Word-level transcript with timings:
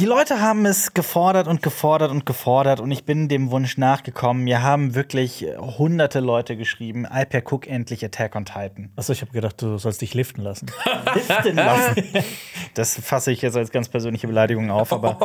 Die 0.00 0.06
Leute 0.06 0.40
haben 0.40 0.64
es 0.64 0.94
gefordert 0.94 1.46
und 1.46 1.62
gefordert 1.62 2.10
und 2.10 2.24
gefordert 2.24 2.80
und 2.80 2.90
ich 2.90 3.04
bin 3.04 3.28
dem 3.28 3.50
Wunsch 3.50 3.76
nachgekommen. 3.76 4.44
Mir 4.44 4.62
haben 4.62 4.94
wirklich 4.94 5.44
hunderte 5.58 6.20
Leute 6.20 6.56
geschrieben, 6.56 7.04
Alper, 7.04 7.42
guck 7.42 7.66
endlich 7.66 8.02
Attack 8.02 8.34
on 8.34 8.46
Titan. 8.46 8.90
Achso, 8.96 9.12
ich 9.12 9.20
habe 9.20 9.30
gedacht, 9.32 9.60
du 9.60 9.76
sollst 9.76 10.00
dich 10.00 10.14
liften 10.14 10.40
lassen. 10.40 10.68
Liften 11.14 11.56
lassen. 11.56 12.02
Das 12.72 12.98
fasse 12.98 13.30
ich 13.30 13.42
jetzt 13.42 13.58
als 13.58 13.72
ganz 13.72 13.90
persönliche 13.90 14.26
Beleidigung 14.26 14.70
auf, 14.70 14.90
aber 14.94 15.18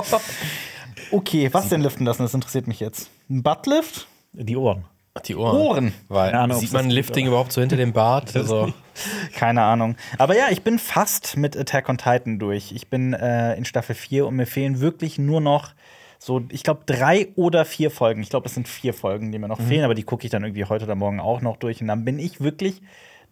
okay, 1.12 1.48
was 1.54 1.70
denn 1.70 1.80
liften 1.80 2.04
lassen? 2.04 2.24
Das 2.24 2.34
interessiert 2.34 2.68
mich 2.68 2.82
jetzt. 2.82 3.10
Ein 3.30 3.44
Buttlift? 3.44 4.08
Die 4.34 4.58
Ohren. 4.58 4.84
Die 5.26 5.36
Ohren. 5.36 5.58
Ohren. 5.58 5.94
Weil, 6.10 6.34
Ahnung, 6.34 6.60
sieht 6.60 6.74
man 6.74 6.90
Lifting 6.90 7.28
überhaupt 7.28 7.52
so 7.52 7.62
hinter 7.62 7.78
dem 7.78 7.94
Bart? 7.94 8.36
Also, 8.36 8.74
Keine 9.34 9.64
Ahnung. 9.64 9.96
Aber 10.18 10.36
ja, 10.36 10.46
ich 10.52 10.62
bin 10.62 10.80
fast 10.80 11.38
mit 11.38 11.58
Attack 11.58 11.90
on 11.90 11.98
Titan 11.98 12.40
durch. 12.40 12.72
Ich 12.72 12.88
bin 12.90 13.14
äh, 13.14 13.56
in 13.56 13.66
Staffel 13.66 13.96
4 13.96 14.26
und 14.28 14.36
mir 14.36 14.46
fehlen 14.46 14.80
wirklich 14.80 15.18
nur 15.18 15.42
noch 15.42 15.74
so, 16.20 16.42
ich 16.50 16.64
glaube, 16.64 16.82
drei 16.86 17.30
oder 17.36 17.66
vier 17.66 17.92
Folgen. 17.92 18.22
Ich 18.22 18.30
glaube, 18.30 18.48
es 18.48 18.54
sind 18.56 18.68
vier 18.68 18.94
Folgen, 18.94 19.32
die 19.32 19.38
mir 19.38 19.48
noch 19.48 19.62
fehlen, 19.62 19.84
aber 19.84 19.94
die 19.94 20.04
gucke 20.04 20.26
ich 20.26 20.32
dann 20.32 20.44
irgendwie 20.44 20.66
heute 20.66 20.86
oder 20.86 20.96
morgen 20.96 21.20
auch 21.20 21.42
noch 21.42 21.58
durch. 21.58 21.82
Und 21.82 21.88
dann 21.88 22.04
bin 22.04 22.20
ich 22.20 22.42
wirklich 22.42 22.82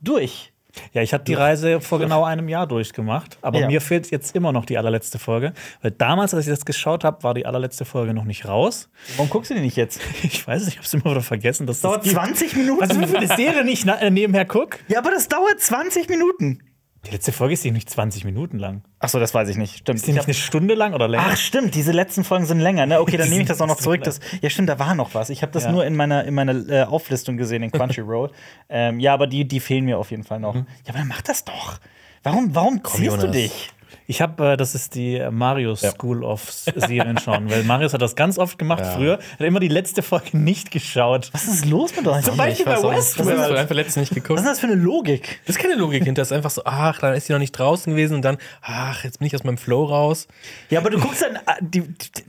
durch. 0.02 0.53
Ja, 0.94 1.02
ich 1.02 1.14
habe 1.14 1.24
die 1.24 1.34
Reise 1.34 1.82
vor 1.82 2.00
genau 2.00 2.24
einem 2.24 2.50
Jahr 2.50 2.66
durchgemacht, 2.68 3.38
aber 3.42 3.60
Ja. 3.60 3.68
mir 3.68 3.82
fehlt 3.82 4.10
jetzt 4.12 4.36
immer 4.36 4.52
noch 4.52 4.66
die 4.66 4.78
allerletzte 4.78 5.20
Folge, 5.20 5.54
weil 5.82 5.92
damals, 5.92 6.34
als 6.34 6.48
ich 6.48 6.52
das 6.54 6.66
geschaut 6.66 7.04
habe, 7.04 7.22
war 7.24 7.34
die 7.34 7.46
allerletzte 7.46 7.86
Folge 7.86 8.14
noch 8.14 8.24
nicht 8.26 8.48
raus. 8.48 8.90
Warum 9.18 9.30
guckst 9.30 9.52
du 9.52 9.56
die 9.56 9.62
nicht 9.62 9.78
jetzt? 9.78 10.00
Ich 10.24 10.48
weiß 10.48 10.66
nicht, 10.66 10.74
ich 10.74 10.78
habe 10.78 10.86
es 10.86 10.94
immer 10.94 11.06
wieder 11.12 11.22
vergessen, 11.22 11.68
dass 11.68 11.82
Dauert 11.82 11.98
das 11.98 12.04
gibt. 12.06 12.16
20 12.16 12.56
Minuten. 12.56 12.82
Was 12.82 12.96
ich 12.98 13.08
für 13.08 13.18
eine 13.18 13.28
Serie 13.36 13.64
nicht 13.64 13.86
nebenher 14.10 14.46
guck. 14.46 14.80
ja, 14.88 15.00
aber 15.00 15.12
das 15.12 15.28
dauert 15.28 15.60
20 15.60 16.10
Minuten. 16.10 16.60
Die 17.06 17.12
letzte 17.12 17.34
Folge 17.34 17.54
ist 17.54 17.66
nicht 17.66 17.90
20 17.90 18.24
Minuten 18.24 18.60
lang. 18.60 18.82
Achso, 19.00 19.20
das 19.20 19.34
weiß 19.34 19.50
ich 19.50 19.58
nicht. 19.58 19.80
Stimmt. 19.80 19.98
Ist 19.98 20.08
die 20.08 20.12
Ich 20.12 20.16
nicht 20.16 20.26
eine 20.28 20.34
Stunde 20.34 20.74
lang 20.74 20.94
oder 20.94 21.10
länger? 21.10 21.26
Ach, 21.32 21.36
stimmt, 21.38 21.76
diese 21.76 21.92
letzten 21.92 22.24
Folgen 22.24 22.46
sind 22.46 22.60
länger, 22.62 22.86
ne? 22.86 23.02
Okay, 23.02 23.18
dann 23.18 23.28
nehme 23.30 23.42
ich 23.42 23.48
das 23.48 23.60
auch 23.62 23.68
noch 23.68 23.78
zurück. 23.78 24.04
Das, 24.04 24.22
ja, 24.42 24.50
stimmt, 24.50 24.70
da 24.70 24.80
war 24.80 24.96
noch 24.96 25.14
was. 25.14 25.30
Ich 25.30 25.42
habe 25.42 25.52
das 25.52 25.64
Ja. 25.64 25.72
nur 25.74 25.86
in 25.86 25.96
meiner, 25.96 26.24
in 26.24 26.34
meiner 26.34 26.70
äh, 26.70 26.84
Auflistung 26.84 27.36
gesehen, 27.36 27.62
in 27.62 27.72
Crunchyroll. 27.74 28.32
ähm, 28.70 29.02
ja, 29.02 29.14
aber 29.14 29.28
die, 29.28 29.46
die 29.46 29.60
fehlen 29.60 29.84
mir 29.84 29.98
auf 29.98 30.12
jeden 30.12 30.24
Fall 30.24 30.40
noch. 30.40 30.56
Ja, 30.56 30.64
aber 30.88 31.00
dann 31.00 31.08
mach 31.10 31.22
das 31.22 31.44
doch. 31.44 31.80
Warum, 32.24 32.56
warum 32.56 32.82
ziehst 32.86 33.22
du 33.22 33.28
dich? 33.28 33.72
Ich 34.08 34.22
habe, 34.22 34.52
äh, 34.54 34.58
das 34.58 34.76
ist 34.76 34.96
die 34.96 35.22
Mario 35.32 35.76
School 35.76 36.24
of 36.24 36.50
Serien 36.50 37.18
schauen, 37.20 37.50
weil 37.50 37.64
Marius 37.64 37.94
hat 37.94 38.02
das 38.02 38.16
ganz 38.16 38.38
oft 38.38 38.58
gemacht 38.58 38.86
früher. 38.86 39.14
Hat 39.18 39.40
immer 39.42 39.60
die 39.60 39.68
letzte 39.68 40.02
Folge 40.02 40.38
nicht 40.38 40.72
geschaut. 40.72 41.30
Was 41.34 41.48
ist 41.48 41.66
los 41.66 41.96
mit 41.96 42.08
euch? 42.08 42.24
Zum 42.26 42.38
Beispiel 42.38 42.66
bei. 42.66 42.74
Westworld. 42.74 42.98
Das 42.98 43.18
hast 43.40 43.50
du 43.50 43.56
einfach 43.58 43.76
letztens 43.76 43.96
nicht 43.98 44.12
Was 44.12 44.16
geguckt. 44.24 44.40
ist 44.40 44.46
das 44.46 44.60
für 44.60 44.68
eine 44.68 44.76
Logik? 44.76 45.40
Das 45.46 45.56
ist 45.56 45.62
keine 45.62 45.76
Logik 45.76 46.04
hinter. 46.04 46.22
Das 46.22 46.30
ist 46.30 46.34
einfach 46.38 46.50
so, 46.50 46.62
ach, 46.66 47.00
dann 47.00 47.14
ist 47.14 47.28
sie 47.28 47.34
noch 47.34 47.40
nicht 47.40 47.52
draußen 47.52 47.92
gewesen 47.94 48.16
und 48.16 48.22
dann, 48.24 48.38
ach, 48.62 49.04
jetzt 49.04 49.20
bin 49.20 49.28
ich 49.28 49.36
aus 49.36 49.44
meinem 49.44 49.58
Flow 49.58 49.86
raus. 49.86 50.28
Ja, 50.70 50.80
aber 50.80 50.90
du 50.90 51.00
guckst 51.00 51.22
dann 51.22 51.36
äh, 51.36 51.40
die, 51.62 51.82
die, 51.82 52.24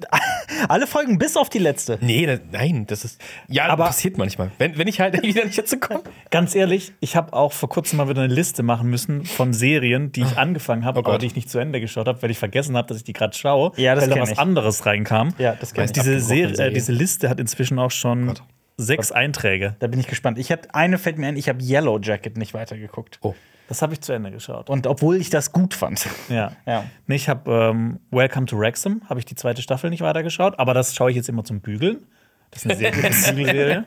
alle 0.69 0.87
Folgen 0.87 1.19
bis 1.19 1.37
auf 1.37 1.49
die 1.49 1.59
letzte. 1.59 1.99
Nee, 2.01 2.27
das, 2.27 2.41
nein, 2.53 2.87
das 2.87 3.05
ist. 3.05 3.21
Ja, 3.49 3.67
Aber- 3.69 3.85
passiert 3.87 4.19
manchmal. 4.19 4.51
Wenn, 4.59 4.79
wenn 4.79 4.89
ich 4.89 5.01
halt 5.01 5.23
wieder 5.23 5.45
nicht 5.45 5.59
dazu 5.59 5.79
komme. 5.79 6.03
Ganz 6.31 6.55
ehrlich, 6.55 6.93
ich 7.01 7.17
habe 7.17 7.33
auch 7.33 7.53
vor 7.53 7.69
kurzem 7.69 7.99
mal 7.99 8.09
wieder 8.09 8.23
eine 8.23 8.33
Liste 8.35 8.63
machen 8.63 8.89
müssen 8.91 9.25
von 9.25 9.53
Serien, 9.53 10.13
die 10.13 10.23
ich 10.23 10.37
angefangen 10.37 10.85
habe, 10.85 11.01
Oh 11.01 11.05
aber 11.09 11.19
die 11.19 11.27
ich 11.27 11.35
nicht 11.37 11.51
zu 11.55 11.61
Ende 11.61 11.81
geschaut 11.81 12.09
habe, 12.09 12.21
weil 12.21 12.33
ich 12.33 12.39
vergessen 12.39 12.77
habe, 12.77 12.89
dass 12.89 12.97
ich 12.97 13.05
die 13.05 13.13
gerade 13.13 13.37
schaue, 13.37 13.71
Ja, 13.77 13.95
das 13.95 14.05
weil 14.05 14.11
da 14.17 14.21
was 14.23 14.33
ich. 14.33 14.39
anderes 14.41 14.85
reinkam. 14.87 15.33
Ja, 15.39 15.55
das 15.55 15.73
kenn 15.73 15.85
ich. 15.85 15.93
Diese, 15.93 16.19
Serie, 16.19 16.51
äh, 16.53 16.57
Serie. 16.57 16.73
diese 16.75 16.91
Liste 16.93 17.29
hat 17.31 17.39
inzwischen 17.39 17.79
auch 17.79 17.93
schon 17.93 18.35
sechs 18.77 19.13
Einträge. 19.13 19.77
Da 19.79 19.87
bin 19.87 20.01
ich 20.01 20.09
gespannt. 20.09 20.37
Ich 20.39 20.51
hab, 20.51 20.75
eine 20.75 20.99
fällt 20.99 21.17
mir 21.19 21.29
ein, 21.29 21.37
ich 21.37 21.49
habe 21.49 21.63
Yellow 21.63 22.01
Jacket 22.01 22.37
nicht 22.37 22.55
weitergeguckt. 22.55 23.19
Oh. 23.23 23.35
Das 23.69 23.83
habe 23.83 23.93
ich 23.95 24.01
zu 24.01 24.13
Ende 24.13 24.31
geschaut. 24.33 24.69
Und 24.69 24.87
obwohl 24.89 25.17
ich 25.17 25.31
das 25.31 25.53
gut 25.53 25.75
fand. 25.75 26.07
Ja. 26.29 26.53
Ja. 26.67 26.85
Nee, 27.07 27.15
ich 27.15 27.29
habe 27.29 27.51
ähm, 27.53 28.01
Welcome 28.11 28.47
to 28.47 28.59
Wrexham, 28.59 29.01
habe 29.09 29.21
ich 29.21 29.27
die 29.27 29.37
zweite 29.37 29.63
Staffel 29.63 29.91
nicht 29.91 30.03
weitergeschaut, 30.03 30.59
aber 30.59 30.75
das 30.75 30.95
schaue 30.95 31.11
ich 31.11 31.17
jetzt 31.17 31.29
immer 31.29 31.45
zum 31.45 31.61
Bügeln. 31.61 32.05
Das 32.51 32.65
ist 32.65 32.71
eine 32.71 32.77
sehr 32.79 32.91
gute 32.93 33.09
Bügelserie. 33.35 33.85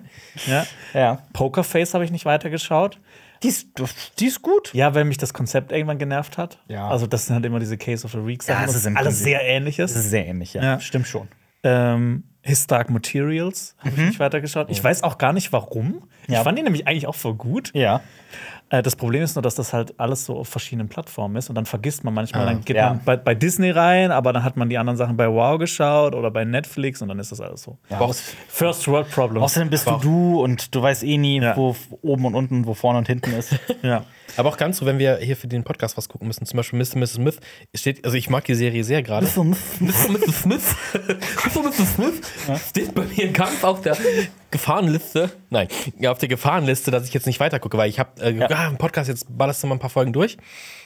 Ja. 0.48 0.66
Ja. 0.94 1.22
Pokerface 1.34 1.94
habe 1.94 2.06
ich 2.06 2.12
nicht 2.12 2.26
weitergeschaut. 2.26 2.98
Die 3.44 3.48
ist, 3.50 3.68
die 4.20 4.26
ist 4.26 4.42
gut. 4.42 4.74
Ja, 4.74 4.96
weil 4.96 5.06
mich 5.06 5.18
das 5.18 5.34
Konzept 5.34 5.72
irgendwann 5.72 5.98
genervt 6.00 6.38
hat. 6.38 6.60
Ja. 6.68 6.88
Also, 6.90 7.08
das 7.08 7.26
sind 7.28 7.36
halt 7.36 7.46
immer 7.46 7.60
diese 7.60 7.78
Case 7.78 8.06
of 8.06 8.12
the 8.12 8.26
Week 8.26 8.42
Ja, 8.48 8.56
Sachen. 8.56 8.66
es 8.66 8.74
das 8.74 8.82
ist 8.86 8.88
alles 8.88 8.98
Prinzip- 9.16 9.24
sehr 9.24 9.42
ähnliches. 9.44 9.94
Das 9.94 10.04
ist 10.04 10.10
sehr 10.10 10.26
ähnlich, 10.28 10.54
ja. 10.54 10.64
Ja. 10.64 10.80
Stimmt 10.80 11.08
schon. 11.08 11.28
ähm, 11.64 12.24
His 12.44 12.66
Dark 12.66 12.90
Materials 12.90 13.76
habe 13.80 13.90
ich 13.90 13.98
nicht 13.98 14.20
weitergeschaut. 14.20 14.68
Ich 14.70 14.82
weiß 14.82 15.04
auch 15.04 15.18
gar 15.18 15.34
nicht 15.34 15.52
warum. 15.52 16.04
Ich 16.28 16.34
Ja. 16.34 16.44
fand 16.44 16.58
ihn 16.58 16.64
nämlich 16.64 16.88
eigentlich 16.88 17.06
auch 17.08 17.16
voll 17.16 17.34
gut. 17.36 17.72
Ja. 17.74 18.00
Äh, 18.70 18.84
das 18.84 18.96
Problem 18.96 19.24
ist 19.24 19.36
nur, 19.36 19.42
dass 19.42 19.56
das 19.56 19.72
halt 19.72 19.98
alles 19.98 20.26
so 20.26 20.38
auf 20.38 20.50
verschiedenen 20.50 20.90
Plattformen 20.90 21.36
ist 21.38 21.50
und 21.50 21.56
dann 21.56 21.66
vergisst 21.66 22.04
man 22.04 22.14
manchmal, 22.14 22.46
dann 22.46 22.64
geht 22.66 22.76
ja. 22.76 22.90
man 22.90 23.02
bei, 23.06 23.16
bei 23.16 23.34
Disney 23.34 23.72
rein, 23.72 24.12
aber 24.12 24.34
dann 24.34 24.44
hat 24.44 24.58
man 24.58 24.70
die 24.70 24.78
anderen 24.78 24.98
Sachen 24.98 25.16
bei 25.16 25.30
Wow 25.30 25.58
geschaut 25.58 26.14
oder 26.14 26.32
bei 26.32 26.44
Netflix 26.44 27.02
und 27.02 27.08
dann 27.08 27.20
ist 27.20 27.32
das 27.32 27.40
alles 27.40 27.64
so. 27.64 27.78
ja. 27.90 28.00
First 28.50 28.88
World 28.88 29.10
Problem. 29.12 29.42
Außerdem 29.42 29.70
bist 29.70 29.88
du 29.88 29.98
du 30.02 30.44
und 30.44 30.76
du 30.76 30.82
weißt 30.82 31.04
eh 31.04 31.18
nie, 31.18 31.42
Ja. 31.42 31.56
wo 31.56 31.76
oben 32.02 32.26
und 32.26 32.36
unten, 32.36 32.66
wo 32.66 32.74
vorne 32.74 33.00
und 33.00 33.08
hinten 33.08 33.32
ist. 33.34 33.58
ja. 33.84 34.04
Aber 34.36 34.50
auch 34.50 34.58
ganz 34.58 34.78
so, 34.78 34.86
wenn 34.86 35.00
wir 35.00 35.18
hier 35.18 35.38
für 35.38 35.48
den 35.48 35.64
Podcast 35.64 35.98
was 35.98 36.10
gucken 36.10 36.28
müssen, 36.28 36.46
zum 36.46 36.58
Beispiel 36.58 36.80
Mr. 36.80 36.98
Mrs. 36.98 37.14
Smith, 37.14 37.40
steht, 37.74 38.04
also 38.06 38.18
ich 38.18 38.30
mag 38.30 38.46
die 38.46 38.56
Serie 38.56 38.84
sehr 38.84 39.02
gerade. 39.02 39.26
Mr. 39.26 39.44
Mrs. 39.44 40.42
Smith, 40.42 40.76
Mr. 40.94 41.64
Mrs. 41.64 41.96
Smith 41.96 42.22
steht 42.70 42.94
bei 42.94 43.04
mir 43.04 43.32
ganz 43.32 43.64
auf 43.64 43.82
der 43.82 43.98
Gefahrenliste. 44.52 45.32
Nein, 45.50 45.68
ja, 46.00 46.12
auf 46.12 46.18
der 46.18 46.30
Gefahrenliste, 46.30 46.92
dass 46.92 47.08
ich 47.08 47.14
jetzt 47.14 47.28
nicht 47.28 47.40
weiter 47.40 47.60
gucke, 47.60 47.78
weil 47.78 47.90
ich 47.90 48.00
habe 48.00 48.22
äh, 48.22 48.44
ah, 48.54 48.68
im 48.68 48.78
Podcast 48.78 49.10
jetzt 49.10 49.26
ballerst 49.30 49.64
du 49.64 49.68
mal 49.68 49.76
ein 49.76 49.80
paar 49.80 49.90
Folgen 49.90 50.14
durch 50.14 50.38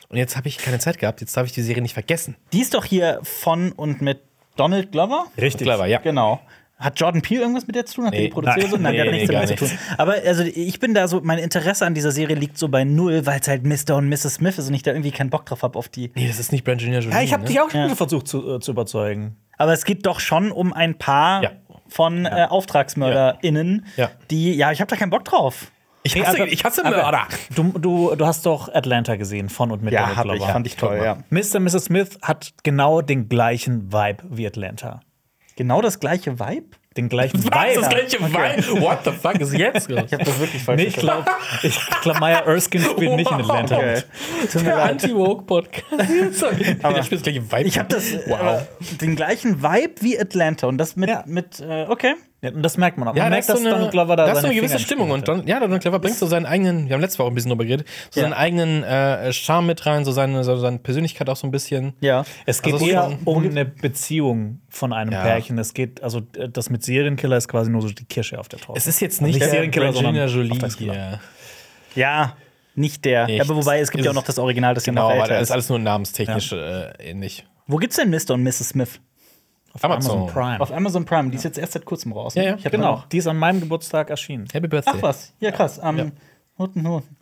und 0.09 0.17
jetzt 0.17 0.35
habe 0.35 0.47
ich 0.47 0.57
keine 0.57 0.79
Zeit 0.79 0.97
gehabt. 0.97 1.21
Jetzt 1.21 1.35
darf 1.37 1.45
ich 1.45 1.53
die 1.53 1.61
Serie 1.61 1.81
nicht 1.81 1.93
vergessen. 1.93 2.35
Die 2.53 2.61
ist 2.61 2.73
doch 2.73 2.85
hier 2.85 3.19
von 3.23 3.71
und 3.71 4.01
mit 4.01 4.21
Donald 4.55 4.91
Glover. 4.91 5.27
Richtig. 5.39 5.65
Clever, 5.65 5.85
ja. 5.85 5.99
Genau. 5.99 6.41
Hat 6.81 6.99
Jordan 6.99 7.21
Peele 7.21 7.41
irgendwas 7.41 7.67
mit 7.67 7.75
der 7.75 7.85
zu 7.85 7.95
tun? 7.95 8.05
Hat 8.05 8.11
Nee. 8.13 8.23
die 8.23 8.27
produziert? 8.29 8.63
Nein. 8.63 8.69
so? 8.71 8.77
Nein, 8.77 8.93
der 8.93 9.01
hat 9.05 9.11
Nee, 9.11 9.17
nichts 9.17 9.29
nee, 9.29 9.33
damit 9.35 9.49
zu 9.49 9.55
tun. 9.65 9.77
Aber 9.97 10.15
also, 10.25 10.43
ich 10.43 10.79
bin 10.79 10.93
da 10.93 11.07
so, 11.07 11.21
mein 11.23 11.39
Interesse 11.39 11.85
an 11.85 11.93
dieser 11.93 12.11
Serie 12.11 12.35
liegt 12.35 12.57
so 12.57 12.67
bei 12.67 12.83
null, 12.83 13.25
weil 13.25 13.39
es 13.39 13.47
halt 13.47 13.63
Mr. 13.65 13.95
und 13.95 14.09
Mrs. 14.09 14.33
Smith 14.35 14.57
ist 14.57 14.67
und 14.67 14.73
ich 14.73 14.83
da 14.83 14.91
irgendwie 14.91 15.11
keinen 15.11 15.29
Bock 15.29 15.45
drauf 15.45 15.61
habe 15.63 15.77
auf 15.79 15.87
die. 15.89 16.11
Nee, 16.15 16.27
das 16.27 16.39
ist 16.39 16.51
nicht 16.51 16.63
Brangelina 16.65 16.99
Jolie. 16.99 17.15
Ja, 17.15 17.21
ich 17.21 17.31
habe 17.33 17.43
ne? 17.43 17.47
dich 17.49 17.59
auch 17.61 17.69
schon 17.69 17.81
Ja. 17.89 17.95
versucht 17.95 18.27
zu, 18.27 18.55
äh, 18.55 18.59
zu 18.59 18.71
überzeugen. 18.71 19.37
Aber 19.57 19.73
es 19.73 19.85
geht 19.85 20.05
doch 20.05 20.19
schon 20.19 20.51
um 20.51 20.73
ein 20.73 20.97
Paar 20.97 21.43
Ja. 21.43 21.51
von 21.87 22.25
äh, 22.25 22.47
AuftragsmörderInnen, 22.49 23.85
Ja. 23.97 24.09
die, 24.29 24.53
ja, 24.53 24.71
ich 24.71 24.81
habe 24.81 24.89
da 24.89 24.95
keinen 24.95 25.09
Bock 25.09 25.25
drauf. 25.25 25.71
Ich 26.03 26.15
hasse, 26.19 26.41
aber- 26.41 26.47
ich 26.51 26.63
hasse 26.63 26.83
aber- 26.83 26.97
Mörder. 26.97 27.27
Du, 27.55 27.63
du, 27.77 28.15
du 28.15 28.25
hast 28.25 28.45
doch 28.47 28.73
Atlanta 28.73 29.17
gesehen 29.17 29.49
von 29.49 29.69
und 29.71 29.83
mit 29.83 29.93
Ja, 29.93 30.01
Donald 30.01 30.17
hab 30.17 30.25
ich, 30.25 30.31
Glover. 30.37 30.51
fand 30.51 30.67
ich 30.67 30.75
toll, 30.75 30.99
ja. 31.03 31.17
Mr. 31.29 31.57
und 31.57 31.63
Mrs. 31.65 31.85
Smith 31.85 32.17
hat 32.23 32.53
genau 32.63 33.01
den 33.01 33.29
gleichen 33.29 33.93
Vibe 33.93 34.23
wie 34.31 34.47
Atlanta. 34.47 35.01
Genau 35.61 35.79
das 35.79 35.99
gleiche 35.99 36.39
Vibe? 36.39 36.75
Den 36.97 37.07
gleichen 37.07 37.37
Was? 37.37 37.51
Vibe. 37.75 37.81
Das 37.81 37.89
gleiche 37.89 38.19
Vibe? 38.19 38.81
What 38.81 39.01
the 39.05 39.11
fuck 39.11 39.35
ist 39.39 39.53
jetzt 39.53 39.87
los? 39.91 40.05
Ich 40.07 40.13
habe 40.13 40.23
das 40.23 40.39
wirklich 40.39 40.63
falsch 40.63 40.81
Nee, 40.81 40.87
ich 40.87 40.95
glaube, 40.95 41.23
ich 41.61 41.79
glaub, 42.01 42.19
Maya 42.19 42.39
Erskine 42.39 42.83
spielt 42.83 43.15
nicht 43.15 43.29
in 43.29 43.37
Atlanta. 43.37 43.77
Okay. 43.77 44.01
Der. 44.55 44.83
Anti-Woke-Podcast. 44.85 45.85
Der 46.01 47.03
spielt 47.03 47.11
das 47.11 47.21
gleiche 47.21 47.43
Vibe. 47.51 47.61
Ich 47.67 47.77
habe 47.77 47.89
das 47.89 48.11
Wow. 48.25 48.63
äh, 48.91 48.95
den 48.97 49.15
gleichen 49.15 49.61
Vibe 49.61 50.01
wie 50.01 50.19
Atlanta 50.19 50.65
und 50.65 50.79
das 50.79 50.95
mit 50.95 51.09
Ja. 51.11 51.23
mit 51.27 51.59
äh, 51.59 51.85
okay. 51.87 52.15
Ja, 52.43 52.49
und 52.49 52.63
das 52.63 52.75
merkt 52.77 52.97
man 52.97 53.07
auch. 53.07 53.15
Ja, 53.15 53.23
man 53.23 53.29
merkt, 53.33 53.41
ist 53.41 53.47
so 53.47 53.53
dass 53.53 53.61
eine, 53.61 53.69
Donald 53.75 53.91
Glover 53.91 54.15
da 54.15 54.25
da 54.25 54.31
ist 54.31 54.41
so 54.41 54.47
eine 54.47 54.55
gewisse 54.55 54.69
Finger 54.79 54.79
im 54.79 54.85
Stimmung. 54.85 55.11
Und. 55.11 55.27
Don, 55.27 55.45
ja, 55.47 55.59
Donald 55.59 55.81
Glover 55.83 55.99
bringt 55.99 56.15
so 56.17 56.25
seinen 56.25 56.47
eigenen, 56.47 56.87
wir 56.87 56.95
haben 56.95 57.01
letzte 57.01 57.19
Woche 57.19 57.27
ein 57.27 57.35
bisschen 57.35 57.49
drüber 57.49 57.65
geredet, 57.65 57.87
so 58.09 58.19
Ja. 58.19 58.25
seinen 58.25 58.33
eigenen 58.33 58.83
äh, 58.83 59.31
Charme 59.31 59.67
mit 59.67 59.85
rein, 59.85 60.05
so 60.05 60.11
seine, 60.11 60.43
so 60.43 60.55
seine 60.57 60.79
Persönlichkeit 60.79 61.29
auch 61.29 61.35
so 61.35 61.45
ein 61.45 61.51
bisschen. 61.51 61.93
Ja. 61.99 62.25
Es 62.47 62.63
geht 62.63 62.73
Also 62.73 62.87
eher 62.87 63.15
um 63.25 63.43
eine 63.43 63.65
Beziehung 63.65 64.59
von 64.69 64.91
einem 64.91 65.11
Ja. 65.11 65.21
Pärchen. 65.21 65.57
Es 65.59 65.73
geht, 65.75 66.01
also 66.01 66.21
äh, 66.35 66.49
das 66.49 66.71
mit 66.71 66.83
Serienkiller 66.83 67.37
ist 67.37 67.47
quasi 67.47 67.69
nur 67.69 67.83
so 67.83 67.89
die 67.89 68.05
Kirsche 68.05 68.39
auf 68.39 68.49
der 68.49 68.59
Torte. 68.59 68.77
Es 68.79 68.87
ist 68.87 68.99
jetzt 69.01 69.21
nicht, 69.21 69.33
Nicht 69.35 69.41
der 69.41 69.49
Serienkiller, 69.49 69.91
Brangelina 69.91 70.27
sondern 70.27 70.49
Jolie. 70.49 71.19
Ja, 71.95 72.35
nicht 72.73 73.05
der. 73.05 73.27
Nicht. 73.27 73.41
Aber 73.41 73.55
wobei 73.55 73.79
es 73.81 73.91
gibt 73.91 73.99
Ist 73.99 74.05
ja 74.05 74.11
auch 74.11 74.15
noch 74.15 74.23
das 74.23 74.39
Original, 74.39 74.73
das 74.73 74.85
ja 74.85 74.91
Genau, 74.93 75.03
noch 75.03 75.11
aber 75.11 75.21
älter 75.23 75.33
das 75.35 75.41
ist. 75.43 75.47
ist 75.49 75.51
alles 75.51 75.69
nur 75.69 75.79
namenstechnisch 75.79 76.53
äh, 76.53 76.91
ähnlich. 76.99 77.45
Wo 77.67 77.77
gibt's 77.77 77.97
denn 77.97 78.09
Mr. 78.09 78.31
und 78.33 78.43
Mrs. 78.43 78.69
Smith? 78.69 78.99
Auf 79.73 79.83
Amazon 79.83 80.27
Prime. 80.27 80.59
Auf 80.59 80.71
Amazon 80.71 81.05
Prime. 81.05 81.29
Die 81.29 81.37
ist 81.37 81.43
jetzt 81.43 81.57
erst 81.57 81.73
seit 81.73 81.85
kurzem 81.85 82.11
raus. 82.11 82.35
Ja, 82.35 82.43
ja, 82.43 82.55
ich 82.57 82.63
genau. 82.63 82.91
noch- 82.97 83.05
Die 83.07 83.17
ist 83.17 83.27
an 83.27 83.37
meinem 83.37 83.59
Geburtstag 83.61 84.09
erschienen. 84.09 84.47
Happy 84.51 84.67
Birthday. 84.67 84.93
Ach 84.97 85.01
was. 85.01 85.33
Ja, 85.39 85.51
krass. 85.51 85.79
Am 85.79 86.11
Hutten, 86.57 86.87
Hutten. 86.87 87.15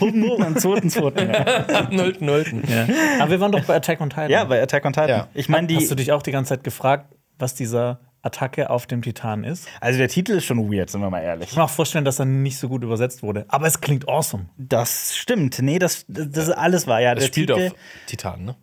Hutten, 0.00 0.22
Hutten, 0.24 0.44
am 0.44 0.56
zweiten, 0.56 0.90
zweiten. 0.90 1.30
Ja. 1.30 1.88
Nullten, 1.90 2.26
Nullten. 2.26 2.62
Ja. 2.68 2.86
Aber 3.20 3.30
wir 3.30 3.40
waren 3.40 3.52
doch 3.52 3.64
bei 3.64 3.76
Attack 3.76 4.00
on 4.00 4.10
Titan. 4.10 4.30
ja, 4.30 4.42
bei 4.44 4.60
Attack 4.60 4.84
on 4.84 4.92
Titan. 4.92 5.08
Ja. 5.08 5.28
Ich 5.34 5.48
meine, 5.48 5.66
die. 5.68 5.76
Hast 5.76 5.90
du 5.90 5.94
dich 5.94 6.10
auch 6.12 6.22
die 6.22 6.32
ganze 6.32 6.50
Zeit 6.50 6.64
gefragt, 6.64 7.14
was 7.38 7.54
dieser 7.54 8.00
Attacke 8.22 8.68
auf 8.68 8.86
dem 8.86 9.00
Titan 9.02 9.44
ist? 9.44 9.68
Also 9.80 9.98
der 9.98 10.08
Titel 10.08 10.32
ist 10.32 10.44
schon 10.44 10.70
weird, 10.72 10.90
sind 10.90 11.00
wir 11.02 11.08
mal 11.08 11.20
ehrlich. 11.22 11.48
Ich 11.48 11.54
kann 11.54 11.60
mir 11.62 11.64
auch 11.66 11.70
vorstellen, 11.70 12.04
dass 12.04 12.18
er 12.18 12.24
nicht 12.26 12.58
so 12.58 12.68
gut 12.68 12.82
übersetzt 12.82 13.22
wurde. 13.22 13.44
Aber 13.48 13.66
es 13.66 13.80
klingt 13.80 14.08
awesome. 14.08 14.46
Das 14.58 15.16
stimmt. 15.16 15.58
Nee, 15.62 15.78
das, 15.78 16.04
das 16.08 16.50
alles 16.50 16.86
war 16.86 17.00
ja 17.00 17.14
Das 17.14 17.24
der 17.24 17.28
spielt 17.28 17.48
Titel. 17.50 17.68
auf 17.68 17.74
Titan, 18.06 18.44
ne? 18.44 18.56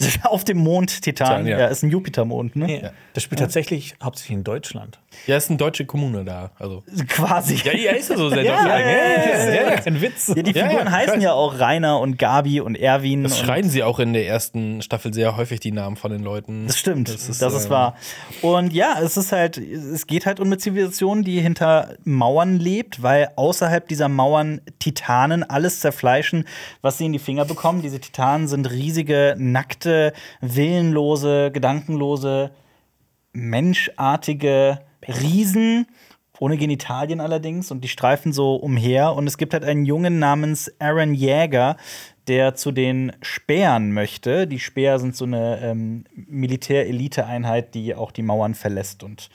Auf 0.24 0.44
dem 0.44 0.58
Mond 0.58 1.02
Titan. 1.02 1.28
Titan, 1.28 1.46
Ja, 1.46 1.58
ja. 1.58 1.66
ist 1.66 1.82
ein 1.82 1.90
Jupitermond, 1.90 2.56
ne? 2.56 2.82
Ja. 2.82 2.90
Das 3.14 3.22
spielt 3.22 3.40
tatsächlich 3.40 3.94
hauptsächlich 4.02 4.36
in 4.36 4.44
Deutschland. 4.44 4.98
Ja, 5.26 5.36
ist 5.36 5.48
eine 5.48 5.56
deutsche 5.56 5.86
Kommune 5.86 6.24
da. 6.24 6.50
Also. 6.58 6.84
Quasi. 7.08 7.56
Ja, 7.64 7.72
ja, 7.74 7.92
ist 7.92 8.10
ja 8.10 8.16
so 8.16 8.28
sehr 8.28 8.42
Ja, 8.42 8.56
deutsch. 8.56 8.68
ja, 8.68 8.78
ja, 8.78 9.54
ja, 9.54 9.70
ja. 9.70 9.82
Ein 9.84 10.00
Witz. 10.00 10.28
Ja, 10.28 10.42
die 10.42 10.52
Figuren 10.52 10.90
heißen 10.90 11.20
ja 11.20 11.32
auch 11.32 11.58
Rainer 11.58 12.00
und 12.00 12.18
Gabi 12.18 12.60
und 12.60 12.76
Erwin. 12.76 13.22
Das 13.22 13.38
schreien 13.38 13.68
sie 13.70 13.82
auch 13.82 13.98
in 13.98 14.12
der 14.12 14.26
ersten 14.26 14.82
Staffel 14.82 15.12
sehr 15.14 15.36
häufig 15.36 15.60
die 15.60 15.72
Namen 15.72 15.96
von 15.96 16.10
den 16.12 16.22
Leuten. 16.22 16.66
Das 16.66 16.78
stimmt, 16.78 17.08
Das 17.08 17.26
das 17.26 17.40
ist, 17.40 17.42
ist, 17.42 17.66
äh, 17.66 17.70
wahr. 17.70 17.96
Und 18.42 18.72
ja, 18.72 18.98
es 19.02 19.16
ist 19.16 19.32
halt, 19.32 19.56
es 19.58 20.06
geht 20.06 20.26
halt 20.26 20.40
um 20.40 20.46
eine 20.46 20.58
Zivilisation, 20.58 21.22
die 21.24 21.40
hinter 21.40 21.94
Mauern 22.04 22.58
lebt, 22.58 23.02
weil 23.02 23.30
außerhalb 23.36 23.88
dieser 23.88 24.08
Mauern 24.08 24.60
Titanen 24.78 25.42
alles 25.42 25.80
zerfleischen, 25.80 26.44
was 26.82 26.98
sie 26.98 27.06
in 27.06 27.12
die 27.12 27.18
Finger 27.18 27.44
bekommen. 27.44 27.82
Diese 27.82 27.98
Titanen 28.00 28.46
sind 28.46 28.70
riesige, 28.70 29.34
nackte, 29.38 30.12
willenlose, 30.40 31.50
gedankenlose, 31.50 32.50
menschartige 33.32 34.80
Riesen. 35.08 35.86
Ohne 36.40 36.56
Genitalien 36.56 37.20
allerdings 37.20 37.72
und 37.72 37.82
die 37.82 37.88
streifen 37.88 38.32
so 38.32 38.54
umher. 38.54 39.14
Und 39.14 39.26
es 39.26 39.38
gibt 39.38 39.54
halt 39.54 39.64
einen 39.64 39.84
Jungen 39.84 40.20
namens 40.20 40.72
Aaron 40.78 41.12
Jäger, 41.12 41.76
der 42.28 42.54
zu 42.54 42.70
den 42.70 43.12
Speeren 43.22 43.92
möchte. 43.92 44.46
Die 44.46 44.60
Speer 44.60 45.00
sind 45.00 45.16
so 45.16 45.24
eine 45.24 45.60
ähm, 45.60 46.04
Militär-Elite-Einheit, 46.14 47.74
die 47.74 47.94
auch 47.94 48.12
die 48.12 48.22
Mauern 48.22 48.54
verlässt 48.54 49.02
und 49.02 49.30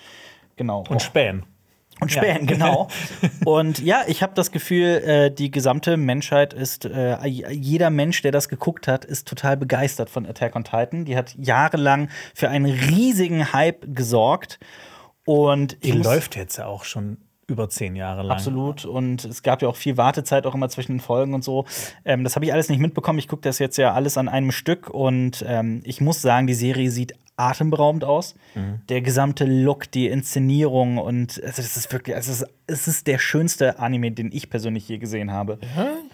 genau. 0.55 0.85
Und 0.87 1.01
Spähen. 1.01 1.43
Und 1.99 2.13
Ja. 2.13 2.23
Spähen, 2.23 2.47
genau. 2.47 2.87
Und 3.45 3.79
ja, 3.79 4.03
ich 4.07 4.23
habe 4.23 4.33
das 4.33 4.51
Gefühl, 4.51 5.01
äh, 5.05 5.31
die 5.31 5.51
gesamte 5.51 5.95
Menschheit 5.95 6.53
ist, 6.53 6.85
äh, 6.85 7.23
jeder 7.25 7.91
Mensch, 7.91 8.21
der 8.23 8.31
das 8.31 8.49
geguckt 8.49 8.87
hat, 8.87 9.05
ist 9.05 9.27
total 9.27 9.57
begeistert 9.57 10.09
von 10.09 10.25
Attack 10.25 10.55
on 10.55 10.63
Titan. 10.63 11.05
Die 11.05 11.15
hat 11.15 11.35
jahrelang 11.37 12.09
für 12.33 12.49
einen 12.49 12.65
riesigen 12.65 13.53
Hype 13.53 13.95
gesorgt. 13.95 14.59
Und 15.25 15.83
Die 15.83 15.91
läuft 15.91 16.35
jetzt 16.35 16.57
ja 16.57 16.65
auch 16.65 16.83
schon 16.83 17.17
über 17.47 17.69
zehn 17.69 17.95
Jahre 17.95 18.23
lang. 18.23 18.37
Absolut. 18.37 18.85
Und 18.85 19.25
es 19.25 19.43
gab 19.43 19.61
ja 19.61 19.67
auch 19.67 19.75
viel 19.75 19.97
Wartezeit 19.97 20.45
auch 20.45 20.55
immer 20.55 20.69
zwischen 20.69 20.93
den 20.93 20.99
Folgen 20.99 21.33
und 21.33 21.43
so. 21.43 21.65
Ähm, 22.05 22.23
das 22.23 22.35
habe 22.35 22.45
ich 22.45 22.53
alles 22.53 22.69
nicht 22.69 22.79
mitbekommen. 22.79 23.19
Ich 23.19 23.27
gucke 23.27 23.41
das 23.41 23.59
jetzt 23.59 23.77
ja 23.77 23.93
alles 23.93 24.17
an 24.17 24.29
einem 24.29 24.51
Stück 24.51 24.89
und 24.89 25.43
ähm, 25.47 25.81
ich 25.83 26.01
muss 26.01 26.21
sagen, 26.21 26.47
die 26.47 26.53
Serie 26.53 26.89
sieht 26.89 27.13
atemberaubend 27.35 28.03
aus. 28.03 28.35
Der 28.89 29.01
gesamte 29.01 29.45
Look, 29.45 29.89
die 29.91 30.07
Inszenierung 30.07 30.97
und 30.99 31.41
also 31.43 31.61
das 31.61 31.75
ist 31.77 31.91
wirklich, 31.91 32.15
also 32.15 32.31
es 32.31 32.41
ist, 32.41 32.47
es 32.67 32.87
ist 32.87 33.07
der 33.07 33.17
schönste 33.17 33.79
Anime, 33.79 34.11
den 34.11 34.31
ich 34.31 34.49
persönlich 34.49 34.87
je 34.87 34.99
gesehen 34.99 35.31
habe. 35.31 35.57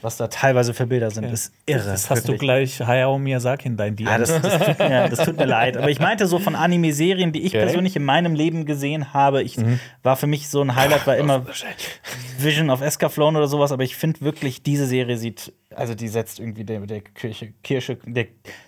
Was 0.01 0.15
da 0.17 0.27
teilweise 0.27 0.73
für 0.73 0.87
Bilder 0.87 1.11
sind, 1.11 1.25
ist 1.25 1.53
irre. 1.65 1.79
Das 1.85 2.09
hast 2.09 2.23
wirklich. 2.27 2.39
du 2.39 2.45
gleich 2.45 2.79
Hayao 2.79 3.19
Miyazaki 3.19 3.67
in 3.67 3.75
dein 3.77 3.95
DM. 3.97 4.07
Ja, 4.07 4.17
das, 4.17 4.41
das, 4.41 4.57
tut 4.65 4.79
mir, 4.79 5.09
das 5.09 5.25
tut 5.25 5.37
mir 5.37 5.45
leid. 5.45 5.75
Aber 5.77 5.89
ich 5.89 5.99
meinte 5.99 6.25
so 6.27 6.39
von 6.39 6.55
Anime-Serien, 6.55 7.31
die 7.33 7.41
ich 7.41 7.49
Okay. 7.53 7.65
persönlich 7.65 7.95
in 7.95 8.05
meinem 8.05 8.33
Leben 8.35 8.65
gesehen 8.65 9.13
habe. 9.13 9.43
Ich 9.43 9.57
war 10.03 10.15
für 10.15 10.27
mich 10.27 10.47
so 10.49 10.61
ein 10.61 10.75
Highlight, 10.75 11.05
war 11.05 11.17
immer 11.17 11.45
Vision 12.37 12.69
of 12.69 12.81
Escaflowne 12.81 13.37
oder 13.37 13.47
sowas. 13.47 13.71
Aber 13.71 13.83
ich 13.83 13.95
finde 13.95 14.21
wirklich, 14.21 14.63
diese 14.63 14.85
Serie 14.85 15.17
sieht, 15.17 15.51
also 15.75 15.95
die 15.95 16.07
setzt 16.07 16.39
irgendwie 16.39 16.63
der, 16.63 16.79
der 16.81 17.01
Kirche, 17.01 17.53
Kirsche, 17.63 17.97
der, 18.05 18.27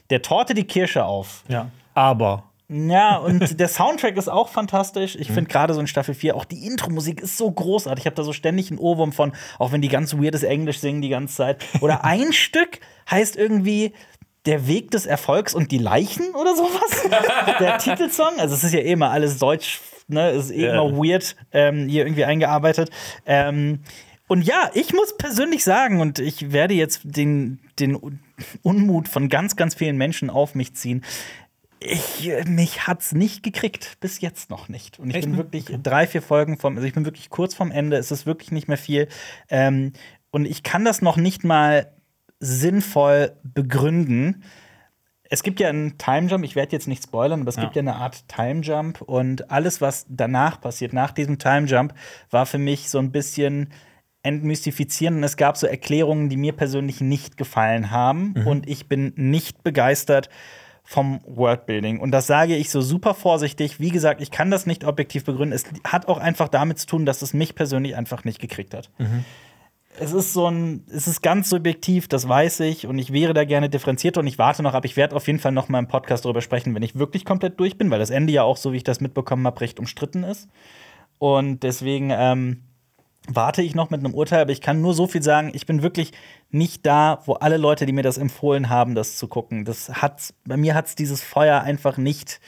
der 0.10 0.22
Torte 0.22 0.54
die 0.54 0.66
Kirsche 0.66 1.06
auf. 1.06 1.44
ja. 1.48 1.70
Aber 1.94 2.44
Ja, 2.70 3.18
und 3.18 3.60
der 3.60 3.68
Soundtrack 3.68 4.16
ist 4.18 4.30
auch 4.30 4.48
fantastisch. 4.50 5.16
Ich 5.20 5.28
finde 5.32 5.50
gerade 5.50 5.74
so 5.74 5.80
in 5.82 5.88
Staffel 5.88 6.14
4 6.14 6.36
auch 6.36 6.46
die 6.46 6.66
Intro-Musik 6.66 7.20
ist 7.22 7.38
so 7.38 7.52
großartig. 7.52 8.04
Ich 8.04 8.06
habe 8.06 8.16
da 8.16 8.24
so 8.24 8.32
ständig 8.34 8.70
einen 8.72 8.80
Ohrwurm 8.80 9.12
von, 9.12 9.34
auch 9.60 9.72
wenn 9.74 9.82
die 9.82 9.90
ganz 9.90 10.14
weirdes 10.14 10.44
Englisch 10.44 10.80
singen 10.80 11.02
die 11.02 11.10
ganze 11.10 11.36
Zeit. 11.36 11.64
Oder 11.82 12.04
ein 12.06 12.32
Stück 12.34 12.80
heißt 13.10 13.36
irgendwie 13.36 13.94
Der 14.46 14.68
Weg 14.68 14.90
des 14.92 15.06
Erfolgs 15.06 15.54
und 15.54 15.72
die 15.72 15.78
Leichen 15.78 16.34
oder 16.34 16.56
sowas. 16.56 17.10
der 17.60 17.78
Titelsong. 17.78 18.40
Also 18.40 18.56
es 18.56 18.64
ist 18.64 18.74
ja 18.74 18.80
eh 18.80 18.94
immer 18.94 19.12
alles 19.12 19.38
deutsch, 19.38 19.82
ne? 20.08 20.30
Es 20.30 20.46
ist 20.46 20.52
eh 20.52 20.66
Ja. 20.66 20.82
immer 20.82 20.96
weird 20.98 21.36
ähm, 21.52 21.88
hier 21.90 22.06
irgendwie 22.06 22.24
eingearbeitet. 22.26 22.90
Ähm, 23.26 23.82
und 24.28 24.44
ja, 24.44 24.72
ich 24.74 24.94
muss 24.94 25.18
persönlich 25.18 25.64
sagen, 25.66 26.00
und 26.00 26.18
ich 26.20 26.54
werde 26.54 26.74
jetzt 26.74 27.02
den, 27.04 27.60
den 27.80 28.00
Unmut 28.64 29.10
von 29.10 29.28
ganz, 29.28 29.58
ganz 29.58 29.76
vielen 29.76 29.98
Menschen 29.98 30.30
auf 30.30 30.56
mich 30.56 30.74
ziehen. 30.74 31.04
Ich, 31.84 32.32
mich 32.46 32.86
hat's 32.86 33.12
nicht 33.12 33.42
gekriegt, 33.42 33.98
bis 34.00 34.22
jetzt 34.22 34.52
noch 34.52 34.70
nicht. 34.70 35.00
Und 35.00 35.10
ich 35.10 35.16
Echt 35.16 35.26
bin 35.26 35.36
wirklich 35.38 35.66
drei, 35.82 36.06
vier 36.06 36.22
Folgen 36.22 36.58
vom, 36.60 36.76
also 36.76 36.88
ich 36.88 36.94
bin 36.94 37.06
wirklich 37.06 37.32
kurz 37.32 37.56
vorm 37.56 37.72
Ende, 37.72 37.98
es 37.98 38.12
ist 38.12 38.28
wirklich 38.28 38.52
nicht 38.52 38.68
mehr 38.68 38.78
viel. 38.78 39.08
Ähm, 39.50 39.94
und 40.30 40.46
ich 40.46 40.62
kann 40.62 40.86
das 40.86 41.02
noch 41.02 41.18
nicht 41.18 41.44
mal 41.44 41.92
sinnvoll 42.40 43.34
begründen. 43.44 44.44
Es 45.24 45.42
gibt 45.42 45.60
ja 45.60 45.70
einen 45.70 45.98
Time 45.98 46.28
Jump, 46.28 46.44
ich 46.44 46.56
werde 46.56 46.74
jetzt 46.74 46.88
nicht 46.88 47.04
spoilern, 47.04 47.42
aber 47.42 47.50
es 47.50 47.56
Ja. 47.56 47.64
gibt 47.64 47.76
ja 47.76 47.82
eine 47.82 47.96
Art 47.96 48.28
Time 48.28 48.62
Jump 48.62 49.02
und 49.02 49.50
alles, 49.50 49.82
was 49.82 50.06
danach 50.08 50.62
passiert, 50.62 50.94
nach 50.94 51.12
diesem 51.12 51.40
Time 51.40 51.66
Jump, 51.68 51.96
war 52.30 52.46
für 52.46 52.58
mich 52.60 52.90
so 52.90 53.00
ein 53.00 53.12
bisschen 53.12 53.72
entmystifizierend. 54.24 55.18
Und 55.18 55.24
es 55.24 55.36
gab 55.36 55.58
so 55.58 55.66
Erklärungen, 55.66 56.30
die 56.30 56.38
mir 56.38 56.54
persönlich 56.54 57.02
nicht 57.02 57.38
gefallen 57.38 57.90
haben. 57.90 58.36
Und 58.46 58.70
ich 58.70 58.88
bin 58.88 59.14
nicht 59.16 59.64
begeistert 59.64 60.30
vom 60.84 61.22
Worldbuilding. 61.26 62.00
Und 62.00 62.12
das 62.12 62.28
sage 62.28 62.56
ich 62.56 62.70
so 62.70 62.82
super 62.82 63.14
vorsichtig. 63.14 63.80
Wie 63.80 63.90
gesagt, 63.90 64.22
ich 64.22 64.32
kann 64.32 64.52
das 64.52 64.66
nicht 64.66 64.84
objektiv 64.84 65.24
begründen. 65.24 65.54
Es 65.54 65.66
hat 65.84 66.08
auch 66.08 66.18
einfach 66.18 66.48
damit 66.48 66.80
zu 66.80 66.88
tun, 66.88 67.06
dass 67.06 67.22
es 67.22 67.34
mich 67.34 67.56
persönlich 67.56 67.96
einfach 67.96 68.24
nicht 68.24 68.40
gekriegt 68.40 68.74
hat. 68.74 68.90
Es 70.00 70.14
ist 70.14 70.34
so 70.34 70.48
ein, 70.48 70.86
es 70.90 71.08
ist 71.08 71.22
ganz 71.22 71.50
subjektiv, 71.50 72.08
das 72.08 72.28
weiß 72.28 72.62
ich, 72.62 72.88
und 72.88 72.98
ich 72.98 73.12
wäre 73.12 73.34
da 73.34 73.44
gerne 73.44 73.70
differenzierter 73.70 74.22
und 74.22 74.28
ich 74.28 74.38
warte 74.38 74.64
noch 74.64 74.74
ab. 74.74 74.86
Ich 74.86 74.96
werde 74.96 75.16
auf 75.16 75.28
jeden 75.28 75.40
Fall 75.40 75.52
noch 75.52 75.68
mal 75.68 75.80
im 75.80 75.88
Podcast 75.88 76.24
darüber 76.24 76.42
sprechen, 76.42 76.74
wenn 76.76 76.84
ich 76.84 76.96
wirklich 76.96 77.26
komplett 77.26 77.60
durch 77.60 77.78
bin, 77.78 77.92
weil 77.92 78.00
das 78.00 78.10
Ende 78.10 78.32
ja 78.32 78.44
auch, 78.44 78.58
so 78.58 78.72
wie 78.72 78.78
ich 78.78 78.84
das 78.84 79.02
mitbekommen 79.02 79.46
habe, 79.46 79.60
recht 79.62 79.80
umstritten 79.80 80.24
ist. 80.24 80.48
Und 81.20 81.64
deswegen 81.64 82.10
ähm, 82.12 82.64
warte 83.36 83.62
ich 83.62 83.76
noch 83.76 83.90
mit 83.90 84.00
einem 84.04 84.14
Urteil, 84.14 84.42
aber 84.42 84.52
ich 84.52 84.62
kann 84.62 84.82
nur 84.82 84.94
so 84.94 85.08
viel 85.08 85.22
sagen, 85.24 85.52
ich 85.54 85.66
bin 85.66 85.82
wirklich 85.82 86.12
nicht 86.50 86.86
da, 86.86 87.22
wo 87.26 87.34
alle 87.34 87.58
Leute, 87.58 87.86
die 87.86 87.94
mir 87.94 88.04
das 88.04 88.18
empfohlen 88.18 88.70
haben, 88.70 88.96
das 88.96 89.18
zu 89.18 89.28
gucken. 89.28 89.66
Das 89.66 89.90
hat's, 89.90 90.34
bei 90.46 90.58
mir 90.58 90.76
hat 90.76 90.88
es 90.88 90.96
dieses 90.96 91.22
Feuer 91.24 91.62
einfach 91.62 91.98
nicht 91.98 92.40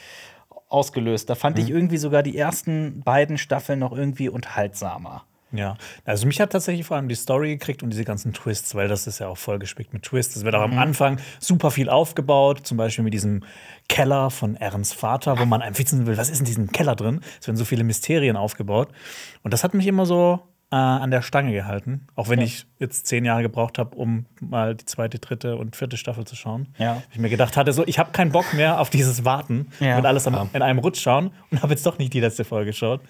ausgelöst. 0.69 1.29
Da 1.29 1.35
fand 1.35 1.59
ich 1.59 1.69
irgendwie 1.69 1.97
sogar 1.97 2.23
die 2.23 2.37
ersten 2.37 3.01
beiden 3.03 3.37
Staffeln 3.37 3.79
noch 3.79 3.91
irgendwie 3.91 4.29
unterhaltsamer. 4.29 5.23
Ja, 5.55 5.77
also 6.03 6.25
mich 6.25 6.41
hat 6.41 6.51
tatsächlich 6.51 6.83
vor 6.87 6.97
allem 6.97 7.07
die 7.07 7.13
Story 7.13 7.49
gekriegt 7.49 7.83
und 7.83 7.91
diese 7.91 8.03
ganzen 8.05 8.33
Twists, 8.33 8.73
weil 8.73 8.87
das 8.87 9.05
ist 9.05 9.19
ja 9.19 9.27
auch 9.27 9.37
vollgespickt 9.37 9.93
mit 9.93 10.01
Twists. 10.01 10.35
Es 10.35 10.43
wird 10.43 10.55
auch 10.55 10.65
Mhm. 10.65 10.73
am 10.73 10.79
Anfang 10.79 11.19
super 11.39 11.69
viel 11.69 11.89
aufgebaut, 11.89 12.61
zum 12.65 12.75
Beispiel 12.77 13.03
mit 13.03 13.13
diesem 13.13 13.43
Keller 13.87 14.31
von 14.31 14.55
Erns 14.55 14.93
Vater, 14.93 15.37
wo 15.37 15.45
man 15.45 15.61
einfach 15.61 15.79
wissen 15.83 16.07
will, 16.07 16.17
was 16.17 16.31
ist 16.31 16.39
in 16.39 16.45
diesem 16.45 16.71
Keller 16.71 16.95
drin? 16.95 17.21
Es 17.39 17.45
werden 17.45 17.57
so 17.57 17.65
viele 17.65 17.83
Mysterien 17.83 18.35
aufgebaut. 18.35 18.89
Und 19.43 19.53
das 19.53 19.63
hat 19.63 19.75
mich 19.75 19.85
immer 19.85 20.07
so 20.07 20.39
äh, 20.73 20.75
an 20.75 21.11
der 21.11 21.21
Stange 21.21 21.51
gehalten, 21.53 22.07
auch 22.15 22.29
wenn 22.29 22.39
Ja. 22.39 22.45
ich 22.45 22.65
jetzt 22.79 23.05
zehn 23.05 23.25
Jahre 23.25 23.43
gebraucht 23.43 23.77
habe, 23.77 23.95
um 23.95 24.25
mal 24.41 24.73
die 24.73 24.85
zweite, 24.85 25.19
dritte 25.19 25.55
und 25.55 25.75
vierte 25.75 25.97
Staffel 25.97 26.25
zu 26.25 26.35
schauen. 26.35 26.69
Ja. 26.79 27.03
Ich 27.11 27.19
mir 27.19 27.29
gedacht 27.29 27.55
hatte, 27.57 27.71
so, 27.73 27.85
ich 27.85 27.99
habe 27.99 28.11
keinen 28.11 28.31
Bock 28.31 28.53
mehr 28.55 28.79
auf 28.79 28.89
dieses 28.89 29.23
Warten 29.23 29.67
Ja. 29.79 29.97
und 29.99 30.05
alles 30.07 30.25
am, 30.25 30.49
in 30.51 30.61
einem 30.63 30.79
Rutsch 30.79 30.99
schauen 30.99 31.29
und 31.51 31.61
habe 31.61 31.73
jetzt 31.73 31.85
doch 31.85 31.99
nicht 31.99 32.11
die 32.13 32.19
letzte 32.19 32.43
Folge 32.43 32.71
geschaut. 32.71 33.01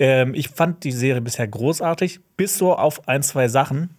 Ähm, 0.00 0.34
ich 0.34 0.48
fand 0.48 0.82
die 0.82 0.90
Serie 0.90 1.20
bisher 1.20 1.46
großartig, 1.46 2.18
bis 2.36 2.58
so 2.58 2.74
auf 2.76 3.06
ein, 3.06 3.22
zwei 3.22 3.46
Sachen. 3.46 3.90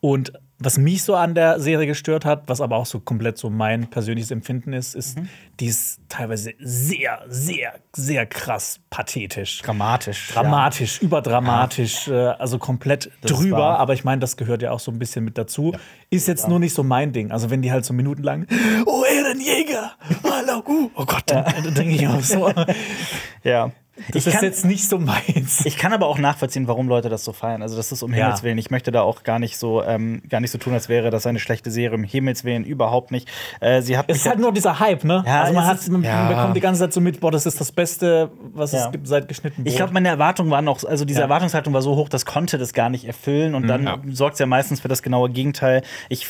Und 0.00 0.32
was 0.58 0.78
mich 0.78 1.02
so 1.02 1.14
an 1.14 1.34
der 1.34 1.60
Serie 1.60 1.86
gestört 1.86 2.24
hat, 2.24 2.44
was 2.46 2.60
aber 2.60 2.76
auch 2.76 2.86
so 2.86 3.00
komplett 3.00 3.36
so 3.36 3.50
mein 3.50 3.88
persönliches 3.88 4.30
Empfinden 4.30 4.72
ist, 4.72 4.94
ist, 4.94 5.18
die 5.60 5.66
ist 5.66 6.00
teilweise 6.08 6.54
sehr, 6.58 7.22
sehr, 7.28 7.74
sehr 7.94 8.24
krass 8.26 8.80
pathetisch. 8.88 9.60
Dramatisch. 9.60 10.30
Dramatisch, 10.32 11.02
überdramatisch, 11.02 12.08
äh, 12.08 12.14
also 12.14 12.58
komplett 12.58 13.10
Das 13.20 13.32
drüber. 13.32 13.78
Aber 13.78 13.92
ich 13.92 14.04
meine, 14.04 14.20
das 14.20 14.36
gehört 14.36 14.62
ja 14.62 14.70
auch 14.70 14.80
so 14.80 14.90
ein 14.90 14.98
bisschen 14.98 15.24
mit 15.24 15.36
dazu. 15.36 15.72
Ist 16.08 16.26
jetzt 16.26 16.48
nur 16.48 16.58
nicht 16.58 16.72
so 16.72 16.82
mein 16.82 17.12
Ding. 17.12 17.32
Also, 17.32 17.50
wenn 17.50 17.60
die 17.60 17.70
halt 17.70 17.84
so 17.84 17.92
minutenlang, 17.92 18.46
oh, 18.86 19.04
Ehrenjäger, 19.04 19.92
hallo, 20.24 20.62
uh. 20.66 20.90
oh 20.94 21.04
Gott, 21.04 21.24
dann, 21.26 21.44
dann 21.44 21.74
denke 21.74 21.94
ich 21.94 22.08
auch 22.08 22.22
so, 22.22 22.50
Ja. 23.42 23.70
Das 24.12 24.16
ich, 24.22 24.26
ist 24.26 24.32
kann, 24.34 24.44
jetzt 24.44 24.64
nicht 24.64 24.88
so 24.88 24.98
meins. 24.98 25.64
ich 25.64 25.76
kann 25.78 25.92
aber 25.92 26.06
auch 26.06 26.18
nachvollziehen, 26.18 26.68
warum 26.68 26.88
Leute 26.88 27.08
das 27.08 27.24
so 27.24 27.32
feiern. 27.32 27.62
Also, 27.62 27.76
das 27.76 27.92
ist 27.92 28.02
um 28.02 28.12
Ja. 28.12 28.24
Himmels 28.24 28.42
Willen. 28.42 28.58
Ich 28.58 28.70
möchte 28.70 28.92
da 28.92 29.02
auch 29.02 29.22
gar 29.22 29.38
nicht 29.38 29.56
so, 29.58 29.82
ähm, 29.82 30.22
gar 30.28 30.40
nicht 30.40 30.50
so 30.50 30.58
tun, 30.58 30.72
als 30.74 30.88
wäre 30.88 31.10
das 31.10 31.26
eine 31.26 31.38
schlechte 31.38 31.70
Serie. 31.70 31.96
Um 31.96 32.04
Himmels 32.04 32.44
Willen 32.44 32.64
überhaupt 32.64 33.10
nicht. 33.10 33.28
Äh, 33.60 33.82
sie 33.82 33.96
hat 33.96 34.06
Es 34.08 34.18
ist 34.18 34.26
halt 34.26 34.38
nur 34.38 34.52
dieser 34.52 34.78
Hype, 34.80 35.04
ne? 35.04 35.22
Ja, 35.26 35.42
also 35.42 35.54
man, 35.54 35.66
hat, 35.66 35.78
ist- 35.78 35.88
man 35.88 36.02
ja. 36.02 36.28
bekommt 36.28 36.56
die 36.56 36.60
ganze 36.60 36.80
Zeit 36.80 36.92
so 36.92 37.00
mit, 37.00 37.20
boah, 37.20 37.30
das 37.30 37.46
ist 37.46 37.60
das 37.60 37.72
Beste, 37.72 38.30
was 38.54 38.72
es 38.72 38.90
gibt 38.92 39.06
seit 39.08 39.28
geschnitten 39.28 39.62
Brot. 39.64 39.70
Ich 39.70 39.76
glaube, 39.76 39.92
meine 39.92 40.08
Erwartungen 40.08 40.50
waren 40.50 40.64
noch, 40.64 40.82
also 40.84 41.04
diese. 41.04 41.20
Erwartungshaltung 41.20 41.72
war 41.74 41.82
so 41.82 41.96
hoch, 41.96 42.08
das 42.08 42.24
konnte 42.26 42.56
das 42.58 42.72
gar 42.72 42.88
nicht 42.88 43.04
erfüllen 43.06 43.54
und 43.54 43.66
dann 43.66 43.84
Ja. 43.84 43.98
sorgt 44.12 44.34
es 44.34 44.38
ja 44.40 44.46
meistens 44.46 44.80
für 44.80 44.88
das 44.88 45.02
genaue 45.02 45.30
Gegenteil. 45.30 45.82
Ich, 46.08 46.26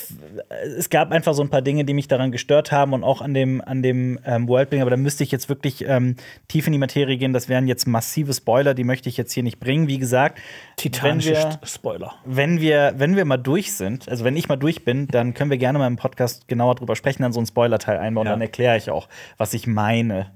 es 0.78 0.88
gab 0.90 1.11
einfach 1.12 1.35
so 1.35 1.42
ein 1.42 1.49
paar 1.50 1.62
Dinge, 1.62 1.85
die 1.85 1.92
mich 1.94 2.08
daran 2.08 2.30
gestört 2.32 2.73
haben 2.73 2.92
und 2.92 3.04
auch 3.04 3.20
an 3.20 3.35
dem, 3.35 3.61
an 3.64 3.82
dem 3.82 4.18
ähm, 4.25 4.49
Worldbuilding, 4.49 4.80
aber 4.82 4.90
da 4.90 4.96
müsste 4.96 5.23
ich 5.25 5.30
jetzt 5.32 5.49
wirklich 5.49 5.85
ähm, 5.87 6.16
tief 6.49 6.66
in 6.66 6.73
die 6.73 6.78
Materie 6.78 7.16
gehen, 7.18 7.32
das 7.32 7.49
wäre 7.49 7.55
wären 7.56 7.66
jetzt 7.66 7.86
massive 7.86 8.34
Spoiler, 8.34 8.75
die 8.75 8.84
möchte 8.84 9.08
ich 9.08 9.16
jetzt 9.16 9.32
hier 9.32 9.42
nicht 9.42 9.58
bringen. 9.58 9.88
Wie 9.88 9.96
gesagt, 9.96 10.38
Titanische 10.76 11.32
wenn 11.32 11.42
wir, 11.42 11.58
Spoiler. 11.66 12.14
wenn 12.26 12.60
wir, 12.60 12.92
wenn 12.98 13.16
wir 13.16 13.25
mal 13.25 13.38
durch 13.38 13.72
sind, 13.72 14.10
also 14.10 14.25
wenn 14.25 14.36
ich 14.36 14.48
mal 14.48 14.56
durch 14.56 14.84
bin, 14.84 15.08
dann 15.08 15.32
können 15.32 15.50
wir 15.50 15.56
gerne 15.56 15.78
mal 15.78 15.86
im 15.86 15.96
Podcast 15.96 16.48
genauer 16.48 16.75
drüber 16.75 16.96
sprechen, 16.96 17.22
dann 17.22 17.32
so 17.32 17.40
einen 17.40 17.46
Spoiler-Teil 17.46 17.96
einbauen. 17.96 18.26
Ja. 18.26 18.32
Dann 18.32 18.42
erkläre 18.42 18.76
ich 18.76 18.90
auch, 18.90 19.08
was 19.38 19.54
ich 19.54 19.66
meine. 19.66 20.32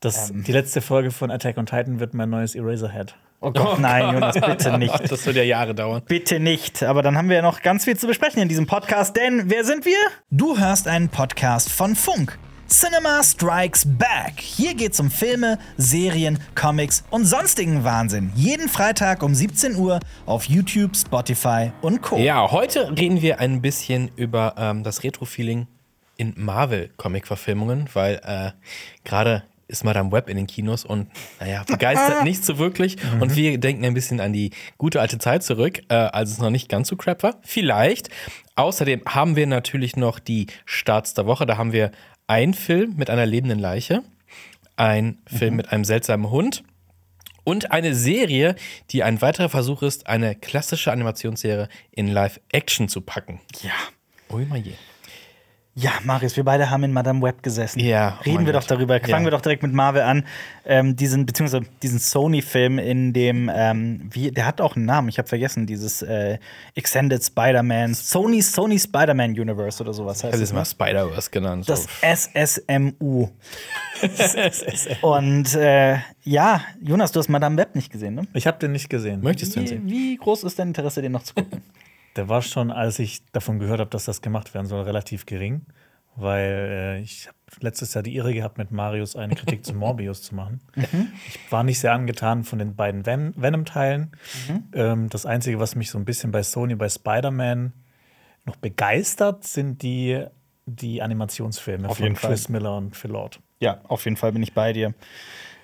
Das, 0.00 0.30
Ähm. 0.30 0.44
Die 0.44 0.52
letzte 0.52 0.82
Folge 0.82 1.10
von 1.10 1.30
Attack 1.30 1.56
on 1.56 1.64
Titan 1.64 2.00
wird 2.00 2.12
mein 2.12 2.28
neues 2.28 2.54
Eraserhead. 2.54 3.16
Oh 3.40 3.50
Gott, 3.50 3.78
nein, 3.80 4.12
Jonas, 4.12 4.38
bitte 4.38 4.76
nicht. 4.76 5.10
Das 5.10 5.24
wird 5.24 5.36
ja 5.36 5.42
Jahre 5.42 5.74
dauern. 5.74 6.02
Bitte 6.06 6.38
nicht. 6.38 6.82
Aber 6.82 7.00
dann 7.00 7.16
haben 7.16 7.30
wir 7.30 7.36
ja 7.36 7.42
noch 7.42 7.62
ganz 7.62 7.84
viel 7.84 7.96
zu 7.96 8.06
besprechen 8.06 8.42
in 8.42 8.48
diesem 8.48 8.66
Podcast, 8.66 9.16
denn 9.16 9.48
wer 9.48 9.64
sind 9.64 9.86
wir? 9.86 9.96
Du 10.30 10.58
hörst 10.58 10.86
einen 10.86 11.08
Podcast 11.08 11.72
von 11.72 11.96
Funk. 11.96 12.38
Cinema 12.68 13.22
Strikes 13.22 13.86
Back. 13.86 14.40
Hier 14.40 14.74
geht's 14.74 15.00
um 15.00 15.10
Filme, 15.10 15.58
Serien, 15.78 16.38
Comics 16.54 17.02
und 17.08 17.24
sonstigen 17.24 17.82
Wahnsinn. 17.82 18.30
Jeden 18.34 18.68
Freitag 18.68 19.22
um 19.22 19.34
17 19.34 19.74
Uhr 19.76 20.00
auf 20.26 20.44
YouTube, 20.44 20.94
Spotify 20.94 21.72
und 21.80 22.02
Co. 22.02 22.18
Ja, 22.18 22.50
heute 22.50 22.94
reden 22.94 23.22
wir 23.22 23.40
ein 23.40 23.62
bisschen 23.62 24.10
über 24.16 24.54
ähm, 24.58 24.84
das 24.84 25.02
Retro-Feeling 25.02 25.66
in 26.18 26.34
Marvel-Comic-Verfilmungen, 26.36 27.88
weil 27.94 28.20
äh, 28.22 28.50
gerade 29.02 29.44
ist 29.66 29.84
Madame 29.84 30.12
Web 30.12 30.28
in 30.28 30.36
den 30.36 30.46
Kinos 30.46 30.84
und 30.84 31.08
naja, 31.40 31.62
begeistert 31.66 32.24
nicht 32.24 32.44
so 32.44 32.58
wirklich. 32.58 32.96
Und 33.20 33.34
wir 33.34 33.56
denken 33.58 33.86
ein 33.86 33.94
bisschen 33.94 34.20
an 34.20 34.34
die 34.34 34.50
gute 34.76 35.00
alte 35.00 35.18
Zeit 35.18 35.42
zurück, 35.42 35.80
äh, 35.88 35.94
als 35.94 36.32
es 36.32 36.38
noch 36.38 36.50
nicht 36.50 36.68
ganz 36.68 36.88
so 36.88 36.96
crap 36.96 37.22
war. 37.22 37.36
Vielleicht. 37.42 38.10
Außerdem 38.56 39.02
haben 39.06 39.36
wir 39.36 39.46
natürlich 39.46 39.96
noch 39.96 40.18
die 40.18 40.48
Starts 40.66 41.14
der 41.14 41.26
Woche. 41.26 41.46
Da 41.46 41.56
haben 41.56 41.72
wir 41.72 41.92
einen 42.28 42.54
Film 42.54 42.94
mit 42.96 43.10
einer 43.10 43.26
lebenden 43.26 43.58
Leiche, 43.58 44.04
einen 44.76 45.18
Film 45.26 45.56
mit 45.56 45.72
einem 45.72 45.84
seltsamen 45.84 46.30
Hund 46.30 46.62
und 47.42 47.72
eine 47.72 47.94
Serie, 47.94 48.54
die 48.90 49.02
ein 49.02 49.20
weiterer 49.20 49.48
Versuch 49.48 49.82
ist, 49.82 50.06
eine 50.06 50.36
klassische 50.36 50.92
Animationsserie 50.92 51.68
in 51.90 52.06
Live-Action 52.06 52.88
zu 52.88 53.00
packen. 53.00 53.40
Ja. 53.62 53.72
Ui, 54.30 54.44
mal 54.44 54.58
je. 54.58 54.74
Ja, 55.80 55.92
Marius, 56.02 56.36
wir 56.36 56.42
beide 56.44 56.70
haben 56.70 56.82
in 56.82 56.92
Madame 56.92 57.22
Web 57.22 57.40
gesessen. 57.44 57.78
Ja, 57.78 58.16
oh 58.18 58.22
Reden 58.24 58.46
wir 58.46 58.52
Gott. 58.52 58.62
doch 58.64 58.66
darüber. 58.66 58.98
Fangen 58.98 59.10
Ja. 59.10 59.24
wir 59.24 59.30
doch 59.30 59.40
direkt 59.40 59.62
mit 59.62 59.72
Marvel 59.72 60.02
an. 60.02 60.24
Ähm, 60.66 60.96
diesen, 60.96 61.24
beziehungsweise 61.24 61.66
diesen 61.84 62.00
Sony-Film, 62.00 62.80
in 62.80 63.12
dem, 63.12 63.48
ähm, 63.54 64.08
wie, 64.10 64.32
der 64.32 64.44
hat 64.44 64.60
auch 64.60 64.74
einen 64.74 64.86
Namen, 64.86 65.08
ich 65.08 65.18
habe 65.18 65.28
vergessen, 65.28 65.66
dieses 65.66 66.02
äh, 66.02 66.38
Extended 66.74 67.22
Spider-Man, 67.24 67.94
Sony, 67.94 68.42
Sony 68.42 68.76
Spider-Man 68.76 69.30
Universe 69.38 69.80
oder 69.80 69.92
sowas 69.92 70.24
heißt 70.24 70.34
Das 70.34 70.40
es. 70.40 70.48
ist 70.50 70.54
mal 70.54 70.64
Spider-Verse 70.64 71.30
genannt. 71.30 71.68
Das. 71.68 71.86
SSMU. 72.02 73.28
Und 75.02 75.54
äh, 75.54 75.98
ja, 76.24 76.60
Jonas, 76.82 77.12
du 77.12 77.20
hast 77.20 77.28
Madame 77.28 77.56
Web 77.56 77.76
nicht 77.76 77.92
gesehen, 77.92 78.14
ne? 78.16 78.22
Ich 78.34 78.46
habe 78.48 78.58
den 78.58 78.72
nicht 78.72 78.90
gesehen. 78.90 79.20
Möchtest 79.22 79.54
du 79.54 79.60
ihn 79.60 79.66
sehen? 79.68 79.82
wie 79.86 80.16
groß 80.16 80.42
ist 80.42 80.58
dein 80.58 80.68
Interesse, 80.68 81.02
den 81.02 81.12
noch 81.12 81.22
zu 81.22 81.34
gucken? 81.34 81.62
Der 82.18 82.28
war 82.28 82.42
schon, 82.42 82.70
als 82.72 82.98
ich 82.98 83.24
davon 83.32 83.58
gehört 83.60 83.78
habe, 83.80 83.90
dass 83.90 84.04
das 84.04 84.20
gemacht 84.22 84.52
werden 84.52 84.66
soll, 84.66 84.82
relativ 84.82 85.24
gering. 85.24 85.62
Weil 86.16 86.98
äh, 86.98 87.00
ich 87.00 87.28
habe 87.28 87.36
letztes 87.60 87.94
Jahr 87.94 88.02
die 88.02 88.16
Irre 88.16 88.34
gehabt, 88.34 88.58
mit 88.58 88.72
Marius 88.72 89.14
eine 89.14 89.36
Kritik 89.36 89.64
zu 89.64 89.72
Morbius 89.76 90.20
zu 90.22 90.34
machen. 90.34 90.60
Ich 90.74 91.52
war 91.52 91.62
nicht 91.62 91.78
sehr 91.78 91.92
angetan 91.92 92.42
von 92.42 92.58
den 92.58 92.74
beiden 92.74 93.06
Ven 93.06 93.34
Venom-Teilen. 93.36 94.10
Ähm, 94.74 95.08
das 95.10 95.26
Einzige, 95.26 95.60
was 95.60 95.76
mich 95.76 95.90
so 95.90 95.98
ein 95.98 96.04
bisschen 96.04 96.32
bei 96.32 96.42
Sony, 96.42 96.74
bei 96.74 96.88
Spider-Man 96.88 97.72
noch 98.46 98.56
begeistert, 98.56 99.44
sind 99.44 99.82
die, 99.82 100.24
die 100.66 101.00
Animationsfilme 101.02 101.88
Auf 101.88 101.98
von 101.98 102.04
jeden 102.04 102.16
Fall. 102.16 102.30
Chris 102.30 102.48
Miller 102.48 102.76
und 102.76 102.96
Phil 102.96 103.12
Lord. 103.12 103.38
ja, 103.60 103.80
auf 103.84 104.04
jeden 104.04 104.16
Fall 104.16 104.32
bin 104.32 104.42
ich 104.42 104.52
bei 104.52 104.72
dir. 104.72 104.94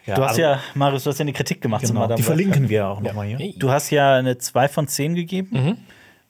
Ja, 0.07 0.15
Du 0.15 0.23
hast 0.23 0.29
also- 0.33 0.43
ja, 0.43 0.61
Marius, 0.75 1.03
du 1.03 1.11
hast 1.11 1.19
ja 1.19 1.23
eine 1.25 1.33
Kritik 1.33 1.63
gemacht 1.63 1.81
zu 1.85 1.89
genau, 1.89 2.03
Madame 2.03 2.19
die 2.19 2.23
verlinken 2.23 2.69
wir 2.69 2.87
auch 2.87 3.01
noch 3.01 3.15
mal 3.15 3.27
hier. 3.27 3.55
Du 3.59 3.71
hast 3.71 3.91
ja 3.91 4.15
eine 4.15 4.39
2 4.39 4.69
von 4.69 4.87
10 4.87 5.15
gegeben. 5.17 5.79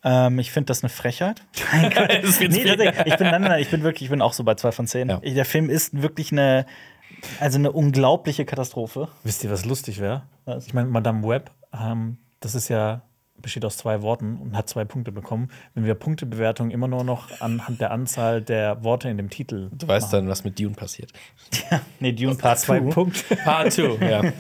Ähm, 0.05 0.39
ich 0.39 0.53
finde 0.53 0.67
das 0.67 0.83
eine 0.83 0.91
Frechheit. 0.91 1.43
Nein. 1.73 1.93
Das 2.23 2.39
nee, 2.39 2.47
ich 2.47 3.17
bin, 3.17 3.27
nein, 3.27 3.43
nein, 3.43 3.61
ich 3.61 3.71
bin 3.71 3.83
wirklich, 3.83 4.03
ich 4.03 4.11
bin 4.11 4.21
auch 4.21 4.35
so 4.35 4.45
bei 4.45 4.55
2 4.55 4.73
von 4.73 4.87
10. 4.87 5.09
Ja. 5.09 5.19
Der 5.19 5.45
Film 5.45 5.71
ist 5.71 6.01
wirklich 6.03 6.31
eine, 6.31 6.67
also 7.41 7.59
eine 7.59 7.73
unglaubliche 7.73 8.45
Katastrophe. 8.45 9.09
Wisst 9.23 9.43
ihr, 9.45 9.51
was 9.51 9.65
lustig 9.65 10.01
wäre? 10.01 10.25
Ich 10.67 10.75
meine, 10.75 10.89
Madame 10.89 11.27
Web, 11.27 11.51
ähm, 11.73 12.19
das 12.41 12.55
ist 12.55 12.69
ja 12.69 13.01
besteht 13.41 13.65
aus 13.65 13.77
zwei 13.77 14.03
Worten 14.03 14.37
und 14.37 14.57
hat 14.57 14.69
zwei 14.69 14.85
Punkte 14.85 15.13
bekommen. 15.13 15.51
Wenn 15.75 15.85
wir 15.85 15.95
Punktebewertung 15.95 16.71
immer 16.71 16.89
nur 16.89 17.05
noch 17.05 17.41
anhand 17.41 17.81
der 17.81 17.91
Anzahl 17.91 18.41
der 18.41 18.83
Worte 18.85 19.09
in 19.09 19.17
dem 19.17 19.31
Titel 19.31 19.71
Du 19.73 19.87
weißt 19.87 20.13
dann, 20.13 20.29
was 20.29 20.45
mit 20.45 20.59
Dune 20.59 20.75
passiert. 20.75 21.13
Nee, 22.01 22.13
Dune 22.13 22.37
Part 22.37 22.61
zwei 22.61 22.81
2. 22.81 22.91
Punkte. 22.91 23.37
Part 23.37 23.73
2, 23.73 24.07
ja. 24.07 24.23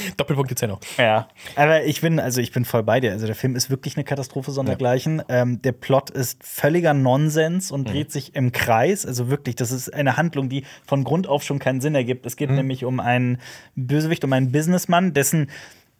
Doppelpunkt 0.16 0.48
gibt's 0.48 0.62
ja 0.62 0.68
noch. 0.68 0.80
Ja, 0.98 1.28
aber 1.56 1.84
ich 1.84 2.00
bin, 2.00 2.18
also 2.18 2.40
ich 2.40 2.52
bin 2.52 2.64
voll 2.64 2.82
bei 2.82 3.00
dir. 3.00 3.12
Also 3.12 3.26
der 3.26 3.34
Film 3.34 3.56
ist 3.56 3.70
wirklich 3.70 3.96
eine 3.96 4.04
Katastrophe 4.04 4.50
sondergleichen. 4.50 5.22
Ähm, 5.28 5.60
der 5.62 5.72
Plot 5.72 6.10
ist 6.10 6.42
völliger 6.44 6.94
Nonsens 6.94 7.70
und 7.70 7.88
dreht 7.88 8.12
sich 8.12 8.34
im 8.34 8.52
Kreis. 8.52 9.06
Also 9.06 9.28
wirklich, 9.28 9.56
das 9.56 9.70
ist 9.70 9.92
eine 9.92 10.16
Handlung, 10.16 10.48
die 10.48 10.64
von 10.84 11.04
Grund 11.04 11.26
auf 11.26 11.42
schon 11.42 11.58
keinen 11.58 11.80
Sinn 11.80 11.94
ergibt. 11.94 12.26
Es 12.26 12.36
geht 12.36 12.50
nämlich 12.50 12.84
um 12.84 13.00
einen 13.00 13.38
Bösewicht, 13.74 14.24
um 14.24 14.32
einen 14.32 14.52
Businessmann, 14.52 15.12
dessen 15.12 15.48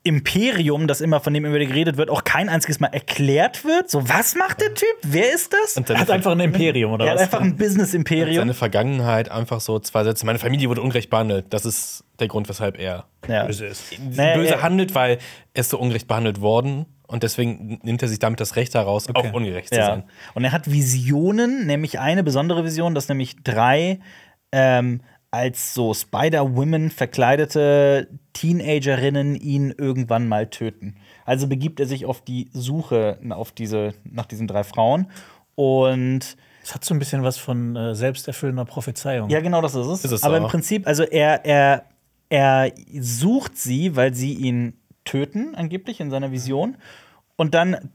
Imperium, 0.04 0.88
das 0.88 1.00
immer 1.00 1.20
von 1.20 1.32
dem 1.32 1.44
über 1.44 1.58
geredet 1.58 1.96
wird, 1.96 2.10
auch 2.10 2.24
kein 2.24 2.48
einziges 2.48 2.80
Mal 2.80 2.88
erklärt 2.88 3.64
wird. 3.64 3.88
So, 3.90 4.08
was 4.08 4.34
macht 4.34 4.60
der 4.60 4.74
Typ? 4.74 4.88
Wer 5.02 5.32
ist 5.32 5.52
das? 5.52 5.76
Und 5.76 5.88
Er 5.90 5.98
hat 6.00 6.10
einfach 6.10 6.32
ein 6.32 6.40
Imperium, 6.40 6.92
oder 6.92 7.04
er 7.04 7.10
hat 7.12 7.16
was? 7.18 7.22
einfach 7.24 7.40
ein 7.40 7.56
Business-Imperium. 7.56 8.34
Seine 8.36 8.54
Vergangenheit 8.54 9.30
einfach 9.30 9.60
so 9.60 9.78
zwei 9.78 10.02
Sätze. 10.04 10.26
Meine 10.26 10.38
Familie 10.40 10.68
wurde 10.68 10.82
ungerecht 10.82 11.08
behandelt. 11.10 11.46
Das 11.50 11.64
ist 11.64 12.04
der 12.18 12.28
Grund, 12.28 12.48
weshalb 12.48 12.78
er 12.78 13.06
Ja. 13.28 13.44
Böse 13.44 13.66
ist. 13.66 13.84
Naja, 14.00 14.36
böse 14.36 14.54
er- 14.54 14.62
handelt, 14.62 14.94
weil 14.94 15.18
er 15.54 15.60
ist 15.60 15.70
so 15.70 15.78
ungerecht 15.78 16.08
behandelt 16.08 16.40
worden. 16.40 16.86
Und 17.06 17.22
deswegen 17.22 17.78
nimmt 17.82 18.02
er 18.02 18.08
sich 18.08 18.18
damit 18.18 18.40
das 18.40 18.56
Recht 18.56 18.74
heraus, 18.74 19.06
auch 19.12 19.32
ungerecht 19.32 19.68
zu 19.68 19.76
Ja. 19.78 19.86
sein. 19.86 20.04
Und 20.34 20.44
er 20.44 20.52
hat 20.52 20.70
Visionen, 20.70 21.66
nämlich 21.66 22.00
eine 22.00 22.24
besondere 22.24 22.64
Vision, 22.64 22.94
dass 22.94 23.08
nämlich 23.08 23.36
drei 23.44 24.00
ähm, 24.54 25.00
als 25.32 25.72
so 25.72 25.94
Spider-Women 25.94 26.90
verkleidete 26.90 28.06
Teenagerinnen 28.34 29.34
ihn 29.34 29.74
irgendwann 29.76 30.28
mal 30.28 30.46
töten. 30.48 30.96
Also 31.24 31.48
begibt 31.48 31.80
er 31.80 31.86
sich 31.86 32.04
auf 32.06 32.20
die 32.20 32.50
Suche 32.52 33.18
auf 33.30 33.50
diese, 33.50 33.94
nach 34.04 34.26
diesen 34.26 34.46
drei 34.46 34.62
Frauen. 34.62 35.08
Und 35.54 36.36
Es 36.62 36.74
hat 36.74 36.84
so 36.84 36.94
ein 36.94 36.98
bisschen 36.98 37.22
was 37.22 37.38
von 37.38 37.74
äh, 37.74 37.94
selbsterfüllender 37.94 38.66
Prophezeiung. 38.66 39.30
ja, 39.30 39.40
genau 39.40 39.62
das 39.62 39.74
ist 39.74 39.86
es. 39.86 40.04
Ist 40.04 40.12
es 40.12 40.22
Aber 40.22 40.36
im 40.36 40.44
auch. 40.44 40.50
Prinzip, 40.50 40.86
also 40.86 41.02
er, 41.02 41.44
er, 41.46 41.84
er 42.28 42.70
sucht 43.00 43.56
sie, 43.56 43.96
weil 43.96 44.14
sie 44.14 44.34
ihn 44.34 44.74
töten, 45.04 45.54
angeblich 45.54 46.00
in 46.00 46.10
seiner 46.10 46.30
Vision. 46.30 46.76
Und 47.36 47.54
dann 47.54 47.90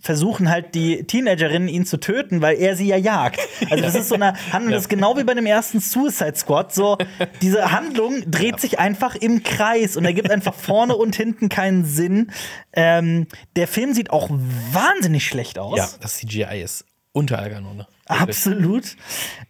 versuchen 0.00 0.50
halt 0.50 0.74
die 0.74 1.04
Teenagerinnen 1.04 1.68
ihn 1.68 1.86
zu 1.86 1.98
töten, 1.98 2.40
weil 2.40 2.56
er 2.56 2.76
sie 2.76 2.86
ja 2.86 2.96
jagt. 2.96 3.40
Also 3.70 3.82
das 3.82 3.94
ist 3.94 4.08
so 4.08 4.14
eine 4.14 4.34
Handlung, 4.52 4.72
das 4.72 4.82
ist 4.82 4.88
genau 4.88 5.16
wie 5.16 5.24
bei 5.24 5.34
dem 5.34 5.46
ersten 5.46 5.80
Suicide 5.80 6.34
Squad. 6.36 6.74
So, 6.74 6.98
diese 7.40 7.72
Handlung 7.72 8.30
dreht 8.30 8.60
sich 8.60 8.78
einfach 8.78 9.14
im 9.14 9.42
Kreis 9.42 9.96
und 9.96 10.04
ergibt 10.04 10.30
einfach 10.30 10.54
vorne 10.54 10.96
und 10.96 11.16
hinten 11.16 11.48
keinen 11.48 11.84
Sinn. 11.84 12.30
Ähm, 12.72 13.26
der 13.56 13.68
Film 13.68 13.94
sieht 13.94 14.10
auch 14.10 14.28
wahnsinnig 14.30 15.26
schlecht 15.26 15.58
aus. 15.58 15.78
Ja, 15.78 15.88
das 16.00 16.18
CGI 16.18 16.62
ist 16.62 16.84
unter 17.12 17.38
aller 17.38 17.50
Kanone. 17.50 17.86
Absolut. 18.06 18.96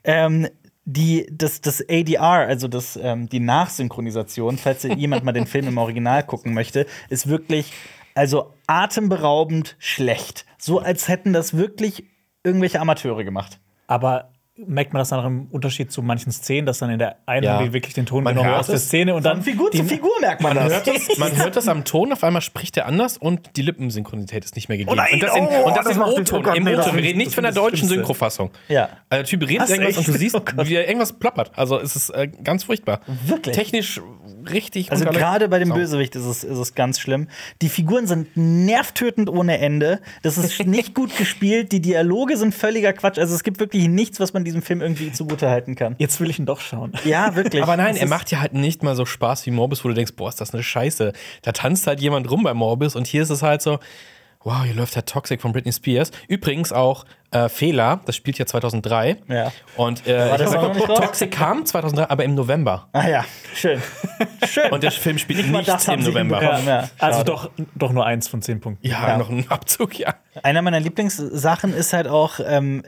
Ähm, 0.04 0.48
die, 0.84 1.26
das, 1.30 1.60
das 1.60 1.82
ADR, 1.88 2.46
also 2.48 2.68
das, 2.68 2.98
ähm, 3.00 3.28
die 3.28 3.40
Nachsynchronisation, 3.40 4.58
falls 4.58 4.82
jemand 4.82 5.24
mal 5.24 5.32
den 5.32 5.46
Film 5.46 5.68
im 5.68 5.78
Original 5.78 6.24
gucken 6.24 6.54
möchte, 6.54 6.86
ist 7.08 7.28
wirklich 7.28 7.72
also 8.14 8.52
atemberaubend 8.66 9.76
schlecht. 9.78 10.44
So 10.58 10.80
als 10.80 11.08
hätten 11.08 11.32
das 11.32 11.56
wirklich 11.56 12.04
irgendwelche 12.44 12.80
Amateure 12.80 13.24
gemacht. 13.24 13.60
Aber 13.86 14.31
merkt 14.54 14.92
man 14.92 15.00
das 15.00 15.08
dann 15.08 15.20
auch 15.20 15.24
im 15.26 15.46
Unterschied 15.50 15.90
zu 15.90 16.02
manchen 16.02 16.30
Szenen, 16.30 16.66
dass 16.66 16.78
dann 16.78 16.90
in 16.90 16.98
der 16.98 17.16
einen 17.24 17.44
Ja. 17.44 17.72
wirklich 17.72 17.94
den 17.94 18.04
Ton 18.04 18.22
Man 18.22 18.34
genommen 18.34 18.50
hört 18.50 18.60
aus 18.60 18.66
der 18.66 18.78
Szene 18.78 19.14
und 19.14 19.24
dann 19.24 19.36
Von 19.38 19.44
Figur 19.44 19.70
zu 19.72 19.78
die- 19.82 19.88
Figur 19.88 20.10
merkt 20.20 20.42
man 20.42 20.54
Man 20.54 20.68
das. 20.68 20.84
hört, 20.84 20.86
das, 21.08 21.18
man 21.18 21.34
hört 21.36 21.56
das 21.56 21.68
am 21.68 21.84
Ton, 21.86 22.12
auf 22.12 22.22
einmal 22.22 22.42
spricht 22.42 22.76
er 22.76 22.84
anders 22.84 23.16
und 23.16 23.56
die 23.56 23.62
Lippensynchronität 23.62 24.44
ist 24.44 24.54
nicht 24.54 24.68
mehr 24.68 24.76
gegeben. 24.76 24.92
Oh 24.92 24.94
nein, 24.94 25.14
und 25.14 25.22
das 25.22 25.34
in, 25.36 25.44
oh, 25.46 25.66
und 25.68 25.74
das 25.76 25.84
das 25.86 25.96
macht- 25.96 26.12
O-Ton. 26.12 26.44
Im 26.54 26.66
O-Ton. 26.66 26.96
Wir 26.96 27.02
reden 27.02 27.16
nicht 27.18 27.34
von 27.34 27.44
der 27.44 27.52
deutschen. 27.52 27.88
Synchrofassung. 27.88 28.50
Ja. 28.68 28.90
Also 29.08 29.22
der 29.22 29.24
Typ 29.24 29.42
redet 29.48 29.62
Was, 29.62 29.70
irgendwas 29.70 29.90
echt? 29.96 29.98
und 29.98 30.08
du 30.08 30.18
siehst, 30.18 30.34
Oh 30.36 30.42
wie 30.66 30.74
er 30.74 30.86
irgendwas 30.86 31.14
plappert. 31.14 31.50
Also 31.56 31.80
es 31.80 31.96
ist 31.96 32.10
äh, 32.10 32.28
ganz 32.44 32.64
furchtbar. 32.64 33.00
Wirklich? 33.24 33.56
Technisch 33.56 34.02
richtig. 34.50 34.90
Also 34.90 35.04
gerade 35.04 35.48
bei 35.48 35.58
dem 35.58 35.68
Sau. 35.68 35.74
Bösewicht 35.74 36.14
ist 36.16 36.24
es, 36.24 36.44
ist 36.44 36.58
es 36.58 36.74
ganz 36.74 37.00
schlimm. 37.00 37.28
Die 37.60 37.68
Figuren 37.68 38.06
sind 38.06 38.28
nervtötend 38.36 39.28
ohne 39.28 39.58
Ende. 39.58 40.00
Das 40.22 40.38
ist 40.38 40.66
nicht 40.66 40.94
gut 40.94 41.16
gespielt. 41.16 41.72
Die 41.72 41.80
Dialoge 41.80 42.36
sind 42.36 42.54
völliger 42.54 42.92
Quatsch. 42.92 43.18
Also 43.18 43.34
es 43.34 43.42
gibt 43.42 43.60
wirklich 43.60 43.88
nichts, 43.88 44.20
was 44.20 44.32
man 44.32 44.44
diesem 44.44 44.62
Film 44.62 44.80
irgendwie 44.80 45.12
zugutehalten 45.12 45.74
kann. 45.74 45.94
Jetzt 45.98 46.20
will 46.20 46.30
ich 46.30 46.38
ihn 46.38 46.46
doch 46.46 46.60
schauen. 46.60 46.92
Ja, 47.04 47.34
wirklich. 47.36 47.62
Aber 47.62 47.76
nein, 47.76 47.96
er 47.96 48.08
macht 48.08 48.30
ja 48.30 48.40
halt 48.40 48.54
nicht 48.54 48.82
mal 48.82 48.96
so 48.96 49.04
Spaß 49.04 49.46
wie 49.46 49.50
Morbus, 49.50 49.84
wo 49.84 49.88
du 49.88 49.94
denkst, 49.94 50.12
boah, 50.16 50.28
ist 50.28 50.40
das 50.40 50.52
eine 50.52 50.62
Scheiße. 50.62 51.12
Da 51.42 51.52
tanzt 51.52 51.86
halt 51.86 52.00
jemand 52.00 52.30
rum 52.30 52.42
bei 52.42 52.54
Morbus 52.54 52.96
und 52.96 53.06
hier 53.06 53.22
ist 53.22 53.30
es 53.30 53.42
halt 53.42 53.62
so, 53.62 53.78
wow, 54.44 54.64
hier 54.64 54.74
läuft 54.74 54.96
ja 54.96 55.02
Toxic 55.02 55.40
von 55.40 55.52
Britney 55.52 55.72
Spears. 55.72 56.10
Übrigens 56.28 56.72
auch 56.72 57.04
äh, 57.30 57.48
Fehler, 57.48 58.00
das 58.04 58.16
spielt 58.16 58.38
ja 58.38 58.46
2003. 58.46 59.16
Ja. 59.28 59.52
Und 59.76 60.06
äh, 60.06 60.30
War 60.30 60.38
das 60.38 60.52
ich 60.52 60.60
noch 60.60 60.74
nicht 60.74 60.88
raus? 60.88 60.98
Toxic 60.98 61.30
kam 61.30 61.64
2003, 61.64 62.10
aber 62.10 62.24
im 62.24 62.34
November. 62.34 62.88
Ah 62.92 63.08
ja, 63.08 63.24
schön. 63.54 63.80
Schön. 64.46 64.70
Und 64.70 64.82
der 64.82 64.90
Film 64.90 65.18
spielt 65.18 65.48
nicht 65.48 65.68
das 65.68 65.88
haben 65.88 66.00
im 66.00 66.06
November. 66.06 66.42
Ja, 66.42 66.60
Ja, 66.60 66.88
Also 66.98 67.22
doch, 67.22 67.50
doch 67.74 67.92
nur 67.92 68.04
eins 68.04 68.28
von 68.28 68.42
zehn 68.42 68.60
Punkten. 68.60 68.86
Ja. 68.86 69.16
noch 69.16 69.30
ein 69.30 69.50
Abzug, 69.50 69.98
ja. 69.98 70.14
Einer 70.42 70.62
meiner 70.62 70.80
Lieblingssachen 70.80 71.74
ist 71.74 71.92
halt 71.92 72.06
auch, 72.06 72.40
ähm, 72.44 72.82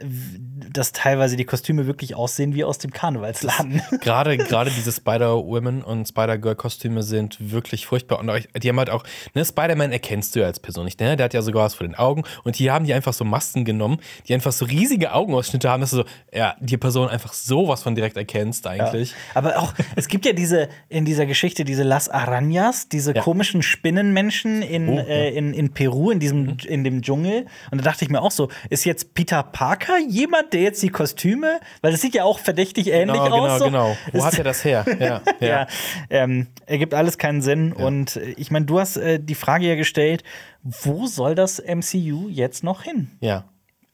dass 0.77 0.91
teilweise 0.91 1.35
die 1.37 1.45
Kostüme 1.45 1.87
wirklich 1.87 2.15
aussehen 2.15 2.53
wie 2.53 2.63
aus 2.63 2.77
dem 2.77 2.91
Karnevalsladen. 2.91 3.81
Gerade, 4.01 4.37
gerade 4.37 4.69
diese 4.71 4.91
Spider-Women 4.91 5.83
und 5.83 6.07
Spider-Girl-Kostüme 6.07 7.03
sind 7.03 7.37
wirklich 7.39 7.85
furchtbar. 7.85 8.19
Und 8.19 8.31
die 8.61 8.69
haben 8.69 8.77
halt 8.79 8.89
auch, 8.89 9.03
ne, 9.33 9.43
Spider-Man 9.45 9.91
erkennst 9.91 10.35
du 10.35 10.39
ja 10.41 10.45
als 10.47 10.59
Person 10.59 10.85
nicht, 10.85 10.99
ne? 10.99 11.15
Der 11.15 11.25
hat 11.25 11.33
ja 11.33 11.41
sogar 11.41 11.63
was 11.65 11.75
vor 11.75 11.87
den 11.87 11.95
Augen. 11.95 12.23
Und 12.43 12.55
hier 12.55 12.73
haben 12.73 12.85
die 12.85 12.93
einfach 12.93 13.13
so 13.13 13.23
Masken 13.25 13.65
genommen, 13.65 13.97
die 14.27 14.33
einfach 14.33 14.51
so 14.51 14.65
riesige 14.65 15.13
Augenausschnitte 15.13 15.69
haben, 15.69 15.81
dass 15.81 15.91
du 15.91 15.97
so, 15.97 16.03
ja, 16.33 16.55
die 16.59 16.77
Person 16.77 17.09
einfach 17.09 17.33
sowas 17.33 17.83
von 17.83 17.95
direkt 17.95 18.17
erkennst 18.17 18.67
eigentlich. 18.67 19.13
Aber 19.33 19.57
auch, 19.59 19.73
es 19.95 20.07
gibt 20.07 20.25
ja 20.25 20.33
diese, 20.33 20.69
in 20.89 21.05
dieser 21.05 21.25
Geschichte, 21.25 21.63
diese 21.65 21.83
Las 21.83 22.11
Arañas, 22.11 22.87
diese 22.91 23.13
Ja. 23.15 23.21
komischen 23.21 23.61
Spinnenmenschen 23.61 24.61
in, 24.61 24.89
Oh, 24.89 24.97
ja. 24.97 25.03
äh, 25.03 25.29
in, 25.35 25.53
in 25.53 25.71
Peru, 25.73 26.11
in 26.11 26.19
diesem, 26.19 26.57
in 26.67 26.83
dem 26.83 27.01
Dschungel. 27.01 27.45
Und 27.71 27.79
da 27.79 27.83
dachte 27.85 28.03
ich 28.05 28.09
mir 28.11 28.21
auch 28.21 28.31
so, 28.31 28.49
ist 28.69 28.83
jetzt 28.85 29.13
Peter 29.13 29.41
Parker 29.43 29.97
jemand, 29.99 30.53
der 30.53 30.61
jetzt 30.65 30.83
die 30.83 30.89
Kostüme, 30.89 31.59
weil 31.81 31.91
das 31.93 32.01
sieht 32.01 32.13
ja 32.15 32.23
auch 32.25 32.39
verdächtig 32.39 32.87
ähnlich 32.89 33.15
Genau, 33.21 33.23
genau, 33.41 33.47
aus. 33.47 33.59
so. 33.59 33.65
genau. 33.65 33.97
Wo 34.11 34.17
Ist- 34.19 34.25
hat 34.25 34.37
er 34.37 34.43
das 34.43 34.63
her? 34.65 34.85
Ja, 34.99 35.21
ja. 35.39 35.47
ja, 35.47 35.67
ähm, 36.09 36.47
ergibt 36.65 36.93
alles 36.93 37.17
keinen 37.17 37.41
Sinn. 37.41 37.71
Und 37.73 38.17
äh, 38.17 38.33
ich 38.37 38.51
meine, 38.51 38.65
du 38.65 38.79
hast 38.79 38.97
äh, 38.97 39.19
die 39.19 39.35
Frage 39.35 39.67
ja 39.67 39.75
gestellt, 39.75 40.23
wo 40.63 41.07
soll 41.07 41.35
das 41.35 41.59
MCU 41.65 42.27
jetzt 42.29 42.63
noch 42.63 42.83
hin? 42.83 43.11
Ja. 43.21 43.45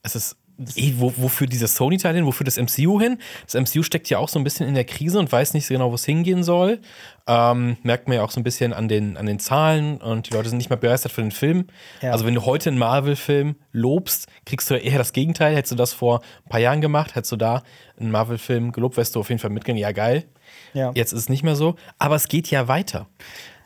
Es 0.04 0.16
ist. 0.16 0.38
Eh, 0.75 0.94
wo, 0.98 1.12
wofür 1.18 1.48
dieser 1.48 1.68
Sony-Teil 1.68 2.13
hin? 2.13 2.25
Wofür 2.28 2.44
das 2.46 2.58
MCU 2.58 3.00
hin? 3.01 3.18
Das 3.51 3.56
MCU 3.60 3.82
steckt 3.82 4.10
ja 4.12 4.20
auch 4.20 4.30
so 4.30 4.38
ein 4.40 4.44
bisschen 4.44 4.68
in 4.68 4.75
der 4.75 4.84
Krise 4.84 5.18
und 5.18 5.32
weiß 5.32 5.56
nicht 5.56 5.66
so 5.66 5.74
genau, 5.74 5.90
wo 5.90 5.96
es 5.96 6.06
hingehen 6.06 6.44
soll. 6.44 6.80
Ähm, 7.28 7.78
merkt 7.84 8.08
man 8.08 8.18
ja 8.18 8.24
auch 8.24 8.32
so 8.32 8.40
ein 8.40 8.44
bisschen 8.44 8.74
an 8.74 8.88
den, 8.88 9.18
an 9.18 9.25
den 9.25 9.40
Zahlen 9.40 9.98
und 9.98 10.30
die 10.30 10.34
Leute 10.34 10.50
sind 10.50 10.58
nicht 10.58 10.70
mehr 10.70 10.78
begeistert 10.78 11.12
für 11.12 11.22
den 11.22 11.32
Film. 11.32 11.68
Ja. 12.01 12.12
Also, 12.12 12.25
wenn 12.25 12.36
du 12.36 12.46
heute 12.46 12.70
einen 12.70 12.80
Marvel-Film 12.80 13.56
lobst, 13.72 14.28
kriegst 14.46 14.70
du 14.70 14.75
eher 14.75 14.98
das 14.98 15.13
Gegenteil. 15.13 15.56
Hättest 15.56 15.72
du 15.72 15.75
das 15.75 15.94
vor 15.94 16.22
ein 16.46 16.50
paar 16.50 16.60
Jahren 16.60 16.82
gemacht, 16.82 17.16
hättest 17.16 17.32
du 17.32 17.38
da 17.38 17.63
einen 18.00 18.12
Marvel-Film 18.12 18.72
gelobt, 18.72 18.98
wärst 18.98 19.16
du 19.16 19.20
auf 19.20 19.30
jeden 19.30 19.40
Fall 19.40 19.51
mitgegangen. 19.51 19.82
Ja, 19.82 19.92
geil. 19.92 20.25
Ja. 20.74 20.92
Jetzt 20.96 21.13
ist 21.13 21.20
es 21.20 21.30
nicht 21.30 21.44
mehr 21.44 21.56
so. 21.56 21.75
Aber 21.98 22.16
es 22.16 22.28
geht 22.28 22.50
ja 22.50 22.68
weiter. 22.68 23.08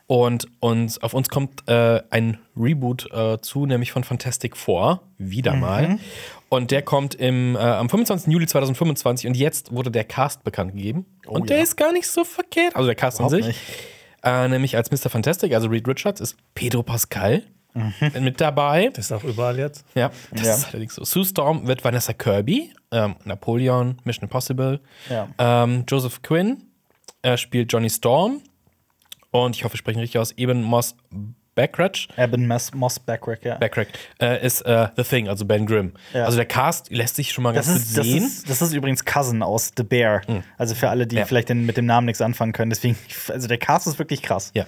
Und, 0.08 0.46
und 0.60 1.02
auf 1.02 1.14
uns 1.14 1.28
kommt 1.28 1.68
äh, 1.68 2.00
ein 2.10 2.38
Reboot 2.56 3.10
äh, 3.12 3.40
zu, 3.40 3.66
nämlich 3.66 3.90
von 3.90 4.04
Fantastic 4.04 4.56
Four, 4.56 5.02
wieder 5.18 5.54
Mhm. 5.54 5.60
mal. 5.60 5.98
Und 6.48 6.70
der 6.70 6.82
kommt 6.82 7.16
im, 7.16 7.56
äh, 7.56 7.58
am 7.58 7.88
25. 7.90 8.32
Juli 8.32 8.46
2025 8.46 9.26
und 9.26 9.36
jetzt 9.36 9.72
wurde 9.72 9.90
der 9.90 10.04
Cast 10.04 10.44
bekannt 10.44 10.72
gegeben. 10.72 11.06
und 11.26 11.48
der 11.50 11.56
Oh 11.56 11.58
ja. 11.58 11.62
ist 11.64 11.76
gar 11.76 11.92
nicht 11.92 12.06
so 12.06 12.22
verkehrt. 12.24 12.76
Also 12.76 12.86
der 12.86 12.94
Cast 12.94 13.18
an 13.20 13.26
Überhaupt 13.26 13.44
sich. 13.44 13.56
nicht. 13.56 13.60
Äh, 14.22 14.46
nämlich 14.48 14.76
als 14.76 14.90
Mr. 14.92 15.10
Fantastic, 15.10 15.52
also 15.54 15.66
Reed 15.68 15.88
Richards, 15.88 16.20
ist 16.20 16.36
Pedro 16.54 16.82
Pascal 16.84 17.42
mit 18.20 18.40
dabei. 18.40 18.88
Das 18.94 19.06
ist 19.06 19.12
auch 19.12 19.24
überall 19.24 19.58
jetzt. 19.58 19.84
Ja, 19.94 20.10
das 20.30 20.40
Mhm. 20.40 20.46
Ja. 20.46 20.54
ist 20.54 20.68
allerdings 20.68 20.94
so. 20.94 21.04
Sue 21.04 21.24
Storm 21.24 21.66
wird 21.66 21.84
Vanessa 21.84 22.12
Kirby, 22.12 22.72
ähm, 22.92 23.16
Napoleon, 23.24 23.98
Mission 24.04 24.22
Impossible. 24.24 24.80
Ja. 25.10 25.28
Ähm, 25.38 25.84
Joseph 25.88 26.22
Quinn 26.22 26.62
äh, 27.22 27.36
spielt 27.36 27.72
Johnny 27.72 27.90
Storm. 27.90 28.40
Und 29.44 29.56
ich 29.56 29.64
hoffe, 29.64 29.74
ich 29.74 29.78
spreche 29.80 29.98
ihn 29.98 30.00
richtig 30.00 30.18
aus. 30.18 30.32
Eben 30.32 30.62
Moss 30.62 30.96
Backrack. 31.54 31.96
Eben 32.18 32.46
Moss, 32.74 33.00
Backrack, 33.00 33.42
ja. 33.42 33.56
Backrack 33.56 33.88
äh, 34.20 34.44
ist 34.44 34.60
äh, 34.62 34.88
The 34.94 35.02
Thing, 35.04 35.26
also 35.26 35.46
Ben 35.46 35.64
Grimm. 35.64 35.94
Ja. 36.12 36.26
Also 36.26 36.36
der 36.36 36.44
Cast 36.44 36.90
lässt 36.90 37.16
sich 37.16 37.32
schon 37.32 37.44
mal 37.44 37.54
Das 37.54 37.66
ganz 37.66 37.78
ist, 37.78 37.88
gut 37.88 37.96
das, 37.98 38.06
sehen. 38.06 38.24
ist, 38.26 38.50
das 38.50 38.60
ist 38.60 38.74
übrigens 38.74 39.06
Cousin 39.06 39.42
aus 39.42 39.72
The 39.74 39.82
Bear. 39.82 40.20
Also 40.58 40.74
für 40.74 40.90
alle, 40.90 41.06
die 41.06 41.16
Ja. 41.16 41.24
vielleicht 41.24 41.48
den, 41.48 41.64
mit 41.64 41.78
dem 41.78 41.86
Namen 41.86 42.04
nichts 42.04 42.20
anfangen 42.20 42.52
können. 42.52 42.68
Deswegen, 42.68 42.98
also 43.30 43.48
der 43.48 43.56
Cast 43.56 43.86
ist 43.86 43.98
wirklich 43.98 44.20
krass. 44.20 44.50
ja. 44.54 44.66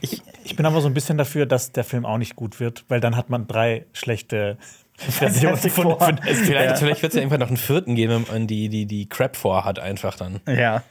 Ich, 0.00 0.22
Ich 0.44 0.54
bin 0.54 0.64
aber 0.64 0.80
so 0.80 0.86
ein 0.86 0.94
bisschen 0.94 1.18
dafür, 1.18 1.44
dass 1.44 1.72
der 1.72 1.82
Film 1.82 2.06
auch 2.06 2.18
nicht 2.18 2.36
gut 2.36 2.60
wird, 2.60 2.84
weil 2.86 3.00
dann 3.00 3.16
hat 3.16 3.30
man 3.30 3.48
drei 3.48 3.86
schlechte 3.92 4.58
Fantastic 5.10 5.72
von, 5.72 5.84
Four. 5.84 6.00
von 6.00 6.18
Vielleicht, 6.18 6.70
Ja. 6.70 6.74
vielleicht 6.76 7.02
wird 7.02 7.12
es 7.12 7.14
ja 7.16 7.20
irgendwann 7.22 7.40
noch 7.40 7.48
einen 7.48 7.56
vierten 7.56 7.94
geben, 7.94 8.26
wenn 8.26 8.34
man 8.34 8.46
die, 8.48 8.68
die, 8.68 8.84
die 8.84 9.08
Crap 9.08 9.36
vorhat, 9.36 9.78
einfach 9.78 10.16
dann. 10.16 10.40
Ja, 10.48 10.82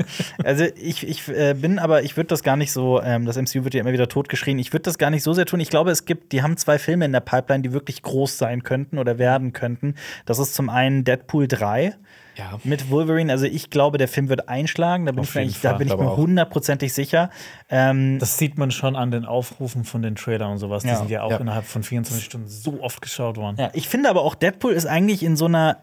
also 0.43 0.63
ich, 0.81 1.05
ich 1.05 1.27
äh, 1.27 1.53
bin 1.53 1.77
aber, 1.77 2.03
ich 2.03 2.15
würde 2.15 2.27
das 2.27 2.41
gar 2.41 2.55
nicht 2.55 2.71
so, 2.71 3.01
ähm, 3.01 3.25
das 3.25 3.35
MCU 3.35 3.65
wird 3.65 3.73
ja 3.73 3.81
immer 3.81 3.91
wieder 3.91 4.07
totgeschrien, 4.07 4.59
ich 4.59 4.71
würde 4.71 4.83
das 4.83 4.97
gar 4.97 5.09
nicht 5.09 5.23
so 5.23 5.33
sehr 5.33 5.45
tun. 5.45 5.59
Ich 5.59 5.69
glaube, 5.69 5.91
es 5.91 6.05
gibt, 6.05 6.31
die 6.31 6.41
haben 6.41 6.55
zwei 6.55 6.79
Filme 6.79 7.03
in 7.05 7.11
der 7.11 7.19
Pipeline, 7.19 7.63
die 7.63 7.73
wirklich 7.73 8.01
groß 8.01 8.37
sein 8.37 8.63
könnten 8.63 8.97
oder 8.97 9.17
werden 9.17 9.51
könnten. 9.51 9.95
Das 10.25 10.39
ist 10.39 10.55
zum 10.55 10.69
einen 10.69 11.03
Deadpool 11.03 11.47
3 11.47 11.93
Ja. 12.37 12.59
mit 12.63 12.89
Wolverine. 12.91 13.31
Also 13.31 13.45
ich 13.45 13.69
glaube, 13.69 13.97
der 13.97 14.07
Film 14.07 14.29
wird 14.29 14.47
einschlagen, 14.47 15.05
da 15.05 15.11
bin, 15.11 15.21
Auf 15.21 15.35
ich, 15.35 15.41
eigentlich- 15.41 15.61
da 15.61 15.73
bin 15.73 15.87
ich 15.87 15.97
mir 15.97 16.15
hundertprozentig 16.15 16.93
sicher. 16.93 17.29
Ähm, 17.69 18.19
Das 18.19 18.37
sieht 18.37 18.57
man 18.57 18.71
schon 18.71 18.95
an 18.95 19.11
den 19.11 19.25
Aufrufen 19.25 19.83
von 19.83 20.01
den 20.01 20.15
Trailern 20.15 20.51
und 20.51 20.57
sowas. 20.59 20.83
Die 20.83 20.89
Ja. 20.89 20.95
sind 20.97 21.09
ja 21.09 21.23
auch 21.23 21.31
Ja. 21.31 21.37
innerhalb 21.37 21.65
von 21.65 21.83
24 21.83 22.23
Stunden 22.25 22.47
so 22.47 22.81
oft 22.81 23.01
geschaut 23.01 23.37
worden. 23.37 23.55
Ja, 23.59 23.69
ich 23.73 23.87
finde 23.89 24.09
aber 24.09 24.21
auch 24.21 24.35
Deadpool 24.35 24.73
ist 24.73 24.85
eigentlich 24.85 25.23
in 25.23 25.35
so 25.35 25.45
einer 25.45 25.77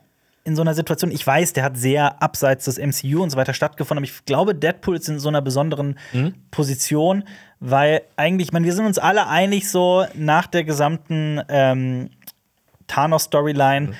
in 0.47 0.57
so 0.57 0.61
einer 0.61 0.75
Situation, 0.75 1.11
ich 1.11 1.27
weiß, 1.27 1.55
der 1.55 1.65
hat 1.65 1.79
sehr 1.79 2.23
abseits 2.23 2.67
des 2.67 2.77
MCU 2.77 3.23
und 3.23 3.31
so 3.31 3.39
weiter 3.39 3.55
stattgefunden, 3.55 4.05
aber 4.05 4.13
ich 4.13 4.27
glaube, 4.27 4.55
Deadpool 4.55 4.97
ist 4.97 5.09
in 5.09 5.19
so 5.19 5.31
einer 5.31 5.41
besonderen 5.41 5.99
Position, 6.51 7.25
weil 7.61 8.03
eigentlich, 8.17 8.49
ich 8.49 8.53
meine, 8.53 8.67
wir 8.67 8.75
sind 8.75 8.85
uns 8.85 8.99
alle 8.99 9.27
einig 9.27 9.71
so 9.71 10.05
nach 10.15 10.47
der 10.47 10.65
gesamten 10.65 11.41
ähm, 11.49 12.11
Thanos-Storyline 12.87 13.93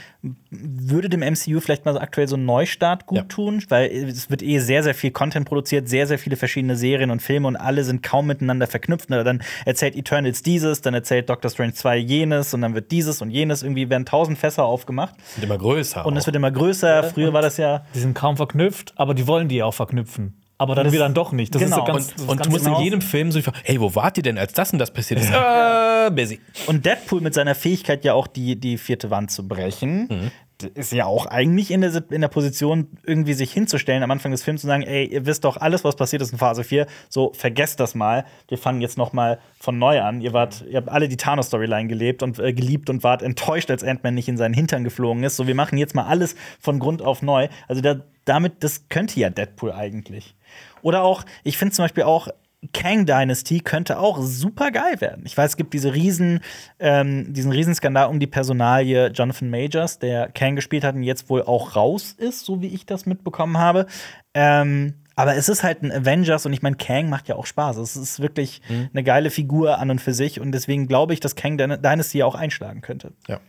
würde 0.51 1.09
dem 1.09 1.21
MCU 1.21 1.61
vielleicht 1.61 1.85
mal 1.85 1.93
so 1.93 2.01
aktuell 2.01 2.29
so 2.29 2.37
einen 2.37 2.47
Neustart 2.47 3.07
gut 3.07 3.19
Ja. 3.19 3.25
tun, 3.25 3.63
weil 3.69 3.91
es 3.91 4.31
wird 4.31 4.43
eh 4.43 4.59
sehr, 4.59 4.83
sehr 4.83 4.95
viel 4.95 5.11
Content 5.11 5.47
produziert, 5.47 5.89
sehr, 5.89 6.07
sehr 6.07 6.19
viele 6.19 6.37
verschiedene 6.37 6.77
Serien 6.77 7.11
und 7.11 7.21
Filme 7.21 7.47
und 7.49 7.57
alle 7.57 7.85
sind 7.85 8.03
kaum 8.03 8.27
miteinander 8.27 8.67
verknüpft. 8.67 9.11
Oder 9.11 9.25
dann 9.25 9.43
erzählt 9.67 9.97
Eternals 9.97 10.43
dieses, 10.43 10.81
dann 10.81 10.95
erzählt 10.95 11.29
Doctor 11.29 11.51
Strange 11.51 11.75
2 11.75 11.97
jenes 11.99 12.55
und 12.55 12.63
dann 12.63 12.75
wird 12.75 12.91
dieses 12.91 13.21
und 13.21 13.31
jenes. 13.31 13.63
Irgendwie 13.63 13.91
werden 13.91 14.07
tausend 14.07 14.39
Fässer 14.39 14.65
aufgemacht 14.65 15.15
Wird 15.37 15.45
immer 15.45 15.59
größer. 15.59 16.07
und 16.07 16.17
es 16.17 16.27
wird 16.27 16.37
immer 16.37 16.51
größer. 16.51 17.05
Früher 17.05 17.33
war 17.33 17.43
das 17.43 17.57
ja. 17.59 17.85
Die 17.95 18.01
sind 18.01 18.15
kaum 18.15 18.37
verknüpft, 18.37 18.93
aber 18.97 19.15
die 19.15 19.27
wollen 19.27 19.49
die 19.49 19.63
auch 19.63 19.75
verknüpfen. 19.75 20.41
Aber 20.59 20.75
dann 20.75 20.85
Das- 20.85 20.93
wieder 20.93 21.05
dann 21.05 21.15
doch 21.15 21.33
nicht. 21.33 21.55
Das 21.55 21.63
genau. 21.63 21.79
ist 21.79 21.87
so 21.87 21.93
ganz, 21.93 22.13
und 22.13 22.21
und 22.29 22.37
ganz 22.37 22.43
du 22.47 22.51
musst 22.51 22.65
genau. 22.65 22.79
in 22.79 22.85
jedem 22.85 23.01
Film 23.01 23.33
so, 23.33 23.41
hey, 23.65 23.81
wo 23.81 23.95
wart 23.95 24.17
ihr 24.17 24.23
denn, 24.23 24.39
als 24.39 24.53
das 24.53 24.73
und 24.73 24.79
das 24.79 24.93
passiert 24.93 25.21
ist? 25.21 25.31
Äh, 25.31 26.11
busy. 26.11 26.41
Und 26.67 26.85
Deadpool 26.87 27.21
mit 27.21 27.35
seiner 27.35 27.55
Fähigkeit 27.55 28.05
ja 28.05 28.15
auch 28.15 28.27
die, 28.27 28.57
die 28.57 28.79
vierte 28.79 29.11
Wand 29.11 29.31
zu 29.31 29.47
brechen. 29.49 30.31
d- 30.63 30.71
Ist 30.75 30.93
ja 30.93 31.07
auch 31.07 31.27
eigentlich 31.27 31.73
in 31.73 31.81
der, 31.81 32.05
in 32.11 32.21
der 32.21 32.29
Position, 32.29 32.87
irgendwie 33.05 33.33
sich 33.35 33.53
hinzustellen 33.53 34.05
am 34.05 34.11
Anfang 34.13 34.31
des 34.31 34.45
Films 34.45 34.63
und 34.63 34.69
sagen, 34.69 34.85
ey, 34.85 35.07
ihr 35.07 35.27
wisst 35.27 35.45
doch 35.45 35.57
alles, 35.57 35.83
was 35.83 35.97
passiert 35.97 36.23
ist 36.23 36.31
in 36.33 36.39
Phase 36.39 36.63
4, 36.63 36.87
so 37.09 37.33
vergesst 37.35 37.81
das 37.81 37.97
mal. 37.97 38.25
Wir 38.47 38.57
fangen 38.57 38.81
jetzt 38.81 38.97
noch 38.97 39.13
mal 39.13 39.41
von 39.59 39.77
neu 39.79 40.01
an. 40.01 40.21
Ihr 40.21 40.33
wart, 40.33 40.65
ihr 40.71 40.77
habt 40.77 40.89
alle 40.89 41.09
die 41.09 41.17
Thanos-Storyline 41.17 41.89
gelebt 41.89 42.23
und 42.23 42.39
äh, 42.39 42.53
geliebt 42.53 42.89
und 42.91 43.03
wart 43.03 43.23
enttäuscht, 43.23 43.71
als 43.73 43.83
Ant-Man 43.83 44.15
nicht 44.15 44.29
in 44.29 44.37
seinen 44.37 44.55
Hintern 44.55 44.85
geflogen 44.85 45.25
ist. 45.25 45.35
So, 45.35 45.49
wir 45.49 45.57
machen 45.57 45.77
jetzt 45.79 45.97
mal 45.97 46.05
alles 46.07 46.37
von 46.61 46.79
Grund 46.79 47.03
auf 47.03 47.23
neu. 47.23 47.49
Also 47.67 47.83
da, 47.83 47.97
damit, 48.25 48.63
das 48.63 48.89
könnte 48.89 49.19
ja 49.19 49.31
Deadpool 49.31 49.73
eigentlich. 49.73 50.37
Oder 50.85 51.03
auch, 51.03 51.25
ich 51.45 51.57
finde 51.57 51.75
zum 51.75 51.85
Beispiel 51.85 52.05
auch, 52.05 52.29
Kang 52.73 53.05
Dynasty 53.07 53.61
könnte 53.61 53.99
auch 53.99 54.19
super 54.21 54.71
geil 54.71 55.01
werden. 55.01 55.25
Ich 55.27 55.37
weiß, 55.37 55.53
es 55.53 55.57
gibt 55.57 55.75
diese 55.75 55.93
riesen, 55.95 56.41
ähm, 56.79 57.33
diesen 57.33 57.53
Riesenskandal 57.53 58.09
um 58.09 58.21
die 58.21 58.27
Personalie 58.27 59.09
Jonathan 59.09 59.51
Majors, 59.51 59.99
der 59.99 60.29
Kang 60.29 60.57
gespielt 60.57 60.85
hat 60.85 60.95
und 60.95 61.03
jetzt 61.03 61.29
wohl 61.29 61.43
auch 61.43 61.75
raus 61.77 62.15
ist, 62.17 62.45
so 62.45 62.61
wie 62.63 62.69
ich 62.69 62.87
das 62.87 63.07
mitbekommen 63.07 63.59
habe. 63.59 63.87
Ähm, 64.35 64.95
aber 65.17 65.37
es 65.37 65.49
ist 65.49 65.63
halt 65.63 65.83
ein 65.83 65.93
Avengers 65.93 66.45
und 66.45 66.53
ich 66.53 66.63
meine, 66.63 66.77
Kang 66.77 67.09
macht 67.09 67.29
ja 67.29 67.37
auch 67.37 67.47
Spaß. 67.47 67.77
Es 67.77 67.97
ist 67.97 68.21
wirklich 68.21 68.61
eine 68.93 69.05
geile 69.05 69.31
Figur 69.31 69.79
an 69.79 69.91
und 69.91 70.01
für 70.01 70.13
sich 70.13 70.41
und 70.41 70.53
deswegen 70.53 70.89
glaube 70.89 71.13
ich, 71.13 71.21
dass 71.21 71.37
Kang 71.37 71.57
Dyna- 71.57 71.77
Dynasty 71.77 72.23
auch 72.23 72.35
einschlagen 72.35 72.81
könnte. 72.81 73.13
Ja. 73.29 73.41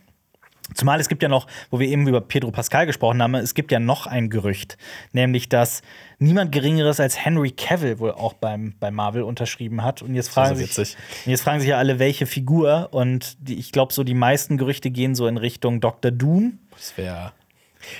Zumal 0.74 0.98
es 1.00 1.08
gibt 1.08 1.22
ja 1.22 1.28
noch, 1.28 1.46
wo 1.70 1.78
wir 1.78 1.88
eben 1.88 2.06
über 2.08 2.20
Pedro 2.20 2.50
Pascal 2.50 2.86
gesprochen 2.86 3.22
haben, 3.22 3.34
es 3.36 3.54
gibt 3.54 3.70
ja 3.72 3.78
noch 3.78 4.06
ein 4.06 4.30
Gerücht, 4.30 4.76
nämlich 5.12 5.48
dass 5.48 5.82
niemand 6.18 6.50
Geringeres 6.52 6.98
als 6.98 7.24
Henry 7.24 7.50
Cavill 7.52 7.98
wohl 8.00 8.10
auch 8.12 8.32
beim, 8.34 8.74
bei 8.80 8.90
Marvel 8.90 9.22
unterschrieben 9.22 9.84
hat. 9.84 10.02
Und 10.02 10.14
jetzt 10.14 10.28
fragen, 10.28 10.56
sich, 10.56 10.70
witzig. 10.76 10.96
und 11.24 11.30
jetzt 11.30 11.42
fragen 11.42 11.60
sich 11.60 11.68
ja 11.70 11.78
alle, 11.78 11.98
welche 11.98 12.26
Figur. 12.26 12.88
Und 12.92 13.36
die, 13.40 13.58
ich 13.58 13.70
glaube, 13.72 13.92
so 13.92 14.02
die 14.02 14.14
meisten 14.14 14.56
Gerüchte 14.58 14.90
gehen 14.90 15.14
so 15.14 15.26
in 15.28 15.36
Richtung 15.36 15.80
Dr. 15.80 16.10
Doom. 16.10 16.58
Das 16.72 16.96
wäre. 16.96 17.32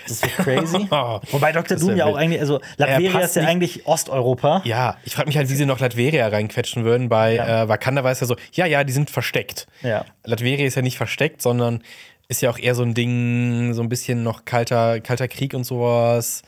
Das 0.02 0.12
ist 0.12 0.22
so 0.22 0.42
crazy. 0.42 0.88
Wobei 1.30 1.52
Dr. 1.52 1.76
Doom 1.76 1.96
ja 1.96 2.06
auch 2.06 2.14
wild. 2.14 2.18
eigentlich, 2.18 2.40
also 2.40 2.60
Latveria 2.76 3.20
ist 3.20 3.36
ja 3.36 3.42
nicht- 3.42 3.50
eigentlich 3.50 3.86
Osteuropa. 3.86 4.62
Ja, 4.64 4.96
ich 5.04 5.14
frage 5.14 5.28
mich 5.28 5.36
halt, 5.36 5.48
wie 5.48 5.54
sie 5.54 5.66
noch 5.66 5.78
Latveria 5.78 6.26
reinquetschen 6.26 6.84
würden. 6.84 7.08
Bei 7.08 7.34
Ja. 7.36 7.62
äh, 7.64 7.68
Wakanda 7.68 8.02
war 8.02 8.10
es 8.10 8.18
ja 8.20 8.26
so, 8.26 8.34
ja, 8.52 8.66
ja, 8.66 8.82
die 8.82 8.92
sind 8.92 9.10
versteckt. 9.10 9.68
Ja. 9.82 10.04
Latveria 10.24 10.66
ist 10.66 10.74
ja 10.74 10.82
nicht 10.82 10.96
versteckt, 10.96 11.40
sondern 11.40 11.82
ist 12.28 12.42
ja 12.42 12.50
auch 12.50 12.58
eher 12.58 12.74
so 12.74 12.82
ein 12.82 12.94
Ding, 12.94 13.72
so 13.74 13.82
ein 13.82 13.88
bisschen 13.88 14.22
noch 14.22 14.44
kalter, 14.44 15.00
kalter 15.00 15.28
Krieg 15.28 15.54
und 15.54 15.64
sowas. 15.64 16.42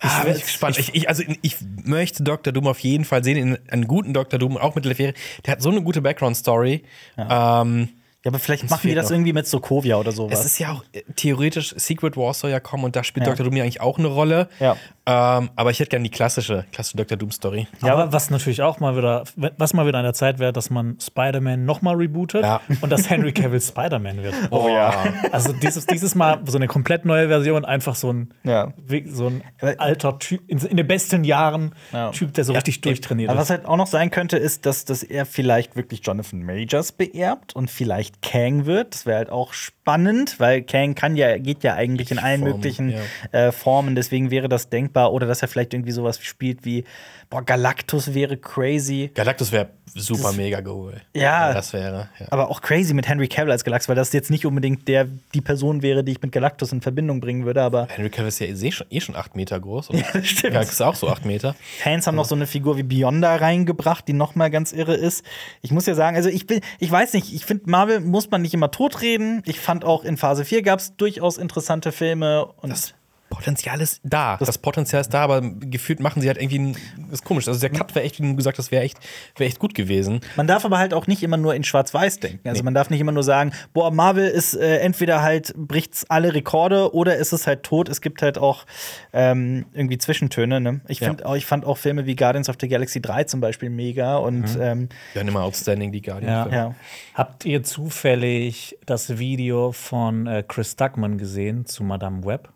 Ah, 0.00 0.24
bin 0.24 0.36
ich 0.36 0.42
gespannt. 0.42 0.78
Ich, 0.78 0.94
ich, 0.94 1.08
also 1.08 1.22
ich 1.42 1.56
möchte 1.84 2.22
Dr. 2.22 2.52
Doom 2.52 2.66
auf 2.68 2.78
jeden 2.80 3.04
Fall 3.04 3.24
sehen, 3.24 3.36
in, 3.36 3.58
einen 3.70 3.86
guten 3.88 4.12
Dr. 4.14 4.38
Doom, 4.38 4.56
auch 4.56 4.74
mit 4.74 4.84
Latveria. 4.84 5.12
Der 5.44 5.52
hat 5.52 5.62
so 5.62 5.70
eine 5.70 5.82
gute 5.82 6.02
Background-Story. 6.02 6.82
Ähm, 7.16 7.88
Ja, 8.24 8.30
aber 8.30 8.38
vielleicht 8.38 8.68
machen 8.68 8.88
die 8.88 8.94
das 8.94 9.06
noch- 9.06 9.12
irgendwie 9.12 9.32
mit 9.32 9.46
Sokovia 9.46 9.96
oder 9.96 10.12
sowas. 10.12 10.40
Es 10.40 10.46
ist 10.46 10.58
ja 10.58 10.72
auch 10.72 10.84
äh, 10.92 11.02
theoretisch, 11.16 11.74
Secret 11.76 12.16
Wars 12.16 12.40
soll 12.40 12.50
ja 12.50 12.60
kommen 12.60 12.84
und 12.84 12.94
da 12.96 13.02
spielt 13.04 13.26
Ja. 13.26 13.32
Dr. 13.32 13.44
Doom 13.44 13.56
ja 13.56 13.62
eigentlich 13.64 13.80
auch 13.80 13.98
eine 13.98 14.08
Rolle. 14.08 14.48
Ja. 14.60 14.76
Ähm, 15.08 15.50
aber 15.54 15.70
ich 15.70 15.78
hätte 15.78 15.90
gerne 15.90 16.02
die 16.02 16.10
klassische, 16.10 16.64
klassische 16.72 16.96
Dr. 16.96 17.16
Doom-Story. 17.16 17.68
Ja, 17.84 17.92
aber 17.92 18.12
was 18.12 18.28
natürlich 18.30 18.62
auch 18.62 18.80
mal 18.80 18.96
wieder, 18.96 19.22
was 19.56 19.72
mal 19.72 19.86
wieder 19.86 19.98
an 19.98 20.04
der 20.04 20.14
Zeit 20.14 20.40
wäre, 20.40 20.52
dass 20.52 20.68
man 20.68 20.98
Spider-Man 21.00 21.64
nochmal 21.64 21.94
rebootet 21.94 22.42
Ja. 22.42 22.60
und 22.80 22.90
dass 22.90 23.08
Henry 23.08 23.30
Cavill 23.32 23.60
Spider-Man 23.60 24.24
wird. 24.24 24.34
Oh 24.50 24.68
ja. 24.68 25.04
Also 25.30 25.52
dieses, 25.52 25.86
dieses 25.86 26.16
Mal 26.16 26.40
so 26.46 26.58
eine 26.58 26.66
komplett 26.66 27.04
neue 27.04 27.28
Version, 27.28 27.64
einfach 27.64 27.94
so 27.94 28.12
ein, 28.12 28.34
Ja. 28.42 28.72
so 29.06 29.28
ein 29.28 29.42
alter 29.78 30.18
Typ, 30.18 30.40
in, 30.48 30.58
in 30.58 30.76
den 30.76 30.86
besten 30.88 31.22
Jahren 31.22 31.72
Ja. 31.92 32.10
Typ, 32.10 32.34
der 32.34 32.42
so 32.42 32.52
richtig 32.54 32.80
durchtrainiert 32.80 33.30
Aber 33.30 33.38
ist. 33.38 33.42
was 33.44 33.50
halt 33.50 33.66
auch 33.66 33.76
noch 33.76 33.86
sein 33.86 34.10
könnte, 34.10 34.36
ist, 34.38 34.66
dass, 34.66 34.84
dass 34.84 35.04
er 35.04 35.24
vielleicht 35.24 35.76
wirklich 35.76 36.00
Jonathan 36.04 36.42
Majors 36.42 36.90
beerbt 36.90 37.54
und 37.54 37.70
vielleicht 37.70 38.22
Kang 38.22 38.66
wird. 38.66 38.92
Das 38.94 39.06
wäre 39.06 39.18
halt 39.18 39.30
auch 39.30 39.52
spannend, 39.52 40.40
weil 40.40 40.62
Kang 40.62 40.96
kann 40.96 41.14
ja, 41.14 41.38
geht 41.38 41.62
ja 41.62 41.74
eigentlich 41.74 42.10
in 42.10 42.18
allen 42.18 42.40
Formen, 42.40 42.56
möglichen 42.56 42.90
ja. 42.90 42.98
äh, 43.38 43.52
Formen. 43.52 43.94
Deswegen 43.94 44.32
wäre 44.32 44.48
das 44.48 44.68
denkbar. 44.68 44.95
Oder 45.04 45.26
dass 45.26 45.42
er 45.42 45.48
vielleicht 45.48 45.74
irgendwie 45.74 45.92
sowas 45.92 46.18
spielt 46.22 46.64
wie, 46.64 46.84
boah, 47.30 47.42
Galactus 47.42 48.14
wäre 48.14 48.36
crazy. 48.36 49.10
Galactus 49.14 49.52
wäre 49.52 49.68
super 49.94 50.32
mega 50.32 50.60
cool. 50.66 51.00
Ja. 51.14 51.52
Das 51.52 51.72
wäre. 51.72 52.08
Ja. 52.18 52.26
Aber 52.30 52.50
auch 52.50 52.60
crazy 52.60 52.94
mit 52.94 53.08
Henry 53.08 53.28
Cavill 53.28 53.52
als 53.52 53.64
Galactus, 53.64 53.88
weil 53.88 53.96
das 53.96 54.12
jetzt 54.12 54.30
nicht 54.30 54.46
unbedingt 54.46 54.88
der, 54.88 55.06
die 55.34 55.40
Person 55.40 55.82
wäre, 55.82 56.04
die 56.04 56.12
ich 56.12 56.22
mit 56.22 56.32
Galactus 56.32 56.72
in 56.72 56.80
Verbindung 56.80 57.20
bringen 57.20 57.44
würde. 57.44 57.62
Aber 57.62 57.88
Henry 57.90 58.10
Cavill 58.10 58.28
ist 58.28 58.38
ja 58.38 58.46
eh 58.46 58.70
schon, 58.70 58.86
eh 58.90 59.00
schon 59.00 59.16
8 59.16 59.36
Meter 59.36 59.58
groß. 59.58 59.90
Und 59.90 60.04
das 60.12 60.26
stimmt. 60.26 60.54
Galactus 60.54 60.74
ist 60.74 60.82
auch 60.82 60.94
so 60.94 61.08
8 61.08 61.24
Meter. 61.24 61.54
Fans 61.78 62.06
haben 62.06 62.16
noch 62.16 62.26
so 62.26 62.34
eine 62.34 62.46
Figur 62.46 62.76
wie 62.76 62.82
Beyonda 62.82 63.36
reingebracht, 63.36 64.06
die 64.08 64.12
noch 64.12 64.34
mal 64.34 64.50
ganz 64.50 64.72
irre 64.72 64.94
ist. 64.94 65.24
Ich 65.62 65.70
muss 65.70 65.86
ja 65.86 65.94
sagen, 65.94 66.16
also 66.16 66.28
ich 66.28 66.46
bin, 66.46 66.60
ich 66.78 66.90
weiß 66.90 67.12
nicht, 67.14 67.32
ich 67.32 67.44
finde, 67.44 67.68
Marvel 67.70 68.00
muss 68.00 68.30
man 68.30 68.42
nicht 68.42 68.54
immer 68.54 68.70
totreden. 68.70 69.42
Ich 69.46 69.60
fand 69.60 69.84
auch 69.84 70.04
in 70.04 70.16
Phase 70.16 70.44
4 70.44 70.62
gab 70.62 70.80
es 70.80 70.96
durchaus 70.96 71.38
interessante 71.38 71.92
Filme. 71.92 72.46
Und 72.46 72.70
Das 72.70 72.94
Potenzial 73.36 73.80
ist 73.82 74.00
da. 74.02 74.36
Das, 74.38 74.56
Potenzial 74.58 75.02
ist 75.02 75.10
da, 75.12 75.20
aber 75.22 75.42
gefühlt 75.42 76.00
machen 76.00 76.22
sie 76.22 76.28
halt 76.28 76.38
irgendwie 76.38 76.58
ein, 76.58 76.76
das 77.04 77.20
ist 77.20 77.24
komisch. 77.24 77.46
Also 77.46 77.60
der 77.60 77.68
Cut 77.70 77.94
wäre 77.94 78.04
echt, 78.04 78.18
wie 78.18 78.22
du 78.26 78.34
gesagt 78.34 78.56
hast, 78.58 78.72
wäre 78.72 78.82
echt, 78.82 78.98
wäre 79.36 79.46
echt 79.48 79.58
gut 79.58 79.74
gewesen. 79.74 80.20
man 80.36 80.46
darf 80.46 80.64
aber 80.64 80.78
halt 80.78 80.94
auch 80.94 81.06
nicht 81.06 81.22
immer 81.22 81.36
nur 81.36 81.54
in 81.54 81.62
Schwarz-Weiß 81.62 82.20
denken. 82.20 82.48
Also 82.48 82.62
man 82.62 82.72
darf 82.74 82.88
nicht 82.90 83.00
immer 83.00 83.12
nur 83.12 83.22
sagen, 83.22 83.52
boah, 83.74 83.90
Marvel 83.90 84.26
ist 84.26 84.54
äh, 84.54 84.78
entweder 84.78 85.22
halt 85.22 85.52
bricht's 85.56 86.04
alle 86.08 86.32
Rekorde 86.34 86.94
oder 86.94 87.16
ist 87.16 87.32
es 87.32 87.46
halt 87.46 87.62
tot. 87.62 87.88
Es 87.88 88.00
gibt 88.00 88.22
halt 88.22 88.38
auch 88.38 88.64
ähm, 89.12 89.66
irgendwie 89.74 89.98
Zwischentöne. 89.98 90.60
Ne? 90.60 90.80
Ich, 90.88 91.00
Ja. 91.00 91.08
find 91.08 91.24
auch, 91.26 91.36
ich 91.36 91.44
fand 91.46 91.66
auch 91.66 91.76
Filme 91.78 92.06
wie 92.06 92.16
Guardians 92.16 92.48
of 92.48 92.56
the 92.60 92.68
Galaxy 92.68 93.02
3 93.02 93.24
zum 93.24 93.40
Beispiel 93.40 93.68
mega. 93.70 94.16
Und 94.16 94.56
ähm, 94.60 94.88
Die 95.12 95.18
waren 95.18 95.28
immer 95.28 95.42
outstanding, 95.42 95.92
die 95.92 96.00
Guardian. 96.02 96.50
Ja. 96.50 96.56
ja. 96.56 96.74
Habt 97.14 97.44
ihr 97.44 97.62
zufällig 97.62 98.78
das 98.86 99.18
Video 99.18 99.72
von 99.72 100.26
äh, 100.26 100.42
Chris 100.46 100.76
Duckman 100.76 101.18
gesehen 101.18 101.66
zu 101.66 101.84
Madame 101.84 102.24
Web? 102.24 102.48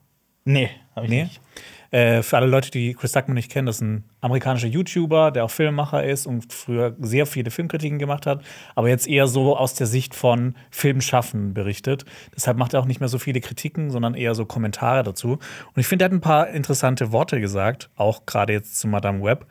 Nee, 0.52 0.70
hab 0.94 1.04
ich 1.04 1.10
Nee. 1.10 1.22
nicht. 1.24 1.40
Äh, 1.92 2.22
für 2.22 2.36
alle 2.36 2.46
Leute, 2.46 2.70
die 2.70 2.94
Chris 2.94 3.12
Duckman 3.12 3.34
nicht 3.34 3.50
kennen, 3.50 3.66
das 3.66 3.76
ist 3.76 3.82
ein 3.82 4.04
amerikanischer 4.20 4.68
YouTuber, 4.68 5.32
der 5.32 5.44
auch 5.44 5.50
Filmemacher 5.50 6.04
ist 6.04 6.24
und 6.26 6.52
früher 6.52 6.94
sehr 7.00 7.26
viele 7.26 7.50
Filmkritiken 7.50 7.98
gemacht 7.98 8.26
hat, 8.26 8.44
aber 8.76 8.88
jetzt 8.88 9.08
eher 9.08 9.26
so 9.26 9.56
aus 9.56 9.74
der 9.74 9.88
Sicht 9.88 10.14
von 10.14 10.54
Filmschaffen 10.70 11.52
berichtet. 11.52 12.04
Deshalb 12.34 12.58
macht 12.58 12.74
er 12.74 12.80
auch 12.80 12.84
nicht 12.84 13.00
mehr 13.00 13.08
so 13.08 13.18
viele 13.18 13.40
Kritiken, 13.40 13.90
sondern 13.90 14.14
eher 14.14 14.36
so 14.36 14.44
Kommentare 14.46 15.02
dazu. 15.02 15.32
Und 15.32 15.80
ich 15.80 15.88
finde, 15.88 16.04
er 16.04 16.06
hat 16.06 16.12
ein 16.12 16.20
paar 16.20 16.48
interessante 16.50 17.10
Worte 17.10 17.40
gesagt, 17.40 17.90
auch 17.96 18.24
gerade 18.24 18.52
jetzt 18.52 18.78
zu 18.78 18.86
Madame 18.86 19.22
Web, 19.24 19.46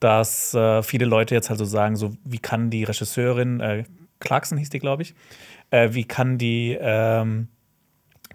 dass 0.00 0.52
äh, 0.52 0.82
viele 0.82 1.06
Leute 1.06 1.34
jetzt 1.34 1.48
halt 1.48 1.58
so 1.58 1.64
sagen, 1.64 1.96
so 1.96 2.12
wie 2.24 2.38
kann 2.38 2.68
die 2.68 2.84
Regisseurin, 2.84 3.60
äh, 3.60 3.84
Clarkson 4.18 4.58
hieß 4.58 4.68
die, 4.68 4.80
glaube 4.80 5.02
ich, 5.02 5.14
äh, 5.70 5.88
wie 5.92 6.04
kann 6.04 6.36
die 6.36 6.76
ähm, 6.78 7.48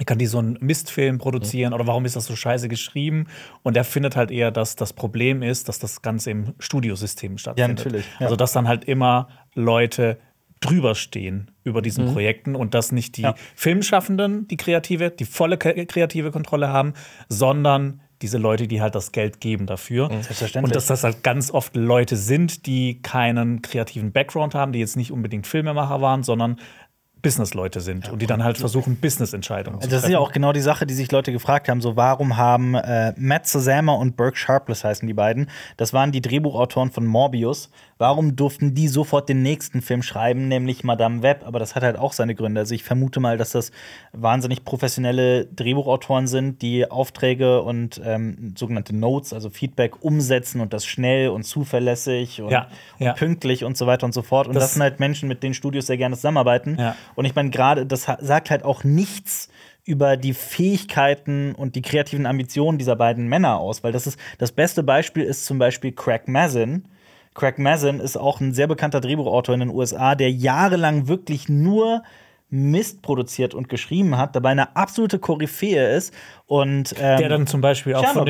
kann 0.04 0.18
die 0.18 0.26
so 0.26 0.40
einen 0.40 0.58
Mistfilm 0.60 1.20
produzieren 1.20 1.74
oder 1.74 1.88
warum 1.88 2.04
ist 2.04 2.18
das 2.18 2.26
so 2.26 2.36
scheiße 2.36 2.68
geschrieben? 2.68 3.28
Und 3.64 3.78
er 3.78 3.86
findet 3.86 4.18
halt 4.18 4.30
eher, 4.30 4.52
dass 4.52 4.76
das 4.76 4.92
Problem 4.92 5.42
ist, 5.42 5.70
dass 5.70 5.80
das 5.80 6.02
Ganze 6.02 6.32
im 6.32 6.54
Studiosystem 6.60 7.38
stattfindet. 7.38 7.78
natürlich, 7.78 8.06
ja. 8.20 8.26
Also, 8.26 8.36
dass 8.36 8.52
dann 8.52 8.68
halt 8.68 8.84
immer 8.86 9.30
Leute 9.54 10.18
drüber 10.60 10.96
stehen 10.96 11.52
über 11.64 11.82
diesen 11.82 12.12
Projekten 12.12 12.56
und 12.56 12.74
dass 12.74 12.92
nicht 12.92 13.18
die 13.18 13.22
Ja. 13.22 13.36
Filmschaffenden 13.56 14.48
die 14.48 14.58
kreative, 14.58 15.12
die 15.12 15.26
volle 15.26 15.58
kreative 15.58 16.32
Kontrolle 16.32 16.70
haben, 16.70 16.94
sondern 17.30 18.02
diese 18.22 18.38
Leute, 18.38 18.68
die 18.68 18.82
halt 18.82 18.96
das 18.96 19.12
Geld 19.12 19.42
geben 19.42 19.66
dafür. 19.66 20.08
Selbstverständlich. 20.10 20.64
Und 20.64 20.76
dass 20.76 20.88
das 20.88 21.04
halt 21.04 21.24
ganz 21.24 21.52
oft 21.52 21.76
Leute 21.76 22.16
sind, 22.16 22.66
die 22.66 23.02
keinen 23.02 23.62
kreativen 23.62 24.12
Background 24.14 24.56
haben, 24.56 24.72
die 24.72 24.80
jetzt 24.80 24.96
nicht 24.96 25.12
unbedingt 25.12 25.46
Filmemacher 25.46 26.02
waren, 26.02 26.24
sondern 26.24 26.58
Businessleute 27.26 27.82
sind 27.82 28.12
und 28.12 28.22
die 28.22 28.28
dann 28.28 28.44
halt 28.44 28.60
versuchen, 28.60 28.98
Business-Entscheidungen 28.98 29.82
zu 29.82 29.88
Also 29.88 29.96
Das 29.96 30.04
ist 30.04 30.12
ja 30.12 30.20
auch 30.20 30.32
genau 30.32 30.54
die 30.54 30.62
Sache, 30.62 30.86
die 30.86 30.94
sich 30.94 31.12
Leute 31.12 31.32
gefragt 31.32 31.68
haben. 31.68 31.82
So, 31.82 31.96
warum 31.96 32.38
haben 32.38 32.76
äh, 32.76 33.14
Matt 33.18 33.48
Sazama 33.48 33.94
und 33.94 34.16
Burke 34.16 34.38
Sharpless 34.38 34.84
heißen 34.84 35.08
die 35.08 35.16
beiden? 35.16 35.50
Das 35.76 35.92
waren 35.92 36.12
die 36.12 36.22
Drehbuchautoren 36.22 36.92
von 36.92 37.04
Morbius. 37.04 37.72
Warum 37.98 38.36
durften 38.36 38.74
die 38.76 38.90
sofort 38.90 39.30
den 39.30 39.42
nächsten 39.42 39.82
Film 39.82 40.04
schreiben, 40.04 40.50
nämlich 40.50 40.84
Madame 40.84 41.24
Web? 41.24 41.44
Aber 41.46 41.60
das 41.60 41.76
hat 41.76 41.84
halt 41.84 41.98
auch 41.98 42.12
seine 42.12 42.36
Gründe. 42.36 42.60
Also 42.60 42.76
ich 42.76 42.84
vermute 42.84 43.22
mal, 43.22 43.38
dass 43.38 43.52
das 43.52 43.72
wahnsinnig 44.12 44.66
professionelle 44.66 45.46
Drehbuchautoren 45.46 46.28
sind, 46.28 46.62
die 46.62 46.92
Aufträge 46.92 47.62
und 47.62 48.02
ähm, 48.04 48.54
sogenannte 48.58 48.94
Notes, 48.94 49.32
also 49.32 49.50
Feedback, 49.50 50.04
umsetzen 50.04 50.60
und 50.60 50.74
das 50.74 50.86
schnell 50.86 51.30
und 51.30 51.44
zuverlässig 51.44 52.42
und, 52.42 52.52
Ja, 52.52 52.68
ja. 53.00 53.12
und 53.12 53.18
pünktlich 53.18 53.64
und 53.64 53.78
so 53.78 53.88
weiter 53.88 54.06
und 54.06 54.14
so 54.14 54.24
fort. 54.24 54.48
Und 54.48 54.56
Das- 54.56 54.64
das, 54.66 54.74
sind 54.74 54.84
halt 54.84 55.00
Menschen, 55.00 55.30
mit 55.30 55.42
denen 55.42 55.54
Studios 55.54 55.88
sehr 55.88 55.98
gerne 55.98 56.16
zusammenarbeiten. 56.18 56.76
Ja. 56.78 56.98
Und 57.16 57.24
ich 57.24 57.34
meine, 57.34 57.50
gerade, 57.50 57.86
das 57.86 58.08
sagt 58.20 58.50
halt 58.50 58.64
auch 58.66 58.84
nichts 58.84 59.48
über 59.86 60.18
die 60.18 60.34
Fähigkeiten 60.34 61.56
und 61.56 61.76
die 61.76 61.82
kreativen 61.82 62.26
Ambitionen 62.26 62.78
dieser 62.78 62.96
beiden 62.98 63.28
Männer 63.28 63.58
aus, 63.60 63.84
weil 63.84 63.92
das 63.94 64.06
ist 64.08 64.20
das 64.38 64.52
beste 64.52 64.84
Beispiel 64.84 65.24
ist 65.24 65.46
zum 65.46 65.60
Beispiel 65.60 65.94
Craig 65.94 66.28
Mazin. 66.28 66.86
Craig 67.36 67.60
Mazin 67.60 68.00
ist 68.00 68.17
auch 68.17 68.39
ein 68.41 68.54
sehr 68.54 68.65
bekannter 68.67 69.02
Drehbuchautor 69.02 69.54
in 69.54 69.60
den 69.60 69.69
USA, 69.69 70.15
der 70.15 70.32
jahrelang 70.32 71.08
wirklich 71.08 71.48
nur 71.50 72.02
Mist 72.50 73.02
produziert 73.02 73.54
und 73.54 73.69
geschrieben 73.69 74.17
hat, 74.17 74.36
dabei 74.36 74.50
eine 74.50 74.76
absolute 74.76 75.19
Koryphäe 75.19 75.95
ist 75.95 76.13
und 76.45 76.93
ähm, 77.00 77.17
der 77.17 77.28
dann 77.30 77.48
zum 77.48 77.60
Beispiel 77.60 77.95
auch 77.95 78.06
von 78.06 78.26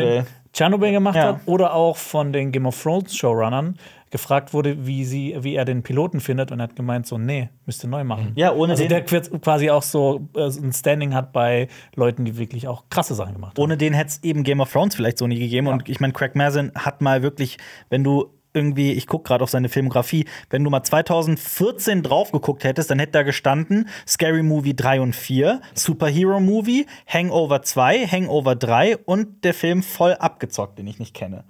Tschernobyl. 0.54 0.88
den 0.88 0.94
gemacht 0.94 1.16
Ja. 1.16 1.28
hat 1.28 1.40
oder 1.46 1.74
auch 1.74 1.98
von 1.98 2.34
den 2.34 2.52
Game 2.52 2.66
of 2.66 2.82
Thrones 2.82 3.16
Showrunnern 3.16 3.78
gefragt 4.12 4.54
wurde, 4.54 4.86
wie, 4.88 5.04
sie, 5.04 5.36
wie 5.42 5.56
er 5.56 5.66
den 5.66 5.84
Piloten 5.84 6.22
findet 6.22 6.52
und 6.52 6.60
er 6.62 6.64
hat 6.64 6.76
gemeint 6.78 7.06
so, 7.06 7.18
nee, 7.18 7.50
müsst 7.66 7.84
ihr 7.84 7.90
neu 7.90 8.06
machen. 8.06 8.32
Ja, 8.36 8.54
ohne 8.54 8.72
also 8.72 8.84
den- 8.84 8.90
der 8.90 9.04
quasi- 9.04 9.70
auch 9.70 9.84
so 9.84 10.30
äh, 10.36 10.46
ein 10.48 10.72
Standing 10.72 11.14
hat 11.14 11.34
bei 11.34 11.68
Leuten, 11.96 12.24
die 12.24 12.38
wirklich 12.38 12.68
auch 12.70 12.86
krasse 12.90 13.14
Sachen 13.14 13.34
gemacht 13.34 13.58
haben. 13.58 13.64
Ohne 13.64 13.76
den 13.78 13.94
hätte 13.94 14.10
es 14.12 14.24
eben 14.24 14.44
Game 14.44 14.62
of 14.62 14.72
Thrones 14.72 14.96
vielleicht 14.96 15.18
so 15.18 15.28
nie 15.28 15.38
gegeben. 15.40 15.68
Und 15.68 15.90
ich 15.90 16.00
meine, 16.00 16.14
Craig 16.14 16.36
Mazin 16.36 16.72
hat 16.76 17.02
mal 17.02 17.22
wirklich, 17.22 17.58
wenn 17.90 18.06
du 18.06 18.30
irgendwie, 18.56 18.94
ich 18.94 19.08
gucke 19.08 19.28
gerade 19.28 19.44
auf 19.44 19.50
seine 19.50 19.70
Filmografie, 19.70 20.26
wenn 20.50 20.64
du 20.64 20.70
mal 20.70 20.84
2014 20.84 22.02
drauf 22.04 22.32
geguckt 22.32 22.64
hättest, 22.64 22.90
dann 22.90 23.00
hätte 23.00 23.14
da 23.14 23.24
gestanden 23.24 23.90
Scary 24.08 24.44
Movie 24.44 24.76
3 24.76 25.02
und 25.02 25.16
4, 25.16 25.62
Superhero 25.74 26.40
Movie, 26.40 26.86
Hangover 27.08 27.62
2, 27.62 28.08
Hangover 28.08 28.56
3 28.56 28.98
und 28.98 29.44
der 29.44 29.54
Film 29.54 29.84
voll 29.84 30.14
abgezockt, 30.14 30.80
den 30.80 30.88
ich 30.88 31.00
nicht 31.00 31.14
kenne. 31.14 31.44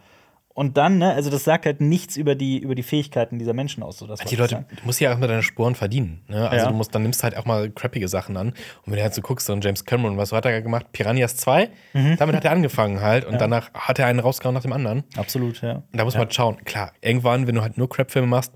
Und 0.55 0.77
dann, 0.77 0.99
ne, 0.99 1.13
also 1.13 1.29
das 1.29 1.43
sagt 1.43 1.65
halt 1.65 1.81
nichts 1.81 2.15
über 2.15 2.33
die, 2.33 2.57
über 2.59 2.75
die 2.75 2.81
Fähigkeiten 2.83 3.37
dieser 3.39 3.51
Menschen 3.51 3.83
aus. 3.83 3.97
So 3.97 4.07
das 4.07 4.21
Die 4.21 4.37
Leute, 4.37 4.63
du 4.69 4.85
musst 4.85 5.01
ja 5.01 5.13
auch 5.13 5.17
mit 5.17 5.29
deine 5.29 5.43
Spuren 5.43 5.75
verdienen. 5.75 6.23
Ne? 6.29 6.49
Also 6.49 6.65
Ja. 6.65 6.71
du 6.71 6.77
musst, 6.77 6.95
dann 6.95 7.01
nimmst 7.03 7.23
halt 7.25 7.35
auch 7.35 7.43
mal 7.43 7.69
crappige 7.69 8.07
Sachen 8.07 8.37
an. 8.37 8.47
Und 8.49 8.55
wenn 8.85 8.95
du 8.95 9.01
halt 9.03 9.13
so 9.13 9.21
guckst, 9.21 9.47
so 9.47 9.53
ein 9.53 9.59
James 9.59 9.83
Cameron, 9.83 10.17
was 10.17 10.31
hat 10.31 10.45
er 10.45 10.61
gemacht? 10.61 10.93
Piranhas 10.93 11.35
2, 11.35 11.69
Mhm. 11.93 12.15
damit 12.17 12.37
hat 12.37 12.45
er 12.45 12.51
angefangen 12.51 13.01
halt. 13.01 13.25
Und 13.25 13.41
danach 13.41 13.73
hat 13.73 13.99
er 13.99 14.05
einen 14.07 14.19
rausgehauen 14.21 14.53
nach 14.55 14.61
dem 14.61 14.71
anderen. 14.71 15.03
Absolut, 15.17 15.61
ja. 15.61 15.73
Und 15.73 15.85
da 15.91 16.05
muss 16.05 16.15
man 16.15 16.31
schauen. 16.31 16.63
Klar, 16.63 16.93
irgendwann, 17.01 17.47
wenn 17.47 17.55
du 17.55 17.61
halt 17.61 17.77
nur 17.77 17.89
Crap-Filme 17.89 18.27
machst, 18.29 18.53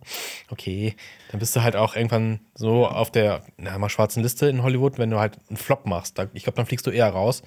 okay, 0.50 0.96
dann 1.32 1.40
bist 1.40 1.54
du 1.56 1.64
halt 1.64 1.76
auch 1.76 1.98
irgendwann 1.98 2.40
so 2.56 2.88
auf 2.88 3.12
der 3.12 3.42
na, 3.58 3.78
mal 3.78 3.90
schwarzen 3.90 4.24
Liste 4.24 4.48
in 4.48 4.64
Hollywood, 4.64 4.98
wenn 5.00 5.10
du 5.10 5.20
halt 5.20 5.38
einen 5.50 5.58
Flop 5.58 5.86
machst. 5.86 6.18
Da, 6.18 6.28
ich 6.34 6.44
glaube, 6.44 6.56
dann 6.56 6.66
fliegst 6.66 6.88
du 6.88 6.92
eher 6.92 7.10
raus, 7.10 7.44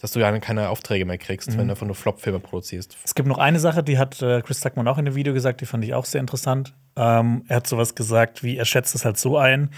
dass 0.00 0.12
du 0.12 0.20
ja 0.20 0.38
keine 0.40 0.68
Aufträge 0.68 1.04
mehr 1.04 1.18
kriegst, 1.18 1.50
Mhm. 1.52 1.58
wenn 1.58 1.68
du 1.68 1.76
von 1.76 1.88
nur 1.88 1.94
Flop-Filme 1.94 2.38
produzierst. 2.40 2.96
Es 3.04 3.14
gibt 3.14 3.28
noch 3.28 3.38
eine 3.38 3.58
Sache, 3.60 3.82
die 3.82 3.98
hat 3.98 4.20
äh, 4.22 4.42
Chris 4.42 4.60
Tuckman 4.60 4.86
auch 4.88 4.98
in 4.98 5.04
dem 5.06 5.14
Video 5.14 5.32
gesagt, 5.32 5.60
die 5.60 5.66
fand 5.66 5.84
ich 5.84 5.94
auch 5.94 6.04
sehr 6.04 6.20
interessant. 6.20 6.74
Ähm, 6.96 7.44
er 7.48 7.56
hat 7.56 7.66
sowas 7.66 7.94
gesagt, 7.94 8.42
wie 8.42 8.56
er 8.56 8.64
schätzt 8.66 8.94
es 8.94 9.04
halt 9.04 9.18
so 9.18 9.38
ein, 9.38 9.70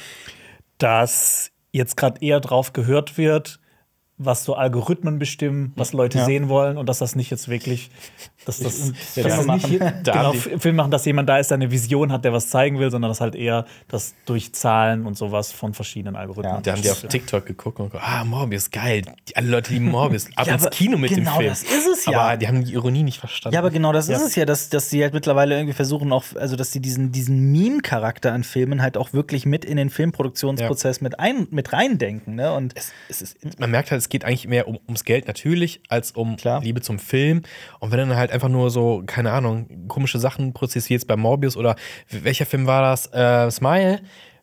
dass 0.78 1.50
jetzt 1.72 1.96
gerade 1.96 2.20
eher 2.20 2.40
drauf 2.40 2.72
gehört 2.72 3.18
wird, 3.18 3.60
was 4.18 4.44
so 4.44 4.54
Algorithmen 4.54 5.18
bestimmen, 5.18 5.72
was 5.76 5.92
Leute 5.92 6.18
Ja. 6.18 6.24
sehen 6.24 6.48
wollen 6.48 6.76
und 6.76 6.88
dass 6.88 6.98
das 6.98 7.14
nicht 7.14 7.30
jetzt 7.30 7.48
wirklich, 7.48 7.90
dass 8.44 8.58
das, 8.58 8.92
Ja, 9.14 9.22
dass 9.22 9.36
das 9.46 9.46
nicht 9.46 9.80
genau, 10.04 10.32
Film 10.32 10.76
machen, 10.76 10.90
dass 10.90 11.04
jemand 11.04 11.28
da 11.28 11.38
ist, 11.38 11.50
der 11.50 11.56
eine 11.56 11.70
Vision 11.70 12.10
hat, 12.12 12.24
der 12.24 12.32
was 12.32 12.48
zeigen 12.50 12.78
will, 12.80 12.90
sondern 12.90 13.10
dass 13.10 13.20
halt 13.20 13.34
eher 13.36 13.64
das 13.86 14.14
durch 14.26 14.52
Zahlen 14.52 15.06
und 15.06 15.16
sowas 15.16 15.52
von 15.52 15.72
verschiedenen 15.72 16.16
Algorithmen. 16.16 16.56
Ja. 16.56 16.60
Da 16.60 16.72
haben 16.72 16.82
die 16.82 16.90
auf 16.90 17.02
TikTok 17.02 17.46
geguckt 17.46 17.78
und 17.78 17.90
gesagt, 17.92 18.04
ah, 18.08 18.24
Morbius, 18.24 18.70
geil. 18.70 19.02
Die, 19.28 19.36
alle 19.36 19.48
Leute 19.48 19.72
lieben 19.72 19.86
Morbius. 19.90 20.26
Ab 20.36 20.46
Ja, 20.48 20.54
ins 20.54 20.70
Kino 20.70 20.98
mit 20.98 21.10
genau 21.10 21.38
dem 21.38 21.38
Film. 21.38 21.50
das 21.50 21.62
ist 21.62 21.86
es 21.86 22.06
ja. 22.06 22.20
Aber 22.20 22.36
die 22.36 22.48
haben 22.48 22.64
die 22.64 22.72
Ironie 22.72 23.04
nicht 23.04 23.18
verstanden. 23.20 23.54
Ja, 23.54 23.60
aber 23.60 23.70
genau 23.70 23.92
das 23.92 24.08
ist 24.08 24.20
es 24.20 24.34
ja, 24.34 24.44
dass, 24.44 24.68
dass 24.68 24.90
sie 24.90 25.02
halt 25.02 25.14
mittlerweile 25.14 25.54
irgendwie 25.56 25.74
versuchen, 25.74 26.12
auch, 26.12 26.24
also 26.34 26.56
dass 26.56 26.72
sie 26.72 26.80
diesen, 26.80 27.12
diesen 27.12 27.52
Meme-Charakter 27.52 28.32
an 28.32 28.42
Filmen 28.42 28.82
halt 28.82 28.96
auch 28.96 29.12
wirklich 29.12 29.46
mit 29.46 29.64
in 29.64 29.76
den 29.76 29.90
Filmproduktionsprozess 29.90 31.00
mit, 31.00 31.20
ein, 31.20 31.46
mit 31.50 31.72
reindenken. 31.72 32.34
Ne? 32.34 32.52
Und 32.52 32.74
es, 32.76 32.92
es 33.08 33.22
ist, 33.22 33.60
man 33.60 33.70
merkt 33.70 33.90
halt, 33.90 34.00
es 34.00 34.07
geht 34.08 34.24
eigentlich 34.24 34.46
mehr 34.48 34.68
um, 34.68 34.78
ums 34.86 35.04
Geld 35.04 35.26
natürlich, 35.26 35.80
als 35.88 36.12
um 36.12 36.36
Klar. 36.36 36.62
Liebe 36.62 36.80
zum 36.80 36.98
Film. 36.98 37.42
Und 37.80 37.90
wenn 37.90 37.98
dann 37.98 38.16
halt 38.16 38.30
einfach 38.30 38.48
nur 38.48 38.70
so, 38.70 39.02
keine 39.06 39.32
Ahnung, 39.32 39.88
komische 39.88 40.18
Sachen 40.18 40.52
prozessierst 40.52 41.06
bei 41.06 41.16
Morbius 41.16 41.56
oder 41.56 41.76
welcher 42.10 42.46
Film 42.46 42.66
war 42.66 42.82
das? 42.82 43.12
Äh, 43.12 43.50
Smile, 43.50 44.00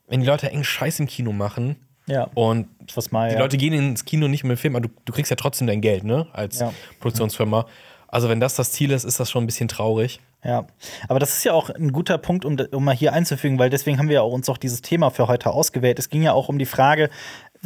wenn 0.07 0.21
die 0.21 0.27
Leute 0.27 0.49
engen 0.51 0.63
Scheiß 0.63 0.99
im 0.99 1.07
Kino 1.07 1.31
machen 1.31 1.77
ja, 2.07 2.29
und 2.35 2.67
mal. 3.11 3.29
die 3.29 3.35
ja. 3.35 3.39
Leute 3.39 3.57
gehen 3.57 3.73
ins 3.73 4.05
Kino 4.05 4.27
nicht 4.27 4.43
mit 4.43 4.51
dem 4.51 4.57
Film, 4.57 4.75
aber 4.75 4.87
du, 4.87 4.93
du 5.05 5.13
kriegst 5.13 5.29
ja 5.31 5.35
trotzdem 5.35 5.67
dein 5.67 5.81
Geld, 5.81 6.03
ne? 6.03 6.27
Als 6.33 6.59
Ja. 6.59 6.71
Produktionsfirma. 6.99 7.65
Also, 8.07 8.29
wenn 8.29 8.39
das 8.39 8.55
das 8.55 8.71
Ziel 8.71 8.91
ist, 8.91 9.03
ist 9.03 9.19
das 9.19 9.29
schon 9.31 9.43
ein 9.43 9.47
bisschen 9.47 9.67
traurig. 9.67 10.21
Ja, 10.43 10.67
aber 11.07 11.17
das 11.17 11.37
ist 11.37 11.43
ja 11.43 11.53
auch 11.53 11.71
ein 11.71 11.91
guter 11.91 12.19
Punkt, 12.19 12.45
um, 12.45 12.55
um 12.71 12.83
mal 12.83 12.95
hier 12.95 13.13
einzufügen, 13.13 13.57
weil 13.57 13.71
deswegen 13.71 13.97
haben 13.97 14.09
wir 14.09 14.15
ja 14.15 14.21
auch 14.21 14.31
uns 14.31 14.47
auch 14.47 14.59
dieses 14.59 14.83
Thema 14.83 15.09
für 15.09 15.27
heute 15.27 15.49
ausgewählt. 15.49 15.97
Es 15.97 16.09
ging 16.09 16.21
ja 16.21 16.33
auch 16.33 16.49
um 16.49 16.59
die 16.59 16.67
Frage, 16.67 17.09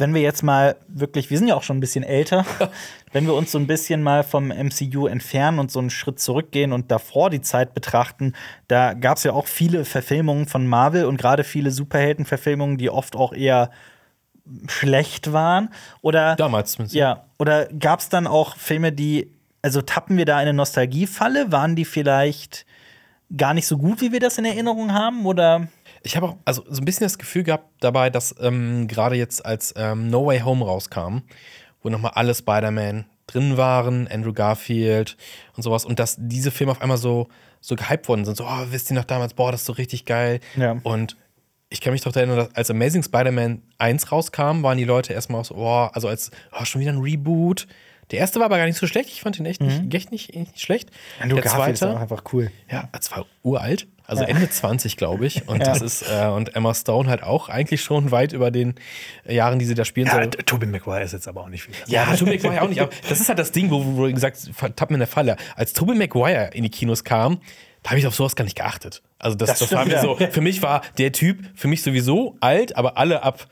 wenn 0.00 0.14
wir 0.14 0.22
jetzt 0.22 0.42
mal 0.42 0.76
wirklich, 0.88 1.30
wir 1.30 1.38
sind 1.38 1.48
ja 1.48 1.54
auch 1.54 1.62
schon 1.62 1.76
ein 1.76 1.80
bisschen 1.80 2.02
älter, 2.02 2.44
wenn 3.12 3.26
wir 3.26 3.34
uns 3.34 3.52
so 3.52 3.58
ein 3.58 3.66
bisschen 3.66 4.02
mal 4.02 4.22
vom 4.22 4.48
MCU 4.48 5.06
entfernen 5.06 5.58
und 5.58 5.70
so 5.70 5.78
einen 5.78 5.90
Schritt 5.90 6.18
zurückgehen 6.18 6.72
und 6.72 6.90
davor 6.90 7.30
die 7.30 7.40
Zeit 7.40 7.74
betrachten, 7.74 8.34
da 8.68 8.94
gab 8.94 9.18
es 9.18 9.24
ja 9.24 9.32
auch 9.32 9.46
viele 9.46 9.84
Verfilmungen 9.84 10.46
von 10.46 10.66
Marvel 10.66 11.04
und 11.04 11.18
gerade 11.18 11.44
viele 11.44 11.70
Superheldenverfilmungen, 11.70 12.78
die 12.78 12.90
oft 12.90 13.14
auch 13.14 13.32
eher 13.32 13.70
schlecht 14.66 15.32
waren. 15.32 15.70
Oder 16.02 16.36
Damals 16.36 16.72
zumindest. 16.72 16.94
ja, 16.94 17.24
oder 17.38 17.66
gab 17.66 18.00
es 18.00 18.08
dann 18.08 18.26
auch 18.26 18.56
Filme, 18.56 18.92
die, 18.92 19.30
also 19.62 19.82
tappen 19.82 20.16
wir 20.16 20.24
da 20.24 20.34
in 20.34 20.48
eine 20.48 20.54
Nostalgiefalle? 20.54 21.52
Waren 21.52 21.76
die 21.76 21.84
vielleicht 21.84 22.66
gar 23.36 23.54
nicht 23.54 23.66
so 23.66 23.78
gut, 23.78 24.00
wie 24.00 24.12
wir 24.12 24.20
das 24.20 24.38
in 24.38 24.44
Erinnerung 24.44 24.92
haben? 24.92 25.26
Oder 25.26 25.68
Ich 26.02 26.16
habe 26.16 26.28
auch 26.28 26.36
also 26.44 26.64
so 26.68 26.80
ein 26.80 26.84
bisschen 26.84 27.04
das 27.04 27.18
Gefühl 27.18 27.42
gehabt 27.42 27.68
dabei, 27.80 28.10
dass 28.10 28.34
ähm, 28.40 28.88
gerade 28.88 29.16
jetzt 29.16 29.44
als 29.44 29.74
ähm, 29.76 30.08
No 30.08 30.26
Way 30.26 30.40
Home 30.40 30.64
rauskam, 30.64 31.18
wo 31.82 31.88
nochmal 31.90 32.12
alle 32.14 32.34
Spider-Man 32.34 33.04
drin 33.26 33.56
waren, 33.56 34.08
Andrew 34.08 34.32
Garfield 34.32 35.16
und 35.56 35.62
sowas, 35.62 35.84
und 35.84 35.98
dass 35.98 36.16
diese 36.18 36.50
Filme 36.50 36.72
auf 36.72 36.82
einmal 36.82 36.96
so, 36.96 37.28
so 37.60 37.76
gehypt 37.76 38.08
worden 38.08 38.24
sind. 38.24 38.36
So, 38.36 38.44
oh, 38.44 38.66
wisst 38.70 38.90
ihr 38.90 38.96
noch 38.96 39.04
damals, 39.04 39.34
boah, 39.34 39.52
das 39.52 39.60
ist 39.60 39.66
so 39.66 39.74
richtig 39.74 40.04
geil. 40.04 40.40
Ja. 40.56 40.76
Und 40.82 41.16
ich 41.68 41.80
kann 41.80 41.92
mich 41.92 42.02
doch 42.02 42.14
erinnern, 42.14 42.36
dass 42.36 42.54
als 42.54 42.70
Amazing 42.70 43.02
Spider-Man 43.02 43.62
1 43.78 44.10
rauskam, 44.10 44.62
waren 44.62 44.76
die 44.76 44.84
Leute 44.84 45.12
erstmal 45.12 45.42
auch 45.42 45.44
so, 45.44 45.54
oh, 45.54 45.88
also 45.92 46.08
als, 46.08 46.30
oh, 46.52 46.64
schon 46.64 46.80
wieder 46.80 46.92
ein 46.92 46.98
Reboot. 46.98 47.68
Der 48.10 48.18
erste 48.18 48.40
war 48.40 48.46
aber 48.46 48.56
gar 48.56 48.66
nicht 48.66 48.78
so 48.78 48.88
schlecht. 48.88 49.08
Ich 49.08 49.20
fand 49.22 49.38
ihn 49.38 49.46
echt 49.46 49.60
nicht, 49.60 49.94
echt 49.94 50.10
nicht, 50.10 50.30
echt 50.30 50.52
nicht 50.52 50.60
schlecht. 50.60 50.90
der 51.22 51.44
zweite, 51.44 51.96
einfach 51.96 52.24
cool. 52.32 52.50
ja, 52.68 52.88
es 52.98 53.12
war 53.12 53.24
uralt, 53.44 53.86
also 54.10 54.22
Ja. 54.22 54.28
Ende 54.28 54.50
20, 54.50 54.96
glaube 54.96 55.24
ich. 55.26 55.48
Und 55.48 55.60
Ja. 55.60 55.66
das 55.72 55.80
ist, 55.80 56.02
äh, 56.02 56.26
und 56.26 56.54
Emma 56.54 56.74
Stone 56.74 57.08
halt 57.08 57.22
auch 57.22 57.48
eigentlich 57.48 57.80
schon 57.82 58.10
weit 58.10 58.32
über 58.32 58.50
den 58.50 58.74
äh, 59.24 59.34
Jahren, 59.34 59.58
die 59.58 59.64
sie 59.64 59.74
da 59.74 59.84
spielen 59.84 60.06
Ja, 60.08 60.14
soll. 60.14 60.28
Tobey 60.30 60.66
Maguire 60.66 61.02
ist 61.02 61.12
jetzt 61.12 61.28
aber 61.28 61.40
auch 61.42 61.48
nicht 61.48 61.62
viel. 61.64 61.74
Ja, 61.86 62.04
Tobey 62.16 62.36
Maguire 62.36 62.62
auch 62.62 62.68
nicht. 62.68 62.80
Aber 62.80 62.90
das 63.08 63.20
ist 63.20 63.28
halt 63.28 63.38
das 63.38 63.52
Ding, 63.52 63.70
wo, 63.70 63.82
wo 63.96 64.02
gesagt 64.12 64.36
hast, 64.36 64.76
tapp 64.76 64.90
mir 64.90 64.96
in 64.96 65.00
der 65.00 65.08
Falle. 65.08 65.36
Als 65.56 65.72
Tobey 65.72 65.94
Maguire 65.94 66.50
in 66.52 66.62
die 66.64 66.70
Kinos 66.70 67.04
kam, 67.04 67.40
da 67.82 67.90
habe 67.90 67.98
ich 68.00 68.06
auf 68.06 68.14
sowas 68.14 68.36
gar 68.36 68.44
nicht 68.44 68.56
geachtet. 68.56 69.00
Also 69.18 69.36
das, 69.36 69.48
Das 69.50 69.58
das, 69.60 69.72
war 69.72 69.82
stimmt, 69.84 70.02
mir 70.02 70.08
ja. 70.10 70.28
so, 70.28 70.32
für 70.32 70.40
mich 70.42 70.60
war 70.62 70.82
der 70.98 71.12
Typ, 71.12 71.38
für 71.54 71.68
mich 71.68 71.82
sowieso 71.82 72.36
alt, 72.40 72.76
aber 72.76 72.98
alle 72.98 73.22
ab 73.22 73.46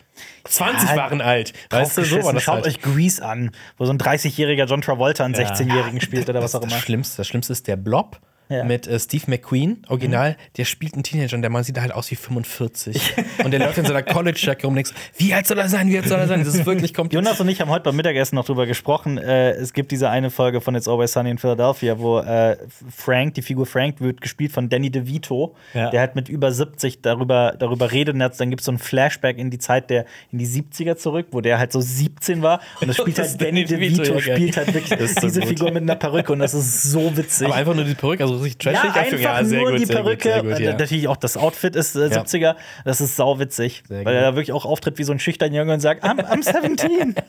20 0.45 0.91
Ja, 0.91 0.97
waren 0.97 1.21
alt. 1.21 1.53
Weißt 1.71 1.97
du, 1.97 2.05
so 2.05 2.23
war 2.25 2.33
das 2.33 2.43
Schaut 2.43 2.57
halt. 2.57 2.67
euch 2.67 2.81
Grease 2.83 3.25
an, 3.25 3.53
wo 3.79 3.85
so 3.87 3.93
ein 3.93 3.99
30-jähriger 3.99 4.65
John 4.67 4.83
Travolta 4.83 5.25
einen 5.25 5.35
Ja. 5.35 5.41
16-jährigen 5.53 6.01
spielt 6.01 6.29
oder 6.29 6.43
was 6.43 6.55
auch 6.55 6.61
Das 6.61 6.71
immer. 6.73 6.81
Schlimmste, 6.81 7.19
das 7.19 7.27
Schlimmste 7.29 7.53
ist 7.53 7.67
der 7.69 7.77
Blob. 7.77 8.19
Ja. 8.49 8.65
Mit 8.65 8.87
äh, 8.87 8.99
Steve 8.99 9.25
McQueen, 9.27 9.83
original, 9.89 10.37
der 10.57 10.65
spielt 10.65 10.95
einen 10.95 11.03
Teenager 11.03 11.37
und 11.37 11.43
der 11.43 11.51
Mann 11.51 11.65
sieht 11.65 11.79
halt 11.81 11.93
aus 11.93 12.11
wie 12.11 12.17
45. 12.17 13.15
und 13.45 13.51
der 13.51 13.61
läuft 13.61 13.77
in 13.79 13.85
so 13.85 13.93
einer 13.93 14.03
College-Jacke 14.03 14.63
rum 14.67 14.73
und 14.73 14.77
denkst, 14.77 14.93
wie 15.17 15.35
alt 15.35 15.47
soll 15.47 15.59
er 15.59 15.69
sein, 15.69 15.89
wie 15.91 15.99
alt 15.99 16.09
soll 16.09 16.19
er 16.19 16.27
sein? 16.29 16.43
Das 16.45 16.55
ist 16.55 16.65
wirklich 16.67 16.95
kompliziert. 16.95 17.25
Jonas 17.25 17.41
und 17.41 17.49
ich 17.49 17.61
haben 17.61 17.71
heute 17.71 17.85
beim 17.85 17.97
Mittagessen 17.97 18.37
noch 18.37 18.47
drüber 18.47 18.67
gesprochen. 18.67 19.19
Äh, 19.19 19.51
es 19.51 19.73
gibt 19.73 19.93
diese 19.93 20.09
eine 20.11 20.31
Folge 20.31 20.61
von 20.61 20.75
It's 20.75 20.89
Always 20.89 21.13
Sunny 21.13 21.31
in 21.31 21.39
Philadelphia, 21.39 21.99
wo 21.99 22.21
äh, 22.21 22.57
Frank, 22.95 23.35
die 23.35 23.43
Figur 23.43 23.67
Frank, 23.67 24.01
wird 24.01 24.21
gespielt 24.21 24.53
von 24.53 24.69
Danny 24.69 24.91
DeVito, 24.91 25.55
Ja. 25.75 25.91
der 25.91 26.01
halt 26.01 26.15
mit 26.15 26.29
über 26.29 26.51
70 26.51 27.03
darüber, 27.03 27.55
darüber 27.59 27.93
redet. 27.93 28.15
Und 28.15 28.21
dann 28.21 28.51
gibt 28.51 28.61
es 28.61 28.65
so 28.67 28.73
ein 28.73 28.79
Flashback 28.79 29.37
in 29.39 29.51
die 29.51 29.59
Zeit 29.59 29.91
der, 29.91 30.07
in 30.33 30.39
die 30.39 30.47
70er 30.47 30.97
zurück, 30.97 31.27
wo 31.33 31.41
der 31.43 31.59
halt 31.59 31.73
so 31.73 31.81
17 31.81 32.41
war. 32.43 32.61
Und 32.81 32.89
das 32.89 32.97
spielt 32.97 33.19
Das 33.19 33.31
halt 33.31 33.43
Danny 33.43 33.65
DeVito, 33.65 34.03
DeVito, 34.03 34.15
ja, 34.21 34.37
spielt 34.37 34.57
halt 34.57 34.73
wirklich 34.73 34.99
so 35.11 35.21
diese 35.21 35.41
gut. 35.41 35.49
Figur 35.51 35.71
mit 35.71 35.83
einer 35.83 35.97
Perücke 35.97 36.33
und 36.33 36.39
das 36.39 36.55
ist 36.55 36.83
so 36.85 37.15
witzig. 37.17 37.47
Aber 37.47 37.57
einfach 37.57 37.75
nur 37.75 37.85
die 37.85 37.95
Perücke, 37.95 38.23
also 38.25 38.38
richtig 38.45 38.59
trashig. 38.73 38.85
ja, 38.95 39.03
dafür. 39.03 39.35
einfach 39.35 39.53
nur 39.71 39.73
die 39.73 39.85
sehr 39.85 39.97
gut, 39.97 40.05
Perücke. 40.05 40.23
sehr 40.33 40.43
gut, 40.43 40.53
Äh, 40.61 40.65
ja. 40.65 40.73
Natürlich 40.73 41.09
auch 41.09 41.17
das 41.17 41.37
Outfit 41.37 41.77
ist 41.77 41.95
äh, 41.97 42.07
70er. 42.09 42.57
Das 42.85 43.01
ist 43.01 43.17
sauwitzig. 43.17 43.83
Sehr 43.89 43.99
Weil 43.99 44.05
gut. 44.05 44.13
er 44.15 44.21
da 44.23 44.35
wirklich 44.37 44.53
auch 44.53 44.65
auftritt 44.65 44.99
wie 44.99 45.05
so 45.05 45.13
ein 45.13 45.19
schüchtern 45.19 45.53
Junge 45.53 45.73
und 45.75 45.81
sagt, 45.81 46.05
I'm, 46.05 46.21
I'm 46.25 46.43
17. 46.43 47.15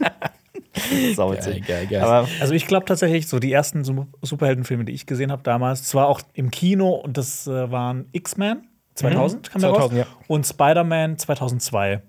sauwitzig. 1.16 1.66
Geil, 1.66 1.88
geil, 1.88 1.88
geil. 1.88 2.02
Aber 2.02 2.28
Also 2.40 2.54
ich 2.54 2.68
glaube 2.68 2.86
tatsächlich, 2.86 3.28
so 3.28 3.40
die 3.40 3.52
ersten 3.52 3.84
Su- 3.84 4.06
Superheldenfilme, 4.22 4.86
die 4.86 4.94
ich 4.94 5.06
gesehen 5.06 5.32
habe 5.32 5.44
damals, 5.44 5.84
zwar 5.84 6.08
auch 6.08 6.22
im 6.34 6.52
Kino 6.52 6.90
und 6.92 7.18
das 7.18 7.48
äh, 7.48 7.72
waren 7.72 8.06
X-Men 8.12 8.64
2000 8.96 9.50
kam 9.52 9.62
der 9.62 9.70
2000, 9.72 10.00
raus 10.02 10.08
ja. 10.10 10.26
und 10.28 10.46
Spider-Man 10.46 11.18
2002. 11.18 12.02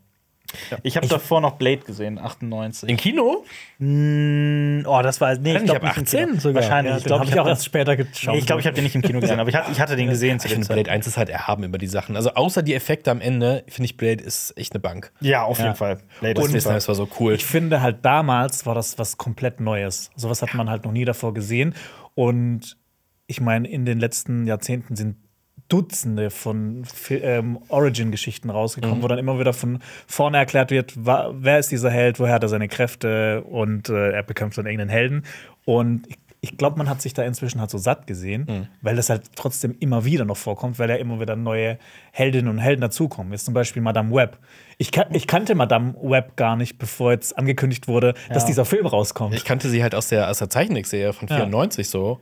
ich 0.83 0.97
habe 0.97 1.07
davor 1.07 1.41
noch 1.41 1.53
Blade 1.57 1.79
gesehen, 1.79 2.19
98. 2.19 2.89
Im 2.89 2.97
Kino? 2.97 3.45
Mm, 3.79 4.83
oh, 4.87 5.03
das 5.03 5.21
war 5.21 5.35
nee, 5.37 5.57
Ich 5.57 5.65
glaub 5.65 5.77
hab 5.77 5.83
nicht 5.85 5.97
im 5.97 6.03
18 6.05 6.27
Kino. 6.29 6.41
sogar. 6.41 6.63
Wahrscheinlich. 6.63 6.93
Ja, 6.93 6.99
ich 6.99 7.05
glaube, 7.05 7.21
habe 7.21 7.29
ich 7.29 7.35
ich 7.35 7.37
auch 7.41 7.45
habe 7.45 7.51
erst 7.51 7.65
später 7.65 7.97
geschaut. 7.97 8.37
ich, 8.37 8.47
glaub, 8.47 8.61
ich 8.61 8.67
habe 8.67 8.75
den 8.75 8.85
nicht 8.85 8.95
im 8.95 9.03
Kino 9.03 9.21
gesehen, 9.21 9.41
aber 9.41 9.49
ich 9.51 9.57
hatte, 9.57 9.71
ich 9.73 9.81
hatte 9.81 9.97
den 9.97 10.09
gesehen 10.09 10.39
zu 10.41 10.47
Ich 10.49 10.55
finde. 10.55 10.67
Blade 10.69 10.91
1 10.91 11.07
ist 11.07 11.17
halt 11.17 11.29
erhaben 11.29 11.65
über 11.65 11.79
die 11.79 11.87
Sachen. 11.87 12.17
Also 12.17 12.31
außer 12.35 12.63
die 12.63 12.75
Effekte 12.75 13.11
am 13.11 13.21
Ende, 13.21 13.65
finde 13.69 13.87
ich, 13.87 13.97
Blade 13.97 14.23
ist 14.23 14.57
echt 14.57 14.73
eine 14.73 14.81
Bank. 14.81 15.13
Ja, 15.21 15.43
auf 15.45 15.59
Ja. 15.59 15.67
jeden 15.67 15.77
Fall. 15.77 15.99
Blade 16.21 16.35
Das, 16.35 16.53
ist 16.55 16.67
das 16.67 16.89
war 16.89 16.95
so 16.95 17.09
cool. 17.19 17.35
Ich 17.35 17.45
finde 17.45 17.81
halt 17.81 18.05
damals 18.05 18.67
war 18.67 18.75
das 18.75 18.99
was 18.99 19.17
komplett 19.17 19.61
Neues. 19.61 20.11
Sowas 20.17 20.43
hat 20.43 20.55
man 20.55 20.69
halt 20.71 20.85
noch 20.85 20.93
nie 20.93 21.05
davor 21.05 21.35
gesehen. 21.35 21.75
Und 22.15 22.77
ich 23.27 23.41
meine, 23.41 23.69
in 23.69 23.85
den 23.85 24.01
letzten 24.01 24.47
Jahrzehnten 24.47 24.97
sind 24.97 25.17
Dutzende 25.71 26.31
von 26.31 26.83
ähm, 27.11 27.59
Origin-Geschichten 27.69 28.51
rausgekommen, 28.51 29.03
wo 29.03 29.09
dann 29.09 29.19
immer 29.19 29.39
wieder 29.39 29.53
von 29.53 29.79
vorne 30.07 30.37
erklärt 30.37 30.71
wird, 30.71 30.95
wer 30.97 31.59
ist 31.59 31.71
dieser 31.71 31.91
Held, 31.91 32.19
woher 32.19 32.35
hat 32.35 32.43
er 32.43 32.49
seine 32.49 32.69
Kräfte 32.69 33.43
und 33.45 33.89
äh, 33.89 34.11
er 34.11 34.23
bekämpft 34.25 34.59
dann 34.59 34.67
irgendeinen 34.67 34.91
Helden. 34.91 35.23
Und 35.65 36.09
ich, 36.09 36.19
ich 36.41 36.57
glaube, 36.59 36.77
man 36.77 36.89
hat 36.89 37.01
sich 37.01 37.15
da 37.15 37.23
inzwischen 37.23 37.61
halt 37.61 37.71
so 37.71 37.79
satt 37.79 38.07
gesehen, 38.07 38.69
weil 38.83 38.97
das 38.97 39.11
halt 39.11 39.23
trotzdem 39.37 39.77
immer 39.79 40.05
wieder 40.05 40.25
noch 40.25 40.37
vorkommt, 40.37 40.79
weil 40.79 40.91
ja 40.91 40.97
immer 40.97 41.21
wieder 41.21 41.37
neue 41.37 41.79
Heldinnen 42.13 42.51
und 42.51 42.59
Helden 42.59 42.81
dazukommen. 42.81 43.33
Jetzt 43.33 43.45
zum 43.45 43.55
Beispiel 43.55 43.83
Madame 43.83 44.13
Web. 44.13 44.39
Ich, 44.81 44.93
kan 44.93 45.09
ich 45.13 45.27
kannte 45.27 45.55
Madame 45.55 45.95
Web 46.01 46.37
gar 46.37 46.57
nicht, 46.57 46.79
bevor 46.79 47.13
jetzt 47.13 47.37
angekündigt 47.37 47.87
wurde, 47.87 48.15
dass 48.31 48.45
Ja. 48.45 48.47
dieser 48.47 48.65
Film 48.65 48.87
rauskommt. 48.87 49.35
Ich 49.35 49.45
kannte 49.45 49.69
sie 49.69 49.83
halt 49.83 49.95
aus 49.95 50.09
der, 50.09 50.31
aus 50.31 50.39
der 50.39 50.49
Zeichentrickserie 50.49 51.13
von 51.13 51.29
94 51.29 51.87
so. 51.87 52.19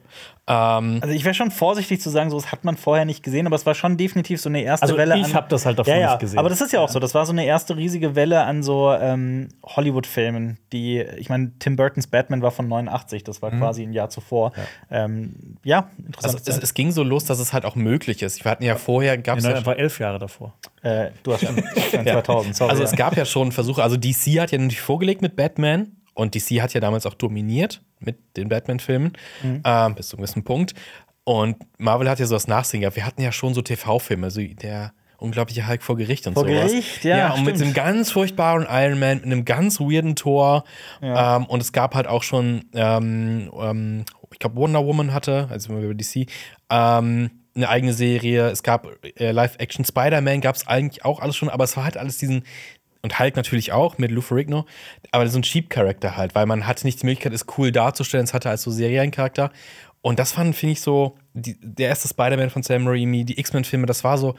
Ähm, 0.49 0.99
Also 1.01 1.14
ich 1.14 1.25
wäre 1.25 1.35
schon 1.35 1.51
vorsichtig 1.53 2.01
zu 2.01 2.11
sagen, 2.11 2.31
so 2.31 2.37
das 2.40 2.51
hat 2.51 2.64
man 2.64 2.77
vorher 2.77 3.05
nicht 3.05 3.23
gesehen, 3.23 3.47
aber 3.47 3.55
es 3.55 3.64
war 3.66 3.75
schon 3.75 3.97
definitiv 3.97 4.40
so 4.40 4.49
eine 4.49 4.62
erste 4.62 4.83
Also 4.83 4.97
Welle. 4.97 5.16
ich 5.18 5.27
an- 5.27 5.35
hab 5.35 5.49
das 5.51 5.66
halt 5.66 5.79
davor 5.79 5.94
ja, 5.94 6.01
ja, 6.01 6.11
nicht 6.12 6.21
gesehen. 6.21 6.38
Aber 6.40 6.49
das 6.49 6.61
ist 6.61 6.73
ja 6.73 6.81
auch 6.81 6.88
so. 6.88 6.99
Das 6.99 7.14
war 7.14 7.27
so 7.27 7.33
eine 7.33 7.44
erste 7.44 7.77
riesige 7.77 8.16
Welle 8.16 8.40
an 8.42 8.62
so 8.64 8.90
ähm, 8.92 9.51
Hollywood-Filmen, 9.64 10.59
die, 10.73 11.01
ich 11.16 11.29
meine, 11.29 11.53
Tim 11.61 11.77
Burtons 11.77 12.07
Batman 12.09 12.42
war 12.42 12.51
von 12.51 12.66
89, 12.66 13.23
das 13.25 13.40
war 13.40 13.51
quasi 13.53 13.83
ein 13.85 13.92
Jahr 13.92 14.11
zuvor. 14.11 14.53
Ja, 14.90 15.05
ähm, 15.05 15.35
ja 15.62 15.90
interessant. 16.05 16.35
also 16.47 16.51
es, 16.51 16.59
es 16.64 16.75
ging 16.75 16.90
so 16.90 17.03
los, 17.05 17.25
dass 17.25 17.38
es 17.38 17.53
halt 17.53 17.64
auch 17.64 17.77
möglich 17.77 18.23
ist. 18.23 18.44
Wir 18.44 18.51
hatten 18.51 18.64
ja 18.64 18.75
vorher, 18.77 19.16
gab 19.18 19.38
es 19.38 19.44
ja 19.44 19.55
einfach 19.55 19.77
elf 19.77 20.01
Jahre 20.01 20.18
davor. 20.18 20.55
äh, 20.83 21.11
du 21.23 21.33
hast 21.35 21.44
schon 21.44 21.57
2000, 22.05 22.47
sorry. 22.54 22.70
Also 22.70 22.82
es 22.82 22.92
gab 22.92 23.16
ja 23.16 23.24
schon 23.24 23.52
Versuche, 23.52 23.82
also 23.82 23.96
DC 23.96 24.40
hat 24.40 24.50
ja 24.52 24.58
natürlich 24.58 24.80
vorgelegt 24.80 25.22
mit 25.22 25.37
Batman 25.37 25.92
und 26.14 26.34
DC 26.34 26.61
hat 26.62 26.74
ja 26.74 26.80
damals 26.80 27.06
auch 27.06 27.14
dominiert 27.14 27.82
mit 28.00 28.18
den 28.37 28.48
Batman-Filmen 28.48 29.12
Mhm. 29.42 29.62
ähm, 29.64 29.94
bis 29.94 30.08
zu 30.08 30.16
einem 30.16 30.22
gewissen 30.24 30.44
Punkt. 30.44 30.74
Und 31.24 31.56
Marvel 31.78 32.08
hat 32.08 32.18
ja 32.20 32.26
sowas 32.26 32.46
Nachsehen 32.48 32.80
gehabt. 32.80 32.96
Wir 32.96 33.04
hatten 33.06 33.20
ja 33.22 33.32
schon 33.32 33.52
so 33.54 33.61
TV-Filme, 33.62 34.30
so 34.30 34.40
der 34.40 34.92
unglaubliche 35.18 35.66
Hulk 35.68 35.82
vor 35.82 35.96
Gericht 35.96 36.26
und 36.26 36.34
Vor 36.34 36.44
sowas. 36.48 36.70
Gericht, 36.70 37.04
ja, 37.04 37.16
Ja, 37.18 37.34
und 37.34 37.44
mit 37.44 37.61
einem 37.61 37.74
ganz 37.74 38.12
furchtbaren 38.12 38.66
Iron 38.70 38.98
Man, 39.00 39.16
mit 39.18 39.26
einem 39.26 39.44
ganz 39.44 39.80
weirden 39.80 40.14
Tor. 40.16 40.64
Ja. 41.02 41.37
Ähm, 41.37 41.46
und 41.46 41.61
es 41.61 41.72
gab 41.72 41.94
halt 41.94 42.06
auch 42.06 42.22
schon, 42.22 42.64
ähm, 42.72 43.50
ähm, 43.61 44.04
ich 44.32 44.38
glaube, 44.38 44.56
Wonder 44.56 44.87
Woman 44.87 45.12
hatte, 45.12 45.48
also 45.50 45.76
über 45.76 45.92
DC, 45.94 46.26
ähm, 46.70 47.30
eine 47.59 47.68
eigene 47.68 47.92
Serie. 47.92 48.49
Es 48.49 48.62
gab 48.62 48.87
äh, 49.18 49.31
Live-Action 49.31 49.85
Spider-Man, 49.85 50.40
gab 50.40 50.57
es 50.57 50.66
eigentlich 50.66 51.05
auch 51.05 51.21
alles 51.21 51.37
schon, 51.37 51.49
aber 51.51 51.64
es 51.64 51.77
war 51.77 51.85
halt 51.85 51.97
alles 51.97 52.16
diesen 52.18 52.44
und 53.03 53.18
Hulk 53.21 53.37
natürlich 53.37 53.71
auch 53.71 53.99
mit 53.99 54.11
Lou 54.11 54.21
Ferrigno, 54.21 54.66
aber 55.12 55.29
so 55.29 55.38
ein 55.38 55.42
Cheap-Charakter 55.42 56.16
halt, 56.16 56.35
weil 56.35 56.47
man 56.47 56.66
hatte 56.66 56.85
nicht 56.85 57.01
die 57.01 57.07
Möglichkeit, 57.07 57.33
es 57.33 57.47
cool 57.57 57.71
darzustellen, 57.71 58.25
es 58.25 58.35
hatte 58.35 58.51
als 58.51 58.62
so 58.62 58.73
Seriencharakter. 58.73 59.53
Und 60.01 60.18
das 60.18 60.33
fand, 60.33 60.57
finde 60.57 60.73
ich, 60.73 60.81
so, 60.81 61.16
die, 61.33 61.57
der 61.61 61.88
erste 61.88 62.09
Spider-Man 62.09 62.51
von 62.51 62.62
Sam 62.64 62.87
Raimi, 62.88 63.25
die 63.25 63.38
X-Men-Filme, 63.38 63.87
das 63.87 64.03
war 64.03 64.18
so 64.18 64.35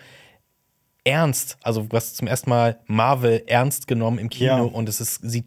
ernst. 1.04 1.58
Also, 1.64 1.84
du 1.84 1.96
hast 1.96 2.18
zum 2.18 2.28
ersten 2.28 2.50
Mal 2.50 2.80
Marvel 2.86 3.44
ernst 3.48 3.88
genommen 3.88 4.20
im 4.20 4.30
Kino 4.30 4.50
Ja. 4.50 4.62
und 4.62 4.90
es 4.90 5.00
ist, 5.02 5.16
sieht 5.22 5.46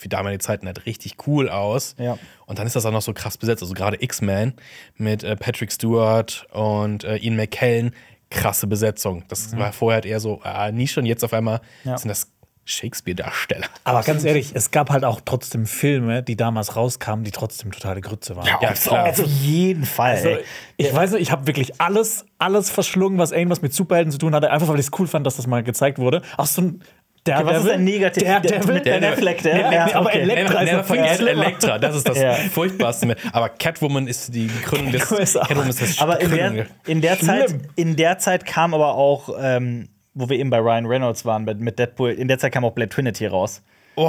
für 0.00 0.08
damalige 0.08 0.40
Zeiten 0.40 0.66
halt 0.66 0.86
richtig 0.86 1.16
cool 1.26 1.48
aus. 1.48 1.94
Ja. 1.98 2.18
Und 2.46 2.58
dann 2.58 2.66
ist 2.66 2.74
das 2.74 2.86
auch 2.86 2.92
noch 2.92 3.02
so 3.02 3.12
krass 3.12 3.36
besetzt. 3.36 3.62
Also 3.62 3.74
gerade 3.74 4.02
X-Men 4.02 4.54
mit 4.96 5.22
äh, 5.22 5.36
Patrick 5.36 5.70
Stewart 5.70 6.46
und 6.52 7.04
äh, 7.04 7.16
Ian 7.18 7.36
McKellen, 7.36 7.94
krasse 8.30 8.66
Besetzung. 8.66 9.24
Das 9.28 9.56
war 9.56 9.72
vorher 9.72 9.96
halt 9.96 10.06
eher 10.06 10.20
so 10.20 10.40
ah, 10.42 10.70
Nische 10.70 11.00
und 11.00 11.06
jetzt 11.06 11.22
auf 11.24 11.32
einmal 11.32 11.60
Ja. 11.84 11.98
sind 11.98 12.08
das 12.08 12.28
Shakespeare-Darsteller. 12.64 13.66
Aber 13.84 14.02
ganz 14.02 14.24
ehrlich, 14.24 14.52
es 14.54 14.70
gab 14.70 14.90
halt 14.90 15.04
auch 15.04 15.20
trotzdem 15.24 15.66
Filme, 15.66 16.22
die 16.22 16.36
damals 16.36 16.76
rauskamen, 16.76 17.24
die 17.24 17.30
trotzdem 17.32 17.72
totale 17.72 18.00
Grütze 18.00 18.36
waren. 18.36 18.46
Ja, 18.46 18.72
klar. 18.72 19.08
Auf 19.08 19.18
jeden 19.18 19.84
Fall. 19.84 20.16
Also, 20.16 20.28
ich 20.76 20.94
weiß 20.94 21.12
nicht, 21.12 21.22
ich 21.22 21.32
habe 21.32 21.46
wirklich 21.46 21.80
alles, 21.80 22.24
alles 22.38 22.70
verschlungen, 22.70 23.18
was 23.18 23.32
irgendwas 23.32 23.62
mit 23.62 23.74
Superhelden 23.74 24.12
zu 24.12 24.18
tun 24.18 24.34
hatte, 24.34 24.50
einfach 24.50 24.68
weil 24.68 24.78
ich 24.78 24.86
es 24.86 24.98
cool 24.98 25.06
fand, 25.08 25.26
dass 25.26 25.36
das 25.36 25.46
mal 25.46 25.62
gezeigt 25.62 25.98
wurde. 25.98 26.22
Auch 26.36 26.46
so 26.46 26.62
ein 26.62 26.82
der 27.26 27.38
Okay, 27.40 27.46
was 27.46 27.64
ist 27.64 27.70
ein 27.70 27.84
negativ- 27.84 28.22
Der 28.22 28.40
der- 28.40 28.58
Devil? 28.60 28.74
mit 28.74 28.84
Ben 28.84 29.04
Affleck, 29.04 29.42
der- 29.42 29.58
ja, 29.60 29.70
nee, 29.86 29.92
aber. 29.92 30.12
Elektra 30.14 30.62
Never, 30.62 30.62
ist 30.62 30.70
never 30.70 30.84
forget. 30.84 31.20
Elektra, 31.20 31.78
das 31.78 31.96
ist 31.96 32.08
das 32.08 32.18
Ja. 32.18 32.32
Furchtbarste. 32.34 33.06
Mit. 33.06 33.18
Aber 33.32 33.48
Catwoman 33.50 34.06
ist 34.06 34.34
die 34.34 34.50
Gründung 34.64 34.92
des. 34.92 35.08
Catwoman 35.34 35.68
ist 35.68 35.82
das 35.82 36.00
Aber 36.00 36.20
in 36.20 36.30
der, 36.30 36.66
in, 36.86 37.00
der 37.00 37.18
Zeit, 37.20 37.54
in 37.76 37.96
der 37.96 38.18
Zeit 38.18 38.46
kam 38.46 38.72
aber 38.74 38.94
auch, 38.94 39.28
ähm, 39.40 39.88
wo 40.14 40.28
wir 40.28 40.38
eben 40.38 40.50
bei 40.50 40.58
Ryan 40.58 40.86
Reynolds 40.86 41.24
waren, 41.24 41.44
mit, 41.44 41.60
mit 41.60 41.78
Deadpool, 41.78 42.10
in 42.12 42.26
der 42.28 42.38
Zeit 42.38 42.52
kam 42.52 42.64
auch 42.64 42.72
Blade 42.72 42.88
Trinity 42.90 43.26
raus. 43.26 43.62
Oh, 43.96 44.04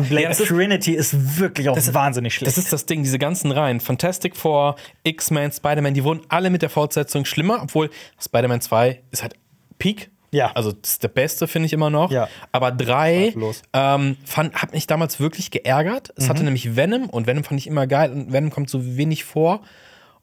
Blade 0.00 0.22
ja, 0.22 0.28
das, 0.28 0.40
ist, 0.40 0.48
Trinity 0.48 0.92
ist 0.94 1.38
wirklich 1.38 1.68
auch 1.68 1.76
wahnsinnig 1.92 2.34
schlecht. 2.34 2.46
das 2.56 2.56
ist 2.56 2.72
das 2.72 2.86
Ding, 2.86 3.02
diese 3.02 3.18
ganzen 3.18 3.50
Reihen. 3.52 3.78
Fantastic 3.80 4.36
Four, 4.36 4.76
X-Men, 5.02 5.52
Spider-Man, 5.52 5.92
die 5.92 6.02
wurden 6.02 6.22
alle 6.28 6.48
mit 6.48 6.62
der 6.62 6.70
Fortsetzung 6.70 7.24
schlimmer, 7.26 7.60
obwohl 7.62 7.90
Spider-Man 8.22 8.62
2 8.62 9.02
ist 9.10 9.22
halt 9.22 9.34
Peak. 9.78 10.10
Ja. 10.34 10.50
Also 10.54 10.72
das 10.72 10.92
ist 10.92 11.02
der 11.02 11.08
beste, 11.08 11.46
finde 11.46 11.66
ich 11.66 11.72
immer 11.72 11.90
noch. 11.90 12.10
Ja. 12.10 12.28
Aber 12.52 12.72
3 12.72 13.30
Zweifellos. 13.32 13.62
ähm, 13.72 14.16
fand, 14.24 14.54
hat 14.56 14.72
mich 14.72 14.86
damals 14.86 15.20
wirklich 15.20 15.50
geärgert. 15.50 16.12
Es 16.16 16.24
Mhm. 16.24 16.28
hatte 16.30 16.44
nämlich 16.44 16.76
Venom 16.76 17.08
und 17.08 17.26
Venom 17.26 17.44
fand 17.44 17.60
ich 17.60 17.66
immer 17.66 17.86
geil 17.86 18.10
und 18.12 18.32
Venom 18.32 18.50
kommt 18.50 18.68
so 18.68 18.96
wenig 18.96 19.24
vor. 19.24 19.60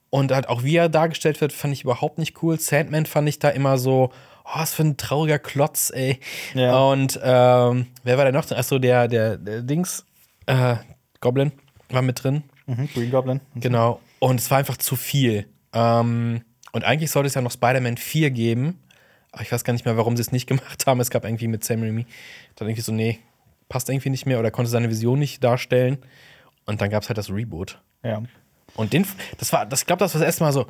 Und 0.09 0.33
halt 0.33 0.49
auch 0.49 0.63
wie 0.63 0.75
er 0.75 0.89
dargestellt 0.89 1.39
wird, 1.39 1.53
fand 1.53 1.73
ich 1.73 1.83
überhaupt 1.83 2.17
nicht 2.17 2.43
cool. 2.43 2.59
Sandman 2.59 3.05
fand 3.05 3.29
ich 3.29 3.39
da 3.39 3.47
immer 3.47 3.77
so, 3.77 4.11
oh, 4.43 4.49
was 4.59 4.73
für 4.73 4.83
ein 4.83 4.97
trauriger 4.97 5.39
Klotz, 5.39 5.89
ey. 5.95 6.19
Ja. 6.53 6.77
Und 6.77 7.17
ähm, 7.23 7.87
wer 8.03 8.17
war 8.17 8.25
da 8.25 8.31
noch? 8.33 8.51
Achso, 8.51 8.77
der, 8.77 9.07
der, 9.07 9.37
der 9.37 9.61
Dings, 9.61 10.05
äh, 10.47 10.75
Goblin 11.21 11.53
war 11.89 12.01
mit 12.01 12.21
drin. 12.21 12.43
mhm, 12.67 12.89
Green 12.93 13.09
Goblin. 13.11 13.39
Genau. 13.55 14.01
Und 14.19 14.41
es 14.41 14.51
war 14.51 14.57
einfach 14.57 14.75
zu 14.75 14.97
viel. 14.97 15.47
Ähm, 15.73 16.41
und 16.73 16.83
eigentlich 16.83 17.11
sollte 17.11 17.27
es 17.27 17.33
ja 17.35 17.41
noch 17.41 17.51
Spider-Man 17.51 17.95
4 17.95 18.31
geben. 18.31 18.80
Ich 19.39 19.51
weiß 19.51 19.63
gar 19.63 19.73
nicht 19.73 19.85
mehr, 19.85 19.97
warum 19.97 20.17
sie 20.17 20.21
es 20.21 20.31
nicht 20.31 20.47
gemacht 20.47 20.85
haben. 20.85 20.99
Es 20.99 21.09
gab 21.09 21.25
irgendwie 21.25 21.47
mit 21.47 21.63
Sam 21.63 21.81
Raimi 21.81 22.05
dann 22.55 22.67
irgendwie 22.67 22.81
so, 22.81 22.91
nee, 22.91 23.19
passt 23.69 23.89
irgendwie 23.89 24.09
nicht 24.09 24.25
mehr 24.25 24.39
oder 24.39 24.51
konnte 24.51 24.69
seine 24.69 24.89
Vision 24.89 25.19
nicht 25.19 25.43
darstellen. 25.43 25.99
Und 26.65 26.81
dann 26.81 26.89
gab 26.89 27.03
es 27.03 27.09
halt 27.09 27.17
das 27.17 27.29
Reboot. 27.29 27.81
Ja. 28.03 28.21
Und 28.75 28.93
den, 28.93 29.05
das 29.37 29.51
war, 29.51 29.65
das, 29.65 29.85
glaube, 29.85 29.99
das 29.99 30.13
war 30.13 30.19
das 30.19 30.25
erste 30.27 30.43
Mal 30.43 30.53
so, 30.53 30.67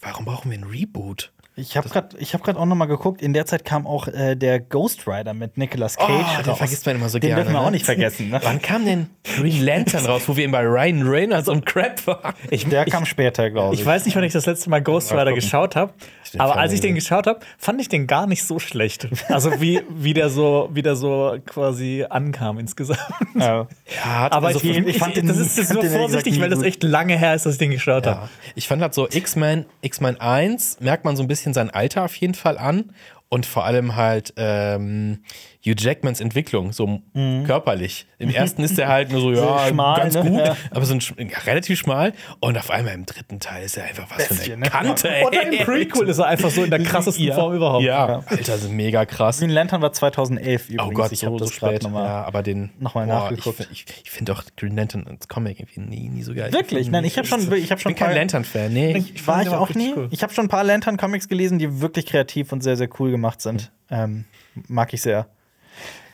warum 0.00 0.24
brauchen 0.24 0.50
wir 0.50 0.58
ein 0.58 0.64
Reboot? 0.64 1.32
Ich 1.56 1.76
habe 1.76 1.88
gerade 1.88 2.16
hab 2.20 2.48
auch 2.56 2.64
noch 2.66 2.74
mal 2.74 2.86
geguckt, 2.86 3.22
in 3.22 3.32
der 3.32 3.46
Zeit 3.46 3.64
kam 3.64 3.86
auch 3.86 4.08
äh, 4.08 4.34
der 4.34 4.58
Ghost 4.58 5.06
Rider 5.06 5.34
mit 5.34 5.56
Nicolas 5.56 5.96
Cage. 5.96 6.08
Oh, 6.10 6.36
den 6.42 6.46
raus. 6.50 6.58
vergisst 6.58 6.84
man 6.84 6.96
immer 6.96 7.08
so 7.08 7.20
Den 7.20 7.28
gerne. 7.28 7.42
dürfen 7.44 7.54
wir 7.54 7.60
ne? 7.60 7.66
auch 7.66 7.70
nicht 7.70 7.84
vergessen. 7.84 8.30
Ne? 8.30 8.40
Wann 8.42 8.60
kam 8.60 8.84
denn 8.84 9.08
Green 9.36 9.62
Lantern 9.64 10.04
raus, 10.04 10.22
wo 10.26 10.36
wir 10.36 10.42
eben 10.42 10.52
bei 10.52 10.62
Ryan 10.62 11.02
Reynolds 11.08 11.48
und 11.48 11.64
Crap 11.64 12.04
waren? 12.08 12.34
Ich, 12.50 12.66
Der 12.68 12.86
ich, 12.88 12.92
kam 12.92 13.06
später, 13.06 13.50
glaube 13.50 13.74
ich. 13.74 13.80
ich 13.80 13.86
weiß 13.86 14.04
nicht, 14.04 14.16
wann 14.16 14.24
ich 14.24 14.32
das 14.32 14.46
letzte 14.46 14.68
Mal 14.68 14.82
Ghost 14.82 15.12
Rider 15.12 15.32
geschaut 15.32 15.76
habe, 15.76 15.92
den 16.32 16.40
aber 16.40 16.56
als 16.56 16.72
ich 16.72 16.80
den 16.80 16.96
geschaut 16.96 17.28
habe, 17.28 17.38
fand 17.56 17.80
ich 17.80 17.88
den 17.88 18.08
gar 18.08 18.26
nicht 18.26 18.42
so 18.44 18.58
schlecht. 18.58 19.06
Also 19.28 19.60
wie, 19.60 19.80
wie, 19.88 20.12
der 20.12 20.30
so, 20.30 20.68
wie 20.72 20.82
der 20.82 20.96
so 20.96 21.36
quasi 21.46 22.04
ankam 22.10 22.58
insgesamt. 22.58 22.98
Ja. 23.36 23.66
Ja, 24.04 24.28
Aber 24.32 24.48
also 24.48 24.60
ich, 24.60 24.76
ich, 24.76 24.98
fand 24.98 25.16
den- 25.16 25.28
das 25.28 25.36
ist 25.38 25.56
jetzt 25.56 25.72
nur 25.72 25.82
den 25.82 25.92
vorsichtig, 25.92 26.40
weil 26.40 26.50
das 26.50 26.62
echt 26.62 26.82
lange 26.82 27.16
her 27.16 27.34
ist, 27.34 27.46
dass 27.46 27.52
ich 27.54 27.58
den 27.58 27.70
geschaut 27.70 28.06
habe. 28.08 28.22
Ja. 28.22 28.28
Ich 28.56 28.66
fand 28.66 28.82
halt 28.82 28.94
so 28.94 29.06
X-Men, 29.08 29.66
X-Men 29.82 30.20
1 30.20 30.78
merkt 30.80 31.04
man 31.04 31.14
so 31.16 31.22
ein 31.22 31.28
bisschen 31.28 31.43
sein 31.52 31.70
Alter 31.70 32.04
auf 32.04 32.16
jeden 32.16 32.34
Fall 32.34 32.56
an 32.56 32.94
und 33.28 33.46
vor 33.46 33.64
allem 33.64 33.96
halt 33.96 34.32
ähm, 34.36 35.24
Hugh 35.66 35.74
Jackmans 35.78 36.20
Entwicklung, 36.20 36.72
so 36.72 37.00
körperlich. 37.46 38.06
Im 38.18 38.28
ersten 38.34 38.62
ist 38.62 38.78
er 38.78 38.88
halt 38.88 39.10
nur 39.10 39.20
so, 39.20 39.32
ja, 39.32 39.66
schmal, 39.68 39.98
ganz 40.00 40.14
ne? 40.14 40.22
gut, 40.22 40.38
Ja. 40.38 40.56
aber 40.70 40.84
so 40.84 40.94
ein, 40.94 41.00
ja, 41.30 41.38
relativ 41.46 41.78
schmal 41.78 42.12
und 42.40 42.58
auf 42.58 42.70
einmal 42.70 42.94
im 42.94 43.06
dritten 43.06 43.40
Teil 43.40 43.64
ist 43.64 43.76
er 43.76 43.84
einfach 43.84 44.06
was 44.10 44.24
für 44.26 44.34
Bestie, 44.34 44.52
eine 44.52 44.64
ne? 44.64 44.70
Kante, 44.70 45.08
ey. 45.10 45.24
Oder 45.24 45.50
im 45.50 45.64
Prequel 45.64 46.08
ist 46.08 46.18
er 46.18 46.26
einfach 46.26 46.50
so 46.50 46.64
in 46.64 46.70
der 46.70 46.78
krassesten 46.82 47.24
ja. 47.24 47.34
Form 47.34 47.54
überhaupt. 47.54 47.82
Ja, 47.84 48.22
Alter, 48.26 48.54
ist 48.56 48.70
mega 48.70 49.04
krass. 49.06 49.38
Green 49.40 49.50
Lantern 49.50 49.80
war 49.82 49.92
2011 49.92 50.68
übrigens. 50.70 50.90
Oh 50.90 50.94
Gott, 50.94 51.12
ich 51.12 51.20
so, 51.20 51.26
habe 51.28 51.38
so 51.38 51.44
das 51.46 51.56
gerade 51.56 51.74
spät. 51.76 51.82
nochmal. 51.84 52.04
Ja, 52.04 52.24
aber 52.24 52.42
den 52.42 52.70
noch 52.78 52.94
mal 52.94 53.06
boah, 53.06 53.30
nachgeguckt. 53.30 53.60
Ich, 53.72 53.86
ich, 53.88 54.02
ich 54.04 54.10
finde 54.10 54.32
auch 54.32 54.42
Green 54.56 54.76
Lantern 54.76 55.06
als 55.08 55.28
Comic 55.28 55.60
irgendwie 55.60 55.80
nie, 55.80 56.08
nie 56.08 56.22
so 56.22 56.34
geil. 56.34 56.52
Wirklich? 56.52 56.90
Nein, 56.90 57.04
ich 57.04 57.16
habe 57.16 57.26
schon, 57.26 57.40
ich 57.40 57.48
habe 57.48 57.56
Ich 57.56 57.68
schon 57.82 57.90
bin 57.90 57.96
kein 57.96 58.08
paar- 58.08 58.14
Lantern-Fan, 58.14 58.72
nee. 58.72 58.96
Ich 58.96 59.26
war 59.26 59.42
ich 59.42 59.48
auch 59.48 59.70
nie. 59.74 59.92
cool. 59.96 60.08
Ich 60.10 60.22
habe 60.22 60.32
schon 60.34 60.44
ein 60.46 60.50
paar 60.50 60.64
Lantern-Comics 60.64 61.28
gelesen, 61.28 61.58
die 61.58 61.80
wirklich 61.80 62.06
kreativ 62.06 62.52
und 62.52 62.62
sehr, 62.62 62.76
sehr 62.76 62.88
cool 63.00 63.10
gemacht 63.10 63.40
sind. 63.40 63.72
Ähm, 63.90 64.24
mag 64.68 64.92
ich 64.92 65.00
sehr. 65.02 65.26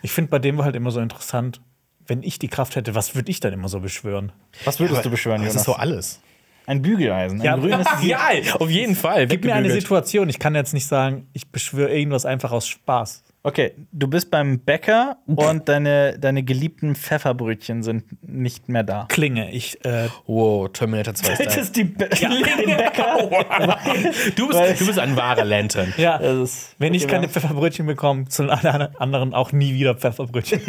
Ich 0.03 0.13
finde 0.13 0.31
bei 0.31 0.39
dem 0.39 0.59
war 0.59 0.65
halt 0.65 0.77
immer 0.77 0.91
so 0.91 1.01
interessant, 1.01 1.61
wenn 2.07 2.23
ich 2.23 2.39
die 2.39 2.49
Kraft 2.49 2.77
hätte, 2.77 2.95
was 2.95 3.15
würde 3.15 3.31
ich 3.31 3.41
dann 3.41 3.53
immer 3.53 3.69
so 3.69 3.81
beschwören? 3.81 4.33
Was 4.65 4.81
würdest 4.81 4.97
Aber- 4.99 5.03
du 5.05 5.11
beschwören, 5.11 5.37
aber 5.41 5.47
Das 5.47 5.55
Jonas? 5.55 5.63
ist 5.63 5.67
so 5.67 5.75
alles. 5.75 6.21
ein 6.67 6.83
Bügeleisen. 6.83 7.41
Ein 7.41 7.45
Ja, 7.45 7.57
grünes 7.57 7.87
Ja, 8.03 8.21
auf 8.59 8.71
jeden 8.71 8.95
Fall. 8.95 9.27
Gib 9.27 9.45
mir 9.45 9.55
eine. 9.55 9.71
Situation. 9.71 10.29
Ich 10.29 10.39
kann 10.39 10.55
jetzt 10.55 10.73
nicht 10.75 10.87
sagen, 10.87 11.27
ich 11.33 11.51
beschwöre 11.51 11.91
irgendwas 11.97 12.27
einfach 12.27 12.53
aus 12.53 12.69
Spaß. 12.69 13.25
Okay, 13.43 13.73
du 13.91 14.07
bist 14.07 14.31
beim 14.31 14.59
Bäcker 14.61 15.17
und 15.27 15.67
deine, 15.71 16.19
deine 16.19 16.43
geliebten 16.43 16.95
Pfefferbrötchen 16.95 17.83
sind 17.83 18.05
nicht 18.23 18.69
mehr 18.69 18.83
da. 18.83 19.07
Klinge. 19.09 19.51
Ich, 19.51 19.83
äh, 19.87 20.09
Wow, 20.27 20.71
Terminator 20.71 21.15
2 21.15 21.33
ist 21.45 21.57
da. 21.57 21.73
die 21.73 21.85
Bä 21.85 22.07
den 22.09 22.77
Bäcker. 22.77 23.31
Du 24.37 24.49
bist, 24.49 24.81
du 24.83 24.87
bist 24.87 24.99
ein 24.99 25.17
wahrer 25.17 25.47
Lantern. 25.47 25.95
ja, 25.97 26.19
Das 26.19 26.37
ist- 26.37 26.75
wenn 26.79 26.93
ich 26.93 27.09
keine 27.09 27.29
Pfefferbrötchen 27.31 27.87
bekomme, 27.87 28.27
zu 28.29 28.43
allen 28.51 28.95
anderen 28.97 29.33
auch 29.33 29.53
nie 29.53 29.73
wieder 29.73 29.95
Pfefferbrötchen. 29.95 30.61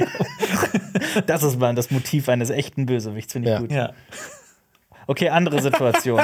Das 1.28 1.44
ist 1.44 1.60
mal 1.60 1.76
das 1.76 1.92
Motiv 1.92 2.30
eines 2.30 2.50
echten 2.52 2.86
Bösewichts, 2.86 3.34
finde 3.34 3.50
ich 3.50 3.54
Ja. 3.54 3.60
gut. 3.60 3.72
ja. 3.72 3.92
Okay, 5.08 5.28
andere 5.28 5.62
Situation. 5.62 6.22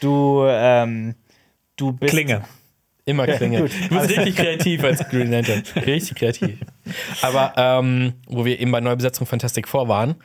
Du, 0.00 0.44
ähm, 0.48 1.16
du 1.76 1.92
bist. 1.92 2.12
Klinge. 2.12 2.44
Immer 3.04 3.26
Klinge. 3.26 3.62
gut. 3.62 3.70
Du 3.88 3.98
bist 3.98 4.10
richtig 4.10 4.36
kreativ 4.36 4.84
als 4.84 5.08
Green 5.08 5.30
Lantern. 5.30 5.62
Richtig 5.86 6.16
kreativ. 6.16 6.58
Aber 7.22 7.52
ähm, 7.56 8.14
wo 8.26 8.44
wir 8.44 8.60
eben 8.60 8.70
bei 8.70 8.80
Neubesetzung 8.80 9.26
Fantastic 9.26 9.66
Four 9.68 9.88
waren, 9.88 10.16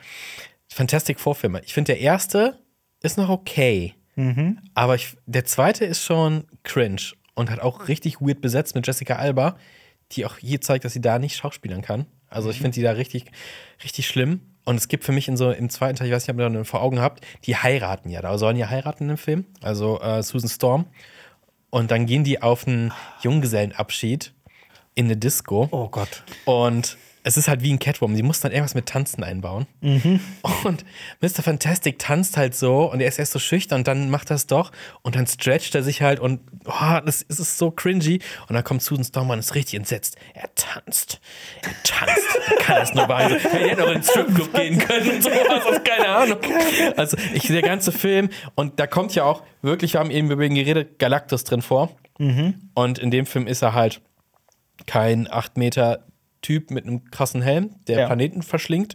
Fantastic 0.68 1.18
Four 1.18 1.34
Filme. 1.34 1.60
Ich 1.64 1.74
finde, 1.74 1.92
der 1.92 2.00
erste 2.00 2.58
ist 3.02 3.18
noch 3.18 3.28
okay. 3.28 3.94
Aber 4.74 4.94
ich, 4.94 5.16
der 5.26 5.44
zweite 5.44 5.84
ist 5.84 6.02
schon 6.02 6.44
cringe 6.64 7.12
und 7.34 7.50
hat 7.50 7.60
auch 7.60 7.88
richtig 7.88 8.20
weird 8.20 8.40
besetzt 8.40 8.74
mit 8.74 8.86
Jessica 8.86 9.16
Alba, 9.16 9.56
die 10.12 10.24
auch 10.24 10.38
hier 10.38 10.60
zeigt, 10.60 10.84
dass 10.84 10.92
sie 10.94 11.00
da 11.00 11.18
nicht 11.18 11.36
schauspielern 11.36 11.82
kann. 11.82 12.06
Also 12.28 12.50
ich 12.50 12.56
finde 12.56 12.72
die 12.72 12.82
da 12.82 12.92
richtig, 12.92 13.26
richtig 13.84 14.06
schlimm. 14.06 14.40
Und 14.64 14.76
es 14.76 14.88
gibt 14.88 15.04
für 15.04 15.12
mich 15.12 15.28
in 15.28 15.36
so 15.36 15.50
im 15.50 15.70
zweiten 15.70 15.96
Teil, 15.96 16.08
ich 16.08 16.12
weiß 16.12 16.26
nicht, 16.26 16.34
ob 16.34 16.40
ihr 16.40 16.50
das 16.50 16.68
vor 16.68 16.82
Augen 16.82 17.00
habt, 17.00 17.24
die 17.44 17.56
heiraten 17.56 18.10
ja. 18.10 18.20
Da 18.20 18.36
sollen 18.36 18.56
ja 18.56 18.68
heiraten 18.68 19.08
im 19.08 19.16
Film. 19.16 19.44
Also 19.62 20.00
äh, 20.00 20.22
Susan 20.22 20.50
Storm. 20.50 20.86
Und 21.76 21.90
dann 21.90 22.06
gehen 22.06 22.24
die 22.24 22.40
auf 22.40 22.66
einen 22.66 22.90
Junggesellenabschied 23.20 24.32
in 24.94 25.04
eine 25.04 25.18
Disco. 25.18 25.68
Oh 25.72 25.88
Gott. 25.88 26.22
Und 26.46 26.96
es 27.26 27.36
ist 27.36 27.48
halt 27.48 27.60
wie 27.62 27.72
ein 27.72 27.80
Catwoman. 27.80 28.16
Die 28.16 28.22
muss 28.22 28.38
dann 28.38 28.52
irgendwas 28.52 28.76
mit 28.76 28.86
Tanzen 28.86 29.24
einbauen. 29.24 29.66
Und 30.62 30.84
Mr. 31.20 31.42
Fantastic 31.42 31.98
tanzt 31.98 32.36
halt 32.36 32.54
so 32.54 32.88
und 32.90 33.00
er 33.00 33.08
ist 33.08 33.18
erst 33.18 33.32
so 33.32 33.40
schüchtern 33.40 33.80
und 33.80 33.88
dann 33.88 34.10
macht 34.10 34.30
er 34.30 34.36
es 34.36 34.46
doch 34.46 34.70
und 35.02 35.16
dann 35.16 35.26
stretcht 35.26 35.74
er 35.74 35.82
sich 35.82 36.02
halt 36.02 36.20
und 36.20 36.40
oh, 36.66 37.00
das, 37.04 37.22
ist 37.22 37.58
so 37.58 37.72
cringy. 37.72 38.20
Und 38.48 38.54
dann 38.54 38.62
kommt 38.62 38.80
Susan 38.80 39.04
Storm 39.04 39.30
und 39.30 39.40
ist 39.40 39.56
richtig 39.56 39.74
entsetzt. 39.74 40.16
Er 40.34 40.54
tanzt. 40.54 41.20
Er 41.62 41.72
tanzt. 41.82 42.38
Er 42.48 42.56
kann 42.58 42.76
das 42.76 42.94
nur 42.94 43.06
behalten. 43.08 43.44
Er 43.56 43.70
hätte 43.70 43.84
auch 43.84 43.88
in 43.88 43.94
den 43.94 44.02
Stripclub 44.04 44.54
gehen 44.54 44.78
können 44.78 45.10
und 45.10 45.22
sowas. 45.24 45.64
Also, 45.66 45.80
keine 45.80 46.08
Ahnung. 46.08 46.38
Also, 46.96 47.16
ich 47.34 47.48
der 47.48 47.62
ganze 47.62 47.90
Film 47.90 48.28
und 48.54 48.78
da 48.78 48.86
kommt 48.86 49.14
ja 49.16 49.24
auch 49.24 49.42
wirklich, 49.62 49.94
wir 49.94 50.00
haben 50.00 50.12
eben 50.12 50.30
über 50.30 50.44
ihn 50.44 50.54
geredet, 50.54 51.00
Galactus 51.00 51.42
drin 51.42 51.62
vor. 51.62 51.90
Und 52.74 53.00
in 53.00 53.10
dem 53.10 53.26
Film 53.26 53.48
ist 53.48 53.62
er 53.62 53.74
halt 53.74 54.00
kein 54.86 55.28
8 55.28 55.56
Meter 55.56 56.04
Typ 56.46 56.70
mit 56.70 56.86
einem 56.86 57.10
krassen 57.10 57.42
Helm, 57.42 57.74
der 57.88 57.98
Ja. 58.00 58.06
Planeten 58.06 58.42
verschlingt, 58.42 58.94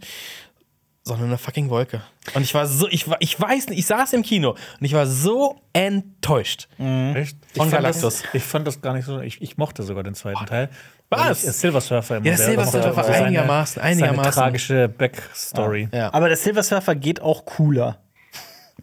sondern 1.04 1.28
eine 1.28 1.38
fucking 1.38 1.70
Wolke. 1.70 2.02
Und 2.36 2.44
ich 2.44 2.54
war 2.54 2.66
so, 2.68 2.88
ich 2.88 3.10
war, 3.10 3.18
ich 3.20 3.38
weiß 3.40 3.68
nicht, 3.70 3.80
ich 3.80 3.86
saß 3.88 4.14
im 4.14 4.22
Kino 4.24 4.52
und 4.52 4.86
ich 4.86 4.94
war 4.94 5.06
so 5.08 5.60
enttäuscht. 5.74 6.70
Echt? 6.78 7.36
Ich 7.52 7.58
Von 7.58 7.70
fand, 7.70 7.72
Galactus. 7.84 8.02
das, 8.02 8.24
ich 8.34 8.44
fand 8.44 8.68
das 8.68 8.80
gar 8.82 8.94
nicht 8.94 9.06
so. 9.06 9.20
Ich, 9.20 9.42
ich 9.42 9.58
mochte 9.58 9.84
sogar 9.84 10.04
den 10.04 10.14
zweiten 10.16 10.46
Teil. 10.46 10.70
was? 11.10 11.20
Weil 11.20 11.32
ich, 11.34 11.44
äh, 11.48 11.52
Silver 11.52 11.82
Surfer 11.82 12.18
immer 12.18 12.26
Ja, 12.28 12.38
sehr- 12.38 12.46
Silver 12.46 12.62
das 12.62 12.72
Surfer 12.72 12.96
war 12.96 13.04
seine- 13.04 13.26
einigermaßen, 13.26 13.82
einigermaßen. 13.82 14.24
Seine 14.32 14.34
tragische 14.34 14.88
Backstory. 14.90 15.90
Ja. 15.92 16.14
Aber 16.14 16.28
der 16.30 16.38
Silver 16.38 16.64
Surfer 16.64 16.96
geht 16.96 17.22
auch 17.22 17.46
cooler, 17.46 17.98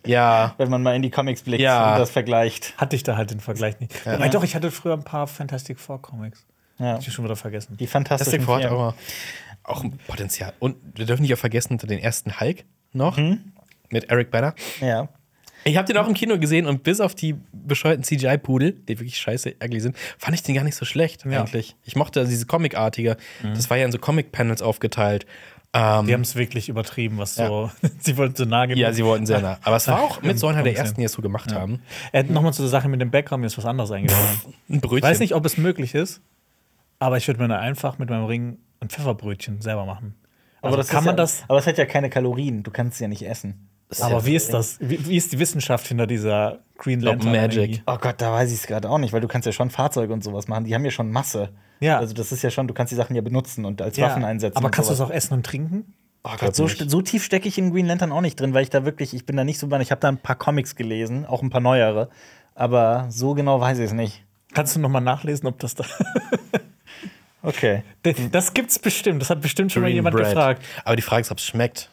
ja. 0.04 0.54
wenn 0.58 0.68
man 0.70 0.82
mal 0.82 0.94
in 0.96 1.02
die 1.02 1.10
Comics 1.10 1.42
blickt 1.42 1.62
Ja. 1.62 1.92
und 1.92 2.00
das 2.00 2.10
vergleicht. 2.10 2.74
Hatte 2.76 2.96
ich 2.96 3.02
da 3.04 3.16
halt 3.16 3.30
den 3.30 3.40
Vergleich 3.40 3.78
nicht. 3.80 4.04
Wobei 4.04 4.28
doch, 4.28 4.42
ich 4.44 4.54
hatte 4.54 4.70
früher 4.70 4.94
ein 4.94 5.04
paar 5.04 5.26
Fantastic 5.26 5.78
Four 5.80 6.02
Comics. 6.02 6.44
Ja. 6.78 6.94
Hab 6.94 7.06
ich 7.06 7.12
schon 7.12 7.24
wieder 7.24 7.36
vergessen. 7.36 7.76
Die 7.76 7.84
Das 7.84 7.92
fantastischen 7.92 8.42
Four 8.42 8.56
hat 8.56 8.62
Vier. 8.62 8.72
auch, 8.72 8.94
auch 9.64 9.84
ein 9.84 9.98
Potenzial. 10.06 10.52
Und 10.58 10.76
wir 10.96 11.06
dürfen 11.06 11.22
nicht 11.22 11.34
auch 11.34 11.38
vergessen, 11.38 11.76
den 11.78 11.98
ersten 11.98 12.38
Hulk 12.40 12.64
noch 12.92 13.18
mit 13.90 14.10
Eric 14.10 14.30
Banner. 14.30 14.54
Ja. 14.80 15.08
Ich 15.64 15.76
habe 15.76 15.86
den 15.88 15.96
auch 15.98 16.06
im 16.06 16.14
Kino 16.14 16.38
gesehen 16.38 16.66
und 16.66 16.84
bis 16.84 17.00
auf 17.00 17.14
die 17.16 17.34
bescheuerten 17.52 18.04
CGI-Pudel, 18.04 18.72
die 18.72 19.00
wirklich 19.00 19.18
scheiße 19.18 19.56
ugly 19.62 19.80
sind, 19.80 19.96
fand 20.16 20.34
ich 20.36 20.42
den 20.42 20.54
gar 20.54 20.62
nicht 20.64 20.76
so 20.76 20.84
schlecht 20.84 21.24
Ja. 21.24 21.40
eigentlich. 21.40 21.74
Ich 21.84 21.96
mochte 21.96 22.24
diese 22.26 22.46
Comic-artige. 22.46 23.16
Das 23.42 23.68
war 23.68 23.76
ja 23.76 23.84
in 23.84 23.92
so 23.92 23.98
Comic-Panels 23.98 24.62
aufgeteilt. 24.62 25.26
Ähm, 25.74 26.06
Die 26.06 26.14
haben 26.14 26.22
es 26.22 26.34
wirklich 26.36 26.70
übertrieben, 26.70 27.18
was 27.18 27.34
so. 27.34 27.70
sie 28.00 28.16
wollten 28.16 28.36
so 28.36 28.44
nah 28.46 28.64
gehen. 28.66 28.78
ja, 28.78 28.92
sie 28.92 29.04
wollten 29.04 29.26
sehr 29.26 29.40
nah. 29.40 29.58
Aber 29.62 29.76
es 29.76 29.86
war 29.88 30.00
auch 30.00 30.22
mit 30.22 30.38
so 30.38 30.46
einer 30.46 30.62
der 30.62 30.74
ersten, 30.76 30.98
die 31.00 31.04
es 31.04 31.12
so 31.12 31.20
gemacht 31.20 31.52
haben. 31.52 31.82
Äh, 32.12 32.22
Nochmal 32.22 32.54
zu 32.54 32.62
der 32.62 32.70
Sache 32.70 32.88
mit 32.88 33.00
dem 33.02 33.10
Background, 33.10 33.40
mir 33.42 33.48
ist 33.48 33.58
was 33.58 33.66
anderes 33.66 33.90
eingefallen. 33.90 34.38
Ein 34.70 34.76
Ich 34.76 34.80
Brötchen. 34.80 35.02
weiß 35.10 35.18
nicht, 35.18 35.34
ob 35.34 35.44
es 35.44 35.58
möglich 35.58 35.94
ist, 35.94 36.22
aber 36.98 37.16
ich 37.16 37.26
würde 37.28 37.46
mir 37.46 37.58
einfach 37.58 37.98
mit 37.98 38.10
meinem 38.10 38.24
Ring 38.24 38.58
ein 38.80 38.88
Pfefferbrötchen 38.88 39.60
selber 39.60 39.84
machen. 39.84 40.14
Also 40.60 40.74
Aber 40.74 40.76
das 40.76 40.88
kann 40.88 41.04
man 41.04 41.14
ja, 41.14 41.22
das. 41.22 41.44
Aber 41.48 41.58
es 41.58 41.66
hat 41.66 41.78
ja 41.78 41.86
keine 41.86 42.10
Kalorien. 42.10 42.62
Du 42.62 42.70
kannst 42.70 42.94
es 42.94 43.00
ja 43.00 43.08
nicht 43.08 43.22
essen. 43.22 43.68
Aber 44.00 44.26
wie 44.26 44.34
ist 44.34 44.52
das? 44.52 44.78
Wie, 44.80 45.06
wie 45.06 45.16
ist 45.16 45.32
die 45.32 45.38
Wissenschaft 45.38 45.86
hinter 45.86 46.06
dieser 46.06 46.58
Green 46.76 47.00
Lantern? 47.00 47.32
Magic. 47.32 47.82
Oh 47.86 47.96
Gott, 47.96 48.16
da 48.18 48.32
weiß 48.32 48.50
ich 48.52 48.58
es 48.58 48.66
gerade 48.66 48.90
auch 48.90 48.98
nicht, 48.98 49.12
weil 49.12 49.20
du 49.20 49.28
kannst 49.28 49.46
ja 49.46 49.52
schon 49.52 49.70
Fahrzeuge 49.70 50.12
und 50.12 50.22
sowas 50.22 50.46
machen. 50.46 50.64
Die 50.64 50.74
haben 50.74 50.84
ja 50.84 50.90
schon 50.90 51.10
Masse. 51.10 51.50
Ja. 51.80 51.98
Also 51.98 52.12
das 52.12 52.32
ist 52.32 52.42
ja 52.42 52.50
schon, 52.50 52.68
du 52.68 52.74
kannst 52.74 52.90
die 52.90 52.96
Sachen 52.96 53.16
ja 53.16 53.22
benutzen 53.22 53.64
und 53.64 53.80
als 53.80 53.96
Ja, 53.96 54.06
Waffen 54.06 54.24
einsetzen. 54.24 54.58
Aber 54.58 54.70
kannst 54.70 54.90
du 54.90 54.94
es 54.94 55.00
auch 55.00 55.10
essen 55.10 55.34
und 55.34 55.46
trinken? 55.46 55.94
Oh 56.24 56.30
Gott, 56.38 56.54
so, 56.54 56.66
so 56.66 57.00
tief 57.00 57.24
stecke 57.24 57.48
ich 57.48 57.56
in 57.56 57.72
Green 57.72 57.86
Lantern 57.86 58.12
auch 58.12 58.20
nicht 58.20 58.38
drin, 58.38 58.52
weil 58.52 58.62
ich 58.62 58.70
da 58.70 58.84
wirklich, 58.84 59.14
ich 59.14 59.24
bin 59.24 59.36
da 59.36 59.44
nicht 59.44 59.58
so 59.58 59.70
weit. 59.70 59.80
Ich 59.80 59.90
habe 59.90 60.00
da 60.00 60.08
ein 60.08 60.18
paar 60.18 60.36
Comics 60.36 60.74
gelesen, 60.74 61.24
auch 61.24 61.42
ein 61.42 61.50
paar 61.50 61.60
neuere. 61.60 62.10
Aber 62.54 63.06
so 63.08 63.34
genau 63.34 63.60
weiß 63.60 63.78
ich 63.78 63.86
es 63.86 63.92
nicht. 63.92 64.24
Kannst 64.52 64.76
du 64.76 64.80
noch 64.80 64.88
mal 64.88 65.00
nachlesen, 65.00 65.46
ob 65.46 65.58
das 65.60 65.74
da. 65.74 65.84
Okay. 67.48 67.82
das 68.32 68.54
gibt's 68.54 68.78
bestimmt. 68.78 69.20
Das 69.22 69.30
hat 69.30 69.40
bestimmt 69.40 69.72
schon 69.72 69.82
mal 69.82 69.88
Green 69.88 69.96
jemand 69.96 70.16
Bread. 70.16 70.26
gefragt. 70.26 70.64
Aber 70.84 70.96
die 70.96 71.02
Frage 71.02 71.22
ist, 71.22 71.30
ob 71.30 71.38
es 71.38 71.44
schmeckt. 71.44 71.90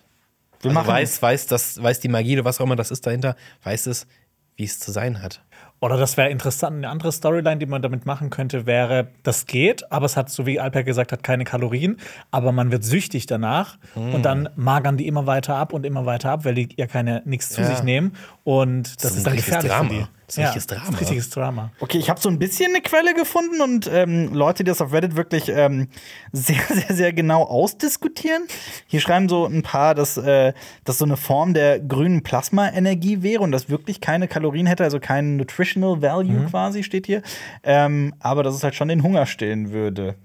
Wir 0.62 0.70
Also 0.70 0.74
machen 0.74 0.88
weiß, 0.88 1.22
weiß, 1.22 1.48
das, 1.48 1.82
weiß 1.82 2.00
die 2.00 2.08
Magie 2.10 2.36
oder 2.38 2.46
was 2.46 2.60
auch 2.60 2.66
immer 2.66 2.76
das 2.76 2.92
ist 2.92 3.06
dahinter, 3.06 3.36
weiß 3.64 3.86
es, 3.88 4.08
wie 4.56 4.64
es 4.64 4.80
zu 4.80 4.92
sein 4.92 5.22
hat. 5.22 5.42
Oder 5.82 5.98
das 5.98 6.16
wäre 6.18 6.30
interessant. 6.30 6.78
Eine 6.78 6.90
andere 6.90 7.12
Storyline, 7.12 7.58
die 7.58 7.66
man 7.66 7.82
damit 7.82 8.06
machen 8.06 8.30
könnte, 8.30 8.66
wäre, 8.66 9.10
das 9.24 9.46
geht, 9.46 9.92
aber 9.92 10.06
es 10.06 10.16
hat, 10.18 10.30
so 10.32 10.46
wie 10.46 10.60
Alper 10.60 10.84
gesagt 10.84 11.12
hat, 11.12 11.22
keine 11.22 11.44
Kalorien, 11.44 11.98
aber 12.32 12.52
man 12.54 12.72
wird 12.72 12.84
süchtig 12.86 13.26
danach 13.28 13.78
und 13.94 14.24
dann 14.24 14.50
magern 14.56 14.96
die 14.98 15.06
immer 15.06 15.28
weiter 15.28 15.56
ab 15.58 15.74
und 15.74 15.86
immer 15.86 16.06
weiter 16.06 16.32
ab, 16.32 16.46
weil 16.46 16.56
die 16.56 16.70
ja 16.78 16.88
keine 16.88 17.22
nichts 17.26 17.50
zu 17.50 17.62
Ja. 17.62 17.68
sich 17.68 17.84
nehmen. 17.84 18.14
Und 18.46 19.04
das, 19.04 19.12
ist 19.12 19.18
ist, 19.18 19.20
ein 19.20 19.24
dann 19.26 19.36
gefährlich 19.36 19.72
Drama. 19.72 19.90
für 19.90 19.96
die. 19.96 20.06
Das 20.28 20.38
ist 20.38 20.40
ein 20.40 20.46
richtiges 20.46 20.68
Drama. 20.68 20.90
ist 20.90 21.02
richtiges 21.02 21.30
Drama. 21.30 21.72
Okay, 21.80 21.98
ich 21.98 22.10
habe 22.10 22.20
so 22.20 22.30
ein 22.30 22.40
bisschen 22.40 22.74
eine 22.74 22.82
Quelle 22.82 23.14
gefunden 23.14 23.62
und 23.62 23.90
ähm, 23.92 24.34
Leute, 24.34 24.64
die 24.64 24.70
das 24.70 24.82
auf 24.82 24.92
Reddit 24.92 25.16
wirklich 25.16 25.50
ähm, 25.50 25.88
sehr, 26.32 26.62
sehr, 26.70 26.96
sehr 26.96 27.14
genau 27.14 27.44
ausdiskutieren. 27.44 28.44
Hier 28.88 29.00
schreiben 29.02 29.30
so 29.30 29.46
ein 29.46 29.62
paar, 29.62 29.94
dass 29.96 30.18
äh, 30.18 30.54
das 30.84 30.98
so 30.98 31.06
eine 31.06 31.18
Form 31.18 31.54
der 31.54 31.80
grünen 31.80 32.24
Plasma-Energie 32.24 33.22
wäre 33.22 33.42
und 33.42 33.52
das 33.52 33.70
wirklich 33.70 34.02
keine 34.02 34.28
Kalorien 34.28 34.66
hätte, 34.66 34.84
also 34.84 35.00
kein 35.00 35.38
Nutritional 35.38 36.02
Value 36.02 36.46
quasi 36.50 36.84
steht 36.84 37.06
hier. 37.06 37.22
Ähm, 37.64 38.14
aber 38.20 38.44
dass 38.44 38.56
es 38.56 38.64
halt 38.64 38.76
schon 38.76 38.88
den 38.88 39.04
Hunger 39.04 39.26
stillen 39.26 39.72
würde. 39.72 40.16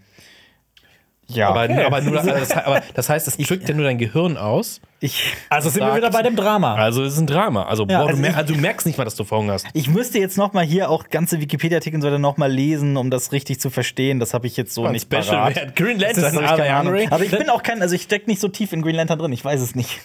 Ja, 1.34 1.48
Aber, 1.50 1.62
aber, 1.62 2.00
nur, 2.00 2.18
also 2.18 2.30
das, 2.30 2.52
aber 2.56 2.82
das 2.94 3.08
heißt, 3.08 3.28
es 3.28 3.36
drückt 3.36 3.68
ja 3.68 3.74
nur 3.74 3.84
dein 3.84 3.98
Gehirn 3.98 4.36
aus. 4.36 4.80
ich, 5.00 5.32
Also 5.48 5.68
sind 5.70 5.82
wir 5.84 5.94
wieder 5.96 6.10
bei 6.10 6.22
dem 6.22 6.36
Drama. 6.36 6.74
Also 6.74 7.02
es 7.04 7.14
ist 7.14 7.18
ein 7.20 7.26
Drama. 7.26 7.64
Also, 7.64 7.86
boah, 7.86 7.98
also 8.00 8.12
du, 8.14 8.18
mer 8.18 8.30
ich- 8.30 8.36
also 8.36 8.54
du 8.54 8.60
merkst 8.60 8.86
nicht 8.86 8.98
mal, 8.98 9.04
dass 9.04 9.14
du 9.16 9.28
Hunger 9.30 9.54
hast. 9.54 9.66
ich 9.72 9.88
müsste 9.88 10.18
jetzt 10.18 10.36
noch 10.38 10.52
mal 10.52 10.64
hier 10.64 10.90
auch 10.90 11.08
ganze 11.08 11.40
Wikipedia-Artikel 11.40 11.96
und 11.96 12.02
so 12.02 12.18
noch 12.18 12.36
mal 12.36 12.50
lesen, 12.50 12.96
um 12.96 13.10
das 13.10 13.32
richtig 13.32 13.60
zu 13.60 13.70
verstehen. 13.70 14.20
Das 14.20 14.34
habe 14.34 14.46
ich 14.46 14.56
jetzt 14.56 14.74
so 14.74 14.86
nicht 14.88 15.08
parat. 15.10 15.56
Wert. 15.56 15.76
Green 15.76 15.98
Das 15.98 16.16
Lantern, 16.16 16.34
hab 16.36 16.42
ich 16.42 16.48
are 16.50 16.56
keine 16.58 16.74
Ahnung. 16.76 16.92
hungry? 16.94 17.08
Aber 17.10 17.24
ich 17.24 17.30
bin 17.30 17.48
auch 17.50 17.62
kein, 17.62 17.82
also 17.82 17.94
ich 17.94 18.02
stecke 18.02 18.28
nicht 18.28 18.40
so 18.40 18.48
tief 18.48 18.72
in 18.72 18.82
Green 18.82 18.96
Lantern 18.96 19.18
drin. 19.18 19.32
Ich 19.32 19.44
weiß 19.44 19.60
es 19.60 19.74
nicht. 19.74 20.00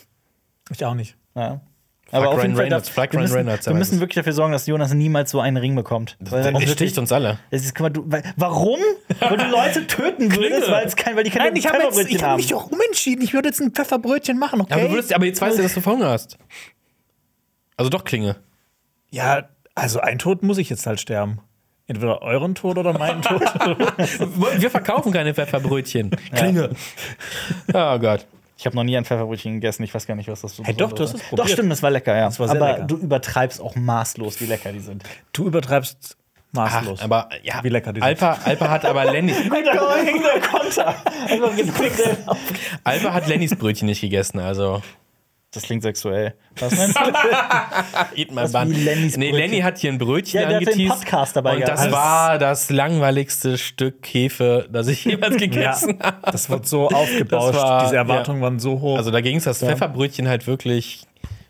Ich 0.71 0.83
auch 0.85 0.93
nicht. 0.95 1.15
Ja. 1.35 1.61
Aber 2.11 2.29
auf 2.29 2.41
jeden 2.41 2.55
Fall, 2.55 2.65
Reynolds, 2.65 2.87
frag 2.89 3.11
wir 3.13 3.19
müssen, 3.19 3.33
Reynolds, 3.35 3.65
wir 3.67 3.73
müssen 3.73 3.95
es. 3.95 3.99
wirklich 3.99 4.15
dafür 4.15 4.33
sorgen, 4.33 4.51
dass 4.53 4.67
Jonas 4.67 4.93
niemals 4.93 5.31
so 5.31 5.39
einen 5.39 5.57
Ring 5.57 5.75
bekommt. 5.75 6.15
Weil 6.19 6.43
Der 6.43 6.53
wirklich- 6.53 6.71
sticht 6.71 6.97
uns 6.97 7.11
alle. 7.11 7.39
Das 7.51 7.63
ist, 7.65 7.77
mal, 7.79 7.89
du, 7.89 8.03
weil, 8.05 8.23
warum? 8.37 8.79
weil 9.19 9.37
du 9.37 9.45
Leute 9.49 9.87
töten 9.87 10.33
würdest, 10.35 10.69
weil, 10.69 10.85
es 10.85 10.95
kein, 10.95 11.15
weil 11.15 11.23
die 11.23 11.31
keine 11.31 11.45
Nein, 11.49 11.55
ich 11.55 11.65
habe 11.67 11.77
Pfefferbrötchen 11.79 12.21
hab 12.21 12.29
haben. 12.29 12.37
mich 12.37 12.47
doch 12.47 12.71
umentschieden. 12.71 13.23
Ich 13.23 13.33
würde 13.33 13.49
jetzt 13.49 13.59
ein 13.59 13.71
Pfefferbrötchen 13.71 14.37
machen, 14.37 14.61
okay? 14.61 14.73
Aber, 14.73 14.91
würdest, 14.91 15.13
aber 15.13 15.25
jetzt 15.25 15.41
weißt 15.41 15.57
du, 15.57 15.63
dass 15.63 15.73
du 15.73 15.83
Hunger 15.85 16.09
hast. 16.09 16.37
Also 17.77 17.89
doch 17.89 18.03
Klinge. 18.03 18.35
ja, 19.09 19.49
also 19.73 19.99
ein 19.99 20.19
Tod 20.19 20.41
muss 20.43 20.57
ich 20.57 20.69
jetzt 20.69 20.85
halt 20.87 21.01
sterben. 21.01 21.39
Entweder 21.87 22.21
euren 22.21 22.55
Tod 22.55 22.77
oder 22.77 22.97
meinen 22.97 23.21
Tod. 23.21 23.41
Wir 24.57 24.71
verkaufen 24.71 25.11
keine 25.11 25.33
Pfefferbrötchen. 25.35 26.11
Klinge. 26.33 26.69
Oh 27.73 27.99
Gott. 27.99 28.25
Ich 28.57 28.65
habe 28.65 28.75
noch 28.75 28.83
nie 28.83 28.95
ein 28.97 29.03
Pfefferbrötchen 29.05 29.55
gegessen. 29.55 29.83
Ich 29.83 29.93
weiß 29.93 30.07
gar 30.07 30.15
nicht, 30.15 30.29
was 30.29 30.41
das 30.41 30.55
so 30.55 30.63
Hey, 30.63 30.73
doch, 30.73 30.93
du 30.93 31.03
hast 31.03 31.09
es 31.13 31.21
ist. 31.21 31.29
probiert. 31.29 31.47
Doch, 31.47 31.51
stimmt, 31.51 31.71
das 31.71 31.83
war 31.83 31.91
lecker, 31.91 32.15
ja. 32.15 32.39
War 32.39 32.49
Aber 32.49 32.71
lecker. 32.73 32.83
du 32.85 32.95
übertreibst 32.97 33.59
auch 33.61 33.75
maßlos, 33.75 34.39
wie 34.41 34.45
lecker 34.45 34.71
die 34.71 34.79
sind. 34.79 35.03
du 35.33 35.47
übertreibst 35.47 36.15
maßlos. 36.53 36.99
Ach, 37.01 37.03
aber 37.05 37.29
ja, 37.43 37.61
Wie 37.63 37.69
lecker 37.69 37.91
die 37.91 37.99
sind. 37.99 38.07
Alpha, 38.07 38.37
Alpha 38.45 38.69
hat 38.69 38.85
aber 38.85 39.03
Lenny. 39.11 39.33
Alpha 42.83 43.13
hat 43.13 43.27
Lennys 43.27 43.55
Brötchen 43.55 43.87
nicht 43.87 44.01
gegessen, 44.01 44.39
also. 44.39 44.81
Das 45.55 45.63
klingt 45.63 45.81
sexuell. 45.83 46.35
Was 46.59 46.75
meinst 46.77 46.95
du? 46.97 47.01
Eat 48.15 48.31
my 48.31 48.47
bun. 48.47 48.69
wie 48.71 48.83
Lennys 48.83 49.17
Nee? 49.17 49.31
Lenny 49.31 49.61
hat 49.61 49.77
hier 49.79 49.91
ein 49.91 49.97
Brötchen 49.97 50.41
Ja, 50.41 50.47
der 50.47 50.57
hat 50.57 50.61
den 50.63 50.73
angeteased. 50.73 50.99
Podcast 50.99 51.35
dabei 51.35 51.55
Und 51.55 51.61
das 51.67 51.79
gehabt. 51.79 51.91
war 51.91 52.37
das 52.37 52.69
langweiligste 52.69 53.57
Stück 53.57 54.05
Hefe, 54.05 54.67
das 54.71 54.87
ich 54.87 55.03
jemals 55.05 55.37
gegessen 55.37 55.97
ja, 55.99 56.05
habe. 56.05 56.31
das 56.31 56.49
wird 56.49 56.67
so 56.67 56.89
aufgebauscht. 56.89 57.55
Das 57.55 57.61
war- 57.63 57.83
Diese 57.85 57.95
Erwartungen 57.97 58.41
waren 58.41 58.59
so 58.59 58.79
hoch. 58.81 58.97
Also 58.97 59.11
da 59.11 59.21
ging 59.21 59.37
es 59.37 59.45
das 59.45 59.59
Pfefferbrötchen 59.59 60.27
halt 60.27 60.45
wirklich 60.47 61.03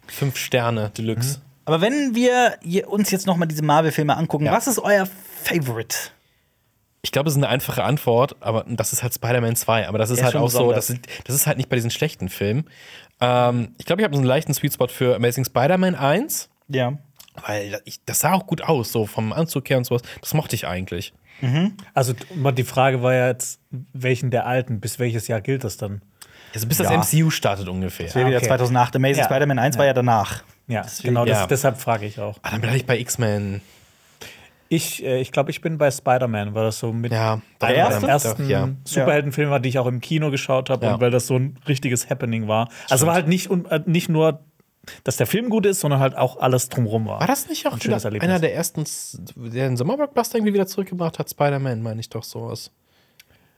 fünf 0.08 0.38
Sterne 0.38 0.92
Deluxe. 0.98 1.42
Aber 1.66 1.82
wenn 1.82 2.14
wir 2.14 2.58
uns 2.88 3.10
jetzt 3.12 3.26
noch 3.26 3.38
mal 3.38 3.48
diese 3.48 3.64
Marvel-Filme 3.64 4.16
angucken, 4.16 4.46
Ja. 4.46 4.52
was 4.54 4.68
ist 4.68 4.78
euer 4.80 5.08
Favorite? 5.44 5.96
Ich 7.02 7.12
glaube, 7.12 7.30
es 7.30 7.36
ist 7.36 7.38
eine 7.38 7.50
einfache 7.50 7.84
Antwort, 7.84 8.36
aber 8.40 8.66
das 8.68 8.92
ist 8.92 9.04
halt 9.04 9.14
Spider-Man 9.14 9.56
2. 9.56 9.88
Aber 9.88 10.00
das 10.00 10.10
ist 10.10 10.20
Ja, 10.20 10.26
halt 10.26 10.36
auch 10.38 10.50
so, 10.50 10.58
besonders. 10.60 10.88
das 10.88 10.90
ist, 10.96 11.02
das 11.26 11.36
ist 11.36 11.46
halt 11.48 11.58
nicht 11.58 11.70
bei 11.70 11.76
diesen 11.76 11.92
schlechten 11.92 12.30
Filmen. 12.30 12.68
Ähm, 13.22 13.74
ich 13.78 13.86
glaube, 13.86 14.02
ich 14.02 14.06
habe 14.06 14.16
so 14.16 14.20
einen 14.22 14.28
leichten 14.28 14.54
Sweet 14.54 14.74
Spot 14.74 14.88
für 14.88 15.16
Amazing 15.16 15.46
Spider-Man 15.46 15.96
1, 15.96 16.50
Ja. 16.68 16.98
weil 17.46 17.80
ich, 17.86 18.04
das 18.06 18.20
sah 18.20 18.34
auch 18.34 18.46
gut 18.48 18.62
aus, 18.62 18.92
so 18.92 19.06
vom 19.06 19.32
Anzug 19.34 19.70
her 19.70 19.78
und 19.78 19.86
sowas. 19.86 20.02
Das 20.22 20.34
mochte 20.34 20.56
ich 20.56 20.68
eigentlich. 20.68 21.14
also 21.94 22.14
t- 22.14 22.26
die 22.54 22.64
Frage 22.64 23.02
war 23.04 23.14
ja 23.14 23.28
jetzt, 23.28 23.60
welchen 23.92 24.32
der 24.32 24.46
alten, 24.46 24.80
bis 24.80 25.00
welches 25.00 25.28
Jahr 25.28 25.42
gilt 25.42 25.64
das 25.66 25.76
dann? 25.78 26.02
Also 26.54 26.66
bis 26.68 26.78
Ja. 26.78 26.90
das 26.90 27.12
MCU 27.14 27.30
startet 27.30 27.68
ungefähr. 27.68 28.06
Das 28.06 28.16
wäre 28.16 28.28
wieder 28.28 28.38
okay. 28.38 28.48
2008. 28.48 28.96
Amazing 28.96 29.20
Ja. 29.20 29.26
Spider-Man 29.26 29.60
1 29.60 29.78
war 29.78 29.86
ja 29.86 29.94
danach. 29.94 30.44
Ja, 30.68 30.86
genau, 31.04 31.26
das, 31.26 31.40
ja. 31.40 31.48
deshalb 31.48 31.78
frage 31.78 32.06
ich 32.06 32.20
auch. 32.22 32.38
Ah, 32.42 32.52
dann 32.52 32.62
bleibe 32.62 32.78
ich 32.78 32.86
bei 32.86 32.98
X-Men. 32.98 33.62
Ich, 34.70 35.04
äh, 35.06 35.20
ich 35.22 35.32
glaube, 35.32 35.52
ich 35.52 35.62
bin 35.62 35.78
bei 35.78 35.92
Spider-Man, 35.92 36.56
weil 36.56 36.64
das 36.66 36.80
so 36.80 36.92
mit 36.92 37.12
Ja, 37.12 37.42
Der 37.62 37.76
erste? 37.76 38.08
ersten 38.08 38.50
ja. 38.50 38.70
Superheldenfilme 38.84 39.52
war, 39.52 39.60
die 39.60 39.70
ich 39.70 39.78
auch 39.80 39.86
im 39.86 40.02
Kino 40.02 40.32
geschaut 40.32 40.70
habe 40.70 40.86
Ja. 40.88 40.94
und 40.96 41.02
weil 41.02 41.12
das 41.12 41.28
so 41.28 41.36
ein 41.36 41.60
richtiges 41.68 42.10
Happening 42.10 42.48
war. 42.48 42.70
Also 42.90 43.06
war 43.06 43.14
halt 43.14 43.28
nicht, 43.28 43.50
äh, 43.52 43.82
nicht 43.86 44.10
nur, 44.10 44.40
dass 45.04 45.18
der 45.18 45.28
Film 45.28 45.50
gut 45.50 45.66
ist, 45.66 45.80
sondern 45.82 46.00
halt 46.00 46.16
auch 46.16 46.38
alles 46.40 46.70
drumrum 46.70 47.08
war. 47.08 47.20
War 47.20 47.28
das 47.28 47.48
nicht 47.48 47.68
auch 47.68 47.74
Ein 47.74 47.82
schönes 47.82 48.06
Erlebnis. 48.06 48.28
einer 48.30 48.40
der 48.40 48.56
ersten, 48.56 48.84
der 49.36 49.68
den 49.70 49.78
Sommerblockbuster 49.78 50.38
irgendwie 50.38 50.54
wieder 50.54 50.68
zurückgebracht 50.68 51.20
hat? 51.20 51.30
Spider-Man, 51.30 51.82
meine 51.84 52.00
ich 52.00 52.10
doch 52.10 52.24
sowas. 52.24 52.72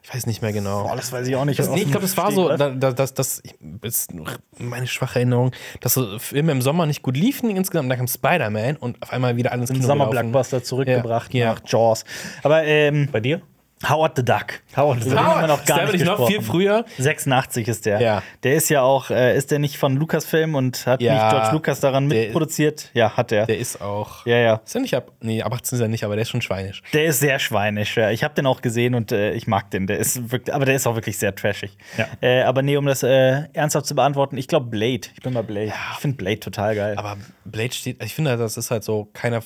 Ich 0.08 0.14
weiß 0.16 0.26
nicht 0.26 0.42
mehr 0.42 0.54
genau. 0.54 0.84
Boah, 0.84 0.96
das 0.96 1.12
weiß 1.12 1.28
ich 1.28 1.36
auch 1.36 1.44
nicht. 1.44 1.60
Das, 1.60 1.70
nee, 1.70 1.82
ich 1.82 1.92
glaube, 1.92 2.04
das 2.04 2.16
war 2.16 2.32
so, 2.32 2.46
Stegreif. 2.46 2.80
da, 2.80 2.92
da, 2.92 2.92
das, 2.94 3.14
das 3.14 3.42
ist 3.82 4.12
meine 4.58 4.88
schwache 4.88 5.20
Erinnerung, 5.20 5.52
dass 5.82 5.96
so 5.96 6.18
Filme 6.18 6.54
im 6.54 6.62
Sommer 6.62 6.86
nicht 6.86 7.02
gut 7.02 7.18
liefen 7.18 7.50
insgesamt. 7.50 7.92
Dann 7.92 7.98
kam 7.98 8.08
Spider-Man 8.08 8.78
und 8.78 9.02
auf 9.02 9.12
einmal 9.12 9.36
wieder 9.36 9.52
alles 9.52 9.70
Ein 9.70 9.76
Kino 9.76 9.88
Sommerblockbuster 9.88 10.64
zurückgebracht 10.64 11.34
Ja, 11.34 11.40
ja. 11.40 11.54
nach 11.54 11.62
Jaws. 11.66 12.06
Aber 12.42 12.64
ähm, 12.64 13.10
Bei 13.12 13.20
dir? 13.20 13.42
Howard 13.88 14.14
the 14.18 14.26
Duck. 14.26 14.62
Howard 14.76 15.04
the 15.04 15.10
Duck. 15.10 15.18
den 15.20 15.26
haben 15.26 15.42
wir 15.42 15.48
noch 15.48 15.64
gar 15.66 15.78
der 15.78 15.86
nicht 15.88 15.94
nicht 15.98 16.06
noch 16.06 16.26
viel 16.28 16.42
früher? 16.42 16.84
86 16.98 17.68
ist 17.68 17.86
der. 17.86 18.02
Ja. 18.02 18.24
Der 18.44 18.56
ist 18.56 18.70
ja 18.70 18.82
auch, 18.82 19.12
äh, 19.12 19.38
ist 19.38 19.52
der 19.52 19.60
nicht 19.60 19.78
von 19.78 19.96
Lucasfilm 19.98 20.56
und 20.56 20.86
hat 20.88 21.00
Ja. 21.02 21.14
nicht 21.14 21.30
George 21.30 21.52
Lucas 21.54 21.80
daran 21.80 22.10
Der- 22.10 22.24
mitproduziert? 22.26 22.90
Ja, 22.94 23.16
hat 23.16 23.32
er. 23.32 23.46
Der 23.46 23.58
ist 23.60 23.80
auch. 23.82 24.26
ja, 24.26 24.38
ja. 24.38 24.62
Ist 24.66 24.74
er 24.76 24.82
nicht 24.82 24.96
ab. 24.96 25.12
Nee, 25.22 25.44
ab 25.44 25.54
18 25.54 25.76
ist 25.78 25.82
er 25.82 25.88
nicht, 25.88 26.04
aber 26.04 26.16
der 26.16 26.24
ist 26.24 26.30
schon 26.30 26.42
schweinisch. 26.42 26.82
Der 26.94 27.06
ist 27.06 27.20
sehr 27.20 27.38
schweinisch. 27.38 27.96
Ja. 27.98 28.10
Ich 28.10 28.24
habe 28.24 28.34
den 28.34 28.48
auch 28.48 28.62
gesehen 28.62 28.96
und 28.96 29.12
äh, 29.12 29.34
ich 29.34 29.46
mag 29.46 29.70
den. 29.70 29.86
Der 29.86 30.00
ist 30.00 30.32
wirklich, 30.32 30.54
aber 30.56 30.66
der 30.66 30.76
ist 30.76 30.88
auch 30.88 30.96
wirklich 30.96 31.18
sehr 31.20 31.36
trashig. 31.36 31.78
Ja. 31.98 32.08
Äh, 32.22 32.42
aber 32.44 32.64
nee, 32.64 32.78
um 32.78 32.86
das 32.88 33.04
äh, 33.04 33.44
ernsthaft 33.54 33.86
zu 33.86 33.94
beantworten, 33.96 34.38
ich 34.38 34.48
glaube 34.48 34.66
Blade. 34.68 35.02
Ich 35.16 35.22
bin 35.22 35.34
mal 35.34 35.44
Blade. 35.44 35.68
Ich 35.94 36.00
finde 36.00 36.18
Blade 36.18 36.40
total 36.40 36.76
geil. 36.76 36.96
Aber 36.98 37.16
Blade 37.46 37.74
steht, 37.74 38.04
ich 38.04 38.16
finde, 38.16 38.38
das 38.38 38.58
ist 38.58 38.72
halt 38.72 38.84
so, 38.84 39.08
keiner, 39.14 39.44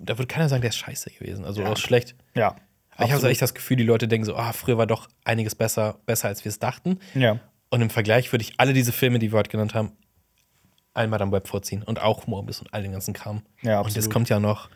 da 0.00 0.16
würde 0.18 0.26
keiner 0.28 0.48
sagen, 0.48 0.60
der 0.62 0.68
ist 0.70 0.76
scheiße 0.76 1.10
gewesen. 1.10 1.44
Also, 1.44 1.62
ist 1.64 1.80
schlecht. 1.80 2.14
ja. 2.36 2.54
Aber 2.96 3.06
ich 3.06 3.12
habe 3.12 3.20
so 3.20 3.26
echt 3.28 3.42
das 3.42 3.54
Gefühl, 3.54 3.76
die 3.76 3.84
Leute 3.84 4.06
denken 4.06 4.24
so, 4.24 4.36
ah, 4.36 4.52
früher 4.52 4.78
war 4.78 4.86
doch 4.86 5.08
einiges 5.24 5.54
besser, 5.54 5.96
besser 6.06 6.28
als 6.28 6.44
wir 6.44 6.50
es 6.50 6.58
dachten. 6.58 6.98
Ja. 7.14 7.38
Und 7.70 7.80
im 7.80 7.90
Vergleich 7.90 8.30
würde 8.32 8.42
ich 8.44 8.54
alle 8.58 8.74
diese 8.74 8.92
Filme, 8.92 9.18
die 9.18 9.32
wir 9.32 9.38
heute 9.38 9.50
genannt 9.50 9.74
haben, 9.74 9.92
einmal 10.94 11.22
am 11.22 11.32
Web 11.32 11.48
vorziehen. 11.48 11.82
Und 11.82 12.02
auch 12.02 12.26
Morbius 12.26 12.60
und 12.60 12.72
all 12.74 12.82
den 12.82 12.92
ganzen 12.92 13.14
Kram. 13.14 13.42
Ja, 13.62 13.78
und 13.80 13.86
jetzt 13.86 13.96
absolut. 13.96 14.12
kommt 14.12 14.28
ja 14.28 14.38
noch 14.38 14.68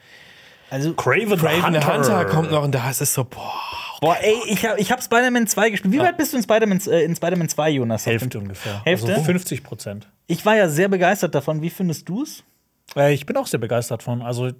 Also, 0.70 0.94
Craven, 0.94 1.38
Raven 1.38 1.74
the 1.74 1.86
Hunter 1.86 2.24
kommt 2.24 2.50
noch 2.50 2.64
und 2.64 2.74
da 2.74 2.88
ist 2.88 3.02
es 3.02 3.12
so, 3.12 3.24
boah. 3.24 3.52
boah, 4.00 4.16
ey, 4.20 4.34
ich 4.48 4.64
habe 4.64 4.80
ich 4.80 4.90
hab 4.90 5.02
Spider-Man 5.02 5.46
2 5.46 5.70
gespielt. 5.70 5.92
Wie 5.92 5.98
weit 5.98 6.16
bist 6.16 6.32
du 6.32 6.38
in 6.38 6.42
Spider-Man 6.42 6.80
äh, 6.86 7.02
in 7.02 7.14
Spider 7.14 7.46
2, 7.46 7.70
Jonas? 7.70 8.06
Hälfte 8.06 8.38
ungefähr. 8.38 8.82
Hälfte? 8.84 9.12
Also 9.12 9.24
50 9.24 9.62
Prozent. 9.62 10.08
Ich 10.26 10.44
war 10.46 10.56
ja 10.56 10.68
sehr 10.70 10.88
begeistert 10.88 11.34
davon. 11.34 11.60
Wie 11.60 11.70
findest 11.70 12.08
du 12.08 12.22
es? 12.22 12.44
Äh, 12.96 13.12
ich 13.12 13.26
bin 13.26 13.36
auch 13.36 13.46
sehr 13.46 13.60
begeistert 13.60 14.02
von. 14.02 14.22
Also, 14.22 14.52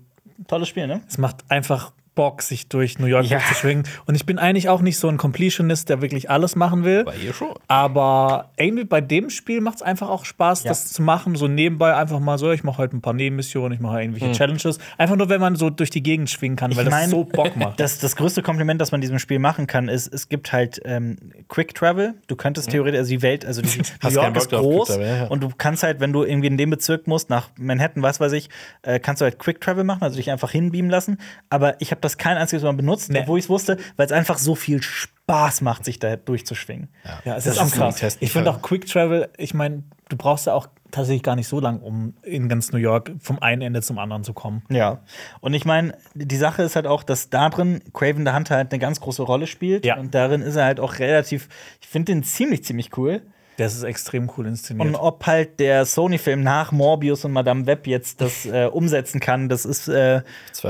Tolles 0.47 0.69
Spiel, 0.69 0.87
ne? 0.87 1.01
es 1.09 1.17
macht 1.17 1.45
einfach 1.49 1.93
Bock, 2.17 2.43
sich 2.43 2.67
durch 2.69 2.99
New 2.99 3.07
York 3.07 3.27
Ja. 3.27 3.39
zu 3.39 3.55
schwingen. 3.55 3.85
Und 4.07 4.17
ich 4.17 4.27
bin 4.27 4.41
eigentlich 4.41 4.69
auch 4.69 4.81
nicht 4.81 4.99
so 4.99 5.07
ein 5.09 5.19
Completionist, 5.19 5.89
der 5.89 6.03
wirklich 6.03 6.29
alles 6.29 6.57
machen 6.57 6.83
will. 6.83 7.05
Bei 7.05 7.15
ihr 7.15 7.33
schon. 7.33 7.51
Aber 7.69 8.51
irgendwie 8.57 8.85
bei 8.85 9.01
dem 9.01 9.31
Spiel 9.31 9.61
macht 9.61 9.77
es 9.77 9.83
einfach 9.83 10.09
auch 10.09 10.25
Spaß, 10.25 10.65
Ja. 10.65 10.71
das 10.71 10.93
zu 10.93 11.03
machen. 11.03 11.37
So 11.37 11.47
nebenbei 11.47 11.95
einfach 11.95 12.19
mal 12.19 12.39
so, 12.39 12.51
ich 12.51 12.65
mache 12.65 12.79
halt 12.79 12.93
ein 12.93 13.03
paar 13.03 13.13
Nebenmissionen, 13.13 13.73
ich 13.73 13.81
mache 13.81 14.01
irgendwelche 14.01 14.33
Challenges. 14.33 14.79
Einfach 14.99 15.15
nur, 15.17 15.29
wenn 15.29 15.41
man 15.41 15.55
so 15.57 15.71
durch 15.71 15.91
die 15.91 16.03
Gegend 16.03 16.31
schwingen 16.31 16.57
kann, 16.57 16.73
weil 16.75 16.85
Ich 16.87 16.91
das 16.91 17.01
mein, 17.01 17.11
so 17.11 17.25
Bock 17.25 17.55
macht. 17.57 17.79
Das, 17.79 17.99
das 17.99 18.17
größte 18.17 18.43
Kompliment, 18.43 18.81
das 18.81 18.91
man 18.91 19.01
diesem 19.01 19.19
Spiel 19.19 19.39
machen 19.39 19.67
kann, 19.69 19.89
ist, 19.89 20.13
es 20.13 20.29
gibt 20.29 20.53
halt 20.53 20.81
ähm, 20.85 21.19
Quick 21.49 21.75
Travel. 21.75 22.15
Du 22.27 22.35
könntest 22.35 22.71
theoretisch, 22.71 22.99
also 22.99 23.11
die 23.11 23.23
Welt, 23.23 23.45
also 23.45 23.61
die, 23.63 23.69
New 24.03 24.09
York 24.11 24.37
ist 24.37 24.49
groß 24.51 24.89
Travel, 24.89 25.07
ja. 25.07 25.27
und 25.27 25.43
du 25.43 25.51
kannst 25.57 25.83
halt, 25.83 26.01
wenn 26.01 26.13
du 26.15 26.25
irgendwie 26.25 26.47
in 26.49 26.57
dem 26.57 26.71
Bezirk 26.71 27.07
musst, 27.07 27.29
nach 27.29 27.51
Manhattan, 27.59 28.03
was 28.03 28.21
weiß 28.21 28.33
ich, 28.33 28.49
äh, 28.83 28.99
kannst 28.99 29.21
du 29.21 29.25
halt 29.25 29.39
Quick 29.39 29.61
Travel 29.61 29.85
machen, 29.85 30.03
also 30.03 30.17
dich 30.17 30.31
einfach 30.31 30.51
hinbeamen 30.51 30.91
lassen. 30.91 31.19
Aber 31.51 31.79
ich 31.81 31.91
habe 31.91 32.01
das 32.07 32.19
kein 32.19 32.37
einziges 32.37 32.63
Mal 32.63 32.73
benutzt, 32.73 33.11
Nee. 33.11 33.21
obwohl 33.21 33.39
ich 33.39 33.45
es 33.47 33.49
wusste, 33.49 33.77
weil 33.97 34.07
es 34.07 34.13
einfach 34.13 34.39
so 34.39 34.55
viel 34.55 34.83
Spaß 34.83 35.61
macht, 35.61 35.85
sich 35.85 35.99
da 35.99 36.17
durchzuschwingen. 36.17 36.89
Ja, 37.25 37.37
es 37.37 37.45
Das 37.45 37.55
ist 37.57 37.61
auch 37.61 37.71
krass. 37.71 38.17
Ich 38.21 38.33
finde 38.33 38.51
auch 38.51 38.63
Quick 38.63 38.87
Travel, 38.87 39.29
ich 39.37 39.55
meine, 39.55 39.83
du 40.09 40.17
brauchst 40.17 40.47
ja 40.47 40.55
auch 40.55 40.69
tatsächlich 40.93 41.23
gar 41.25 41.35
nicht 41.35 41.49
so 41.49 41.59
lang, 41.61 41.81
um 41.81 42.15
in 42.23 42.49
ganz 42.49 42.71
New 42.73 42.79
York 42.79 43.13
vom 43.21 43.41
einen 43.41 43.61
Ende 43.63 43.83
zum 43.83 43.99
anderen 43.99 44.23
zu 44.25 44.33
kommen. 44.33 44.63
Ja, 44.71 45.01
und 45.41 45.53
ich 45.53 45.65
meine, 45.65 45.95
die 46.15 46.37
Sache 46.37 46.63
ist 46.63 46.77
halt 46.77 46.87
auch, 46.87 47.03
dass 47.03 47.29
da 47.29 47.51
drin 47.51 47.83
Craven 47.93 48.25
the 48.25 48.33
Hunter 48.33 48.55
halt 48.57 48.73
eine 48.73 48.79
ganz 48.79 49.01
große 49.01 49.23
Rolle 49.23 49.47
spielt. 49.49 49.85
Ja. 49.85 49.99
Und 49.99 50.15
darin 50.15 50.43
ist 50.43 50.57
er 50.57 50.65
halt 50.65 50.79
auch 50.81 50.99
relativ, 51.01 51.49
ich 51.81 51.89
finde 51.89 52.13
den 52.13 52.23
ziemlich, 52.23 52.65
ziemlich 52.65 52.97
cool. 52.97 53.23
Das 53.59 53.75
ist 53.75 53.83
extrem 53.85 54.31
cool 54.37 54.47
inszeniert. 54.47 54.87
Und 54.87 54.95
ob 54.97 55.27
halt 55.27 55.59
der 55.61 55.87
Sony-Film 55.87 56.43
nach 56.43 56.73
Morbius 56.73 57.25
und 57.25 57.33
Madame 57.33 57.67
Web 57.67 57.87
jetzt 57.87 58.21
das 58.21 58.45
äh, 58.47 58.67
umsetzen 58.71 59.19
kann, 59.21 59.49
das 59.49 59.65
ist, 59.65 59.89
äh, 59.89 60.23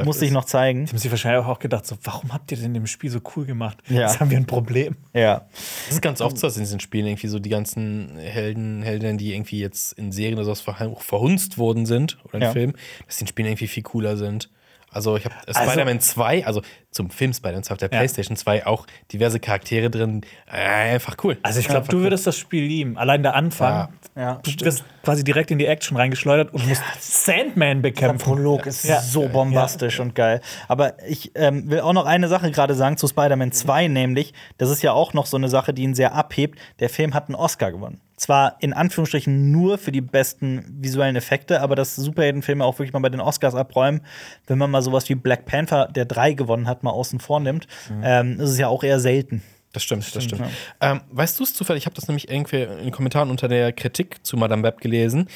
muss 0.04 0.20
sich 0.20 0.28
ist. 0.28 0.34
noch 0.34 0.44
zeigen. 0.44 0.84
Die 0.84 0.90
haben 0.92 0.98
sich 0.98 1.10
wahrscheinlich 1.10 1.44
auch 1.44 1.58
gedacht, 1.58 1.86
so, 1.86 1.96
warum 2.04 2.32
habt 2.32 2.52
ihr 2.52 2.58
denn 2.58 2.74
dem 2.74 2.86
Spiel 2.86 3.10
so 3.10 3.20
cool 3.36 3.44
gemacht? 3.44 3.78
Ja. 3.88 4.02
Jetzt 4.02 4.20
haben 4.20 4.30
wir 4.30 4.36
ein 4.38 4.46
Problem. 4.46 4.96
Ja. 5.12 5.46
Das 5.86 5.94
ist 5.96 6.02
ganz 6.02 6.20
oft 6.20 6.38
so, 6.38 6.46
dass 6.46 6.56
in 6.56 6.62
diesen 6.62 6.80
Spielen 6.80 7.06
irgendwie 7.06 7.28
so 7.28 7.38
die 7.38 7.50
ganzen 7.50 8.16
Helden, 8.18 8.82
Heldinnen, 8.82 9.18
die 9.18 9.34
irgendwie 9.34 9.60
jetzt 9.60 9.92
in 9.94 10.12
Serien 10.12 10.34
oder 10.34 10.44
sowas 10.44 10.62
verh- 10.64 11.00
verhunzt 11.00 11.58
worden 11.58 11.86
sind 11.86 12.18
oder 12.24 12.34
in 12.36 12.42
Ja. 12.42 12.52
Filmen, 12.52 12.76
dass 13.06 13.16
die 13.16 13.22
in 13.24 13.28
Spielen 13.28 13.48
irgendwie 13.48 13.66
viel 13.68 13.82
cooler 13.82 14.16
sind. 14.16 14.48
Also 14.96 15.16
ich 15.16 15.24
habe 15.24 15.34
Also- 15.46 15.60
Spider-Man 15.70 16.00
2, 16.00 16.44
also 16.46 16.62
zum 16.90 17.10
Film 17.10 17.32
Spider-Man 17.34 17.62
2 17.62 17.72
auf 17.74 17.78
der 17.78 17.90
Ja. 17.90 17.98
PlayStation 17.98 18.36
2 18.36 18.66
auch 18.66 18.86
diverse 19.12 19.38
Charaktere 19.38 19.90
drin. 19.90 20.22
Äh, 20.50 20.94
einfach 20.94 21.16
cool. 21.22 21.36
Also 21.42 21.60
ich 21.60 21.68
glaube, 21.68 21.86
du 21.88 22.00
würdest 22.00 22.26
das 22.26 22.36
Spiel 22.38 22.64
lieben. 22.64 22.96
Allein 22.96 23.22
der 23.22 23.34
Anfang. 23.34 23.88
Ja, 24.16 24.40
du 24.42 24.64
wirst 24.64 24.82
quasi 25.04 25.22
direkt 25.22 25.50
in 25.50 25.58
die 25.58 25.66
Action 25.66 25.96
reingeschleudert 25.96 26.52
und 26.54 26.66
musst 26.66 26.82
Sandman 27.00 27.82
Der 27.82 27.90
bekämpfen. 27.90 28.24
Prolog 28.24 28.64
ist 28.66 28.84
Ja. 28.84 29.00
so 29.02 29.28
bombastisch 29.28 30.00
und 30.00 30.14
geil. 30.14 30.40
Aber 30.68 30.94
ich 31.06 31.32
ähm, 31.34 31.68
will 31.70 31.80
auch 31.80 31.92
noch 31.92 32.06
eine 32.06 32.28
Sache 32.28 32.50
gerade 32.50 32.74
sagen 32.74 32.96
zu 32.96 33.06
Spider-Man 33.06 33.52
2, 33.52 33.88
nämlich, 33.88 34.32
das 34.56 34.70
ist 34.70 34.82
ja 34.82 34.92
auch 34.92 35.12
noch 35.12 35.26
so 35.26 35.36
eine 35.36 35.48
Sache, 35.50 35.74
die 35.74 35.82
ihn 35.82 35.94
sehr 35.94 36.14
abhebt. 36.14 36.58
Der 36.80 36.88
Film 36.88 37.12
hat 37.12 37.26
einen 37.28 37.34
Oscar 37.34 37.70
gewonnen. 37.72 38.00
Zwar 38.16 38.56
in 38.60 38.72
Anführungsstrichen 38.72 39.50
nur 39.52 39.76
für 39.76 39.92
die 39.92 40.00
besten 40.00 40.64
visuellen 40.80 41.16
Effekte, 41.16 41.60
aber 41.60 41.74
dass 41.76 41.96
Superheldenfilme 41.96 42.64
auch 42.64 42.78
wirklich 42.78 42.92
mal 42.94 43.00
bei 43.00 43.10
den 43.10 43.20
Oscars 43.20 43.54
abräumen, 43.54 44.00
wenn 44.46 44.56
man 44.58 44.70
mal 44.70 44.80
sowas 44.82 45.08
wie 45.10 45.14
Black 45.14 45.44
Panther, 45.44 45.88
der 45.94 46.06
drei 46.06 46.32
gewonnen 46.32 46.66
hat, 46.66 46.82
mal 46.82 46.90
außen 46.92 47.20
vor 47.20 47.40
nimmt, 47.40 47.66
ähm, 48.02 48.40
ist 48.40 48.50
es 48.50 48.58
ja 48.58 48.68
auch 48.68 48.82
eher 48.82 49.00
selten. 49.00 49.42
Das 49.74 49.82
stimmt, 49.82 50.16
das 50.16 50.24
stimmt. 50.24 50.42
Ähm, 50.80 51.02
weißt 51.10 51.38
du 51.38 51.44
es 51.44 51.52
zufällig? 51.52 51.82
Ich 51.82 51.86
habe 51.86 51.94
das 51.94 52.08
nämlich 52.08 52.30
irgendwie 52.30 52.62
in 52.62 52.78
den 52.84 52.90
Kommentaren 52.92 53.28
unter 53.28 53.46
der 53.48 53.74
Kritik 53.74 54.24
zu 54.24 54.38
Madame 54.38 54.62
Web 54.62 54.80
gelesen, 54.80 55.28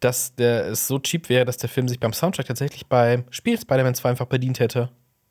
dass 0.00 0.34
der, 0.34 0.66
es 0.66 0.86
so 0.86 0.98
cheap 0.98 1.30
wäre, 1.30 1.46
dass 1.46 1.56
der 1.56 1.70
Film 1.70 1.88
sich 1.88 1.98
beim 1.98 2.12
Soundtrack 2.12 2.44
tatsächlich 2.44 2.86
beim 2.86 3.24
Spiel 3.30 3.58
Spider-Man 3.58 3.94
2 3.94 4.10
einfach 4.10 4.26
bedient 4.26 4.60
hätte. 4.60 4.90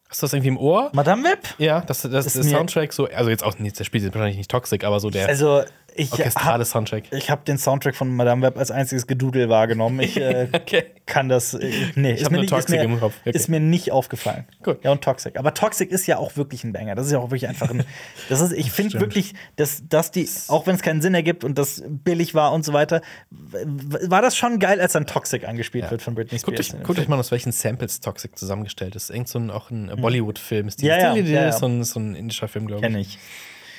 Hast 0.10 0.22
du 0.22 0.26
das 0.26 0.34
irgendwie 0.34 0.48
im 0.50 0.58
Ohr? 0.58 0.90
Madame 0.94 1.24
Web? 1.24 1.40
Ja, 1.60 1.82
dass 1.82 2.02
das, 2.04 2.26
Ist 2.26 2.36
der 2.38 2.44
mir- 2.44 2.50
Soundtrack 2.52 2.94
so, 2.94 3.06
also 3.08 3.30
jetzt 3.30 3.44
auch 3.44 3.60
nicht, 3.60 3.80
das 3.80 3.86
Spiel 3.86 4.02
ist 4.04 4.14
wahrscheinlich 4.14 4.38
nicht 4.38 4.50
toxic, 4.50 4.84
aber 4.84 5.00
so 5.00 5.10
der 5.12 5.28
Also, 5.28 5.64
ich 5.96 6.12
orchestrale 6.12 6.54
habe 6.54 6.66
Soundtrack. 6.66 7.04
ich 7.12 7.30
hab 7.30 7.46
den 7.46 7.58
Soundtrack 7.58 7.96
von 7.96 8.14
Madame 8.16 8.42
Web 8.42 8.58
als 8.58 8.72
einziges 8.72 9.08
Gedudel 9.08 9.50
wahrgenommen. 9.50 10.00
Ich 10.02 10.18
äh, 10.18 10.48
Okay. 10.54 10.84
kann 11.06 11.30
das. 11.30 11.54
Äh, 11.54 11.72
nee, 11.96 12.14
ist 12.14 12.26
hab 12.26 12.32
mir 12.32 12.40
nicht- 12.42 12.52
ist 12.54 12.70
mir, 12.70 12.82
im 12.84 13.00
Kopf. 13.00 13.14
Okay. 13.22 13.36
Ist 13.36 13.48
mir 13.48 13.60
nicht 13.60 13.92
aufgefallen. 13.92 14.46
Gut. 14.64 14.84
Ja, 14.84 14.92
und 14.92 15.04
Toxic. 15.04 15.38
Aber 15.38 15.54
Toxic 15.54 15.92
ist 15.92 16.06
ja 16.08 16.18
auch 16.18 16.36
wirklich 16.38 16.64
ein 16.64 16.74
Banger. 16.74 16.96
Das 16.96 17.06
ist 17.06 17.12
ja 17.12 17.20
auch 17.20 17.32
wirklich 17.32 17.48
einfach 17.48 17.70
ein. 17.70 17.84
Das 18.30 18.42
ist, 18.42 18.54
ich 18.54 18.72
finde 18.72 19.00
wirklich, 19.00 19.34
dass, 19.56 19.84
dass 19.88 20.12
die, 20.12 20.28
auch 20.48 20.66
wenn 20.68 20.76
es 20.76 20.82
keinen 20.82 21.02
Sinn 21.02 21.14
ergibt 21.14 21.44
und 21.44 21.58
das 21.58 21.84
billig 21.88 22.34
war 22.34 22.54
und 22.54 22.66
so 22.66 22.74
weiter, 22.74 23.02
war 23.30 24.22
das 24.22 24.36
schon 24.36 24.60
geil, 24.60 24.82
als 24.82 24.94
dann 24.94 25.06
Toxic 25.06 25.48
angespielt 25.48 25.90
wird 25.92 26.02
von 26.02 26.16
Britney 26.16 26.40
Guckt 26.40 26.58
Spears. 26.64 26.80
euch, 26.82 26.84
guckt 26.86 27.00
euch 27.00 27.08
mal, 27.08 27.20
aus 27.20 27.32
welchen 27.32 27.52
Samples 27.52 28.00
Toxic 28.02 28.38
zusammengestellt 28.38 28.96
ist. 28.96 29.10
Irgend 29.12 29.28
so 29.30 29.40
ein, 29.40 29.52
auch 29.52 29.70
ein 29.70 29.92
Bollywood-Film. 29.96 30.68
Ist 30.68 30.82
die-. 30.82 30.88
Ja, 30.88 30.98
ja, 30.98 31.16
ja, 31.16 31.42
ja. 31.46 31.52
So, 31.52 31.68
ein, 31.68 31.84
so 31.84 32.00
ein 32.00 32.16
indischer 32.16 32.48
Film, 32.48 32.68
glaube 32.68 32.86
ich. 32.86 32.92
Kenn 32.92 33.00
ich. 33.00 33.18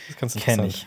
Das 0.06 0.10
ist 0.10 0.20
ganz 0.20 0.34
Kenn 0.36 0.64
ich. 0.66 0.86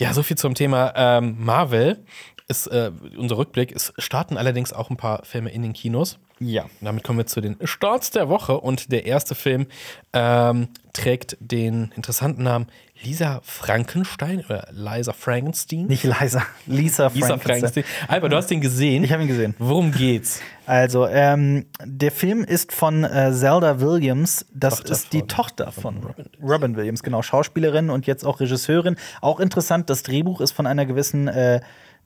Ja, 0.00 0.14
so 0.14 0.22
viel 0.22 0.38
zum 0.38 0.54
Thema 0.54 0.94
ähm, 0.96 1.36
Marvel. 1.38 2.02
Ist, 2.48 2.66
äh, 2.68 2.90
unser 3.18 3.36
Rückblick. 3.36 3.70
Es 3.70 3.92
starten 3.98 4.38
allerdings 4.38 4.72
auch 4.72 4.88
ein 4.88 4.96
paar 4.96 5.24
Filme 5.26 5.50
in 5.50 5.60
den 5.60 5.74
Kinos. 5.74 6.18
Ja. 6.42 6.62
Und 6.62 6.70
damit 6.80 7.04
kommen 7.04 7.18
wir 7.18 7.26
zu 7.26 7.40
den 7.42 7.56
Starts 7.64 8.10
der 8.10 8.28
Woche. 8.30 8.58
Und 8.58 8.90
der 8.90 9.04
erste 9.04 9.34
Film 9.34 9.66
ähm, 10.14 10.68
trägt 10.94 11.36
den 11.38 11.92
interessanten 11.94 12.42
Namen 12.44 12.66
Lisa 13.02 13.40
Frankenstein 13.44 14.42
oder 14.46 14.66
Liza 14.72 15.12
Frankenstein. 15.12 15.86
Nicht 15.86 16.02
Lisa. 16.04 16.42
Lisa 16.66 17.06
Lisa 17.08 17.08
Frankenstein. 17.38 17.40
Frankenstein. 17.40 17.84
Albert, 18.08 18.32
du 18.32 18.36
hast 18.36 18.46
den 18.50 18.60
gesehen. 18.60 19.04
Ich 19.04 19.12
habe 19.12 19.22
ihn 19.22 19.28
gesehen. 19.28 19.54
Worum 19.58 19.92
geht's? 19.92 20.40
Also, 20.66 21.06
ähm, 21.06 21.66
der 21.84 22.10
Film 22.10 22.42
ist 22.44 22.72
von 22.72 23.04
äh, 23.04 23.32
Zelda 23.32 23.80
Williams. 23.80 24.46
Das 24.54 24.76
Tochter 24.76 24.92
ist 24.92 25.12
die 25.12 25.18
von- 25.20 25.28
Tochter 25.28 25.72
von 25.72 25.96
Robin 26.42 26.76
Williams, 26.76 27.02
genau. 27.02 27.22
Schauspielerin 27.22 27.90
und 27.90 28.06
jetzt 28.06 28.24
auch 28.24 28.40
Regisseurin. 28.40 28.96
Auch 29.20 29.40
interessant, 29.40 29.90
das 29.90 30.02
Drehbuch 30.02 30.40
ist 30.40 30.52
von 30.52 30.66
einer 30.66 30.84
gewissen, 30.86 31.28
äh, 31.28 31.60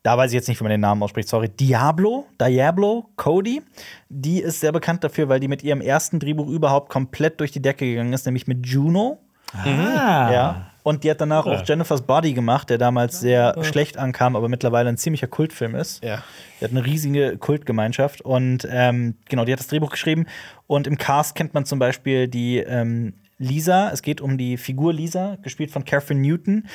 da 0.05 0.19
weiß 0.19 0.31
ich 0.31 0.35
jetzt 0.35 0.49
nicht, 0.49 0.61
wie 0.61 0.65
man 0.65 0.71
den 0.71 0.83
Namen 0.83 1.03
ausspricht, 1.03 1.29
sorry, 1.29 1.49
Diablo, 1.49 2.27
Diablo 2.39 3.07
Cody. 3.17 3.63
Die 4.11 4.39
ist 4.39 4.61
sehr 4.61 4.71
bekannt 4.71 5.03
dafür, 5.03 5.31
weil 5.31 5.41
die 5.41 5.49
mit 5.49 5.65
ihrem 5.65 5.81
ersten 5.81 6.21
Drehbuch 6.21 6.47
überhaupt 6.47 6.91
komplett 6.91 7.41
durch 7.41 7.53
die 7.53 7.63
Decke 7.63 7.87
gegangen 7.87 8.13
ist, 8.13 8.27
nämlich 8.27 8.47
mit 8.47 8.67
Juno. 8.67 9.19
Ah. 9.55 10.31
Ja. 10.31 10.71
Und 10.83 11.05
die 11.05 11.11
hat 11.11 11.23
danach 11.23 11.47
auch 11.47 11.63
Jennifer's 11.65 12.03
Body 12.03 12.35
gemacht, 12.35 12.69
der 12.69 12.77
damals 12.77 13.19
sehr 13.19 13.57
schlecht 13.65 13.97
ankam, 13.97 14.37
aber 14.37 14.51
mittlerweile 14.51 14.91
ein 14.91 14.99
ziemlicher 14.99 15.27
Kultfilm 15.27 15.75
ist. 15.75 16.05
Ja. 16.05 16.23
Die 16.61 16.65
hat 16.67 16.73
eine 16.73 16.85
riesige 16.85 17.39
Kultgemeinschaft 17.39 18.21
und 18.21 18.69
ähm, 18.71 19.17
genau, 19.27 19.47
die 19.47 19.53
hat 19.53 19.61
das 19.61 19.69
Drehbuch 19.69 19.91
geschrieben. 19.91 20.27
Und 20.67 20.87
im 20.87 20.99
Cast 20.99 21.35
kennt 21.35 21.55
man 21.55 21.65
zum 21.65 21.79
Beispiel 21.79 22.29
die 22.29 22.59
ähm, 22.59 23.15
Lisa. 23.39 23.91
Es 23.91 24.03
geht 24.03 24.20
um 24.20 24.39
die 24.39 24.57
Figur 24.57 24.93
Lisa, 24.93 25.37
gespielt 25.43 25.70
von 25.70 25.85
Catherine 25.85 26.20
Newton. 26.20 26.66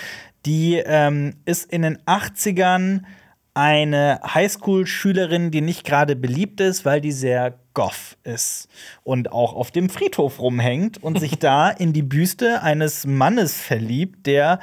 Die 0.46 0.76
ähm, 0.76 1.36
ist 1.46 1.72
in 1.72 1.82
den 1.82 1.98
80ern 2.00 3.02
eine 3.54 4.22
Highschool-Schülerin, 4.24 5.52
die 5.52 5.62
nicht 5.62 5.86
gerade 5.86 6.16
beliebt 6.16 6.62
ist, 6.62 6.86
weil 6.86 7.02
die 7.02 7.12
sehr 7.12 7.60
goff 7.74 8.18
ist 8.24 8.68
und 9.04 9.32
auch 9.32 9.54
auf 9.54 9.72
dem 9.72 9.90
Friedhof 9.90 10.40
rumhängt 10.40 11.02
und 11.04 11.20
sich 11.20 11.32
da 11.40 11.70
in 11.70 11.94
die 11.94 12.04
Büste 12.04 12.62
eines 12.62 13.06
Mannes 13.06 13.60
verliebt, 13.60 14.28
der 14.28 14.60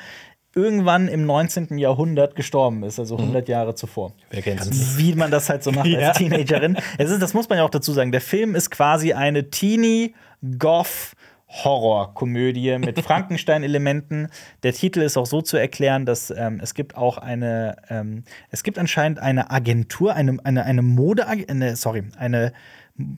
irgendwann 0.54 1.08
im 1.08 1.26
19. 1.26 1.76
Jahrhundert 1.76 2.34
gestorben 2.34 2.82
ist, 2.82 2.98
also 2.98 3.18
100 3.18 3.46
Jahre 3.48 3.74
zuvor. 3.74 4.14
Wer 4.30 4.40
kennt's? 4.40 4.96
Wie 4.96 5.14
man 5.14 5.30
das 5.30 5.50
halt 5.50 5.62
so 5.62 5.70
macht 5.70 5.94
als 5.94 6.16
Teenagerin. 6.16 6.78
Es 6.96 7.10
ist, 7.10 7.20
das 7.20 7.34
muss 7.34 7.48
man 7.48 7.58
ja 7.58 7.64
auch 7.64 7.70
dazu 7.70 7.92
sagen. 7.92 8.10
Der 8.10 8.22
Film 8.22 8.54
ist 8.54 8.70
quasi 8.70 9.12
eine 9.12 9.50
Teenie, 9.50 10.14
Goth, 10.58 11.12
Horrorkomödie 11.48 12.78
mit 12.78 13.00
Frankenstein-Elementen. 13.02 14.28
Der 14.62 14.72
Titel 14.72 15.00
ist 15.00 15.16
auch 15.16 15.26
so 15.26 15.42
zu 15.42 15.56
erklären, 15.56 16.06
dass 16.06 16.30
ähm, 16.30 16.60
es 16.62 16.74
gibt 16.74 16.96
auch 16.96 17.18
eine, 17.18 17.76
ähm, 17.88 18.24
es 18.50 18.62
gibt 18.62 18.78
anscheinend 18.78 19.18
eine 19.18 19.50
Agentur, 19.50 20.14
eine, 20.14 20.38
eine, 20.44 20.64
eine 20.64 20.82
Mode, 20.82 21.26
eine, 21.26 21.76
sorry, 21.76 22.04
eine 22.18 22.52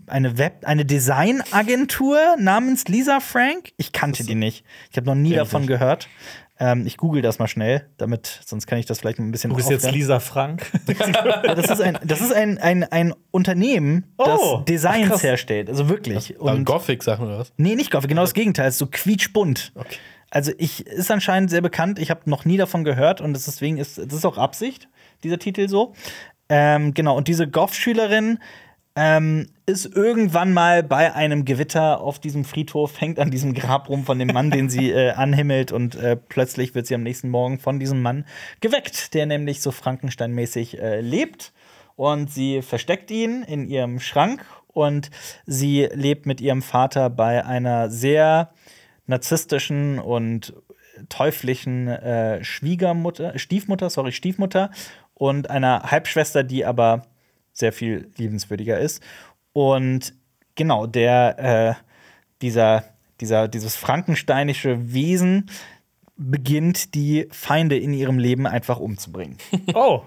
eine 0.07 0.39
Web, 0.39 0.65
eine 0.65 0.85
Designagentur 0.85 2.19
namens 2.39 2.89
Lisa 2.89 3.21
Frank. 3.21 3.71
Ich 3.77 3.93
kannte 3.93 4.25
die 4.25 4.35
nicht. 4.35 4.65
Ich 4.91 4.97
habe 4.97 5.07
noch 5.07 5.15
nie 5.15 5.35
davon 5.35 5.69
gehört. 5.69 6.09
Ähm, 6.61 6.87
ich 6.87 6.97
google 6.97 7.23
das 7.23 7.39
mal 7.39 7.47
schnell, 7.47 7.87
damit 7.99 8.41
sonst 8.45 8.67
kann 8.67 8.79
ich 8.79 8.87
das 8.87 8.99
vielleicht 9.01 9.19
ein 9.21 9.31
bisschen. 9.31 9.51
Du 9.51 9.57
bist 9.57 9.71
jetzt. 9.71 9.91
Lisa 9.91 10.19
Frank. 10.21 10.67
Das 11.43 11.71
ist 11.71 11.81
ein, 11.81 11.99
das 12.05 12.21
ist 12.21 12.33
ein, 12.33 12.59
ein, 12.59 12.83
ein 12.85 13.15
Unternehmen, 13.31 14.05
das 14.19 14.41
Oh, 14.41 14.59
Designs 14.67 15.05
ach, 15.07 15.11
krass. 15.13 15.23
herstellt. 15.23 15.69
Also 15.69 15.89
wirklich. 15.89 16.39
Und 16.41 16.53
Und 16.53 16.65
Gothic-Sachen 16.65 17.27
oder 17.27 17.39
was? 17.39 17.53
Nee, 17.57 17.75
nicht 17.77 17.91
Gothic, 17.91 18.09
genau 18.11 18.23
das 18.23 18.35
Gegenteil. 18.35 18.67
Es 18.69 18.75
ist 18.75 18.79
so 18.79 18.87
quietschbunt. 18.91 19.73
Okay. 19.75 19.97
Also 20.31 20.53
ich 20.59 20.87
ist 20.87 21.11
anscheinend 21.11 21.51
sehr 21.51 21.61
bekannt. 21.63 21.99
Ich 21.99 22.11
habe 22.11 22.29
noch 22.29 22.45
nie 22.45 22.57
davon 22.57 22.85
gehört 22.85 23.21
und 23.21 23.33
deswegen 23.35 23.79
ist 23.79 23.99
das 23.99 24.13
ist 24.13 24.25
auch 24.27 24.37
Absicht 24.39 24.89
dieser 25.23 25.39
Titel 25.39 25.69
so. 25.69 25.95
Ähm, 26.51 26.93
genau 26.95 27.17
und 27.17 27.29
diese 27.29 27.47
Goff-Schülerin 27.49 28.39
ähm, 29.01 29.47
ist 29.65 29.87
irgendwann 29.87 30.53
mal 30.53 30.83
bei 30.83 31.15
einem 31.15 31.45
Gewitter 31.45 32.01
auf 32.01 32.19
diesem 32.19 32.45
Friedhof, 32.45 33.01
hängt 33.01 33.21
an 33.21 33.31
diesem 33.31 33.55
Grab 33.55 33.89
rum 33.89 34.05
von 34.05 34.19
dem 34.19 34.27
Mann, 34.27 34.51
den 34.51 34.69
sie 34.69 34.91
äh, 34.93 35.13
anhimmelt 35.13 35.71
und 35.71 35.95
äh, 35.95 36.17
plötzlich 36.17 36.75
wird 36.75 36.89
sie 36.89 36.97
am 36.97 37.05
nächsten 37.05 37.29
Morgen 37.29 37.61
von 37.61 37.79
diesem 37.79 38.03
Mann 38.03 38.25
geweckt, 38.61 39.15
der 39.15 39.27
nämlich 39.27 39.63
so 39.63 39.71
Frankenstein-mäßig 39.71 40.81
äh, 40.81 41.01
lebt. 41.01 41.53
Und 41.95 42.31
sie 42.31 42.61
versteckt 42.61 43.13
ihn 43.13 43.45
in 43.45 43.69
ihrem 43.69 44.01
Schrank 44.01 44.45
und 44.67 45.11
sie 45.47 45.89
lebt 45.93 46.27
mit 46.27 46.41
ihrem 46.41 46.63
Vater 46.63 47.09
bei 47.09 47.45
einer 47.45 47.91
sehr 47.91 48.51
narzisstischen 49.07 50.01
und 50.01 50.55
teuflischen 51.09 51.87
äh, 51.87 52.43
Schwiegermutter, 52.43 53.39
Stiefmutter, 53.39 53.91
sorry, 53.91 54.11
Stiefmutter 54.11 54.71
und 55.15 55.51
einer 55.51 55.85
Halbschwester, 55.85 56.43
die 56.43 56.65
aber 56.65 57.03
sehr 57.59 57.73
viel 57.73 58.11
liebenswürdiger 58.17 58.79
ist. 58.79 59.03
Und 59.53 60.15
genau, 60.55 60.87
der, 60.87 61.39
äh, 61.79 61.85
dieser, 62.43 62.85
dieser, 63.21 63.49
dieses 63.49 63.77
frankensteinische 63.77 64.93
Wesen 64.93 65.51
beginnt, 66.21 66.95
die 66.95 67.29
Feinde 67.31 67.79
in 67.79 67.93
ihrem 67.95 68.19
Leben 68.19 68.47
einfach 68.47 68.79
umzubringen. 68.81 69.37
Oh. 69.75 70.03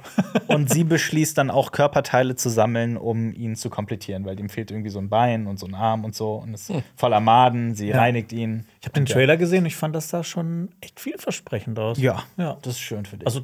Und 0.48 0.70
sie 0.72 0.84
beschließt 0.84 1.38
dann 1.38 1.50
auch 1.52 1.72
Körperteile 1.72 2.36
zu 2.36 2.50
sammeln, 2.50 2.98
um 2.98 3.32
ihn 3.32 3.56
zu 3.56 3.70
komplettieren, 3.70 4.26
weil 4.26 4.38
ihm 4.40 4.50
fehlt 4.50 4.72
irgendwie 4.72 4.90
so 4.90 4.98
ein 5.00 5.08
Bein 5.08 5.46
und 5.48 5.60
so 5.60 5.68
ein 5.68 5.76
Arm 5.76 6.04
und 6.04 6.16
so 6.16 6.34
und 6.36 6.56
ist 6.56 6.74
voller 6.96 7.20
Maden. 7.20 7.76
Sie 7.76 7.92
reinigt 7.92 8.34
ihn. 8.34 8.66
Ich 8.82 8.88
habe 8.88 8.94
den 9.00 9.06
Trailer 9.06 9.38
gesehen 9.38 9.60
und 9.60 9.66
ich 9.68 9.76
fand 9.76 9.96
das 9.96 10.08
da 10.10 10.24
schon 10.24 10.70
echt 10.82 11.00
vielversprechend 11.00 11.78
aus. 11.80 12.00
Ja, 12.00 12.24
Ja. 12.38 12.58
das 12.64 12.74
ist 12.74 12.80
schön 12.82 13.06
für 13.06 13.18
dich. 13.18 13.28
Also 13.28 13.42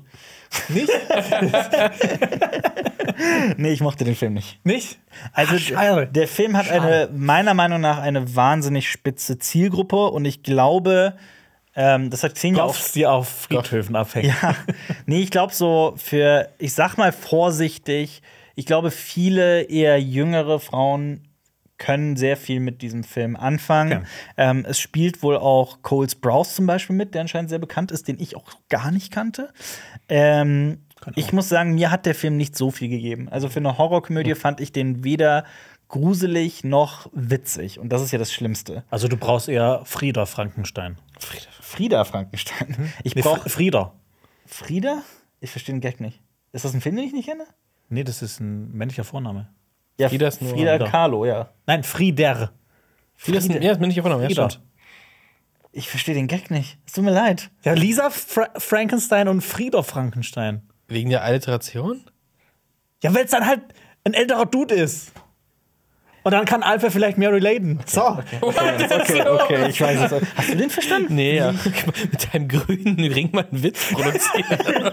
nicht? 0.70 0.89
nee, 3.57 3.72
ich 3.72 3.82
mochte 3.82 4.03
den 4.03 4.15
Film 4.15 4.34
nicht. 4.34 4.63
nicht? 4.65 4.99
Also 5.34 5.55
Ach, 5.55 5.59
schade. 5.59 6.07
der 6.07 6.28
Film 6.28 6.57
hat 6.57 6.70
eine 6.70 7.09
meiner 7.15 7.53
Meinung 7.53 7.82
nach 7.82 7.99
eine 7.99 8.36
wahnsinnig 8.36 8.89
spitze 8.89 9.38
Zielgruppe 9.38 10.07
und 10.09 10.26
ich 10.26 10.43
glaube, 10.43 11.15
ähm, 11.78 12.09
das 12.09 12.23
hat 12.23 12.34
Xenia 12.34 12.63
auch 12.63 12.75
die 12.93 13.05
auf 13.05 13.30
Friedhöfen 13.30 13.95
abhängen. 13.95 14.34
Ja, 14.41 14.55
nee, 15.05 15.21
ich 15.21 15.30
glaube 15.30 15.53
so 15.53 15.93
für, 15.95 16.49
ich 16.57 16.73
sag 16.73 16.97
mal 16.97 17.11
vorsichtig, 17.11 18.23
ich 18.55 18.65
glaube, 18.65 18.89
viele 18.89 19.61
eher 19.61 20.01
jüngere 20.01 20.59
Frauen 20.59 21.28
können 21.78 22.17
sehr 22.17 22.36
viel 22.36 22.59
mit 22.59 22.82
diesem 22.82 23.03
Film 23.03 23.36
anfangen. 23.36 23.99
Okay. 23.99 24.07
Ähm, 24.38 24.65
es 24.67 24.80
spielt 24.80 25.21
wohl 25.21 25.38
auch 25.38 25.84
Cole 25.84 26.09
Sprouse 26.09 26.55
zum 26.55 26.65
Beispiel 26.65 26.95
mit, 26.95 27.13
der 27.13 27.21
anscheinend 27.21 27.51
sehr 27.51 27.59
bekannt 27.59 27.91
ist, 27.91 28.07
den 28.07 28.19
ich 28.19 28.36
auch 28.36 28.49
gar 28.69 28.89
nicht 28.89 29.11
kannte. 29.11 29.53
Ähm, 30.09 30.80
ich 31.15 31.32
muss 31.32 31.47
sagen, 31.47 31.75
mir 31.75 31.91
hat 31.91 32.07
der 32.07 32.15
Film 32.15 32.38
nicht 32.38 32.57
so 32.57 32.71
viel 32.71 32.89
gegeben. 32.89 33.30
Also 33.30 33.49
für 33.49 33.59
eine 33.59 33.78
Horrorkomödie 33.78 34.34
fand 34.34 34.59
ich 34.59 34.71
den 34.71 35.03
weder 35.03 35.43
gruselig 35.88 36.63
noch 36.63 37.09
witzig. 37.13 37.80
Und 37.80 37.89
das 37.89 38.01
ist 38.01 38.11
ja 38.11 38.17
das 38.17 38.34
Schlimmste. 38.34 38.84
Also 38.89 39.07
du 39.07 39.15
brauchst 39.15 39.47
eher 39.47 39.82
Frieda 39.86 40.25
Frankenstein. 40.25 40.97
Frieda 41.19 41.45
Frankenstein. 42.05 42.91
Ich 43.03 43.15
Nee, 43.15 43.22
brauche 43.22 43.41
Fr- 43.41 43.49
Frieda. 43.49 43.93
Frieda? 44.45 45.01
Ich 45.39 45.51
verstehe 45.51 45.76
den 45.76 45.82
Gag 45.82 45.99
nicht. 46.01 46.22
Ist 46.53 46.65
das 46.65 46.74
ein 46.74 46.82
Film, 46.82 46.95
den 46.95 47.05
ich 47.05 47.13
nicht 47.13 47.28
kenne? 47.28 47.45
Nee, 47.89 48.03
das 48.03 48.22
ist 48.22 48.39
ein 48.39 48.72
männlicher 48.74 49.03
Vorname. 49.03 49.49
Ja, 49.99 50.09
Frieda 50.09 50.28
ist 50.28 50.41
nur- 50.41 50.51
Frieda 50.51 50.74
Frieda. 50.78 50.89
Kahlo, 50.89 51.26
ja. 51.26 51.49
Nein, 51.65 51.84
Frieder. 51.84 52.51
Frieda 53.15 53.38
ist, 53.39 53.49
ja, 53.49 53.59
das 53.59 53.80
bin 53.80 53.89
ich 53.89 53.95
davon, 53.95 54.11
ja, 54.11 54.26
Frieda. 54.28 54.49
stimmt. 54.49 54.63
Ich 55.72 55.89
verstehe 55.89 56.15
den 56.15 56.28
Gag 56.28 56.49
nicht. 56.49 56.78
Es 56.86 56.93
tut 56.93 57.03
mir 57.03 57.11
leid. 57.11 57.51
Ja, 57.63 57.74
Lisa 57.74 58.09
Fra 58.09 58.47
Frankenstein 58.57 59.28
und 59.28 59.41
Frieda 59.41 59.84
Frankenstein. 59.84 60.61
Wegen 60.88 61.09
der 61.09 61.24
Alliteration? 61.24 62.01
Ja, 63.03 63.13
weil 63.13 63.26
es 63.26 63.32
dann 63.32 63.45
halt 63.45 63.61
ein 64.03 64.13
älterer 64.13 64.45
Dude 64.45 64.74
ist. 64.76 65.11
Und 66.28 66.34
dann 66.34 66.43
kann 66.43 66.61
Alpha 66.61 66.89
vielleicht 66.89 67.17
mehr 67.17 67.32
relaten. 67.32 67.80
So. 67.86 68.01
Okay, 68.41 69.23
okay, 69.25 69.69
ich 69.69 69.80
weiß 69.80 70.11
es. 70.11 70.21
Hast 70.36 70.49
du 70.49 70.57
den 70.57 70.69
verstanden? 70.69 71.15
Nee, 71.15 71.38
ja. 71.38 71.53
Mit 72.11 72.34
deinem 72.34 72.49
grünen 72.49 72.99
Ring 72.99 73.30
mal 73.32 73.45
einen 73.49 73.63
Witz 73.63 73.93
produzieren. 73.93 74.43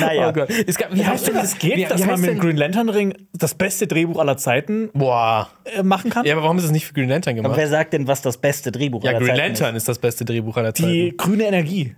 Naja. 0.00 0.32
Oh. 0.34 0.46
Es 0.66 0.78
gab, 0.78 0.94
wie 0.94 1.04
heißt 1.04 1.26
denn 1.26 1.36
Es 1.36 1.58
geht, 1.58 1.76
wie, 1.76 1.84
dass 1.84 2.00
wie 2.02 2.06
man 2.06 2.20
mit 2.20 2.30
dem 2.30 2.38
Green 2.38 2.56
Lantern 2.56 2.88
Ring 2.88 3.14
das 3.32 3.54
beste 3.54 3.88
Drehbuch 3.88 4.18
aller 4.20 4.36
Zeiten 4.36 4.90
Boah. 4.94 5.50
äh, 5.64 5.82
machen 5.82 6.10
kann. 6.10 6.24
Ja, 6.24 6.34
aber 6.34 6.44
warum 6.44 6.56
ist 6.58 6.64
es 6.64 6.70
nicht 6.70 6.86
für 6.86 6.94
Green 6.94 7.08
Lantern 7.08 7.34
Aber 7.34 7.42
gemacht? 7.42 7.58
wer 7.58 7.68
sagt 7.68 7.92
denn, 7.92 8.06
was 8.06 8.22
das 8.22 8.38
beste 8.38 8.70
Drehbuch 8.70 9.02
Ja, 9.02 9.10
aller 9.10 9.18
Green 9.18 9.30
Zeiten 9.30 9.40
Lantern 9.40 9.76
ist 9.76 9.88
das 9.88 9.98
beste 9.98 10.24
Drehbuch 10.24 10.56
aller 10.56 10.72
Zeiten. 10.72 10.92
Die 10.92 11.16
grüne 11.16 11.44
Energie. 11.44 11.96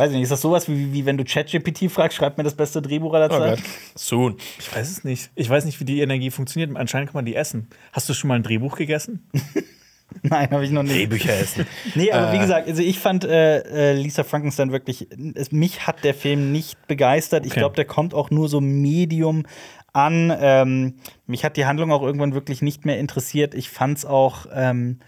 Weiß 0.00 0.10
ich 0.10 0.14
nicht. 0.16 0.22
Ist 0.24 0.32
das 0.32 0.40
sowas 0.40 0.68
wie, 0.68 0.92
wie 0.92 1.06
wenn 1.06 1.16
du 1.18 1.24
ChatGPT 1.24 1.90
fragst, 1.90 2.16
schreib 2.16 2.38
mir 2.38 2.44
das 2.44 2.54
beste 2.54 2.80
Drehbuch 2.82 3.14
aller 3.14 3.30
Oh. 3.30 3.38
Zeiten? 3.38 3.62
Soon. 3.94 4.36
Ich 4.58 4.74
weiß 4.74 4.90
es 4.90 5.04
nicht. 5.04 5.30
Ich 5.34 5.48
weiß 5.48 5.64
nicht, 5.64 5.78
wie 5.80 5.84
die 5.84 6.00
Energie 6.00 6.30
funktioniert. 6.30 6.74
Anscheinend 6.76 7.10
kann 7.10 7.18
man 7.18 7.24
die 7.26 7.36
essen. 7.36 7.68
Hast 7.92 8.08
du 8.08 8.14
schon 8.14 8.28
mal 8.28 8.34
ein 8.34 8.42
Drehbuch 8.42 8.76
gegessen? 8.76 9.28
Nein, 10.22 10.50
habe 10.50 10.64
ich 10.64 10.72
noch 10.72 10.82
nicht. 10.82 10.96
Drehbücher 10.96 11.32
essen. 11.38 11.66
Nee, 11.94 12.10
aber 12.10 12.32
wie 12.32 12.36
Äh. 12.36 12.40
gesagt, 12.40 12.66
also 12.68 12.82
ich 12.82 12.98
fand 12.98 13.24
äh, 13.24 13.58
äh, 13.60 13.92
Lisa 13.94 14.24
Frankenstein 14.24 14.72
wirklich, 14.72 15.06
es, 15.34 15.52
mich 15.52 15.86
hat 15.86 16.02
der 16.02 16.14
Film 16.14 16.50
nicht 16.50 16.86
begeistert. 16.88 17.46
Ich 17.46 17.52
Okay. 17.52 17.60
glaube, 17.60 17.76
der 17.76 17.84
kommt 17.84 18.12
auch 18.12 18.30
nur 18.30 18.48
so 18.48 18.60
medium 18.60 19.44
an. 19.92 20.32
Ähm, 20.40 20.94
mich 21.26 21.44
hat 21.44 21.56
die 21.56 21.64
Handlung 21.66 21.92
auch 21.92 22.02
irgendwann 22.02 22.34
wirklich 22.34 22.60
nicht 22.60 22.84
mehr 22.84 22.98
interessiert. 22.98 23.54
Ich 23.54 23.70
fand's 23.70 24.04
auch, 24.04 24.46
ähm, 24.52 24.98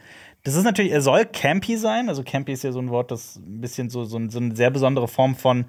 das 0.44 0.54
ist 0.54 0.64
natürlich, 0.64 0.92
er 0.92 1.02
soll 1.02 1.24
campy 1.26 1.76
sein. 1.76 2.08
Also 2.08 2.22
campy 2.24 2.52
ist 2.52 2.64
ja 2.64 2.72
so 2.72 2.80
ein 2.80 2.90
Wort, 2.90 3.10
das 3.10 3.36
ein 3.36 3.60
bisschen 3.60 3.90
so, 3.90 4.04
so, 4.04 4.20
so 4.28 4.38
eine 4.38 4.56
sehr 4.56 4.70
besondere 4.70 5.08
Form 5.08 5.36
von 5.36 5.66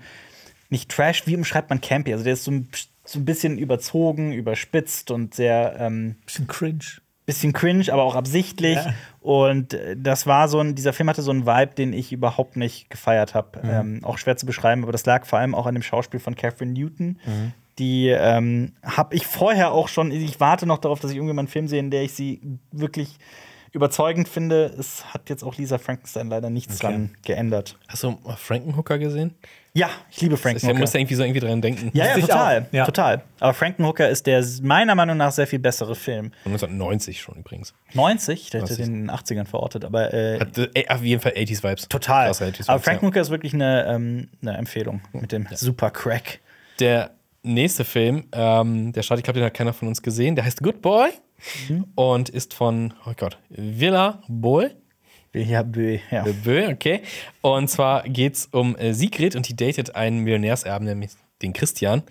nicht 0.69 0.89
Trash, 0.89 1.27
wie 1.27 1.35
umschreibt 1.35 1.69
man 1.69 1.81
campy? 1.81 2.11
Also 2.11 2.23
der 2.23 2.33
ist 2.33 2.43
so 2.45 2.51
ein, 2.51 2.67
so 3.05 3.19
ein 3.19 3.25
bisschen 3.25 3.57
überzogen, 3.57 4.33
überspitzt 4.33 5.11
und 5.11 5.35
sehr 5.35 5.75
ähm, 5.79 6.15
Bisschen 6.25 6.47
cringe. 6.47 6.79
bisschen 7.27 7.53
cringe, 7.53 7.91
aber 7.91 8.03
auch 8.03 8.15
absichtlich. 8.15 8.77
Ja. 8.77 8.93
Und 9.21 9.75
äh, 9.75 9.95
das 9.95 10.25
war 10.25 10.47
so 10.47 10.59
ein, 10.59 10.73
dieser 10.73 10.93
Film 10.93 11.09
hatte 11.09 11.21
so 11.21 11.29
einen 11.29 11.45
Vibe, 11.45 11.75
den 11.75 11.93
ich 11.93 12.11
überhaupt 12.11 12.57
nicht 12.57 12.89
gefeiert 12.89 13.35
habe. 13.35 13.59
Mhm. 13.61 13.69
Ähm, 13.69 13.99
auch 14.03 14.17
schwer 14.17 14.35
zu 14.37 14.47
beschreiben, 14.47 14.81
aber 14.81 14.91
das 14.91 15.05
lag 15.05 15.25
vor 15.25 15.37
allem 15.37 15.53
auch 15.53 15.67
an 15.67 15.75
dem 15.75 15.83
Schauspiel 15.83 16.19
von 16.19 16.35
Catherine 16.35 16.73
Newton. 16.73 17.19
Mhm. 17.25 17.53
Die 17.77 18.07
ähm, 18.07 18.73
habe 18.83 19.15
ich 19.15 19.27
vorher 19.27 19.71
auch 19.71 19.87
schon, 19.87 20.11
ich 20.11 20.39
warte 20.39 20.65
noch 20.65 20.79
darauf, 20.79 20.99
dass 20.99 21.11
ich 21.11 21.17
irgendwann 21.17 21.39
einen 21.39 21.47
Film 21.47 21.67
sehe, 21.67 21.79
in 21.79 21.91
der 21.91 22.03
ich 22.03 22.13
sie 22.13 22.41
wirklich 22.71 23.17
überzeugend 23.73 24.29
finde. 24.29 24.65
Es 24.79 25.03
hat 25.13 25.29
jetzt 25.29 25.43
auch 25.43 25.57
Lisa 25.57 25.77
Frankenstein 25.79 26.29
leider 26.29 26.49
nichts 26.49 26.75
Okay. 26.75 26.93
dran 26.93 27.15
geändert. 27.25 27.77
Hast 27.87 28.03
du 28.03 28.11
mal 28.23 28.35
Frankenhooker 28.37 28.97
gesehen? 28.99 29.35
Ja, 29.75 29.89
ich 30.11 30.21
liebe 30.21 30.35
Ich 30.35 30.41
Frankenhooker. 30.41 30.77
muss 30.79 30.91
da 30.91 30.99
irgendwie 30.99 31.15
so 31.15 31.23
irgendwie 31.23 31.39
dran 31.39 31.59
denken. 31.59 31.89
Ja, 31.93 32.05
ja, 32.05 32.19
total, 32.19 32.67
ja. 32.71 32.85
total. 32.85 33.23
Aber 33.39 33.53
Frankenhooker 33.55 34.07
ist 34.07 34.27
der 34.27 34.45
meiner 34.61 34.93
Meinung 34.93 35.17
nach 35.17 35.31
sehr 35.31 35.47
viel 35.47 35.57
bessere 35.57 35.95
Film. 35.95 36.31
Von 36.43 36.51
1990 36.51 37.19
schon 37.19 37.37
übrigens. 37.37 37.73
90, 37.93 38.51
der 38.51 38.61
hätte 38.61 38.73
90. 38.73 38.85
den 38.85 38.93
in 38.95 39.07
den 39.07 39.11
80ern 39.11 39.45
verortet, 39.45 39.83
aber 39.83 40.13
äh, 40.13 40.39
Hat 40.39 40.55
äh, 40.75 40.87
auf 40.87 41.01
jeden 41.01 41.21
Fall 41.21 41.31
80s 41.31 41.63
Vibes. 41.63 41.87
Total. 41.89 42.27
Krasse 42.27 42.45
80s 42.45 42.69
Aber 42.69 42.75
Vibes, 42.75 42.83
Frank 42.85 43.01
ja. 43.01 43.07
Hooker 43.07 43.21
ist 43.21 43.29
wirklich 43.31 43.55
eine, 43.55 43.87
ähm, 43.87 44.29
eine 44.43 44.57
Empfehlung 44.57 45.01
mit 45.13 45.31
dem 45.31 45.47
Super 45.55 45.89
Crack. 45.89 46.39
Der 46.79 47.09
nächste 47.41 47.83
Film, 47.83 48.25
ähm, 48.31 48.93
der 48.93 49.01
Start, 49.01 49.19
ich 49.19 49.23
glaube, 49.23 49.39
den 49.39 49.45
hat 49.47 49.55
keiner 49.55 49.73
von 49.73 49.87
uns 49.87 50.03
gesehen, 50.03 50.35
der 50.35 50.45
heißt 50.45 50.61
Good 50.61 50.83
Boy 50.83 51.09
und 51.95 52.29
ist 52.29 52.53
von, 52.53 52.93
oh 53.05 53.13
Gott, 53.17 53.37
Villa 53.49 54.21
Boy. 54.27 54.69
Ja, 55.35 55.63
bö, 55.63 55.97
ja. 56.11 56.25
Bö, 56.43 56.69
okay. 56.71 57.01
Und 57.41 57.67
zwar 57.67 58.03
geht 58.03 58.35
es 58.35 58.45
um 58.47 58.75
äh, 58.75 58.93
Sigrid 58.93 59.35
und 59.35 59.47
die 59.49 59.55
datet 59.55 59.95
einen 59.95 60.19
Millionärserben, 60.19 60.87
nämlich 60.87 61.11
den 61.41 61.53
Christian, 61.53 62.03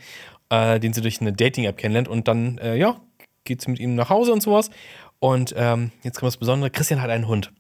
äh, 0.51 0.81
den 0.81 0.93
sie 0.93 1.01
durch 1.03 1.21
eine 1.21 1.33
Dating-App 1.33 1.77
kennenlernt. 1.77 2.09
Und 2.09 2.27
dann, 2.27 2.59
äh, 2.59 2.77
ja, 2.77 3.01
geht 3.45 3.61
sie 3.63 3.71
mit 3.71 3.79
ihm 3.79 3.95
nach 3.95 4.11
Hause 4.11 4.33
und 4.33 4.43
sowas. 4.43 4.71
Und 5.21 5.55
ähm, 5.57 5.93
jetzt 6.03 6.19
kommt 6.19 6.29
das 6.29 6.37
Besondere: 6.37 6.71
Christian 6.71 7.01
hat 7.01 7.11
einen 7.11 7.29
Hund. 7.29 7.53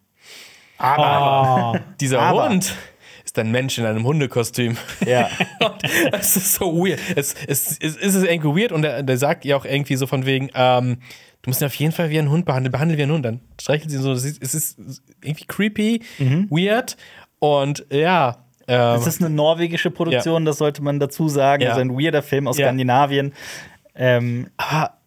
Aber 0.78 1.80
Dieser 2.00 2.20
Aber- 2.20 2.48
Hund 2.48 2.74
ist 3.24 3.38
ein 3.38 3.52
Mensch 3.52 3.78
in 3.78 3.86
einem 3.86 4.04
Hundekostüm. 4.04 4.76
ja. 5.06 5.30
Das 6.10 6.36
ist 6.36 6.54
so 6.54 6.76
weird. 6.76 6.98
Es, 7.16 7.34
es, 7.46 7.78
es, 7.78 7.96
es 7.96 8.14
ist 8.16 8.24
irgendwie 8.24 8.62
weird 8.62 8.72
und 8.72 8.82
der, 8.82 9.02
der 9.04 9.16
sagt 9.18 9.44
ja 9.44 9.56
auch 9.56 9.64
irgendwie 9.64 9.94
so 9.96 10.06
von 10.06 10.26
wegen, 10.26 10.50
ähm, 10.54 10.98
Du 11.42 11.50
musst 11.50 11.60
ihn 11.60 11.66
auf 11.66 11.74
jeden 11.74 11.92
Fall 11.92 12.10
wie 12.10 12.18
einen 12.18 12.30
Hund 12.30 12.44
behandeln. 12.46 12.70
Behandle 12.72 12.96
wie 12.96 13.02
einen 13.02 13.12
Hund. 13.12 13.24
Dann 13.24 13.40
streichelt 13.60 13.90
sie 13.90 13.96
ihn 13.96 14.02
so. 14.02 14.12
Es 14.12 14.24
ist, 14.24 14.78
irgendwie 15.22 15.44
creepy, 15.46 16.02
weird. 16.50 16.96
Und 17.40 17.84
ja. 17.90 18.44
Ähm, 18.68 18.96
Es 19.00 19.08
ist 19.08 19.20
eine 19.20 19.28
norwegische 19.34 19.90
Produktion, 19.90 20.44
das 20.44 20.58
sollte 20.58 20.82
man 20.82 21.00
dazu 21.00 21.28
sagen. 21.28 21.64
Ja. 21.64 21.70
Also 21.70 21.80
ein 21.80 21.90
weirder 21.98 22.22
Film 22.22 22.46
aus 22.46 22.58
Ja. 22.58 22.66
Skandinavien. 22.66 23.32
Ähm, 23.96 24.48
aber 24.56 24.98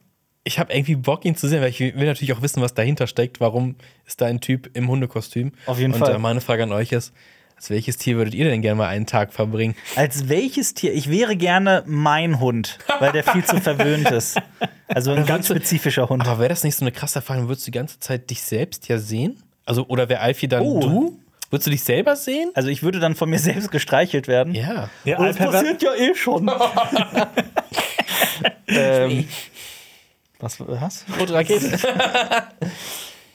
ich 0.44 0.60
habe 0.60 0.74
irgendwie 0.74 0.96
Bock, 0.96 1.24
ihn 1.26 1.36
zu 1.36 1.48
sehen, 1.48 1.62
weil 1.62 1.70
ich 1.70 1.80
will 1.80 2.06
natürlich 2.06 2.34
auch 2.34 2.42
wissen, 2.42 2.62
was 2.62 2.74
dahinter 2.74 3.08
steckt. 3.08 3.40
Warum 3.40 3.76
ist 4.06 4.20
da 4.22 4.26
ein 4.26 4.42
Typ 4.42 4.70
im 4.76 4.90
Hundekostüm? 4.90 5.54
Auf 5.66 5.80
jeden 5.80 5.94
Und, 5.94 6.00
Fall. 6.00 6.16
Äh, 6.16 6.20
meine 6.20 6.42
Frage 6.42 6.64
an 6.64 6.72
euch 6.74 6.92
ist: 6.92 7.14
Als 7.56 7.70
welches 7.70 7.98
Tier 7.98 8.18
würdet 8.18 8.34
ihr 8.36 8.46
denn 8.46 8.62
gerne 8.62 8.76
mal 8.76 8.88
einen 8.88 9.06
Tag 9.06 9.34
verbringen? 9.34 9.76
als 9.96 10.28
welches 10.30 10.74
Tier? 10.74 10.94
Ich 10.94 11.10
wäre 11.10 11.36
gerne 11.36 11.84
mein 11.86 12.40
Hund, 12.40 12.78
weil 13.00 13.12
der 13.12 13.24
viel 13.24 13.44
zu 13.46 13.60
verwöhnt 13.62 14.10
ist. 14.12 14.38
Also 14.88 15.12
ein 15.14 15.26
ganz 15.26 15.48
spezifischer 15.48 16.10
Hund. 16.10 16.28
Aber 16.28 16.40
wäre 16.40 16.50
das 16.50 16.64
nicht 16.64 16.76
so 16.76 16.84
eine 16.84 16.92
krasse 16.92 17.20
Erfahrung? 17.20 17.48
Würdest 17.48 17.66
du 17.66 17.72
die 17.72 17.78
ganze 17.78 18.00
Zeit 18.00 18.30
dich 18.30 18.42
selbst 18.44 18.88
ja 18.88 18.98
sehen? 18.98 19.42
Also, 19.66 19.86
oder 19.88 20.10
wäre 20.10 20.20
Alfie 20.20 20.48
dann 20.48 20.62
Oh. 20.64 20.80
du? 20.80 21.20
Würdest 21.50 21.68
du 21.68 21.72
dich 21.72 21.84
selber 21.84 22.16
sehen? 22.16 22.52
Also 22.56 22.70
ich 22.70 22.84
würde 22.84 23.00
dann 23.00 23.16
von 23.16 23.30
mir 23.30 23.40
selbst 23.40 23.72
gestreichelt 23.72 24.28
werden. 24.28 24.54
Ja. 24.54 24.90
Ja, 25.06 25.18
Und 25.18 25.28
das 25.28 25.38
passiert 25.38 25.82
ja 25.82 25.94
eh 25.96 26.14
schon. 26.14 26.48
ähm, 28.68 29.28
was? 30.40 30.60
Was? 30.60 31.06
Rote 31.20 31.34
Rakete. 31.34 31.80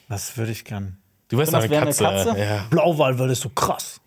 was 0.08 0.36
würde 0.36 0.52
ich 0.52 0.64
gern? 0.64 0.98
Du 1.28 1.38
wärst 1.38 1.52
Das 1.52 1.62
eine 1.64 1.70
wäre 1.70 1.82
eine 1.82 1.90
Katze. 1.92 2.04
Katze? 2.04 2.38
Ja. 2.38 2.66
Blauwal, 2.70 3.18
ist 3.30 3.40
so 3.42 3.48
krass. 3.48 4.00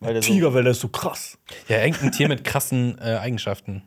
Weil 0.00 0.14
der 0.14 0.22
so, 0.22 0.32
Tiger, 0.32 0.54
weil 0.54 0.62
der 0.64 0.72
ist 0.72 0.80
so 0.80 0.88
krass. 0.88 1.38
ja, 1.68 1.84
irgendein 1.84 2.12
Tier 2.12 2.28
mit 2.28 2.42
krassen 2.42 2.98
äh, 2.98 3.16
Eigenschaften. 3.16 3.82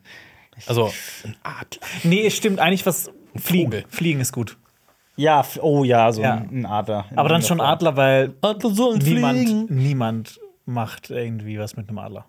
Also, 0.66 0.92
ein 1.24 1.36
Adler. 1.42 1.82
Nee, 2.04 2.26
es 2.26 2.36
stimmt 2.36 2.60
eigentlich 2.60 2.86
was. 2.86 3.10
Fliegen. 3.36 3.72
Vogel. 3.72 3.84
Fliegen 3.88 4.20
ist 4.20 4.32
gut. 4.32 4.56
ja, 5.16 5.44
oh 5.60 5.82
ja, 5.82 6.12
so 6.12 6.22
Ja. 6.22 6.34
Ein, 6.34 6.66
Adler. 6.66 7.06
Aber 7.16 7.28
dann 7.28 7.42
schon 7.42 7.60
Adler, 7.60 7.96
weil 7.96 8.34
Adler 8.40 8.70
sollen 8.70 8.98
niemand, 9.00 9.70
niemand 9.70 10.40
macht 10.66 11.10
irgendwie 11.10 11.58
was 11.58 11.76
mit 11.76 11.88
einem 11.88 11.98
Adler. 11.98 12.26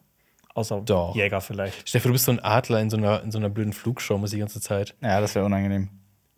Außer 0.55 0.81
Doch. 0.81 1.15
Jäger 1.15 1.41
vielleicht. 1.41 1.87
Stefan, 1.87 2.09
du 2.09 2.13
bist 2.13 2.25
so 2.25 2.31
ein 2.31 2.39
Adler 2.39 2.79
in 2.79 2.89
so 2.89 2.97
einer, 2.97 3.21
in 3.21 3.31
so 3.31 3.37
einer 3.37 3.49
blöden 3.49 3.73
Flugshow 3.73 4.17
muss 4.17 4.31
die 4.31 4.39
ganze 4.39 4.61
Zeit. 4.61 4.95
Ja, 5.01 5.21
das 5.21 5.35
wäre 5.35 5.45
unangenehm. 5.45 5.89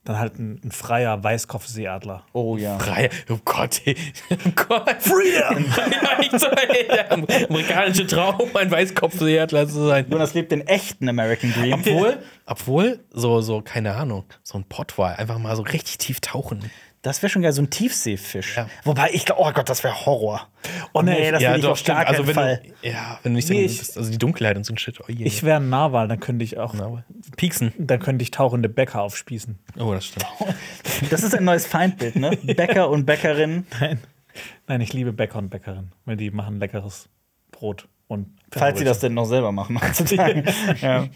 Dann 0.08 0.20
halt 0.20 0.39
ein, 0.39 0.62
ein 0.64 0.72
freier 0.72 1.22
Weißkopfseeadler. 1.22 2.24
Oh 2.32 2.55
ja. 2.55 2.80
Frei. 2.80 3.10
Oh 3.30 3.39
Gott, 3.43 3.82
ey. 3.84 3.97
Oh 4.32 4.51
Gott. 4.55 5.01
Freedom! 5.01 5.66
ja, 5.76 6.20
ich 6.22 6.32
so, 6.39 6.47
ey, 6.47 6.88
der 6.88 7.12
am- 7.12 7.26
amerikanische 7.49 8.08
Traum, 8.08 8.49
ein 8.53 8.72
Weißkopfseeadler 8.72 9.68
zu 9.68 9.86
sein. 9.86 10.05
Jonas 10.10 10.34
lebt 10.34 10.53
den 10.53 10.66
echten 10.66 11.10
American 11.10 11.51
Dream. 11.51 11.74
Obwohl, 11.74 12.20
obwohl, 12.45 12.99
so, 13.12 13.41
so, 13.41 13.62
keine 13.62 13.95
Ahnung, 13.95 14.24
so 14.43 14.58
ein 14.58 14.64
Pottwal, 14.64 15.16
einfach 15.18 15.39
mal 15.39 15.58
so 15.58 15.64
richtig 15.64 15.97
tief 15.97 16.22
tauchen. 16.22 16.72
Das 17.03 17.21
wäre 17.21 17.29
schon 17.29 17.41
geil, 17.43 17.53
so 17.53 17.61
ein 17.61 17.69
Tiefseefisch. 17.69 18.57
Ja. 18.57 18.67
Wobei, 18.83 19.11
ich 19.13 19.25
glaube, 19.25 19.41
oh 19.41 19.51
Gott, 19.53 19.69
das 19.69 19.83
wäre 19.83 20.05
Horror. 20.05 20.47
Oh 20.93 21.01
nee, 21.03 21.31
das 21.31 21.41
ja, 21.41 21.51
will 21.51 21.57
ich 21.59 21.63
doch, 21.63 21.71
auf 21.71 21.83
gar 21.83 22.01
stimmt. 22.03 22.09
Also, 22.09 22.23
keinen 22.23 22.27
wenn 22.27 22.33
Fall. 22.35 22.61
du, 22.81 22.87
ja, 22.89 23.19
wenn 23.23 23.31
du 23.33 23.35
nicht 23.37 23.47
so 23.47 23.53
Nee, 23.53 23.65
ich- 23.65 23.77
bist, 23.77 23.97
also 23.97 24.11
die 24.11 24.17
Dunkelheit 24.17 24.57
und 24.57 24.65
so 24.65 24.73
ein 24.73 24.77
Shit. 24.77 24.99
Oh 24.99 25.05
je. 25.07 25.25
Ich 25.25 25.43
wäre 25.43 25.57
ein 25.59 25.69
Narwal, 25.69 26.07
dann 26.07 26.19
könnte 26.19 26.43
ich 26.43 26.57
auch. 26.57 26.73
Pieksen. 27.37 27.71
Dann 27.77 27.99
könnte 27.99 28.23
ich 28.23 28.31
tauchende 28.31 28.67
Bäcker 28.67 29.01
aufspießen. 29.01 29.57
Oh, 29.79 29.93
das 29.93 30.05
stimmt. 30.05 30.25
Das 31.11 31.21
ist 31.21 31.35
ein 31.35 31.43
neues 31.43 31.67
Feindbild, 31.67 32.15
ne? 32.15 32.31
Bäcker 32.43 32.89
und 32.89 33.05
Bäckerin. 33.05 33.67
Nein. 33.79 33.99
Nein, 34.67 34.81
ich 34.81 34.91
liebe 34.93 35.13
Bäcker 35.13 35.37
und 35.37 35.49
Bäckerin, 35.49 35.91
weil 36.05 36.17
die 36.17 36.31
machen 36.31 36.59
leckeres 36.59 37.07
Brot 37.51 37.87
und 38.07 38.27
Falls 38.51 38.79
sie 38.79 38.85
das 38.85 38.99
denn 38.99 39.13
noch 39.13 39.25
selber 39.25 39.51
machen 39.51 39.79
heutzutage. 39.81 40.43
ja. 40.81 41.07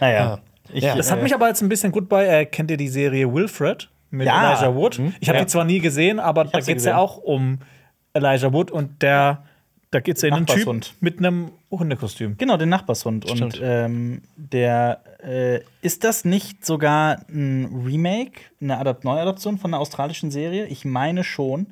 Naja. 0.00 0.18
Ja. 0.24 0.38
Ich, 0.72 0.84
Ja. 0.84 0.94
Das 0.96 1.10
hat 1.10 1.22
mich 1.22 1.34
aber 1.34 1.48
jetzt 1.48 1.62
ein 1.62 1.68
bisschen 1.68 1.92
gut 1.92 2.08
bei. 2.08 2.26
Äh, 2.26 2.46
kennt 2.46 2.70
ihr 2.70 2.76
die 2.76 2.88
Serie 2.88 3.32
Wilfred 3.32 3.90
mit 4.10 4.26
Ja. 4.26 4.52
Elijah 4.52 4.74
Wood? 4.74 5.00
Ich 5.20 5.28
habe 5.28 5.38
Ja. 5.38 5.44
die 5.44 5.50
zwar 5.50 5.64
nie 5.64 5.80
gesehen, 5.80 6.20
aber 6.20 6.44
da 6.44 6.60
geht 6.60 6.78
es 6.78 6.84
ja 6.84 6.98
auch 6.98 7.16
um 7.18 7.58
Elijah 8.12 8.52
Wood 8.52 8.70
und 8.70 9.02
der, 9.02 9.44
da 9.90 10.00
geht 10.00 10.16
es 10.16 10.22
ja 10.22 10.28
in 10.28 10.34
einen 10.34 10.46
Typ 10.46 10.56
Nachbarshund. 10.58 10.94
mit 11.00 11.18
einem 11.18 11.50
Hundekostüm. 11.70 12.36
Genau, 12.38 12.56
den 12.56 12.68
Nachbarshund. 12.68 13.24
Und 13.28 13.36
Stimmt. 13.36 13.60
ähm, 13.62 14.22
der 14.36 15.00
äh, 15.26 15.60
ist 15.82 16.04
das 16.04 16.24
nicht 16.24 16.64
sogar 16.64 17.18
ein 17.28 17.82
Remake, 17.86 18.40
eine 18.60 18.78
Adap 18.78 19.04
Neuadaption 19.04 19.58
von 19.58 19.70
einer 19.72 19.80
australischen 19.80 20.30
Serie? 20.30 20.66
Ich 20.66 20.84
meine 20.84 21.24
schon. 21.24 21.66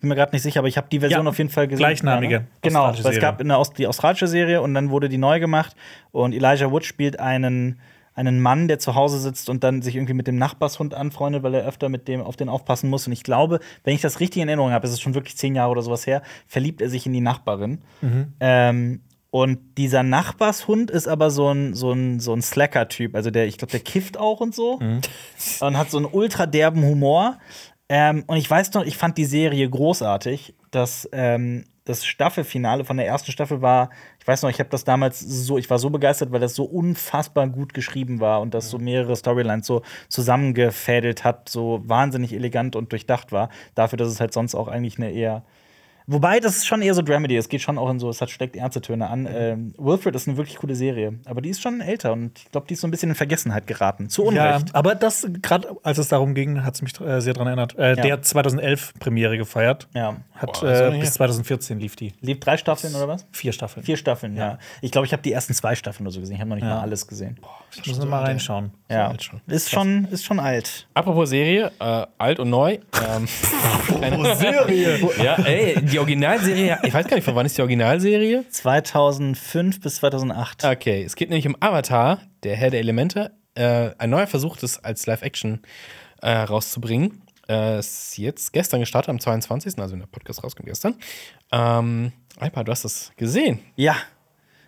Bin 0.00 0.08
mir 0.08 0.14
gerade 0.16 0.32
nicht 0.32 0.42
sicher, 0.42 0.58
aber 0.60 0.68
ich 0.68 0.76
habe 0.76 0.88
die 0.90 0.98
Version 1.00 1.24
Ja, 1.24 1.30
auf 1.30 1.38
jeden 1.38 1.48
Fall 1.50 1.68
gesehen. 1.68 1.78
gleichnamige 1.78 2.40
ne? 2.40 2.46
Genau, 2.60 2.92
weil 3.02 3.12
es 3.12 3.20
gab 3.20 3.40
eine, 3.40 3.60
die 3.78 3.86
australische 3.86 4.26
Serie 4.26 4.60
und 4.60 4.74
dann 4.74 4.90
wurde 4.90 5.08
die 5.08 5.16
neu 5.18 5.38
gemacht. 5.40 5.76
Und 6.10 6.32
Elijah 6.34 6.70
Wood 6.72 6.84
spielt 6.84 7.20
einen, 7.20 7.78
einen 8.14 8.40
Mann, 8.40 8.68
der 8.68 8.78
zu 8.78 8.94
Hause 8.94 9.18
sitzt 9.18 9.48
und 9.48 9.64
dann 9.64 9.82
sich 9.82 9.96
irgendwie 9.96 10.14
mit 10.14 10.26
dem 10.26 10.36
Nachbarshund 10.36 10.94
anfreundet, 10.94 11.42
weil 11.42 11.54
er 11.54 11.66
öfter 11.66 11.88
mit 11.88 12.08
dem 12.08 12.20
auf 12.20 12.36
den 12.36 12.48
aufpassen 12.48 12.90
muss. 12.90 13.06
Und 13.06 13.12
ich 13.12 13.22
glaube, 13.24 13.60
wenn 13.84 13.94
ich 13.94 14.00
das 14.02 14.20
richtig 14.20 14.42
in 14.42 14.48
Erinnerung 14.48 14.72
habe, 14.72 14.86
es 14.86 14.92
ist 14.92 15.00
schon 15.00 15.14
wirklich 15.14 15.36
zehn 15.36 15.54
Jahre 15.54 15.70
oder 15.70 15.82
sowas 15.82 16.06
her, 16.06 16.22
verliebt 16.46 16.80
er 16.82 16.90
sich 16.90 17.06
in 17.06 17.12
die 17.12 17.20
Nachbarin. 17.20 17.80
Ähm, 18.40 19.00
und 19.30 19.78
dieser 19.78 20.02
Nachbarshund 20.02 20.90
ist 20.90 21.08
aber 21.08 21.30
so 21.30 21.48
ein, 21.48 21.72
so 21.72 21.90
ein, 21.92 22.20
so 22.20 22.34
ein 22.34 22.42
Slacker-Typ. 22.42 23.14
Also 23.14 23.30
der, 23.30 23.46
ich 23.46 23.56
glaube, 23.56 23.70
der 23.70 23.80
kifft 23.80 24.18
auch 24.18 24.40
und 24.40 24.54
so. 24.54 24.78
Und 25.60 25.78
hat 25.78 25.90
so 25.90 25.96
einen 25.96 26.06
ultra 26.06 26.44
derben 26.44 26.82
Humor. 26.82 27.38
Ähm, 27.88 28.24
und 28.26 28.36
ich 28.36 28.48
weiß 28.48 28.74
noch, 28.74 28.84
ich 28.84 28.98
fand 28.98 29.16
die 29.16 29.24
Serie 29.24 29.68
großartig. 29.68 30.54
Das, 30.70 31.08
ähm, 31.12 31.64
das 31.84 32.04
Staffelfinale 32.04 32.84
von 32.84 32.96
der 32.96 33.06
ersten 33.06 33.32
Staffel 33.32 33.60
war, 33.60 33.90
ich 34.20 34.26
weiß 34.26 34.42
noch, 34.42 34.50
ich 34.50 34.60
habe 34.60 34.70
das 34.70 34.84
damals 34.84 35.18
so, 35.18 35.58
ich 35.58 35.68
war 35.68 35.78
so 35.78 35.90
begeistert, 35.90 36.30
weil 36.30 36.40
das 36.40 36.54
so 36.54 36.64
unfassbar 36.64 37.48
gut 37.48 37.74
geschrieben 37.74 38.20
war 38.20 38.40
und 38.40 38.54
das 38.54 38.70
so 38.70 38.78
mehrere 38.78 39.16
Storylines 39.16 39.66
so 39.66 39.82
zusammengefädelt 40.08 41.24
hat, 41.24 41.48
so 41.48 41.82
wahnsinnig 41.84 42.32
elegant 42.32 42.76
und 42.76 42.92
durchdacht 42.92 43.32
war. 43.32 43.48
Dafür, 43.74 43.96
dass 43.96 44.08
es 44.08 44.20
halt 44.20 44.32
sonst 44.32 44.54
auch 44.54 44.68
eigentlich 44.68 44.98
eine 44.98 45.10
eher 45.10 45.42
Wobei, 46.06 46.40
das 46.40 46.56
ist 46.56 46.66
schon 46.66 46.82
eher 46.82 46.94
so 46.94 47.02
Dramedy. 47.02 47.36
Es 47.36 47.48
geht 47.48 47.60
schon 47.62 47.78
auch 47.78 47.88
in 47.90 47.98
so, 47.98 48.08
es 48.08 48.20
hat 48.20 48.30
steckt 48.30 48.56
ernste 48.56 48.80
Töne 48.80 49.08
an. 49.08 49.28
Ähm, 49.32 49.74
Wilfred 49.78 50.14
ist 50.14 50.26
eine 50.28 50.36
wirklich 50.36 50.56
coole 50.56 50.74
Serie. 50.74 51.14
Aber 51.26 51.40
die 51.40 51.48
ist 51.50 51.62
schon 51.62 51.80
älter 51.80 52.12
und 52.12 52.38
ich 52.38 52.50
glaube, 52.50 52.66
die 52.66 52.74
ist 52.74 52.80
so 52.80 52.86
ein 52.88 52.90
bisschen 52.90 53.10
in 53.10 53.14
Vergessenheit 53.14 53.66
geraten. 53.66 54.08
Zu 54.08 54.30
Ja, 54.32 54.56
Unrecht. 54.56 54.74
aber 54.74 54.94
das, 54.94 55.26
gerade 55.42 55.68
als 55.82 55.98
es 55.98 56.08
darum 56.08 56.34
ging, 56.34 56.64
hat 56.64 56.74
es 56.74 56.82
mich 56.82 56.98
äh, 57.00 57.20
sehr 57.20 57.34
daran 57.34 57.46
erinnert. 57.48 57.78
Äh, 57.78 57.96
Der 57.96 58.14
hat 58.14 58.24
2011 58.26 58.94
Premiere 58.98 59.38
gefeiert. 59.38 59.88
Ja. 59.94 60.16
Hat 60.34 60.52
Boah, 60.60 60.76
so 60.76 60.84
äh, 60.84 60.90
bis 60.98 61.02
her. 61.10 61.12
2014 61.12 61.78
lief 61.78 61.94
die. 61.96 62.12
Lief 62.20 62.40
drei 62.40 62.56
Staffeln 62.56 62.94
oder 62.94 63.06
was? 63.08 63.26
Vier 63.30 63.52
Staffeln. 63.52 63.84
Vier 63.86 63.96
Staffeln, 63.96 64.36
ja. 64.36 64.58
Ich 64.80 64.90
glaube, 64.90 65.06
ich 65.06 65.12
habe 65.12 65.22
die 65.22 65.32
ersten 65.32 65.54
zwei 65.54 65.74
Staffeln 65.76 66.06
oder 66.06 66.12
so 66.14 66.20
gesehen. 66.20 66.34
Ich 66.34 66.40
habe 66.40 66.48
noch 66.50 66.56
nicht 66.56 66.64
Ja. 66.64 66.76
mal 66.76 66.80
alles 66.80 67.06
gesehen. 67.06 67.38
Ich 67.74 67.86
muss 67.86 67.98
noch 67.98 68.06
mal 68.08 68.22
reinschauen. 68.24 68.72
ja. 68.90 69.08
alt 69.08 69.22
schon. 69.22 69.40
Ist 69.46 69.70
schon, 69.70 70.06
ist 70.10 70.24
schon 70.24 70.40
alt. 70.40 70.86
Apropos 70.94 71.30
Serie, 71.30 71.70
äh, 71.78 72.06
alt 72.18 72.40
und 72.40 72.50
neu. 72.50 72.78
Ähm, 73.14 73.28
eine 74.02 74.36
Serie. 74.36 74.98
ja, 75.22 75.34
ey, 75.36 75.80
die 75.92 75.98
Originalserie, 75.98 76.78
ich 76.82 76.94
weiß 76.94 77.06
gar 77.06 77.16
nicht, 77.16 77.24
von 77.24 77.34
wann 77.34 77.46
ist 77.46 77.56
die 77.56 77.62
Originalserie? 77.62 78.44
2005 78.48 79.80
bis 79.80 79.96
2008. 79.96 80.64
Okay, 80.64 81.02
es 81.02 81.16
geht 81.16 81.28
nämlich 81.28 81.46
um 81.46 81.56
Avatar, 81.60 82.20
der 82.42 82.56
Herr 82.56 82.70
der 82.70 82.80
Elemente. 82.80 83.32
Äh, 83.54 83.90
ein 83.98 84.10
neuer 84.10 84.26
Versuch, 84.26 84.56
das 84.56 84.82
als 84.82 85.06
Live-Action 85.06 85.60
äh, 86.22 86.30
rauszubringen. 86.30 87.22
Äh, 87.48 87.78
ist 87.78 88.16
jetzt 88.16 88.52
gestern 88.52 88.80
gestartet, 88.80 89.10
am 89.10 89.20
22., 89.20 89.78
also 89.78 89.92
wenn 89.92 90.00
der 90.00 90.06
Podcast 90.06 90.42
rauskommt 90.42 90.68
gestern. 90.68 90.94
Ähm, 91.52 92.12
Alpa, 92.38 92.64
du 92.64 92.72
hast 92.72 92.84
das 92.84 93.12
gesehen. 93.16 93.60
Ja. 93.76 93.96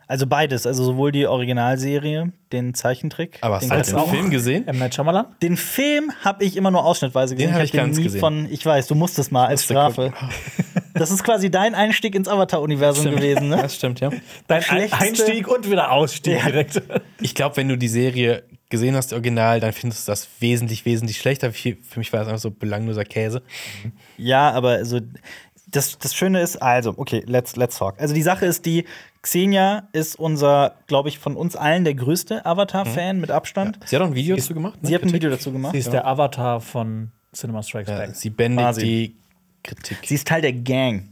Also 0.07 0.27
beides. 0.27 0.67
Also 0.67 0.85
sowohl 0.85 1.13
die 1.13 1.27
Originalserie, 1.27 2.33
den 2.53 2.75
Zeichentrick. 2.75 3.39
Aber 3.41 3.57
hast 3.57 3.63
den 3.63 3.71
du 3.71 3.75
halt 3.77 3.89
den 3.89 3.95
auch. 3.97 4.11
Film 4.11 4.31
gesehen? 4.31 4.69
M. 4.69 4.79
Night 4.79 4.95
Shyamalan? 4.95 5.27
Den 5.43 5.57
Film 5.57 6.13
habe 6.25 6.45
ich 6.45 6.57
immer 6.57 6.71
nur 6.71 6.85
ausschnittweise 6.85 7.35
gesehen. 7.35 7.49
Den 7.49 7.55
hab 7.55 7.61
hab 7.61 7.65
ich 7.67 7.73
ganz 7.73 7.97
nie 7.97 8.05
gesehen. 8.05 8.21
Von, 8.21 8.49
ich 8.51 8.65
weiß, 8.65 8.87
du 8.87 8.95
musstest 8.95 9.33
mal 9.33 9.47
als 9.47 9.65
Strafe. 9.65 10.13
Das 10.97 11.11
ist 11.11 11.25
quasi 11.25 11.51
dein 11.51 11.75
Einstieg 11.75 12.15
ins 12.15 12.29
Avatar-Universum 12.29 13.11
gewesen, 13.17 13.49
ne? 13.49 13.57
Das 13.57 13.75
stimmt, 13.75 13.99
ja. 13.99 14.11
Dein 14.47 14.63
Schlechteste- 14.63 15.05
Einstieg 15.05 15.49
und 15.49 15.69
wieder 15.69 15.91
Ausstieg 15.91 16.39
Ja. 16.39 16.45
direkt. 16.45 16.81
Ich 17.21 17.35
glaube, 17.35 17.57
wenn 17.57 17.69
du 17.69 17.77
die 17.77 17.89
Serie 17.89 18.45
gesehen 18.71 18.95
hast, 18.95 19.13
Original, 19.13 19.59
dann 19.59 19.73
findest 19.73 20.07
du 20.07 20.13
das 20.13 20.29
wesentlich, 20.39 20.85
wesentlich 20.87 21.19
schlechter. 21.19 21.51
Für, 21.53 21.75
für 21.83 21.99
mich 21.99 22.13
war 22.13 22.21
das 22.21 22.29
einfach 22.29 22.41
so 22.41 22.53
belangloser 22.53 23.05
Käse. 23.05 23.43
Ja, 24.17 24.53
aber 24.53 24.69
also 24.71 25.01
das, 25.67 25.99
das 25.99 26.15
Schöne 26.15 26.41
ist, 26.41 26.63
also, 26.63 26.95
okay, 26.97 27.25
let's, 27.27 27.57
let's 27.57 27.77
talk. 27.79 28.01
Also 28.01 28.15
die 28.15 28.23
Sache 28.23 28.47
ist 28.47 28.65
die, 28.65 28.85
Xenia 29.25 29.89
ist 29.93 30.17
unser, 30.19 30.77
glaube 30.87 31.09
ich, 31.09 31.19
von 31.19 31.35
uns 31.37 31.57
allen 31.57 31.85
der 31.85 31.95
größte 31.95 32.45
Avatar-Fan 32.45 33.21
mit 33.21 33.31
Abstand. 33.31 33.79
Sie 33.87 33.97
hat 33.97 34.03
auch 34.03 34.07
ein 34.09 34.15
Video 34.15 34.37
dazu 34.37 34.53
gemacht. 34.55 34.83
ne? 34.83 34.89
Sie 34.89 34.95
hat 34.95 35.01
ein 35.03 35.07
Kritik. 35.07 35.15
Video 35.23 35.31
dazu 35.31 35.51
gemacht. 35.51 35.73
Sie 35.73 35.79
ist 35.79 35.93
der 35.93 36.07
Avatar 36.07 36.61
von 36.61 37.11
Cinema 37.35 37.63
Strikes 37.63 37.89
Ja, 37.89 37.97
Back. 37.99 38.15
sie 38.15 38.29
bändigt 38.31 38.61
Quasi. 38.67 38.81
die 38.83 39.17
Kritik. 39.63 39.99
Sie 40.05 40.15
ist 40.15 40.29
Teil 40.29 40.43
der 40.43 40.53
Gang. 40.53 41.09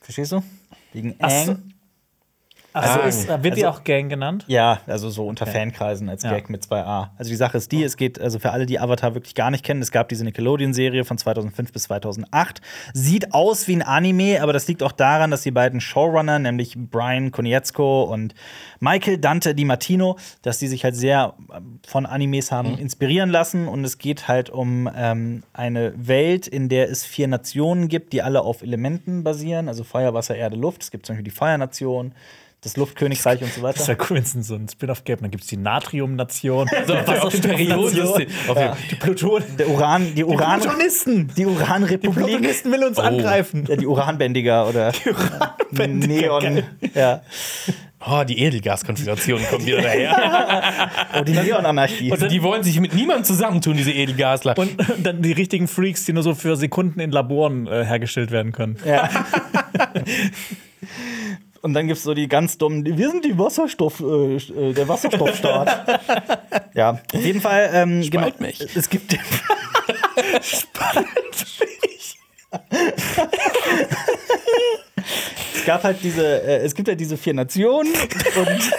Verstehst 0.00 0.32
du? 0.32 0.42
Wegen. 0.94 1.14
Aang. 1.20 1.72
Also 2.72 3.00
ist, 3.00 3.28
wird 3.42 3.56
die 3.56 3.66
auch 3.66 3.82
Gang 3.84 4.08
genannt? 4.08 4.44
Ja, 4.46 4.80
also 4.86 5.10
so 5.10 5.26
unter 5.26 5.46
Fankreisen 5.46 6.08
als 6.08 6.22
Ja. 6.22 6.30
Gag 6.30 6.50
mit 6.50 6.62
2a. 6.62 7.08
Also 7.18 7.30
die 7.30 7.36
Sache 7.36 7.56
ist 7.56 7.72
die, 7.72 7.82
es 7.82 7.96
geht, 7.96 8.20
also 8.20 8.38
für 8.38 8.50
alle, 8.52 8.66
die 8.66 8.78
Avatar 8.78 9.14
wirklich 9.14 9.34
gar 9.34 9.50
nicht 9.50 9.64
kennen, 9.64 9.82
es 9.82 9.90
gab 9.90 10.08
diese 10.08 10.24
Nickelodeon-Serie 10.24 11.04
von 11.04 11.18
2005 11.18 11.72
bis 11.72 11.84
2008. 11.84 12.60
Sieht 12.92 13.34
aus 13.34 13.66
wie 13.66 13.76
ein 13.76 13.82
Anime, 13.82 14.40
aber 14.42 14.52
das 14.52 14.68
liegt 14.68 14.82
auch 14.82 14.92
daran, 14.92 15.30
dass 15.30 15.42
die 15.42 15.50
beiden 15.50 15.80
Showrunner, 15.80 16.38
nämlich 16.38 16.74
Brian 16.76 17.32
Konietzko 17.32 18.04
und 18.04 18.34
Michael 18.78 19.18
Dante 19.18 19.54
Di 19.54 19.64
Martino, 19.64 20.16
dass 20.42 20.58
die 20.58 20.68
sich 20.68 20.84
halt 20.84 20.96
sehr 20.96 21.34
ähm, 21.54 21.80
von 21.86 22.06
Animes 22.06 22.52
haben 22.52 22.78
inspirieren 22.78 23.30
lassen. 23.30 23.68
Und 23.68 23.84
es 23.84 23.98
geht 23.98 24.28
halt 24.28 24.48
um 24.50 24.88
ähm, 24.94 25.42
eine 25.52 25.92
Welt, 25.96 26.46
in 26.46 26.68
der 26.68 26.88
es 26.90 27.04
vier 27.04 27.28
Nationen 27.28 27.88
gibt, 27.88 28.12
die 28.12 28.22
alle 28.22 28.42
auf 28.42 28.62
Elementen 28.62 29.24
basieren, 29.24 29.68
also 29.68 29.84
Feuer, 29.84 30.14
Wasser, 30.14 30.36
Erde, 30.36 30.56
Luft. 30.56 30.82
Es 30.82 30.90
gibt 30.90 31.06
zum 31.06 31.14
Beispiel 31.14 31.24
die 31.24 31.36
Feuernation, 31.36 32.12
das 32.62 32.76
Luftkönigreich 32.76 33.40
und 33.42 33.52
so 33.52 33.62
weiter. 33.62 33.78
Das 33.78 33.88
wäre 33.88 33.98
cool, 34.02 34.16
wenn 34.16 34.22
es 34.22 34.32
so 34.46 34.54
ein 34.54 34.68
Spin-off 34.68 35.04
gäbe. 35.04 35.22
Dann 35.22 35.30
gibt 35.30 35.44
es 35.44 35.48
die 35.48 35.56
Natrium-Nation, 35.56 36.68
So, 36.86 36.94
auf 36.94 37.32
dem 37.32 37.40
Periodensystem. 37.40 38.26
Auf 38.48 38.58
dem- 38.58 38.72
die 38.90 38.94
Pluton. 38.96 39.42
Der 39.58 39.68
Uran, 39.68 40.14
die 40.14 40.24
Uran, 40.24 40.60
Plutonisten! 40.60 41.32
die 41.36 41.46
Uranrepublik, 41.46 42.26
Plutonisten 42.26 42.72
will 42.72 42.84
uns 42.84 42.98
angreifen. 42.98 43.64
ja, 43.68 43.76
die 43.76 43.86
Uranbändiger 43.86 44.68
oder 44.68 44.92
Neon, 45.70 46.62
ja, 46.94 47.22
Oh, 48.06 48.24
die 48.24 48.38
Edelgaskonfiguration 48.40 49.42
kommt 49.50 49.66
wieder 49.66 49.82
daher. 49.82 50.90
oh, 51.18 51.22
die 51.22 51.32
Neonanarchie. 51.32 52.10
Und 52.10 52.30
die 52.32 52.42
wollen 52.42 52.62
sich 52.62 52.80
mit 52.80 52.94
niemandem 52.94 53.24
zusammentun, 53.24 53.76
diese 53.76 53.92
Edelgasler. 53.92 54.56
Und 54.56 54.70
dann 55.02 55.20
die 55.20 55.32
richtigen 55.32 55.68
Freaks, 55.68 56.06
die 56.06 56.14
nur 56.14 56.22
so 56.22 56.34
für 56.34 56.56
Sekunden 56.56 56.98
in 57.00 57.10
Laboren 57.10 57.66
äh, 57.66 57.84
hergestellt 57.84 58.30
werden 58.30 58.52
können. 58.52 58.78
Ja. 58.86 59.10
Und 61.62 61.74
dann 61.74 61.86
gibt's 61.86 62.04
so 62.04 62.14
die 62.14 62.26
ganz 62.26 62.56
dummen, 62.56 62.84
wir 62.84 63.10
sind 63.10 63.24
die 63.24 63.38
Wasserstoff, 63.38 64.00
äh, 64.00 64.36
äh, 64.36 64.72
der 64.72 64.88
Wasserstoffstaat. 64.88 66.00
ja, 66.74 67.00
auf 67.12 67.24
jeden 67.24 67.40
Fall, 67.40 67.70
ähm, 67.72 68.00
genau, 68.08 68.28
Spalt 68.28 68.40
mich. 68.40 68.66
es 68.74 68.88
gibt 68.88 69.12
Es 75.54 75.64
gab 75.66 75.82
halt 75.84 75.98
diese, 76.02 76.42
äh, 76.42 76.58
es 76.64 76.74
gibt 76.74 76.88
halt 76.88 76.98
diese 77.00 77.16
vier 77.16 77.34
Nationen 77.34 77.92
und 77.92 78.48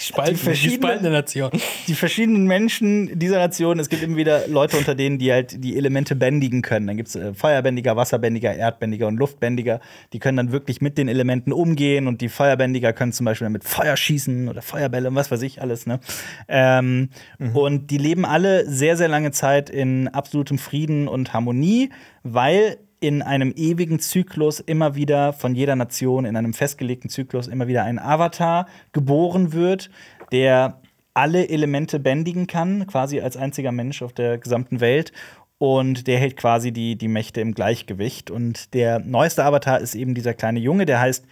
Spalten, 0.00 0.32
die 0.34 0.40
verschiedene- 0.40 0.76
spaltende 0.78 1.10
Nation. 1.10 1.50
die 1.86 1.94
verschiedenen 1.94 2.46
Menschen 2.46 3.18
dieser 3.18 3.36
Nation, 3.36 3.78
es 3.78 3.90
gibt 3.90 4.02
immer 4.02 4.16
wieder 4.16 4.48
Leute 4.48 4.78
unter 4.78 4.94
denen, 4.94 5.18
die 5.18 5.30
halt 5.30 5.62
die 5.62 5.76
Elemente 5.76 6.16
bändigen 6.16 6.62
können. 6.62 6.86
Dann 6.86 6.96
gibt 6.96 7.10
es 7.10 7.16
äh, 7.16 7.34
Feuerbändiger, 7.34 7.96
Wasserbändiger, 7.96 8.54
Erdbändiger 8.54 9.08
und 9.08 9.18
Luftbändiger. 9.18 9.80
Die 10.14 10.18
können 10.18 10.38
dann 10.38 10.52
wirklich 10.52 10.80
mit 10.80 10.96
den 10.96 11.08
Elementen 11.08 11.52
umgehen 11.52 12.06
und 12.06 12.22
die 12.22 12.30
Feuerbändiger 12.30 12.94
können 12.94 13.12
zum 13.12 13.26
Beispiel 13.26 13.50
mit 13.50 13.64
Feuer 13.64 13.94
schießen 13.94 14.48
oder 14.48 14.62
Feuerbälle 14.62 15.08
und 15.08 15.16
was 15.16 15.30
weiß 15.30 15.42
ich 15.42 15.60
alles. 15.60 15.86
Ne? 15.86 16.00
Ähm, 16.48 17.10
Und 17.52 17.90
die 17.90 17.98
leben 17.98 18.24
alle 18.24 18.66
sehr, 18.70 18.96
sehr 18.96 19.08
lange 19.08 19.32
Zeit 19.32 19.68
in 19.68 20.08
absolutem 20.08 20.56
Frieden 20.56 21.08
und 21.08 21.34
Harmonie, 21.34 21.90
weil 22.22 22.78
in 23.00 23.22
einem 23.22 23.52
ewigen 23.56 23.98
Zyklus 23.98 24.60
immer 24.60 24.94
wieder 24.94 25.32
von 25.32 25.54
jeder 25.54 25.74
Nation, 25.74 26.26
in 26.26 26.36
einem 26.36 26.52
festgelegten 26.52 27.08
Zyklus 27.10 27.48
immer 27.48 27.66
wieder 27.66 27.84
ein 27.84 27.98
Avatar 27.98 28.66
geboren 28.92 29.52
wird, 29.52 29.90
der 30.32 30.80
alle 31.14 31.48
Elemente 31.48 31.98
bändigen 31.98 32.46
kann, 32.46 32.86
quasi 32.86 33.20
als 33.20 33.36
einziger 33.36 33.72
Mensch 33.72 34.02
auf 34.02 34.12
der 34.12 34.38
gesamten 34.38 34.80
Welt. 34.80 35.12
Und 35.58 36.06
der 36.06 36.18
hält 36.18 36.36
quasi 36.36 36.72
die, 36.72 36.96
die 36.96 37.08
Mächte 37.08 37.40
im 37.40 37.52
Gleichgewicht. 37.54 38.30
Und 38.30 38.72
der 38.72 38.98
neueste 38.98 39.44
Avatar 39.44 39.80
ist 39.80 39.94
eben 39.94 40.14
dieser 40.14 40.32
kleine 40.32 40.60
Junge, 40.60 40.86
der 40.86 41.00
heißt 41.00 41.26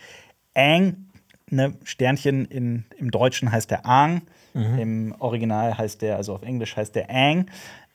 Aang. 0.54 1.06
Ne, 1.50 1.74
Sternchen 1.84 2.44
in, 2.44 2.84
im 2.98 3.10
Deutschen 3.10 3.50
heißt 3.50 3.70
der 3.70 3.86
Aang. 3.86 4.22
Im 4.78 5.14
Original 5.18 5.78
heißt 5.78 6.02
der, 6.02 6.16
also 6.16 6.34
auf 6.34 6.42
Englisch 6.42 6.76
heißt 6.76 6.94
der 6.94 7.08
Aang. 7.08 7.46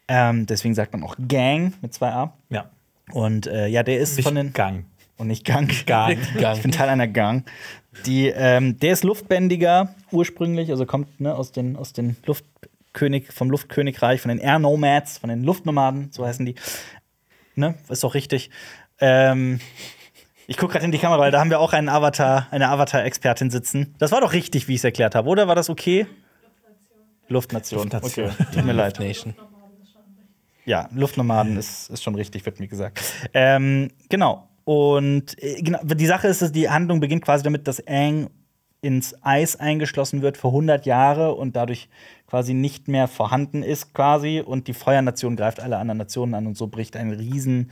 Ähm, 0.07 0.45
deswegen 0.47 0.73
sagt 0.73 0.93
man 0.93 1.03
auch 1.03 1.15
Gang 1.27 1.73
mit 1.81 1.93
zwei 1.93 2.09
A. 2.09 2.33
Ja. 2.49 2.69
Und 3.11 3.47
äh, 3.47 3.67
ja, 3.67 3.83
der 3.83 3.99
ist 3.99 4.17
Nicht 4.17 4.25
von 4.25 4.35
den. 4.35 4.53
Gang. 4.53 4.85
Und 5.17 5.27
nicht 5.27 5.45
Gang. 5.45 5.71
Gang. 5.85 6.17
Gang. 6.39 6.55
Ich 6.55 6.61
bin 6.61 6.71
Teil 6.71 6.89
einer 6.89 7.07
Gang. 7.07 7.45
Die, 8.05 8.27
ähm, 8.27 8.79
der 8.79 8.93
ist 8.93 9.03
Luftbändiger 9.03 9.93
ursprünglich, 10.11 10.71
also 10.71 10.85
kommt 10.85 11.19
ne, 11.19 11.35
aus 11.35 11.51
den, 11.51 11.75
aus 11.75 11.93
den 11.93 12.15
Luftkönig, 12.25 13.31
vom 13.31 13.51
Luftkönigreich, 13.51 14.19
von 14.19 14.29
den 14.29 14.39
Air 14.39 14.59
Nomads, 14.59 15.19
von 15.19 15.29
den 15.29 15.43
Luftnomaden, 15.43 16.09
so 16.11 16.25
heißen 16.25 16.45
die. 16.45 16.55
Ne, 17.55 17.75
ist 17.89 18.03
doch 18.03 18.15
richtig. 18.15 18.49
Ähm, 18.99 19.59
ich 20.47 20.57
gucke 20.57 20.73
gerade 20.73 20.85
in 20.85 20.91
die 20.91 20.97
Kamera, 20.97 21.19
weil 21.19 21.31
da 21.31 21.39
haben 21.39 21.51
wir 21.51 21.59
auch 21.59 21.73
einen 21.73 21.87
Avatar, 21.87 22.47
eine 22.49 22.69
Avatar-Expertin 22.69 23.51
sitzen. 23.51 23.95
Das 23.99 24.11
war 24.11 24.21
doch 24.21 24.33
richtig, 24.33 24.67
wie 24.67 24.73
ich 24.73 24.79
es 24.79 24.83
erklärt 24.83 25.13
habe, 25.13 25.29
oder? 25.29 25.47
War 25.47 25.55
das 25.55 25.69
okay? 25.69 26.07
Luftnation. 27.27 27.89
Luftnation. 27.89 28.29
Okay, 28.29 28.45
tut 28.53 28.65
mir 28.65 28.73
leid. 28.73 28.99
Nation. 28.99 29.35
Ja, 30.65 30.89
Luftnomaden 30.93 31.57
ist, 31.57 31.89
ist 31.89 32.03
schon 32.03 32.15
richtig, 32.15 32.45
wird 32.45 32.59
mir 32.59 32.67
gesagt. 32.67 33.01
Ähm, 33.33 33.89
genau. 34.09 34.47
Und 34.63 35.41
äh, 35.43 35.61
genau, 35.61 35.79
die 35.83 36.05
Sache 36.05 36.27
ist, 36.27 36.41
dass 36.41 36.51
die 36.51 36.69
Handlung 36.69 36.99
beginnt 36.99 37.23
quasi 37.23 37.43
damit, 37.43 37.67
dass 37.67 37.85
Aang 37.85 38.29
ins 38.81 39.15
Eis 39.23 39.55
eingeschlossen 39.55 40.21
wird 40.21 40.37
für 40.37 40.49
100 40.49 40.85
Jahre 40.85 41.33
und 41.35 41.55
dadurch 41.55 41.89
quasi 42.27 42.53
nicht 42.53 42.87
mehr 42.87 43.07
vorhanden 43.07 43.63
ist 43.63 43.93
quasi 43.93 44.41
und 44.45 44.67
die 44.67 44.73
Feuernation 44.73 45.35
greift 45.35 45.61
alle 45.61 45.77
anderen 45.77 45.99
Nationen 45.99 46.33
an 46.33 46.47
und 46.47 46.57
so 46.57 46.67
bricht 46.67 46.97
ein 46.97 47.11
riesen, 47.11 47.71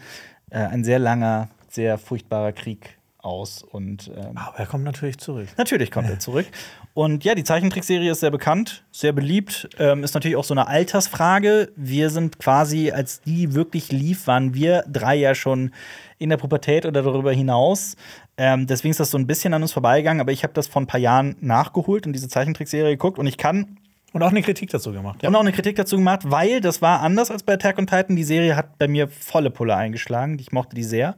äh, 0.50 0.60
ein 0.60 0.84
sehr 0.86 1.00
langer, 1.00 1.50
sehr 1.70 1.98
furchtbarer 1.98 2.54
Krieg 2.54 2.98
aus 3.18 3.62
und 3.62 4.10
ähm, 4.16 4.38
Aber 4.38 4.58
er 4.58 4.66
kommt 4.66 4.84
natürlich 4.84 5.18
zurück. 5.18 5.50
Natürlich 5.58 5.92
kommt 5.92 6.10
er 6.10 6.20
zurück. 6.20 6.48
Und 6.94 7.24
ja, 7.24 7.36
die 7.36 7.46
Zeichentrickserie 7.46 8.12
ist 8.12 8.20
sehr 8.20 8.32
bekannt, 8.32 8.84
sehr 8.92 9.14
beliebt. 9.14 9.70
Ähm, 9.80 10.04
ist 10.04 10.14
natürlich 10.14 10.36
auch 10.36 10.44
so 10.44 10.54
eine 10.54 10.68
Altersfrage. 10.68 11.72
Wir 11.78 12.10
sind 12.10 12.38
quasi, 12.38 12.92
als 12.92 13.22
die 13.22 13.54
wirklich 13.54 13.92
lief, 13.92 14.28
waren 14.28 14.54
wir 14.54 14.84
drei 14.92 15.16
ja 15.16 15.34
schon 15.34 15.72
in 16.18 16.30
der 16.30 16.38
Pubertät 16.38 16.86
oder 16.86 17.02
darüber 17.02 17.32
hinaus. 17.32 17.96
Ähm, 18.38 18.68
deswegen 18.68 18.92
ist 18.92 19.00
das 19.00 19.12
so 19.12 19.18
ein 19.18 19.26
bisschen 19.26 19.54
an 19.54 19.62
uns 19.62 19.72
vorbeigegangen. 19.72 20.20
Aber 20.20 20.34
ich 20.34 20.44
habe 20.44 20.54
das 20.54 20.68
vor 20.68 20.82
ein 20.82 20.88
paar 20.88 21.00
Jahren 21.00 21.38
nachgeholt 21.40 22.06
und 22.08 22.14
diese 22.14 22.28
Zeichentrickserie 22.28 22.92
geguckt. 22.92 23.18
Und 23.20 23.28
ich 23.28 23.38
kann 23.38 23.78
Und 24.12 24.22
auch 24.22 24.32
eine 24.32 24.42
Kritik 24.42 24.70
dazu 24.72 24.92
gemacht. 24.92 25.24
und 25.24 25.34
auch 25.34 25.40
eine 25.40 25.54
Kritik 25.54 25.78
dazu 25.78 25.96
gemacht, 25.96 26.22
weil 26.26 26.60
das 26.60 26.82
war 26.82 27.00
anders 27.00 27.32
als 27.32 27.44
bei 27.44 27.54
Attack 27.54 27.80
on 27.80 27.88
Titan. 27.88 28.18
Die 28.18 28.26
Serie 28.26 28.58
hat 28.58 28.78
bei 28.78 28.90
mir 28.90 29.08
volle 29.08 29.50
Pulle 29.50 29.78
eingeschlagen. 29.78 30.38
Ich 30.40 30.52
mochte 30.52 30.76
die 30.76 30.84
sehr. 30.84 31.16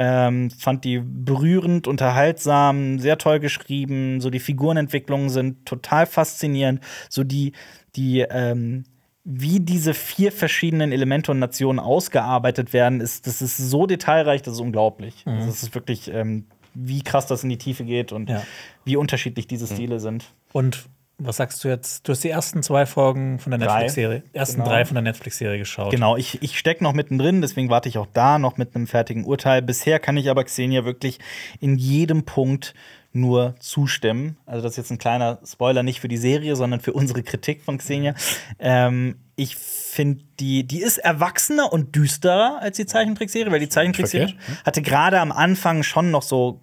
Ähm, 0.00 0.50
fand 0.52 0.84
die 0.84 1.00
berührend, 1.00 1.88
unterhaltsam, 1.88 3.00
sehr 3.00 3.18
toll 3.18 3.40
geschrieben. 3.40 4.20
So 4.20 4.30
die 4.30 4.38
Figurenentwicklungen 4.38 5.28
sind 5.28 5.66
total 5.66 6.06
faszinierend. 6.06 6.80
So 7.10 7.24
die, 7.24 7.52
die, 7.96 8.20
ähm, 8.20 8.84
wie 9.24 9.58
diese 9.58 9.94
vier 9.94 10.30
verschiedenen 10.30 10.92
Elemente 10.92 11.32
und 11.32 11.40
Nationen 11.40 11.80
ausgearbeitet 11.80 12.72
werden, 12.72 13.00
ist, 13.00 13.26
das 13.26 13.42
ist 13.42 13.56
so 13.56 13.86
detailreich, 13.86 14.42
das 14.42 14.54
ist 14.54 14.60
unglaublich. 14.60 15.24
Also 15.26 15.48
das 15.48 15.62
ist 15.64 15.74
wirklich, 15.74 16.08
ähm, 16.12 16.46
wie 16.74 17.02
krass 17.02 17.26
das 17.26 17.42
in 17.42 17.50
die 17.50 17.58
Tiefe 17.58 17.84
geht 17.84 18.12
und 18.12 18.30
Ja. 18.30 18.44
wie 18.84 18.96
unterschiedlich 18.96 19.48
diese 19.48 19.66
Stile 19.66 19.98
sind. 19.98 20.32
Und 20.52 20.88
was 21.18 21.36
sagst 21.36 21.62
du 21.64 21.68
jetzt? 21.68 22.06
Du 22.06 22.12
hast 22.12 22.22
die 22.22 22.30
ersten 22.30 22.62
zwei 22.62 22.86
Folgen 22.86 23.40
von 23.40 23.50
der. 23.50 23.58
Netflix-Serie, 23.58 24.22
ersten 24.32 24.58
Genau. 24.58 24.68
drei 24.70 24.84
von 24.84 24.94
der 24.94 25.02
Netflix-Serie 25.02 25.58
geschaut. 25.58 25.90
Genau, 25.90 26.16
ich, 26.16 26.42
ich 26.42 26.58
stecke 26.58 26.84
noch 26.84 26.92
mittendrin, 26.92 27.40
deswegen 27.40 27.70
warte 27.70 27.88
ich 27.88 27.98
auch 27.98 28.06
da 28.12 28.38
noch 28.38 28.56
mit 28.56 28.74
einem 28.76 28.86
fertigen 28.86 29.24
Urteil. 29.24 29.60
Bisher 29.60 29.98
kann 29.98 30.16
ich 30.16 30.30
aber 30.30 30.44
Xenia 30.44 30.84
wirklich 30.84 31.18
in 31.60 31.76
jedem 31.76 32.24
Punkt 32.24 32.74
nur 33.12 33.56
zustimmen. 33.58 34.36
Also, 34.46 34.62
das 34.62 34.72
ist 34.72 34.76
jetzt 34.76 34.90
ein 34.92 34.98
kleiner 34.98 35.40
Spoiler, 35.44 35.82
nicht 35.82 36.00
für 36.00 36.08
die 36.08 36.18
Serie, 36.18 36.54
sondern 36.54 36.80
für 36.80 36.92
unsere 36.92 37.22
Kritik 37.22 37.62
von 37.62 37.78
Xenia. 37.78 38.14
Ähm, 38.60 39.16
ich 39.34 39.56
finde, 39.56 40.22
die, 40.38 40.64
die 40.64 40.80
ist 40.80 40.98
erwachsener 40.98 41.72
und 41.72 41.96
düsterer 41.96 42.58
als 42.60 42.76
die 42.76 42.86
Zeichentrickserie, 42.86 43.50
weil 43.50 43.60
die 43.60 43.68
Zeichentrickserie 43.68 44.34
hatte 44.64 44.82
gerade 44.82 45.20
am 45.20 45.32
Anfang 45.32 45.82
schon 45.82 46.10
noch 46.10 46.22
so 46.22 46.60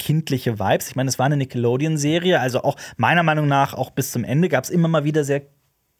kindliche 0.00 0.58
Vibes. 0.58 0.88
Ich 0.88 0.96
meine, 0.96 1.10
es 1.10 1.18
war 1.18 1.26
eine 1.26 1.36
Nickelodeon-Serie, 1.36 2.40
also 2.40 2.62
auch 2.62 2.76
meiner 2.96 3.22
Meinung 3.22 3.46
nach 3.46 3.74
auch 3.74 3.90
bis 3.90 4.12
zum 4.12 4.24
Ende 4.24 4.48
gab 4.48 4.64
es 4.64 4.70
immer 4.70 4.88
mal 4.88 5.04
wieder 5.04 5.24
sehr 5.24 5.42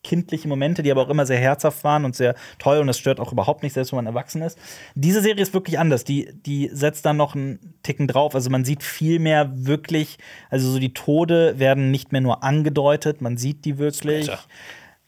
kindliche 0.03 0.49
Momente, 0.49 0.83
die 0.83 0.91
aber 0.91 1.03
auch 1.03 1.11
immer 1.11 1.27
sehr 1.27 1.37
herzhaft 1.37 1.85
waren 1.85 2.07
und 2.07 2.17
sehr 2.17 2.35
toll 2.59 2.79
und 2.79 2.87
das 2.87 2.99
stört 2.99 3.21
auch 3.21 3.33
überhaupt 3.33 3.63
nicht, 3.63 3.75
selbst 3.75 3.93
wenn 3.93 3.99
man 3.99 4.07
erwachsen 4.07 4.41
ist. 4.41 4.59
Diese 4.95 5.21
Serie 5.21 5.43
ist 5.43 5.53
wirklich 5.53 5.79
anders. 5.79 6.05
Die, 6.05 6.31
die 6.33 6.71
setzt 6.73 7.05
dann 7.05 7.19
noch 7.19 7.35
einen 7.35 7.75
Ticken 7.83 8.09
drauf. 8.09 8.35
Also 8.35 8.49
man 8.49 8.65
sieht 8.65 8.83
viel 8.83 9.19
mehr 9.19 9.51
wirklich, 9.55 10.17
also 10.49 10.71
so 10.71 10.79
die 10.79 10.95
Tode 10.95 11.59
werden 11.59 11.91
nicht 11.91 12.13
mehr 12.13 12.23
nur 12.23 12.43
angedeutet, 12.43 13.21
man 13.21 13.37
sieht 13.37 13.67
die 13.67 13.77
wirklich. 13.77 14.25
Splatter. 14.25 14.43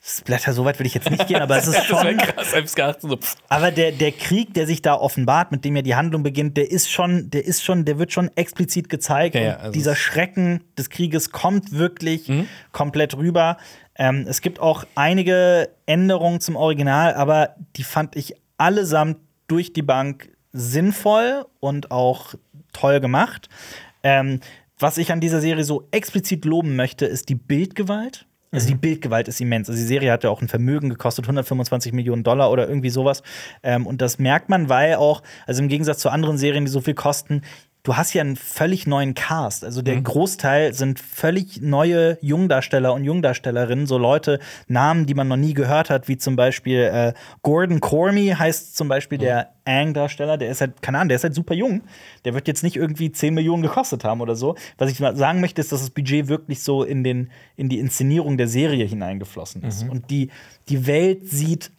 Splatter, 0.04 0.52
so 0.52 0.64
weit 0.64 0.80
will 0.80 0.86
ich 0.86 0.94
jetzt 0.94 1.08
nicht 1.10 1.28
gehen, 1.28 1.40
aber 1.40 1.56
es 1.58 1.66
ist 1.68 1.84
schon. 1.84 2.16
krass, 2.16 3.00
so, 3.00 3.16
Aber 3.48 3.70
der, 3.70 3.92
der 3.92 4.10
Krieg, 4.10 4.52
der 4.52 4.66
sich 4.66 4.82
da 4.82 4.94
offenbart, 4.94 5.52
mit 5.52 5.64
dem 5.64 5.76
ja 5.76 5.82
die 5.82 5.94
Handlung 5.94 6.24
beginnt, 6.24 6.56
der 6.56 6.68
ist 6.72 6.90
schon, 6.90 7.30
der 7.30 7.44
ist 7.44 7.62
schon, 7.62 7.84
der 7.84 8.00
wird 8.00 8.12
schon 8.12 8.28
explizit 8.36 8.88
gezeigt. 8.88 9.36
Ja, 9.36 9.40
ja, 9.40 9.52
und 9.54 9.60
also 9.60 9.72
dieser 9.72 9.92
es- 9.92 9.98
Schrecken 9.98 10.64
des 10.76 10.90
Krieges 10.90 11.30
kommt 11.30 11.70
wirklich 11.70 12.28
komplett 12.72 13.16
rüber. 13.16 13.58
Ähm, 13.94 14.24
es 14.28 14.40
gibt 14.40 14.58
auch 14.58 14.84
einige 14.96 15.68
Änderungen 15.86 16.40
zum 16.40 16.56
Original, 16.56 17.14
aber 17.14 17.54
die 17.76 17.84
fand 17.84 18.16
ich 18.16 18.34
allesamt 18.58 19.18
durch 19.46 19.72
die 19.72 19.82
Bank 19.82 20.30
sinnvoll 20.50 21.46
und 21.60 21.92
auch 21.92 22.34
toll 22.72 22.98
gemacht. 22.98 23.48
Ähm, 24.02 24.40
was 24.78 24.98
ich 24.98 25.12
an 25.12 25.20
dieser 25.20 25.40
Serie 25.40 25.62
so 25.62 25.86
explizit 25.92 26.44
loben 26.44 26.74
möchte, 26.74 27.06
ist 27.06 27.28
die 27.28 27.36
Bildgewalt. 27.36 28.26
Also 28.52 28.68
die 28.68 28.74
Bildgewalt 28.74 29.28
ist 29.28 29.40
immens. 29.40 29.70
Also 29.70 29.80
die 29.80 29.86
Serie 29.86 30.12
hat 30.12 30.24
ja 30.24 30.30
auch 30.30 30.42
ein 30.42 30.48
Vermögen 30.48 30.90
gekostet, 30.90 31.24
125 31.24 31.94
Millionen 31.94 32.22
Dollar 32.22 32.50
oder 32.50 32.68
irgendwie 32.68 32.90
sowas. 32.90 33.22
Ähm, 33.62 33.86
und 33.86 34.02
das 34.02 34.18
merkt 34.18 34.50
man, 34.50 34.68
weil 34.68 34.96
auch, 34.96 35.22
also 35.46 35.62
im 35.62 35.68
Gegensatz 35.68 36.00
zu 36.00 36.10
anderen 36.10 36.36
Serien, 36.36 36.66
die 36.66 36.70
so 36.70 36.82
viel 36.82 36.94
kosten, 36.94 37.40
du 37.82 37.96
hast 37.96 38.12
ja 38.14 38.20
einen 38.20 38.36
völlig 38.36 38.86
neuen 38.86 39.14
Cast. 39.14 39.64
Also 39.64 39.82
der 39.82 40.00
Großteil 40.00 40.72
sind 40.72 41.00
völlig 41.00 41.60
neue 41.60 42.16
Jungdarsteller 42.20 42.94
und 42.94 43.04
Jungdarstellerinnen, 43.04 43.86
so 43.86 43.98
Leute, 43.98 44.38
Namen, 44.68 45.06
die 45.06 45.14
man 45.14 45.26
noch 45.26 45.36
nie 45.36 45.54
gehört 45.54 45.90
hat, 45.90 46.06
wie 46.06 46.16
zum 46.16 46.36
Beispiel 46.36 46.78
äh, 46.78 47.12
Gordon 47.42 47.80
Cormy 47.80 48.34
heißt 48.38 48.76
zum 48.76 48.88
Beispiel 48.88 49.18
der 49.18 49.52
Aang-Darsteller, 49.64 50.38
der 50.38 50.50
ist 50.50 50.60
halt, 50.60 50.80
keine 50.82 50.98
Ahnung, 50.98 51.08
der 51.08 51.16
ist 51.16 51.24
halt 51.24 51.34
super 51.34 51.54
jung. 51.54 51.82
Der 52.24 52.34
wird 52.34 52.46
jetzt 52.46 52.62
nicht 52.62 52.76
irgendwie 52.76 53.10
10 53.10 53.34
Millionen 53.34 53.62
gekostet 53.62 54.04
haben 54.04 54.20
oder 54.20 54.36
so. 54.36 54.56
Was 54.78 54.90
ich 54.90 55.00
mal 55.00 55.16
sagen 55.16 55.40
möchte, 55.40 55.60
ist, 55.60 55.72
dass 55.72 55.80
das 55.80 55.90
Budget 55.90 56.28
wirklich 56.28 56.62
so 56.62 56.84
in, 56.84 57.02
den, 57.02 57.30
in 57.56 57.68
die 57.68 57.78
Inszenierung 57.78 58.36
der 58.38 58.48
Serie 58.48 58.84
hineingeflossen 58.84 59.62
ist. 59.62 59.88
Und 59.88 60.10
die, 60.10 60.30
die 60.68 60.86
Welt 60.86 61.28
sieht 61.28 61.72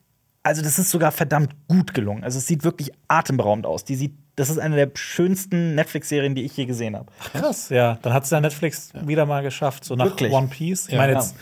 also 0.46 0.62
das 0.62 0.78
ist 0.78 0.90
sogar 0.90 1.14
verdammt 1.14 1.56
gut 1.70 1.94
gelungen. 1.94 2.26
Also 2.26 2.38
es 2.38 2.48
sieht 2.48 2.66
wirklich 2.66 2.92
atemberaubend 3.08 3.66
aus. 3.66 3.86
Die 3.86 3.96
sieht, 3.96 4.14
das 4.36 4.50
ist 4.50 4.58
eine 4.58 4.76
der 4.76 4.92
schönsten 4.96 5.76
Netflix-Serien, 5.76 6.36
die 6.36 6.44
ich 6.44 6.56
je 6.58 6.66
gesehen 6.66 6.96
habe. 6.96 7.08
Krass, 7.34 7.70
ja. 7.70 7.98
Dann 8.02 8.14
hat 8.14 8.24
es 8.24 8.30
ja 8.32 8.42
Netflix 8.42 8.92
wieder 9.06 9.26
mal 9.26 9.44
geschafft, 9.44 9.86
so 9.86 9.96
nach 9.96 10.06
Wirklich? 10.06 10.32
One 10.34 10.48
Piece. 10.48 10.88
Ich 10.88 10.94
Ja. 10.94 10.98
meine 11.00 11.14
jetzt 11.14 11.36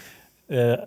äh, 0.50 0.78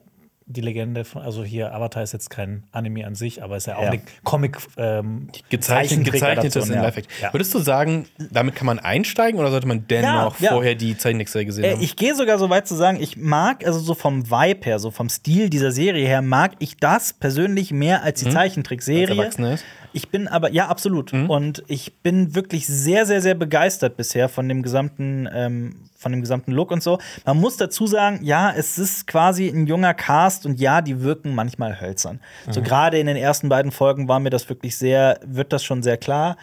die 0.47 0.61
Legende 0.61 1.07
von, 1.07 1.23
also 1.23 1.43
hier 1.43 1.73
Avatar 1.75 2.03
ist 2.03 2.13
jetzt 2.13 2.29
kein 2.29 2.65
Anime 2.71 3.07
an 3.07 3.15
sich, 3.15 3.43
aber 3.43 3.57
ist 3.57 3.67
ja 3.67 3.77
auch 3.77 3.83
Ja. 3.85 3.91
eine 3.93 4.03
Comic. 4.25 4.59
Ähm, 4.77 5.29
Gezeichnet, 5.49 6.13
gezeichnetes 6.13 6.69
in 6.69 6.75
ja. 6.75 6.83
Live-Action. 6.83 7.11
Ja. 7.23 7.33
Würdest 7.33 7.55
du 7.55 7.61
sagen, 7.61 8.07
damit 8.31 8.55
kann 8.55 8.67
man 8.67 8.79
einsteigen 8.79 9.41
oder 9.41 9.51
sollte 9.51 9.67
man 9.67 9.87
dennoch 9.89 10.39
Ja, 10.41 10.49
ja. 10.49 10.53
vorher 10.53 10.75
die 10.75 10.99
Zeichentrickserie 10.99 11.47
gesehen 11.47 11.65
Äh, 11.65 11.73
haben? 11.73 11.81
ich 11.83 11.97
gehe 11.97 12.15
sogar 12.15 12.39
so 12.39 12.51
weit 12.51 12.69
zu 12.69 12.75
sagen, 12.75 13.01
ich 13.01 13.17
mag, 13.17 13.65
also 13.67 13.79
so 13.79 13.95
vom 13.95 14.31
Vibe 14.31 14.67
her, 14.67 14.79
so 14.79 14.91
vom 14.91 15.09
Stil 15.09 15.49
dieser 15.49 15.73
Serie 15.73 16.07
her, 16.07 16.21
mag 16.21 16.53
ich 16.59 16.77
das 16.77 17.15
persönlich 17.15 17.71
mehr 17.73 18.03
als 18.03 18.21
die 18.21 18.27
Als 18.27 18.35
Zeichentrickserie. 18.35 19.17
Erwachsene 19.17 19.55
ist? 19.55 19.65
Ich 19.95 20.09
bin 20.09 20.26
aber, 20.26 20.51
ja, 20.51 20.66
absolut. 20.66 21.12
Und 21.28 21.62
ich 21.68 22.03
bin 22.03 22.34
wirklich 22.34 22.66
sehr, 22.66 23.07
sehr, 23.07 23.20
sehr 23.22 23.36
begeistert 23.36 23.97
bisher 23.97 24.28
von 24.28 24.49
dem 24.49 24.62
gesamten, 24.62 25.28
ähm, 25.32 25.76
von 25.97 26.11
dem 26.11 26.20
gesamten 26.20 26.51
Look 26.51 26.72
und 26.72 26.82
so. 26.82 26.99
Man 27.24 27.38
muss 27.38 27.57
dazu 27.57 27.86
sagen, 27.86 28.18
ja, 28.24 28.53
es 28.53 28.76
ist 28.76 29.07
quasi 29.07 29.47
ein 29.49 29.68
junger 29.68 29.95
Cast 29.95 30.47
und 30.47 30.59
ja, 30.59 30.82
die 30.82 31.03
wirken 31.03 31.32
manchmal 31.32 31.80
hölzern. 31.80 32.18
So 32.51 32.61
gerade 32.61 32.99
in 32.99 33.07
den 33.07 33.16
ersten 33.16 33.49
beiden 33.49 33.70
Folgen 33.70 34.09
war 34.09 34.18
mir 34.18 34.30
das 34.30 34.49
wirklich 34.49 34.76
sehr, 34.76 35.20
wird 35.24 35.53
das 35.53 35.62
schon 35.62 35.84
sehr 35.84 35.97
klar. 35.97 36.38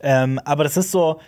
Ähm, 0.00 0.40
aber 0.44 0.64
das 0.64 0.76
ist 0.76 0.90
so, 0.90 1.20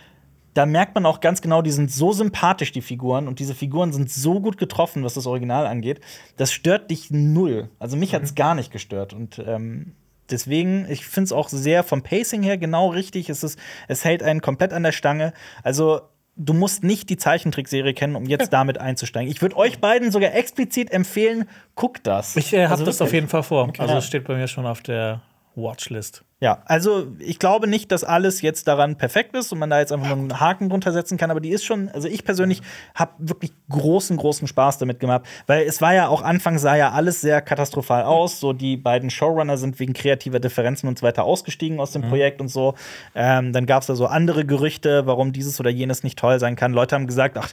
da 0.53 0.65
merkt 0.65 0.95
man 0.95 1.05
auch 1.05 1.21
ganz 1.21 1.41
genau, 1.41 1.61
die 1.61 1.71
sind 1.71 1.89
so 1.89 2.11
sympathisch, 2.11 2.73
die 2.73 2.81
Figuren, 2.81 3.29
und 3.29 3.39
diese 3.39 3.55
Figuren 3.55 3.93
sind 3.93 4.11
so 4.11 4.41
gut 4.41 4.57
getroffen, 4.57 5.05
was 5.05 5.13
das 5.13 5.27
Original 5.27 5.65
angeht. 5.65 6.01
Das 6.35 6.51
stört 6.51 6.91
dich 6.91 7.09
null. 7.09 7.69
Also 7.79 7.95
mich 7.95 8.13
hat 8.13 8.23
es 8.23 8.35
gar 8.35 8.53
nicht 8.53 8.69
gestört. 8.69 9.13
Und 9.13 9.41
ähm, 9.47 9.93
deswegen, 10.31 10.85
ich 10.89 11.05
finde 11.05 11.25
es 11.25 11.31
auch 11.31 11.49
sehr 11.49 11.83
vom 11.83 12.01
Pacing 12.03 12.43
her 12.43 12.57
genau 12.57 12.89
richtig. 12.89 13.29
Es, 13.29 13.43
ist, 13.43 13.59
es 13.87 14.03
hält 14.05 14.23
einen 14.23 14.41
komplett 14.41 14.73
an 14.73 14.83
der 14.83 14.91
Stange. 14.91 15.33
Also. 15.63 16.01
Du 16.41 16.53
musst 16.53 16.85
nicht 16.85 17.09
die 17.09 17.17
Zeichentrickserie 17.17 17.93
kennen, 17.93 18.15
um 18.15 18.23
jetzt 18.23 18.53
damit 18.53 18.77
einzusteigen. 18.77 19.29
Ich 19.29 19.41
würde 19.41 19.57
euch 19.57 19.79
beiden 19.79 20.09
sogar 20.09 20.33
explizit 20.33 20.89
empfehlen, 20.89 21.49
guckt 21.75 22.07
das. 22.07 22.37
ich 22.37 22.53
äh, 22.53 22.63
habe 22.63 22.71
Also 22.75 22.85
das 22.85 23.01
auf 23.01 23.11
jeden 23.11 23.27
Fall 23.27 23.43
vor. 23.43 23.73
Also 23.77 23.91
Ja. 23.91 23.97
es 23.97 24.05
steht 24.05 24.23
bei 24.23 24.35
mir 24.37 24.47
schon 24.47 24.65
auf 24.65 24.79
der 24.81 25.19
Watchlist. 25.61 26.23
Ja, 26.41 26.63
also 26.65 27.07
ich 27.19 27.37
glaube 27.37 27.67
nicht, 27.67 27.91
dass 27.91 28.05
alles 28.05 28.41
jetzt 28.41 28.69
daran 28.69 28.97
perfekt 28.97 29.35
ist 29.35 29.51
und 29.51 29.59
man 29.59 29.69
da 29.69 29.79
jetzt 29.79 29.91
einfach 29.91 30.07
nur 30.07 30.17
einen 30.17 30.39
Haken 30.39 30.69
drunter 30.69 30.93
setzen 30.93 31.17
kann, 31.17 31.31
aber 31.31 31.41
die 31.41 31.49
ist 31.49 31.65
schon, 31.65 31.89
also 31.89 32.07
ich 32.07 32.23
persönlich 32.23 32.61
habe 32.95 33.11
wirklich 33.17 33.51
großen, 33.69 34.15
großen 34.15 34.47
Spaß 34.47 34.77
damit 34.77 35.01
gemacht, 35.01 35.23
weil 35.47 35.63
es 35.67 35.81
war 35.81 35.93
ja 35.93 36.07
auch 36.07 36.21
Anfang 36.21 36.57
sah 36.57 36.77
ja 36.77 36.91
alles 36.91 37.19
sehr 37.19 37.41
katastrophal 37.41 38.03
aus, 38.03 38.39
so 38.39 38.53
die 38.53 38.77
beiden 38.77 39.09
Showrunner 39.09 39.57
sind 39.57 39.81
wegen 39.81 39.91
kreativer 39.91 40.39
Differenzen 40.39 40.87
und 40.87 40.97
so 40.97 41.05
weiter 41.05 41.25
ausgestiegen 41.25 41.81
aus 41.81 41.91
dem 41.91 42.03
Projekt 42.03 42.39
und 42.39 42.47
so. 42.47 42.75
Ähm, 43.15 43.51
dann 43.51 43.65
gab 43.65 43.81
es 43.81 43.87
da 43.87 43.95
so 43.95 44.05
andere 44.05 44.45
Gerüchte, 44.45 45.05
warum 45.05 45.33
dieses 45.33 45.59
oder 45.59 45.69
jenes 45.69 46.03
nicht 46.03 46.17
toll 46.17 46.39
sein 46.39 46.55
kann. 46.55 46.71
Leute 46.71 46.95
haben 46.95 47.07
gesagt, 47.07 47.37
ach, 47.37 47.51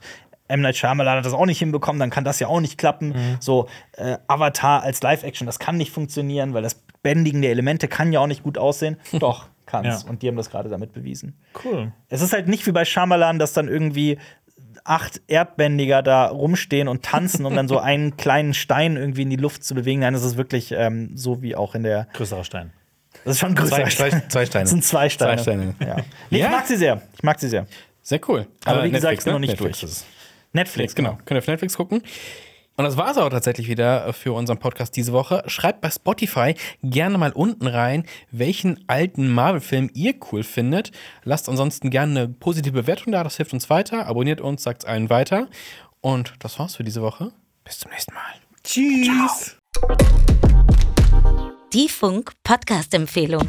M. 0.49 0.61
Night 0.61 0.77
Shyamalan 0.77 1.19
hat 1.19 1.27
das 1.27 1.33
auch 1.33 1.47
nicht 1.47 1.59
hinbekommen, 1.59 1.99
dann 2.01 2.11
kann 2.11 2.25
das 2.25 2.39
ja 2.41 2.47
auch 2.49 2.61
nicht 2.61 2.79
klappen. 2.79 3.15
So, 3.41 3.69
äh, 3.97 4.19
Avatar 4.27 4.83
als 4.83 5.03
Live-Action, 5.03 5.47
das 5.47 5.59
kann 5.59 5.77
nicht 5.77 5.91
funktionieren, 5.91 6.55
weil 6.55 6.63
das 6.63 6.75
Bändigen 7.03 7.43
der 7.43 7.51
Elemente 7.51 7.89
kann 7.89 8.13
ja 8.13 8.21
auch 8.21 8.27
nicht 8.27 8.43
gut 8.43 8.59
aussehen. 8.59 8.97
Doch, 9.19 9.47
kann's. 9.67 10.03
Ja. 10.05 10.09
Und 10.11 10.23
die 10.23 10.29
haben 10.29 10.37
das 10.37 10.51
gerade 10.51 10.69
damit 10.69 10.93
bewiesen. 10.93 11.37
Cool. 11.65 11.93
Es 12.09 12.21
ist 12.23 12.33
halt 12.33 12.49
nicht 12.49 12.67
wie 12.67 12.73
bei 12.73 12.85
Shyamalan, 12.85 13.39
dass 13.39 13.53
dann 13.53 13.69
irgendwie 13.69 14.19
acht 14.85 15.21
Erdbändiger 15.27 16.03
da 16.03 16.27
rumstehen 16.27 16.87
und 16.89 17.03
tanzen, 17.03 17.45
um 17.47 17.55
dann 17.57 17.67
so 17.69 17.79
einen 17.81 18.17
kleinen 18.17 18.55
Stein 18.55 18.97
irgendwie 18.97 19.23
in 19.23 19.31
die 19.31 19.37
Luft 19.37 19.65
zu 19.65 19.75
bewegen. 19.75 20.01
Nein, 20.01 20.13
das 20.13 20.23
ist 20.25 20.37
wirklich 20.37 20.73
ähm, 20.73 21.11
so 21.17 21.43
wie 21.43 21.57
auch 21.57 21.75
in 21.75 21.83
der. 21.83 22.07
Größerer 22.13 22.45
Stein. 22.45 22.73
Das 23.25 23.35
ist 23.35 23.41
schon 23.41 23.55
größer. 23.55 23.77
Zwei- 23.87 24.11
zwei- 24.11 24.23
zwei 24.29 24.47
Steine. 24.47 24.63
Das 24.65 24.71
sind 24.71 24.85
zwei 24.85 25.09
Steine. 25.09 25.37
Zwei 25.37 25.43
Steine. 25.43 25.75
Ja. 25.81 25.97
Nee, 25.97 26.05
Ich 26.31 26.39
Ja. 26.39 26.51
mag 26.51 26.67
sie 26.67 26.77
sehr. 26.77 27.01
Ich 27.15 27.23
mag 27.23 27.41
sie 27.41 27.49
sehr. 27.49 27.67
Sehr 28.03 28.21
cool. 28.29 28.47
Aber 28.65 28.83
Äh, 28.83 28.87
wie 28.87 28.91
gesagt, 28.93 29.19
ich 29.19 29.25
bin 29.25 29.33
noch 29.33 29.41
nicht 29.41 29.51
Netflix 29.51 29.81
durch. 29.81 29.91
ist. 29.93 30.07
Netflix, 30.53 30.95
Genau. 30.95 31.19
Könnt 31.25 31.33
ihr 31.33 31.39
auf 31.39 31.47
Netflix 31.47 31.77
gucken. 31.77 32.03
Und 32.79 32.85
das 32.85 32.99
war 32.99 33.11
es 33.11 33.17
auch 33.17 33.31
tatsächlich 33.31 33.69
wieder 33.69 34.13
für 34.13 34.35
unseren 34.35 34.59
Podcast 34.59 34.97
diese 34.97 35.13
Woche. 35.13 35.43
Schreibt 35.47 35.81
bei 35.81 35.91
Spotify 35.91 36.55
gerne 36.83 37.17
mal 37.17 37.33
unten 37.33 37.67
rein, 37.67 38.05
welchen 38.31 38.85
alten 38.87 39.33
Marvel-Film 39.33 39.91
ihr 39.95 40.15
cool 40.31 40.43
findet. 40.43 40.91
Lasst 41.25 41.49
ansonsten 41.49 41.89
gerne 41.89 42.21
eine 42.21 42.29
positive 42.29 42.73
Bewertung 42.83 43.13
da, 43.13 43.25
das 43.25 43.37
hilft 43.39 43.55
uns 43.55 43.71
weiter. 43.71 44.07
Abonniert 44.07 44.43
uns, 44.43 44.63
sagt 44.63 44.83
es 44.83 44.89
allen 44.89 45.09
weiter. 45.09 45.49
Und 46.03 46.35
das 46.41 46.59
war's 46.59 46.77
für 46.77 46.85
diese 46.85 47.01
Woche. 47.01 47.33
Bis 47.65 47.79
zum 47.79 47.91
nächsten 47.93 48.13
Mal. 48.13 48.35
Tschüss. 48.63 49.57
Die 51.73 51.89
Funk-Podcast-Empfehlung. 51.89 53.49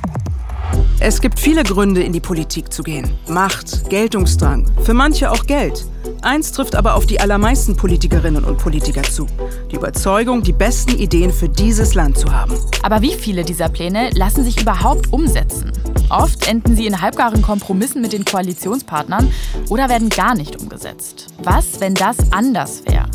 Es 1.00 1.22
gibt 1.22 1.39
viele 1.39 1.62
Gründe, 1.62 2.02
in 2.02 2.12
die 2.12 2.20
Politik 2.20 2.74
zu 2.74 2.82
gehen. 2.82 3.08
Macht, 3.28 3.88
Geltungsdrang, 3.89 4.66
für 4.84 4.95
manche 4.95 5.32
auch 5.32 5.45
Geld. 5.45 5.86
Eins 6.24 6.52
trifft 6.52 6.76
aber 6.76 6.95
auf 6.95 7.06
die 7.06 7.20
allermeisten 7.20 7.76
Politikerinnen 7.76 8.43
und 8.43 8.58
Politiker 8.58 9.04
zu. 9.04 9.28
Die 9.72 9.76
Überzeugung, 9.76 10.41
die 10.41 10.54
besten 10.54 10.98
Ideen 10.98 11.32
für 11.32 11.50
dieses 11.50 11.93
Land 11.93 12.18
zu 12.18 12.34
haben. 12.34 12.58
Aber 12.82 13.04
wie 13.04 13.14
viele 13.14 13.43
dieser 13.43 13.70
Pläne 13.70 14.10
lassen 14.16 14.43
sich 14.43 14.60
überhaupt 14.60 15.14
umsetzen? 15.14 15.72
Oft 16.10 16.48
enden 16.48 16.76
sie 16.76 16.88
in 16.88 17.00
halbgaren 17.00 17.43
Kompromissen 17.43 18.02
mit 18.02 18.14
den 18.14 18.26
Koalitionspartnern 18.26 19.32
oder 19.70 19.89
werden 19.89 20.10
gar 20.10 20.34
nicht 20.34 20.56
umgesetzt. 20.60 21.28
Was, 21.43 21.80
wenn 21.80 21.93
das 21.93 22.18
anders 22.32 22.84
wäre? 22.86 23.06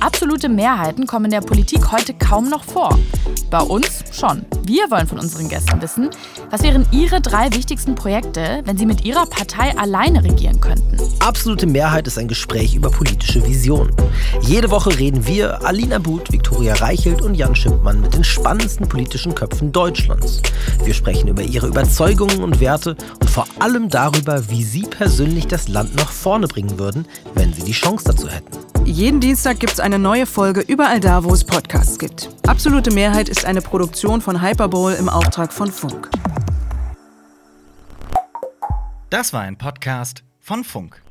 Absolute 0.00 0.48
Mehrheiten 0.48 1.06
kommen 1.06 1.26
in 1.26 1.30
der 1.30 1.42
Politik 1.42 1.92
heute 1.92 2.14
kaum 2.14 2.48
noch 2.48 2.64
vor. 2.64 2.98
Bei 3.50 3.60
uns 3.60 4.02
schon. 4.12 4.46
Wir 4.62 4.90
wollen 4.90 5.06
von 5.06 5.18
unseren 5.18 5.50
Gästen 5.50 5.82
wissen, 5.82 6.08
was 6.48 6.62
wären 6.62 6.86
ihre 6.90 7.20
drei 7.20 7.52
wichtigsten 7.52 7.94
Projekte, 7.96 8.62
wenn 8.64 8.78
sie 8.78 8.86
mit 8.86 9.04
ihrer 9.04 9.26
Partei 9.26 9.76
alleine 9.76 10.24
regieren 10.24 10.58
könnten. 10.58 10.96
Absolute 11.18 11.66
Mehrheit 11.66 12.06
ist 12.06 12.16
ein 12.16 12.28
Gespräch 12.28 12.74
über 12.74 12.90
politische 12.90 13.46
Visionen. 13.46 13.94
Jede 14.40 14.70
Woche 14.70 14.98
reden 14.98 15.26
wir, 15.26 15.66
Alina 15.66 15.98
But, 15.98 16.32
Viktoria 16.32 16.74
Reichelt 16.76 17.20
und 17.20 17.34
Jan 17.34 17.54
Schimpmann 17.54 18.00
mit 18.00 18.14
den 18.14 18.24
spannendsten 18.24 18.88
politischen 18.88 19.34
Köpfen 19.34 19.70
Deutschlands. 19.70 20.40
Wir 20.82 20.94
sprechen 20.94 21.28
über 21.28 21.42
ihre 21.42 21.66
Überzeugungen 21.66 22.42
und 22.42 22.58
Werte 22.60 22.96
und 23.20 23.28
vor 23.28 23.46
allem 23.58 23.90
darüber, 23.90 24.48
wie 24.48 24.64
sie 24.64 24.82
persönlich 24.82 25.46
das 25.46 25.68
Land 25.68 25.94
nach 25.94 26.10
vorne 26.10 26.46
bringen 26.46 26.78
würden, 26.78 27.06
wenn 27.34 27.52
sie 27.52 27.62
die 27.62 27.72
Chance 27.72 28.04
dazu 28.06 28.28
hätten. 28.28 28.70
Jeden 28.86 29.20
Dienstag 29.20 29.60
gibt 29.60 29.74
es 29.74 29.80
eine 29.92 29.98
neue 29.98 30.24
Folge 30.24 30.60
überall 30.60 31.00
da, 31.00 31.24
wo 31.24 31.32
es 31.34 31.42
Podcasts 31.42 31.98
gibt. 31.98 32.30
Absolute 32.46 32.92
Mehrheit 32.92 33.28
ist 33.28 33.44
eine 33.44 33.60
Produktion 33.60 34.20
von 34.20 34.40
Hyperbowl 34.40 34.92
im 34.92 35.08
Auftrag 35.08 35.52
von 35.52 35.72
Funk. 35.72 36.08
Das 39.10 39.32
war 39.32 39.40
ein 39.40 39.58
Podcast 39.58 40.22
von 40.38 40.62
Funk. 40.62 41.02